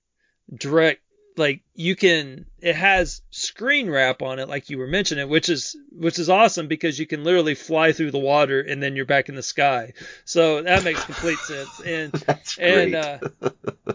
[0.54, 1.02] direct
[1.36, 5.76] like you can it has screen wrap on it like you were mentioning which is
[5.90, 9.28] which is awesome because you can literally fly through the water and then you're back
[9.28, 9.92] in the sky.
[10.24, 11.80] So that makes complete sense.
[11.80, 12.94] And That's and great.
[12.94, 13.18] uh,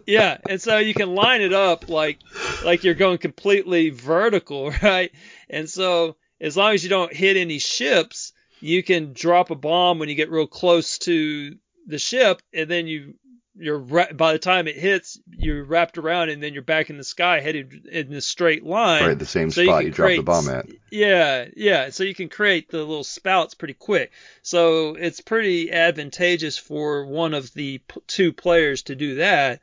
[0.06, 2.19] yeah and so you can line it up like
[2.66, 5.11] like you're going completely vertical right?
[5.49, 9.99] And so as long as you don't hit any ships you can drop a bomb
[9.99, 13.14] when you get real close to the ship and then you
[13.59, 17.03] you're by the time it hits you're wrapped around and then you're back in the
[17.03, 20.21] sky headed in a straight line right, the same so spot can you, dropped the
[20.21, 20.65] bomb at.
[20.91, 21.89] yeah, yeah.
[21.89, 24.11] So you can create the little spouts pretty quick.
[24.41, 29.61] So it's pretty advantageous for one of the p- two players to do that,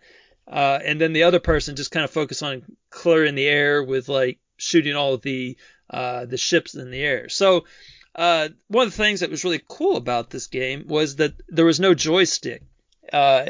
[0.48, 4.08] uh, and then the other person just kind of focus on clearing the air with
[4.08, 5.56] like shooting all the
[5.90, 7.28] uh, the ships in the air.
[7.28, 7.64] So
[8.14, 11.64] uh, one of the things that was really cool about this game was that there
[11.64, 12.62] was no joystick.
[13.12, 13.47] Uh,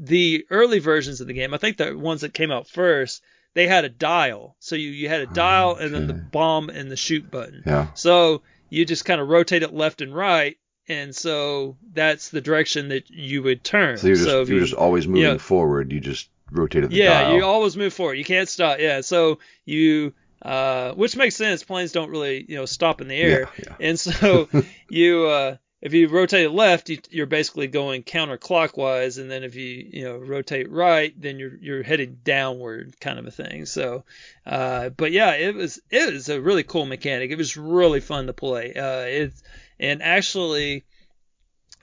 [0.00, 3.22] the early versions of the game, I think the ones that came out first,
[3.54, 4.54] they had a dial.
[4.60, 7.62] So you, you had a dial and then the bomb and the shoot button.
[7.66, 7.88] Yeah.
[7.94, 10.56] So you just kind of rotate it left and right,
[10.88, 13.96] and so that's the direction that you would turn.
[13.98, 15.92] So you're just, if you're you- just always moving know- forward.
[15.92, 17.36] You just rotated the yeah, dial.
[17.36, 18.14] you always move forward.
[18.14, 18.78] You can't stop.
[18.78, 21.62] Yeah, so you, uh, which makes sense.
[21.64, 24.48] Planes don't really, you know, stop in the air, Yeah, and so
[24.88, 29.88] you, uh, if you rotate left, you, you're basically going counterclockwise, and then if you,
[29.92, 33.64] you know, rotate right, then you're you're headed downward, kind of a thing.
[33.66, 34.04] So,
[34.44, 37.30] uh, but yeah, it was it was a really cool mechanic.
[37.30, 38.74] It was really fun to play.
[38.74, 39.42] Uh, it's
[39.78, 40.84] and actually.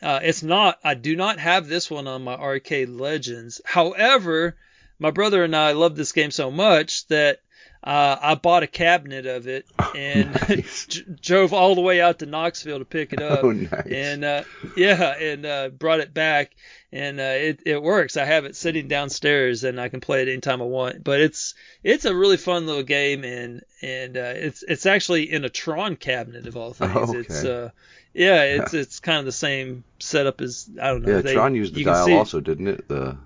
[0.02, 0.78] Uh, it's not.
[0.84, 3.62] I do not have this one on my Arcade Legends.
[3.64, 4.58] However,
[5.00, 7.40] my brother and I love this game so much that
[7.86, 9.66] uh, I bought a cabinet of it
[9.96, 10.88] and nice.
[10.88, 13.44] d- drove all the way out to Knoxville to pick it up.
[13.44, 13.86] Oh, nice.
[13.86, 14.44] And uh,
[14.76, 16.56] yeah, and uh, brought it back,
[16.92, 18.18] and uh, it it works.
[18.18, 21.04] I have it sitting downstairs, and I can play it anytime I want.
[21.04, 25.46] But it's it's a really fun little game, and and uh, it's it's actually in
[25.46, 26.92] a Tron cabinet of all things.
[26.96, 27.66] Oh, It's okay.
[27.66, 27.70] uh
[28.14, 31.18] yeah, it's it's kind of the same setup as I don't know.
[31.18, 32.88] yeah, they- Tron used the dial also, didn't it?
[32.88, 33.18] The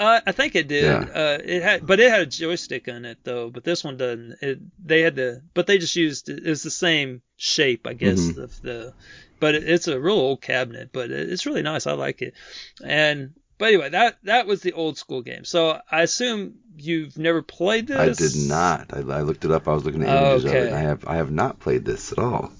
[0.00, 0.84] uh, I think it did.
[0.84, 0.98] Yeah.
[1.14, 3.50] Uh, it had, but it had a joystick on it though.
[3.50, 4.36] But this one doesn't.
[4.40, 6.40] It they had the, but they just used it.
[6.44, 8.18] it's the same shape, I guess.
[8.18, 8.38] Mhm.
[8.38, 8.94] Of the,
[9.38, 11.86] but it, it's a real old cabinet, but it, it's really nice.
[11.86, 12.34] I like it.
[12.82, 15.44] And but anyway, that that was the old school game.
[15.44, 18.18] So I assume you've never played this.
[18.18, 18.94] I did not.
[18.94, 19.68] I, I looked it up.
[19.68, 20.66] I was looking at images of it.
[20.68, 22.50] And I have I have not played this at all.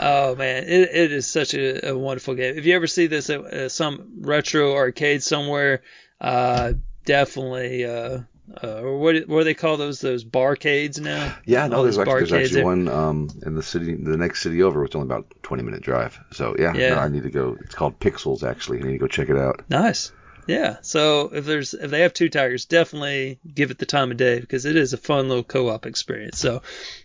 [0.00, 2.58] Oh man, it, it is such a, a wonderful game.
[2.58, 5.82] If you ever see this at uh, some retro arcade somewhere,
[6.20, 6.72] uh,
[7.08, 7.84] definitely.
[7.84, 8.20] Uh,
[8.62, 11.36] uh, or what what do they call those those barcades now?
[11.44, 12.64] Yeah, no, there's actually, there's actually there.
[12.64, 14.84] one um, in the city, the next city over.
[14.84, 16.18] It's only about a 20 minute drive.
[16.32, 16.94] So yeah, Yeah.
[16.94, 17.56] no, I need to go.
[17.60, 18.78] It's called Pixels actually.
[18.80, 19.64] I need to go check it out.
[19.68, 20.12] Nice.
[20.46, 20.78] Yeah.
[20.80, 24.40] So if there's if they have two tigers, definitely give it the time of day
[24.40, 26.38] because it is a fun little co-op experience.
[26.38, 26.62] So,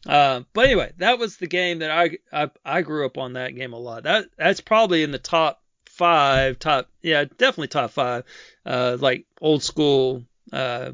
[0.07, 3.53] uh, but anyway, that was the game that I, I I grew up on that
[3.53, 4.03] game a lot.
[4.03, 8.23] That that's probably in the top five, top yeah, definitely top five,
[8.65, 10.91] uh, like old school uh,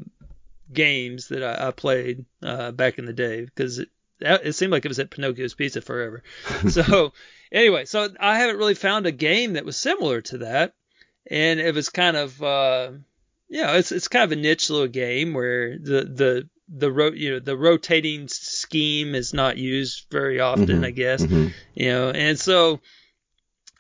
[0.72, 3.90] games that I, I played uh, back in the day because it
[4.22, 6.24] it seemed like it was at Pinocchio's Pizza forever.
[6.70, 7.14] so
[7.52, 10.74] anyway, so I haven't really found a game that was similar to that
[11.30, 12.92] and it was kind of uh,
[13.48, 17.14] you know, it's it's kind of a niche little game where the the the ro-
[17.14, 21.26] you know the rotating scheme is not used very often, Mhm, I guess.
[21.26, 21.54] mhm.
[21.74, 22.80] You know, and so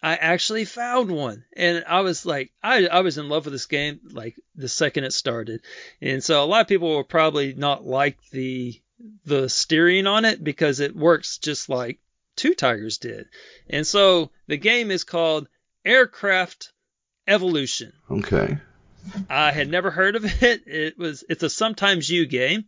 [0.01, 3.65] I actually found one, and I was like, I I was in love with this
[3.65, 5.61] game like the second it started,
[6.01, 8.79] and so a lot of people will probably not like the
[9.25, 11.99] the steering on it because it works just like
[12.35, 13.27] Two Tigers did,
[13.69, 15.49] and so the game is called
[15.83, 16.71] Aircraft
[17.27, 17.91] Evolution.
[18.09, 18.57] Okay.
[19.29, 20.63] I had never heard of it.
[20.65, 22.65] It was it's a sometimes you game.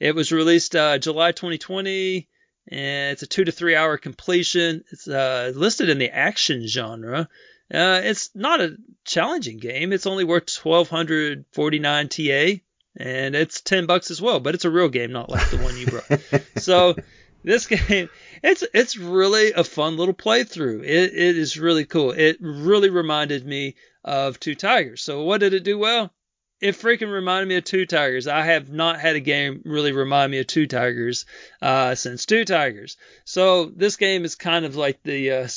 [0.00, 2.24] It was released uh, July 2020, and
[2.66, 4.84] it's a two to three hour completion.
[4.90, 7.28] It's uh, listed in the action genre.
[7.72, 9.92] Uh, it's not a challenging game.
[9.92, 12.60] It's only worth 1249 TA,
[12.96, 14.38] and it's 10 bucks as well.
[14.40, 16.42] But it's a real game, not like the one you brought.
[16.62, 16.94] so
[17.42, 18.08] this game,
[18.42, 20.82] it's it's really a fun little playthrough.
[20.84, 22.12] It it is really cool.
[22.12, 25.02] It really reminded me of Two Tigers.
[25.02, 26.12] So what did it do well?
[26.60, 28.26] It freaking reminded me of Two Tigers.
[28.26, 31.26] I have not had a game really remind me of Two Tigers
[31.60, 32.96] uh, since Two Tigers.
[33.24, 35.48] So this game is kind of like the, uh,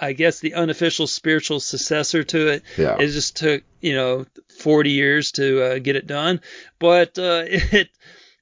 [0.00, 2.62] I guess, the unofficial spiritual successor to it.
[2.76, 2.96] Yeah.
[2.98, 4.26] It just took you know
[4.58, 6.40] 40 years to uh, get it done,
[6.78, 7.88] but uh, it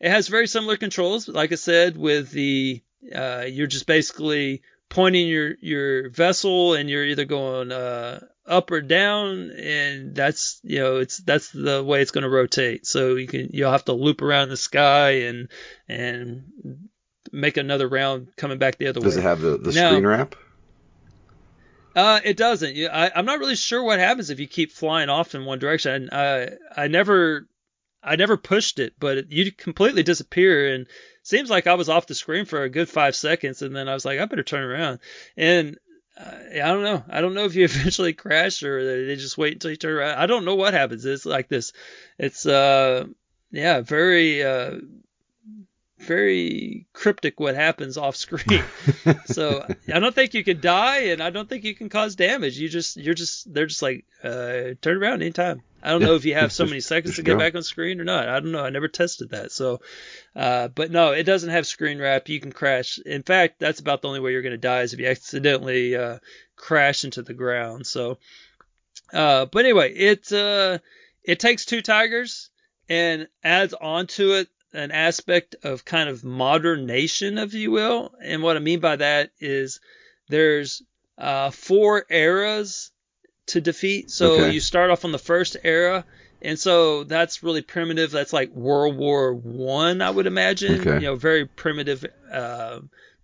[0.01, 1.29] it has very similar controls.
[1.29, 2.83] Like I said, with the
[3.15, 8.81] uh, you're just basically pointing your your vessel and you're either going uh, up or
[8.81, 13.27] down and that's you know it's that's the way it's going to rotate so you
[13.27, 15.49] can you'll have to loop around the sky and
[15.89, 16.45] and
[17.33, 19.91] make another round coming back the other Does way Does it have the, the Now-
[19.91, 20.37] screen wrap?
[21.95, 22.77] uh, it doesn't.
[22.77, 26.11] I, I'm not really sure what happens if you keep flying off in one direction.
[26.13, 27.49] I, I never,
[28.03, 30.87] I never pushed it, but it, you completely disappear, and
[31.23, 33.95] seems like I was off the screen for a good five seconds, and then I
[33.95, 34.99] was like, I better turn around,
[35.39, 35.79] and
[36.19, 37.05] I don't know.
[37.09, 40.19] I don't know if you eventually crash or they just wait until you turn around.
[40.19, 41.05] I don't know what happens.
[41.05, 41.73] It's like this.
[42.19, 43.07] It's uh,
[43.51, 44.77] yeah, very uh,
[45.99, 48.63] very cryptic what happens off screen.
[49.27, 52.59] so I don't think you can die, and I don't think you can cause damage.
[52.59, 55.63] You just you're just they're just like uh, turn around anytime.
[55.83, 57.39] I don't know if you have so many seconds to get go.
[57.39, 58.29] back on screen or not.
[58.29, 58.65] I don't know.
[58.65, 59.53] I never tested that.
[59.53, 59.81] So,
[60.35, 62.29] uh, but no, it doesn't have screen wrap.
[62.29, 62.99] You can crash.
[62.99, 65.95] In fact, that's about the only way you're going to die is if you accidentally
[65.95, 66.19] uh,
[66.57, 67.87] crash into the ground.
[67.87, 68.19] So,
[69.13, 70.79] uh, but anyway, it uh,
[71.23, 72.51] it takes two tigers
[72.89, 78.15] and adds onto it an aspect of kind of modernation, if you will.
[78.23, 79.81] And what I mean by that is
[80.29, 80.83] there's
[81.19, 82.91] uh, four eras
[83.47, 84.11] to defeat.
[84.11, 84.53] So Okay.
[84.53, 86.05] you start off on the first era,
[86.43, 88.11] and so that's really primitive.
[88.11, 90.81] That's like World War One, I, would imagine.
[90.81, 90.95] Okay.
[90.95, 92.81] You know, very primitive uh,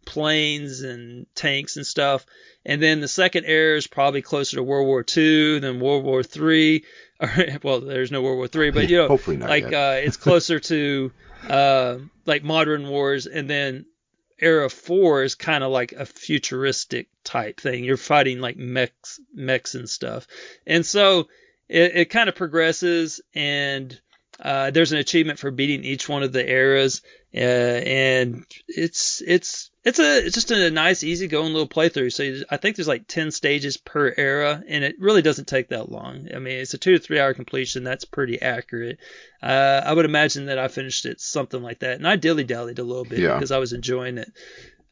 [0.06, 2.24] planes and tanks and stuff.
[2.64, 6.22] And then the second era is probably closer to World War Two, then World War
[6.22, 6.84] Three.
[7.62, 10.60] Well, there's no World War Three, but you know, Hopefully not like uh, it's closer
[10.60, 11.12] to
[11.48, 13.86] uh, like modern wars, and then
[14.38, 17.84] era four is kind of like a futuristic type thing.
[17.84, 20.26] You're fighting like mechs, mechs and stuff,
[20.66, 21.28] and so
[21.68, 23.98] it, it kind of progresses, and
[24.40, 27.02] uh, there's an achievement for beating each one of the eras,
[27.34, 32.12] uh, and it's it's it's a it's just a nice, easy going little playthrough.
[32.12, 35.68] So you- I think there's like ten stages per era, and it really doesn't take
[35.68, 36.28] that long.
[36.34, 37.82] I mean, it's a two to three hour completion.
[37.84, 38.98] That's pretty accurate.
[39.42, 42.78] Uh, I would imagine that I finished it something like that, and I dilly dallied
[42.78, 43.34] a little bit Yeah.
[43.34, 44.30] because I was enjoying it.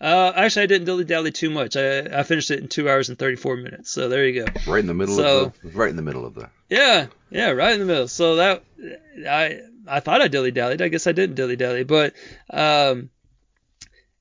[0.00, 1.76] Uh, actually, I didn't dilly dally too much.
[1.76, 3.90] I, I finished it in two hours and 34 minutes.
[3.92, 4.52] So there you go.
[4.66, 7.50] Right in the middle so- of the right in the middle of the Yeah, yeah,
[7.50, 8.08] right in the middle.
[8.08, 8.64] So that
[9.28, 10.80] I I thought I dilly dallied.
[10.82, 12.14] I guess I didn't dilly dally, but
[12.48, 13.10] um,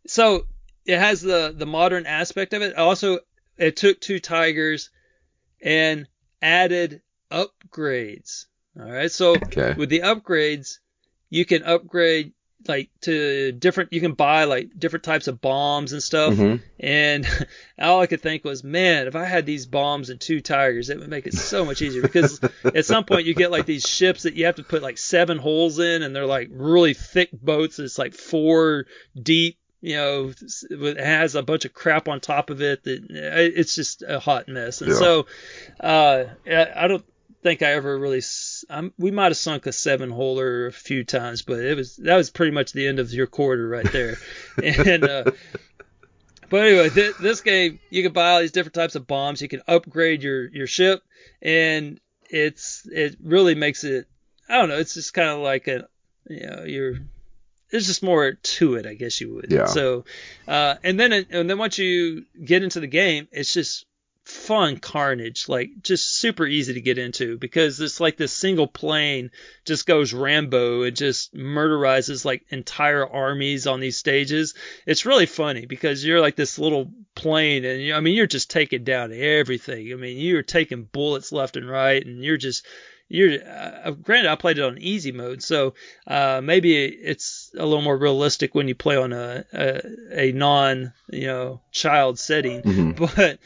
[0.05, 0.45] so
[0.89, 2.75] it has the the modern aspect of it.
[2.75, 3.19] Also,
[3.57, 4.89] it took two tigers
[5.61, 6.07] and
[6.41, 7.01] added
[7.31, 8.45] upgrades.
[8.79, 9.73] All right, so Okay.
[9.77, 10.79] with the upgrades,
[11.29, 12.33] you can upgrade
[12.67, 13.93] like to different.
[13.93, 16.33] You can buy like different types of bombs and stuff.
[16.33, 16.61] Mhm.
[16.79, 17.25] And
[17.79, 20.99] all I could think was, man, if I had these bombs and two tigers, it
[20.99, 22.01] would make it so much easier.
[22.01, 24.97] Because at some point you get like these ships that you have to put like
[24.97, 27.79] seven holes in, and they're like really thick boats.
[27.79, 28.85] It's like four
[29.21, 29.57] deep.
[29.81, 30.33] You know,
[30.69, 32.83] it has a bunch of crap on top of it.
[32.83, 34.81] That it's just a hot mess.
[34.81, 34.97] And Yeah.
[34.97, 35.25] so,
[35.79, 37.05] uh, I don't
[37.43, 38.21] think I ever really.
[38.69, 42.17] I'm, we might have sunk a seven holer a few times, but it was that
[42.17, 44.17] was pretty much the end of your quarter right there.
[44.63, 45.23] and uh,
[46.49, 49.41] but anyway, th- this game you can buy all these different types of bombs.
[49.41, 51.01] You can upgrade your your ship,
[51.41, 51.99] and
[52.29, 54.07] it's it really makes it.
[54.49, 54.77] I don't know.
[54.77, 55.87] It's just kind of like a
[56.29, 56.95] you know you're.
[57.71, 59.51] There's just more to it, I guess you would.
[59.51, 59.65] Yeah.
[59.65, 60.05] So,
[60.47, 63.85] uh, and then it, and then once you get into the game, it's just
[64.29, 69.31] fun carnage, like just super easy to get into because it's like this single plane
[69.65, 74.53] just goes Rambo and just murderizes like entire armies on these stages.
[74.85, 78.51] It's really funny because you're like this little plane and you, I mean you're just
[78.51, 79.91] taking down everything.
[79.91, 82.65] I mean you're taking bullets left and right and you're just
[83.09, 85.73] you're uh, granted I played it on easy mode, so
[86.07, 89.81] uh, maybe it's a little more realistic when you play on a a,
[90.27, 92.95] a non you know child setting, Mhm.
[93.15, 93.39] but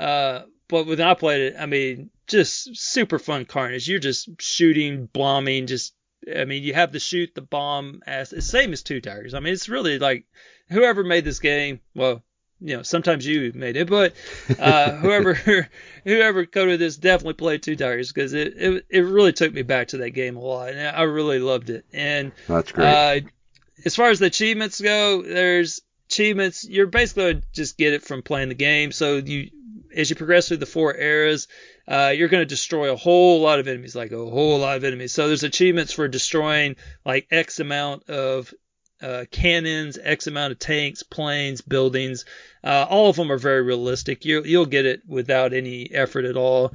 [0.00, 3.88] uh, but when I played it, I mean just super fun carnage.
[3.88, 5.94] You're just shooting, bombing, just
[6.34, 9.34] I mean you have to shoot the bomb as the same as Two Tigers.
[9.34, 10.26] I mean it's really like
[10.70, 12.22] whoever made this game, well.
[12.60, 14.14] You know, sometimes you made it, but
[14.58, 15.68] uh, whoever
[16.04, 19.88] whoever coded this definitely played Two Tigers because it, it it really took me back
[19.88, 21.84] to that game a lot, and I really loved it.
[21.92, 22.86] And That's great.
[22.86, 23.20] uh,
[23.84, 26.68] as far as the achievements go, there's achievements.
[26.68, 28.92] You're basically just get it from playing the game.
[28.92, 29.50] So you,
[29.94, 31.48] as you progress through the four eras,
[31.86, 34.84] uh, you're going to destroy a whole lot of enemies, like a whole lot of
[34.84, 35.12] enemies.
[35.12, 38.52] So there's achievements for destroying like X amount of
[39.02, 42.24] uh, cannons, X amount of tanks, planes, buildings.
[42.64, 44.24] Uh, all of them are very realistic.
[44.24, 46.72] You, you'll get it without any effort at all.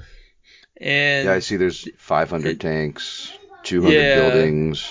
[0.79, 1.57] And yeah, I see.
[1.57, 3.31] There's 500 it- tanks,
[3.63, 4.15] 200 Yeah.
[4.15, 4.89] buildings.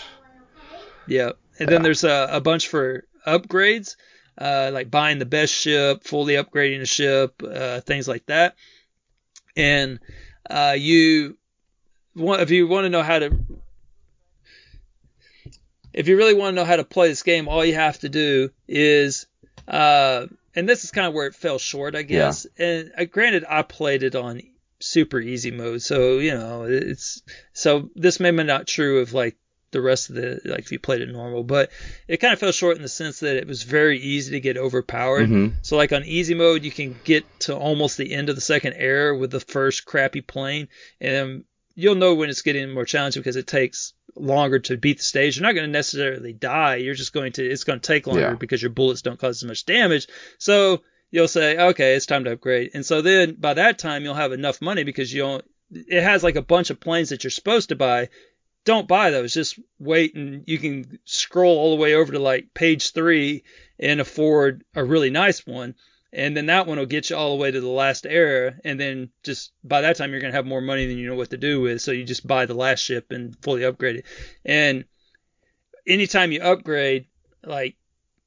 [1.07, 3.97] Yeah, and then there's a, a bunch for upgrades,
[4.39, 8.55] uh, like buying the best ship, fully upgrading the ship, uh, things like that.
[9.57, 9.99] And
[10.49, 11.37] uh, you
[12.15, 13.37] want if you want to know how to
[15.93, 18.09] if you really want to know how to play this game, all you have to
[18.09, 19.27] do is
[19.69, 22.47] uh, and this is kind of where it fell short, I guess.
[22.59, 24.43] And uh, granted, I played it on
[24.81, 27.23] super easy mode, so you know it's
[27.53, 29.37] so this may not be not true of like
[29.71, 31.71] the rest of the like if you played it normal, but
[32.09, 34.59] it kind of fell short in the sense that it was very easy to get
[34.59, 35.31] overpowered.
[35.31, 35.55] Mhm.
[35.63, 38.75] So like on easy mode, you can get to almost the end of the second
[38.77, 40.69] era with the first crappy plane,
[41.01, 45.03] and you'll know when it's getting more challenging because it takes longer to beat the
[45.05, 45.37] stage.
[45.37, 46.77] You're not going to necessarily die.
[46.77, 48.35] You're just going to it's going to take longer Yeah.
[48.35, 50.07] because your bullets don't cause as much damage.
[50.39, 52.71] So you'll say, okay, it's time to upgrade.
[52.75, 55.45] And so then by that time you'll have enough money because you don't.
[55.71, 58.11] It has like a bunch of planes that you're supposed to buy.
[58.65, 59.33] Don't buy those.
[59.33, 63.43] Just wait and you can scroll all the way over to like page three
[63.79, 65.75] and afford a really nice one.
[66.13, 68.55] And then that one will get you all the way to the last era.
[68.65, 71.15] And then just by that time, you're going to have more money than you know
[71.15, 71.81] what to do with.
[71.81, 74.07] So you just buy the last ship and fully upgrade it.
[74.45, 74.85] And
[75.87, 77.07] anytime you upgrade,
[77.45, 77.77] like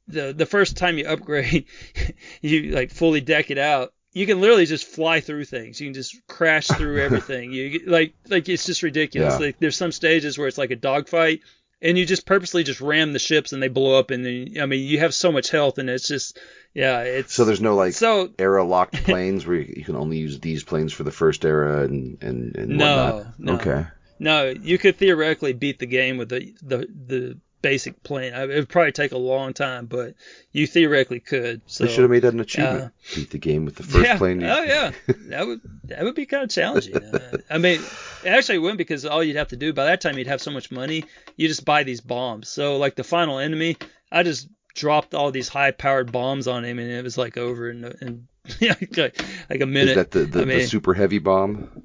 [0.08, 1.66] the the first time you upgrade,
[2.42, 3.94] you like fully deck it out.
[4.14, 5.80] You can literally just fly through things.
[5.80, 7.52] You can just crash through everything.
[7.52, 9.36] You like like it's just ridiculous.
[9.36, 9.48] Yeah.
[9.48, 11.42] Like there's some stages where it's like a dogfight,
[11.82, 14.12] and you just purposely just ram the ships and they blow up.
[14.12, 16.40] And then I mean you have so much health, and it's just
[16.76, 20.18] yeah, it's So there's no like so era locked planes where you, you can only
[20.18, 23.40] use these planes for the first era and and, and No, whatnot.
[23.40, 23.54] no.
[23.56, 23.88] Okay.
[24.20, 28.32] No, you could theoretically beat the game with the the the basic plane.
[28.34, 30.14] It would probably take a long time, but
[30.52, 31.62] you theoretically could.
[31.66, 32.94] So they should have made that an achievement.
[33.16, 34.18] Beat the game with the first yeah.
[34.18, 34.44] plane.
[34.44, 34.92] Oh yeah,
[35.30, 36.96] that would that would be kind of challenging.
[36.96, 37.82] Uh, I mean,
[38.24, 40.52] it actually wouldn't because all you'd have to do by that time you'd have so
[40.52, 41.06] much money.
[41.38, 42.50] You just buy these bombs.
[42.50, 43.78] So like the final enemy,
[44.12, 47.70] I just dropped all these high powered bombs on him, and it was like over
[47.70, 48.28] in in
[48.62, 49.90] like, a minute.
[49.90, 51.84] Is that the, the, I the super heavy bomb?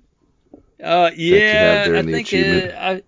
[0.82, 3.02] uh, yeah, I think it, I,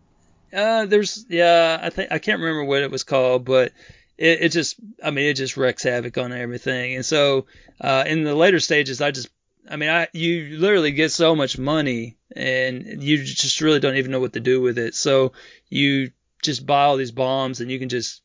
[0.54, 3.72] uh, there's, yeah, I think I can't remember what it was called, but
[4.18, 6.96] it, it just, I mean, it just wrecks havoc on everything.
[6.96, 7.46] And so,
[7.80, 9.28] uh, in the later stages, I just,
[9.68, 14.10] I mean, I, you literally get so much money, and you just really don't even
[14.10, 14.94] know what to do with it.
[14.94, 15.32] So
[15.68, 16.12] you
[16.42, 18.21] just buy all these bombs, and you can just,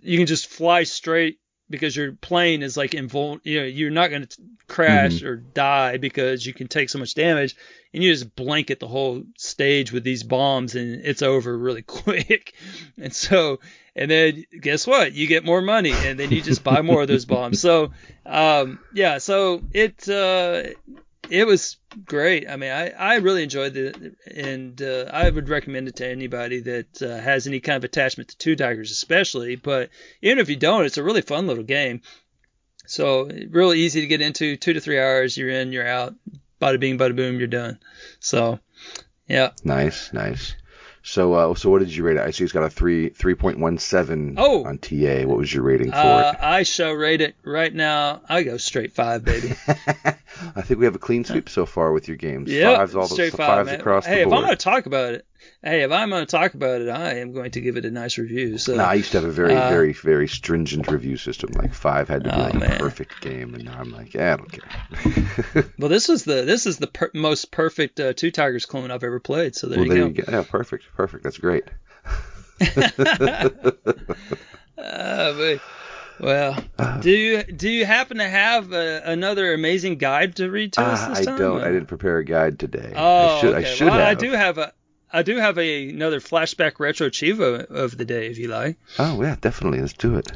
[0.00, 1.38] you can just fly straight
[1.68, 4.36] because your plane is like invul, you know, you're not going to
[4.68, 7.56] crash or die because you can take so much damage
[7.92, 12.54] and you just blanket the whole stage with these bombs and it's over really quick.
[12.96, 13.58] And so,
[13.96, 15.12] and then guess what?
[15.12, 17.60] You get more money and then you just buy more of those bombs.
[17.66, 17.90] So,
[18.24, 20.62] um, yeah, so it, uh,
[21.30, 22.48] it was great.
[22.48, 26.60] I mean, I, I really enjoyed it, and uh, I would recommend it to anybody
[26.60, 29.56] that uh, has any kind of attachment to Two Tigers, especially.
[29.56, 29.90] But
[30.22, 32.02] even if you don't, it's a really fun little game.
[32.86, 34.56] So really easy to get into.
[34.56, 36.14] Two to three hours, you're in, you're out.
[36.60, 37.78] Bada bing, bada boom, you're done.
[38.20, 38.60] So,
[39.28, 39.50] yeah.
[39.64, 40.54] Nice, nice.
[41.08, 42.22] So, uh, so what did you rate it?
[42.22, 44.64] I see it's got a three, three point one seven Oh.
[44.64, 45.24] on TA.
[45.24, 48.22] What was your rating for Uh, I shall rate it right now.
[48.28, 49.54] I go straight five, baby.
[49.68, 52.50] I think we have a clean sweep so far with your games.
[52.50, 53.80] Yeah, fives all the straight five, fives man.
[53.80, 55.24] across hey, the if I'm going to talk about it,
[55.62, 57.90] hey, if I'm going to talk about it, I am going to give it a
[57.90, 58.58] nice review.
[58.58, 61.50] So, No, I used to have a very, Uh, very, very stringent review system.
[61.52, 64.34] Like five had to be Oh, like a perfect game, and now I'm like, yeah,
[64.34, 65.64] I don't care.
[65.78, 69.04] well, this is the this is the per- most perfect uh, two Tigers clone I've
[69.04, 69.54] ever played.
[69.56, 70.06] So there well, you there go.
[70.08, 70.32] you go.
[70.32, 71.24] Yeah, perfect, perfect.
[71.24, 71.64] That's great.
[74.78, 75.60] Uh, but,
[76.20, 76.64] well,
[77.00, 81.00] do you do you happen to have uh, another amazing guide to read to us
[81.02, 81.38] Ah, this I time?
[81.38, 81.60] don't.
[81.62, 82.92] Uh, I didn't prepare a guide today.
[82.94, 83.54] Oh, I should.
[83.54, 83.70] okay.
[83.70, 84.08] I should well, have.
[84.08, 84.72] I do have a
[85.12, 88.78] I do have a, another flashback retro cheevo of the day, if you like.
[88.98, 89.80] Oh yeah, definitely.
[89.80, 90.30] Let's do it.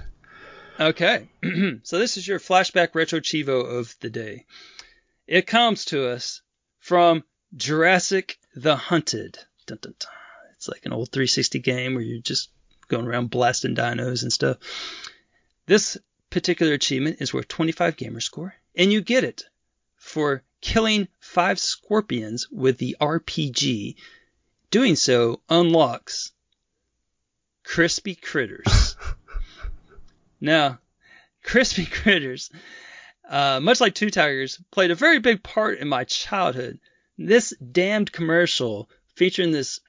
[0.79, 1.29] Okay,
[1.83, 4.47] so this is your flashback retro cheevo of the day.
[5.27, 6.41] It comes to us
[6.79, 7.25] from
[7.55, 9.39] Jurassic the Hunted.
[9.67, 10.11] Dun, dun, dun.
[10.55, 12.51] It's like an old 360 game where you're just
[12.89, 14.59] going around blasting dinos and stuff.
[15.67, 15.97] This
[16.31, 19.45] particular achievement is worth 25 gamer score, and you get it
[19.97, 23.97] for killing five scorpions with the RPG.
[24.71, 26.33] Doing so unlocks
[27.65, 28.97] crispy critters.
[30.41, 30.79] now,
[31.43, 32.51] crispy critters,
[33.29, 36.79] uh, much like Two Tigers, played a very big part in my childhood.
[37.19, 39.81] This damned commercial featuring this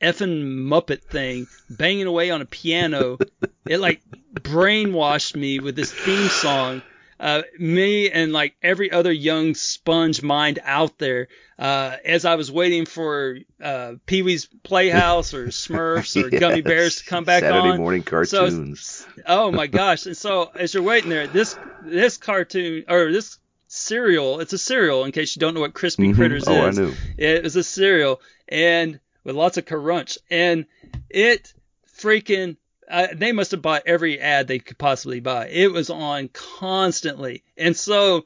[0.00, 3.18] effing Muppet thing banging away on a piano,
[3.66, 4.02] it like
[4.34, 6.82] brainwashed me with this theme song.
[7.20, 11.28] Uh, me and like every other young sponge mind out there,
[11.58, 16.96] uh, as I was waiting for uh, Pee Wee's Playhouse or Smurfs or Gummy Bears
[16.96, 17.76] to come back Saturday on.
[17.78, 18.08] morning So-
[18.40, 19.06] cartoons.
[19.26, 20.06] Oh my gosh!
[20.06, 25.04] And so as you're waiting there, this this cartoon or this cereal, it's a cereal
[25.04, 26.14] in case you don't know what Crispy Mhm.
[26.16, 26.78] Critters Oh, I is.
[26.78, 26.94] knew.
[27.16, 30.66] It was a cereal and with lots of crunch, and
[31.08, 31.54] it
[31.98, 32.56] freaking.
[32.90, 35.48] Uh, they must have bought every ad they could possibly buy.
[35.48, 38.24] It was on constantly, and so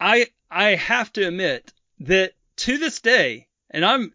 [0.00, 4.12] I I have to admit that to this day, and I'm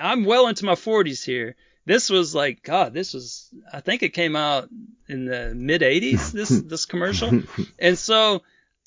[0.00, 1.56] I'm well into my 40s here.
[1.84, 2.92] This was like God.
[2.94, 4.68] This was I think it came out
[5.08, 6.32] in the mid 80s.
[6.32, 7.42] This this commercial,
[7.78, 8.42] and so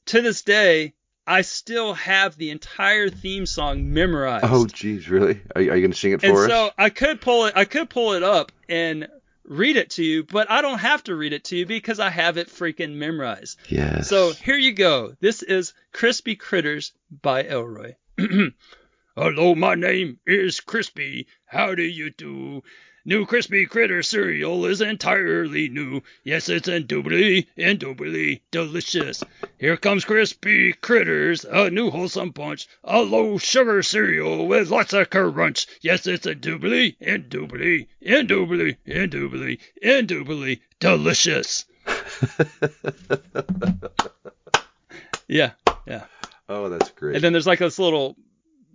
[0.08, 0.94] to this day,
[1.28, 4.46] I still have the entire theme song memorized.
[4.48, 5.40] Oh, geez, really?
[5.56, 6.74] Are, you- are you going to sing it for and for so us?
[6.78, 7.54] I could pull it.
[7.56, 9.08] I could pull it up and
[9.46, 12.10] read it to you, but I don't have to read it to you because I
[12.10, 13.58] have it freaking memorized.
[13.70, 14.08] Yes.
[14.08, 15.16] So here you go.
[15.20, 17.96] This is Crispy Critters by Elroy.
[19.16, 21.28] Hello, my name is Crispy.
[21.46, 22.64] How do you do?
[23.04, 26.02] New Crispy Critter cereal is entirely new.
[26.24, 29.24] Yes, it's indubitably, indubitably delicious.
[29.58, 35.10] Here comes Crispy Critters, a new wholesome bunch, a low sugar cereal with lots of
[35.10, 35.66] crunch.
[35.82, 41.66] Yes, it's indubitably, indubitably, indubitably, indubitably, indubitably delicious.
[45.28, 45.52] Yeah,
[45.88, 46.04] yeah.
[46.50, 47.16] oh, that's great.
[47.16, 48.18] And then there's like this little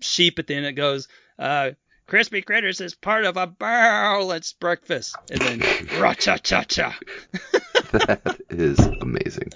[0.01, 1.07] sheep at the end that goes,
[1.39, 1.73] uh,
[2.07, 5.17] Crispy Critters is part of a balanced breakfast.
[5.31, 6.97] And then, ra cha cha cha.
[7.93, 9.51] that is amazing.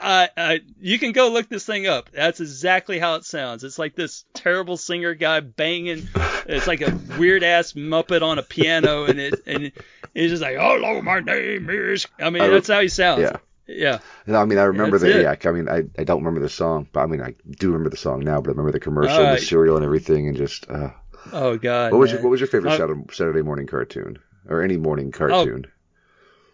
[0.00, 2.10] Uh, uh, you can go look this thing up.
[2.12, 3.64] That's exactly how it sounds.
[3.64, 6.08] It's like this terrible singer guy banging.
[6.46, 9.72] It's like a weird ass Muppet on a piano, and it and
[10.14, 13.22] he's just like, "Hello, my name is." I mean, I that's how he sounds.
[13.22, 13.36] Yeah.
[13.66, 13.98] Yeah.
[14.26, 15.22] No, I mean, I remember That's the.
[15.22, 17.90] Yeah, I mean, I, I don't remember the song, but I mean, I do remember
[17.90, 18.40] the song now.
[18.40, 20.70] But I remember the commercial, Uh, the cereal, and everything, and just.
[20.70, 20.90] Uh,
[21.32, 21.92] Oh God.
[21.92, 22.16] what was man.
[22.18, 25.66] your What was your favorite Uh, Saturday, Saturday morning cartoon, or any morning cartoon?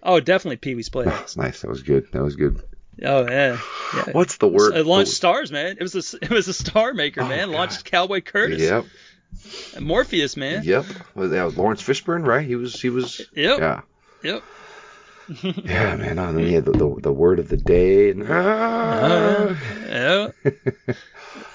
[0.02, 1.18] Oh, definitely Pee Wee's Playhouse.
[1.18, 1.60] That's nice.
[1.62, 2.10] That was good.
[2.12, 2.60] That was good.
[3.04, 3.58] Oh yeah.
[3.94, 4.04] yeah.
[4.12, 4.74] What's the word?
[4.74, 5.76] It launched stars, man.
[5.78, 7.48] It was a it was a star maker, Oh, man.
[7.48, 7.54] God.
[7.56, 8.84] Launched Cowboy Curtis, Yep.
[9.76, 10.62] and Morpheus, man.
[10.64, 10.84] Yep.
[11.14, 12.46] Was that was Laurence Fishburne, right?
[12.46, 12.80] He was.
[12.80, 13.20] He was.
[13.34, 13.58] Yep.
[13.58, 13.80] Yeah.
[14.22, 14.42] Yep.
[15.42, 16.18] Yeah, man.
[16.18, 18.10] Oh, then he had the, the the word of the day.
[18.10, 19.54] And, Uh,
[19.88, 20.28] yeah.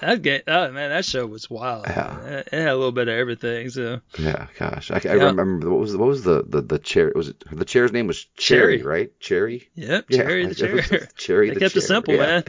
[0.01, 1.85] That game, oh, man, that show was wild.
[1.87, 2.19] Yeah.
[2.25, 3.69] It it had a little bit of everything.
[3.69, 5.23] So yeah, gosh, I, I Yeah.
[5.25, 7.11] remember what was what was the the the chair?
[7.15, 8.83] Was it the chair's name was Cherry, Cherry.
[8.83, 9.19] right?
[9.19, 9.69] Cherry.
[9.75, 11.07] yep, Yeah, Cherry the chair.
[11.17, 12.41] Cherry They the kept it simple, yeah.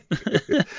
[0.48, 0.64] man.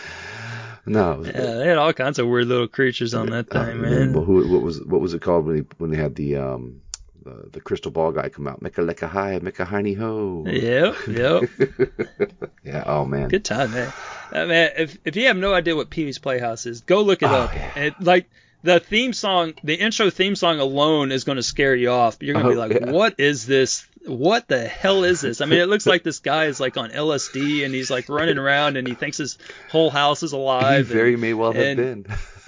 [0.85, 1.21] No.
[1.23, 4.13] Yeah, they had all kinds of weird little creatures on that thing, Well, man.
[4.13, 6.81] who what was what was it called when he, when they had the um
[7.29, 8.61] the, the crystal ball guy come out?
[8.61, 10.43] Mecca lecca hi, mecca hiney ho.
[10.47, 12.39] Yep, yep.
[12.63, 12.83] yeah.
[12.85, 13.29] Oh man.
[13.29, 13.91] Good time, man.
[14.31, 17.21] Uh, man, if if you have no idea what Pee Wee's Playhouse is, go look
[17.23, 17.53] it Oh, up.
[17.55, 17.79] yeah.
[17.79, 18.29] It, like
[18.63, 22.17] the theme song, the intro theme song alone is going to scare you off.
[22.21, 22.91] You're going to be Oh, like, yeah.
[22.91, 23.87] "What is this?
[24.05, 26.89] What the hell is this?" I mean, it looks like this guy is like on
[26.91, 29.37] LSD and he's like running around and he thinks his
[29.69, 30.87] whole house is alive.
[30.87, 32.05] He very and, may well have been.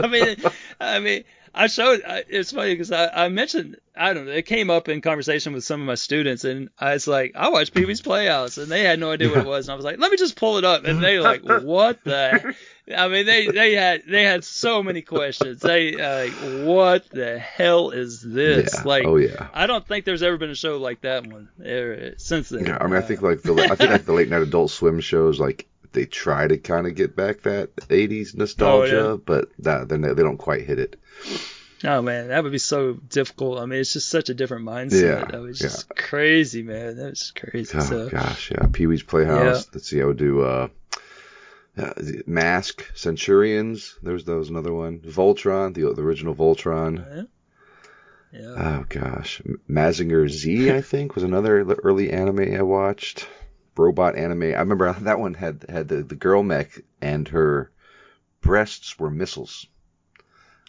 [0.00, 0.36] I mean,
[0.80, 1.24] I mean,
[1.56, 2.02] I showed.
[2.06, 4.32] I, it's funny because I, I mentioned I don't know.
[4.32, 7.48] It came up in conversation with some of my students, and I was like, I
[7.48, 9.84] watched Pee Wee's Playhouse, and they had no idea what it was, and I was
[9.84, 12.54] like, let me just pull it up, and they like, what the?
[12.94, 15.60] I mean, they they had they had so many questions.
[15.60, 18.74] They uh, like, what the hell is this?
[18.74, 18.82] Yeah.
[18.84, 19.48] Like, oh yeah.
[19.54, 22.66] I don't think there's ever been a show like that one er, since then.
[22.66, 25.00] Yeah, I mean, I think like the I think like the late night Adult Swim
[25.00, 29.16] shows, like they try to kind of get back that '80s nostalgia, Oh, yeah.
[29.24, 31.00] but that they don't quite hit it.
[31.84, 33.58] Oh man, that would be so difficult.
[33.58, 35.02] I mean, it's just such a different mindset.
[35.02, 35.68] Yeah, that was yeah.
[35.68, 36.96] just crazy, man.
[36.96, 37.76] That was crazy.
[37.76, 38.66] Oh so gosh, yeah.
[38.72, 39.68] Pee Wee's Playhouse.
[39.74, 40.68] Let's see, I would do uh,
[41.76, 41.92] uh,
[42.26, 43.94] Mask, Centurions.
[44.02, 45.00] There's there was another one.
[45.00, 47.28] Voltron, the, the original Voltron.
[48.32, 48.40] yeah.
[48.40, 53.28] Oh gosh, Mazinger Z, I think, was another early anime I watched.
[53.76, 54.42] Robot anime.
[54.42, 57.70] I remember that one had had the, the girl mech and her
[58.40, 59.66] breasts were missiles.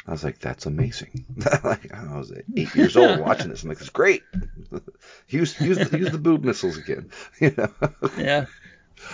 [0.08, 1.26] I was like, that's amazing.
[1.64, 3.64] like, I was eight years old watching this.
[3.64, 4.24] I'm like, it's great.
[5.28, 7.10] use use the, use the boob missiles again.
[7.42, 7.70] You know.
[8.18, 8.46] yeah.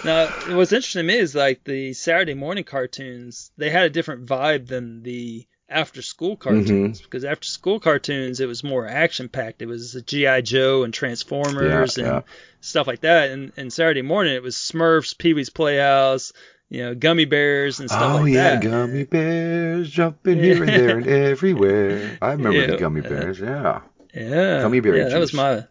[0.06, 3.52] Now, what's interesting to me is like the Saturday morning cartoons.
[3.58, 7.04] They had a different vibe than the after school cartoons Mm-hmm.
[7.06, 9.62] because after school cartoons it was more action packed.
[9.64, 12.22] It was GI Joe and Transformers Yeah, and yeah.
[12.62, 13.32] stuff like that.
[13.32, 16.32] And, and Saturday morning it was Smurfs, Pee Wee's Playhouse,
[16.74, 18.64] you know, Gummy Bears and stuff oh like yeah, that.
[18.64, 22.18] gummy bears jumping here and there and everywhere.
[22.20, 22.66] I remember Yeah.
[22.66, 23.40] the gummy bears.
[23.40, 23.82] Yeah.
[24.12, 24.62] Yeah.
[24.64, 25.66] Gummy berry Yeah, that was my.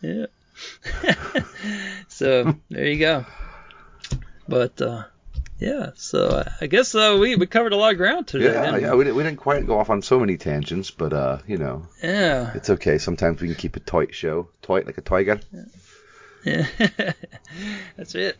[0.00, 0.26] Yeah.
[2.08, 3.26] so there you go.
[4.48, 5.04] But uh,
[5.58, 8.46] yeah, so I guess uh, we we covered a lot of ground today.
[8.46, 11.12] Yeah, didn't yeah, we didn't, we didn't quite go off on so many tangents, but
[11.12, 11.86] uh, you know.
[12.02, 12.52] Yeah.
[12.54, 12.96] it's okay.
[12.96, 15.38] Sometimes we can keep a tight show, tight like a tiger.
[16.46, 16.66] Yeah.
[17.98, 18.38] That's it.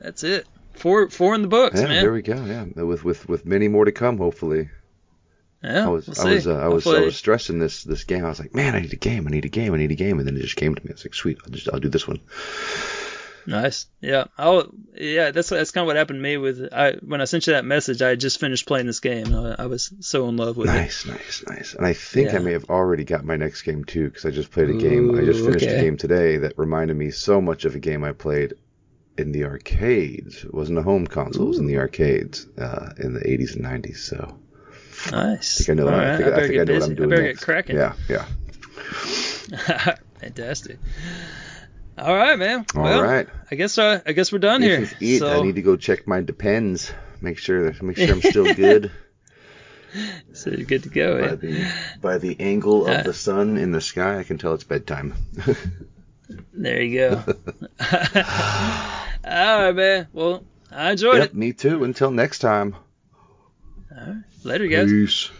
[0.00, 0.46] That's it.
[0.74, 2.02] Four four in the books, Yeah, man.
[2.02, 2.44] there we go.
[2.44, 4.68] Yeah, with with with many more to come, hopefully.
[5.62, 5.86] yeah.
[5.86, 8.24] I was we'll I was uh, I was I was stressing this this game.
[8.24, 9.26] I was like, man, I need a game.
[9.26, 9.72] I need a game.
[9.74, 10.18] I need a game.
[10.18, 10.90] And then it just came to me.
[10.90, 12.20] I was like, sweet, I'll just I'll do this one.
[13.46, 13.86] Nice.
[14.00, 14.24] Yeah.
[14.38, 14.70] I'll.
[14.94, 15.30] Yeah.
[15.30, 17.64] That's that's kind of what happened to me with I when I sent you that
[17.66, 18.00] message.
[18.00, 19.34] I had just finished playing this game.
[19.34, 20.72] I, I was so in love with it.
[20.72, 21.74] Nice, nice, nice.
[21.74, 24.50] And I think I may have already got my next game too, because I just
[24.50, 25.14] played a game.
[25.14, 28.12] I just finished a game today that reminded me so much of a game I
[28.12, 28.54] played
[29.18, 30.44] in the arcades.
[30.44, 33.64] It wasn't a home console; it was in the arcades uh, in the 80s and
[33.64, 33.98] 90s.
[33.98, 34.38] So
[35.10, 35.60] Nice.
[35.60, 35.88] I think I know.
[35.88, 36.82] All I right, think I, better think I know what.
[36.88, 37.38] I'm doing I better next.
[37.40, 37.76] get cracking.
[37.76, 38.24] Yeah, yeah.
[40.20, 40.78] Fantastic.
[41.98, 42.64] All right, man.
[42.74, 43.28] All well, right.
[43.50, 45.18] I guess uh, I guess we're done This here.
[45.20, 46.92] So, I need to go check my depends.
[47.20, 48.90] Make sure make sure I'm still good
[50.32, 51.20] so you're good to go.
[51.20, 51.34] by Yeah.
[51.36, 54.18] the by the angle Uh, of the sun in the sky.
[54.18, 55.14] I can tell it's bedtime.
[56.52, 57.22] There you go.
[59.24, 60.08] All right, man.
[60.12, 61.34] Well, I enjoyed yep, it.
[61.34, 61.84] me too.
[61.84, 62.76] Until next time.
[63.90, 64.22] All right.
[64.42, 64.90] Later, guys.
[64.90, 65.30] Peace.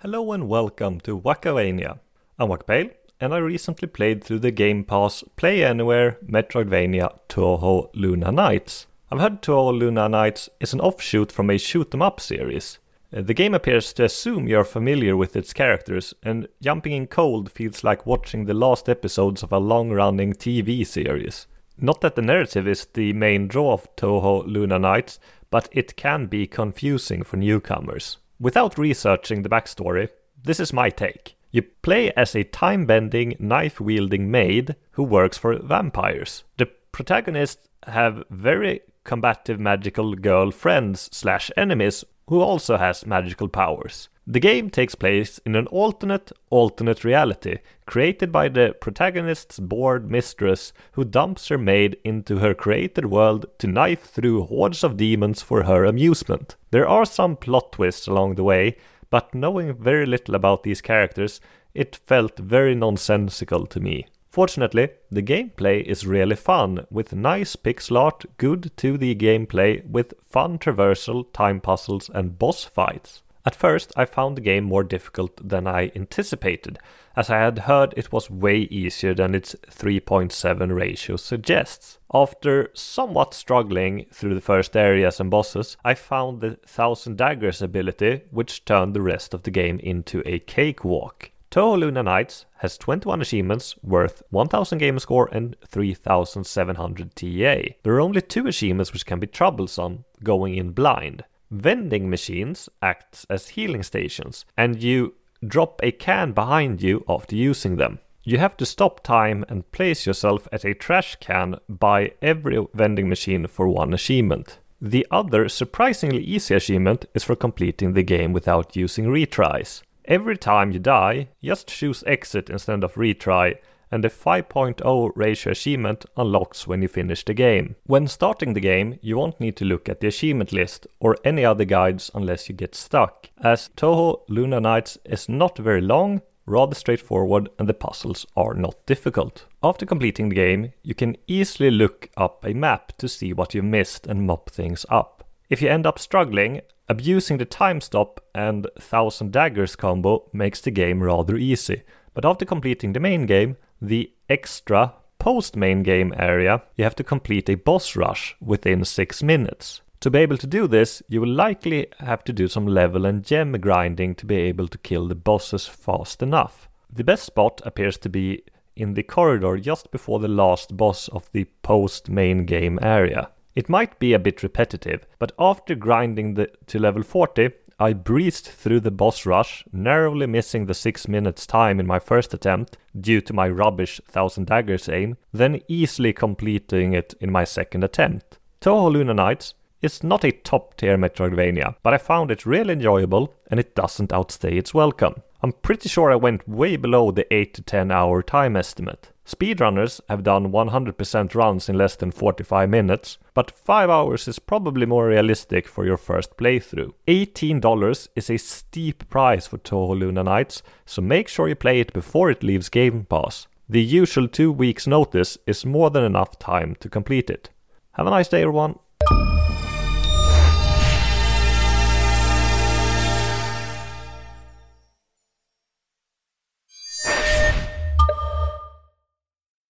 [0.00, 1.98] Hello and welcome to Wakavania.
[2.38, 8.30] I'm Wakpale, and I recently played through the Game Pass Play Anywhere Metroidvania Touhou Luna
[8.30, 8.86] Nights.
[9.08, 12.80] I've heard Touhou Luna Nights is an offshoot from a shoot 'em up series.
[13.12, 17.52] Uh, The game appears to assume you're familiar with its characters, and jumping in cold
[17.52, 21.46] feels like watching the last episodes of a long running TV series.
[21.78, 25.20] Not that the narrative is the main draw of Touhou Luna Nights,
[25.52, 28.18] but it can be confusing for newcomers.
[28.40, 30.08] Without researching the backstory,
[30.42, 31.36] this is my take.
[31.52, 36.42] You play as a time bending, knife wielding maid who works for vampires.
[36.56, 44.08] The protagonists have very combative magical girl friends slash enemies who also has magical powers.
[44.28, 50.72] The game takes place in an alternate, alternate reality created by the protagonist's bored mistress
[50.92, 55.62] who dumps her maid into her created world to knife through hordes of demons for
[55.62, 56.56] her amusement.
[56.72, 58.76] There are some plot twists along the way,
[59.10, 61.40] but knowing very little about these characters,
[61.72, 64.06] it felt very nonsensical to me.
[64.36, 70.58] Fortunately, the gameplay is really fun, with nice pixel art, good 2D gameplay, with fun
[70.58, 73.22] traversal, time puzzles, and boss fights.
[73.46, 76.78] At first, I found the game more difficult than I anticipated,
[77.16, 81.98] as I had heard it was way easier than its 3.7 ratio suggests.
[82.12, 88.24] After somewhat struggling through the first areas and bosses, I found the Thousand Daggers ability,
[88.30, 91.30] which turned the rest of the game into a cakewalk.
[91.50, 97.74] Touhou Luna Nights has 21 achievements worth 1000 game score and 3700 TA.
[97.82, 101.24] There are only two achievements which can be troublesome going in blind.
[101.50, 105.14] Vending machines act as healing stations, and you
[105.46, 108.00] drop a can behind you after using them.
[108.24, 113.08] You have to stop time and place yourself at a trash can by every vending
[113.08, 114.58] machine for one achievement.
[114.80, 119.82] The other, surprisingly easy achievement is for completing the game without using retries.
[120.06, 123.56] Every time you die, just choose exit instead of retry,
[123.90, 127.74] and the 5.0 ratio achievement unlocks when you finish the game.
[127.86, 131.44] When starting the game, you won't need to look at the achievement list or any
[131.44, 136.76] other guides unless you get stuck, as Touhou Luna Nights is not very long, rather
[136.76, 139.46] straightforward, and the puzzles are not difficult.
[139.62, 143.62] After completing the game, you can easily look up a map to see what you
[143.62, 145.15] missed and mop things up.
[145.48, 150.70] If you end up struggling, abusing the time stop and thousand daggers combo makes the
[150.70, 151.82] game rather easy.
[152.14, 157.04] But after completing the main game, the extra post main game area, you have to
[157.04, 159.82] complete a boss rush within 6 minutes.
[160.00, 163.24] To be able to do this, you will likely have to do some level and
[163.24, 166.68] gem grinding to be able to kill the bosses fast enough.
[166.92, 168.42] The best spot appears to be
[168.76, 173.30] in the corridor just before the last boss of the post main game area.
[173.56, 178.46] It might be a bit repetitive, but after grinding the, to level 40, I breezed
[178.46, 183.22] through the boss rush, narrowly missing the 6 minutes time in my first attempt due
[183.22, 188.38] to my rubbish Thousand Daggers aim, then easily completing it in my second attempt.
[188.60, 193.34] Touhou Luna Nights is not a top tier Metroidvania, but I found it really enjoyable
[193.50, 195.22] and it doesn't outstay its welcome.
[195.42, 199.12] I'm pretty sure I went way below the 8 to 10 hour time estimate.
[199.26, 204.86] Speedrunners have done 100% runs in less than 45 minutes, but 5 hours is probably
[204.86, 206.92] more realistic for your first playthrough.
[207.08, 211.92] $18 is a steep price for Touhou Luna Nights, so make sure you play it
[211.92, 213.48] before it leaves Game Pass.
[213.68, 217.50] The usual 2 weeks notice is more than enough time to complete it.
[217.92, 218.78] Have a nice day everyone!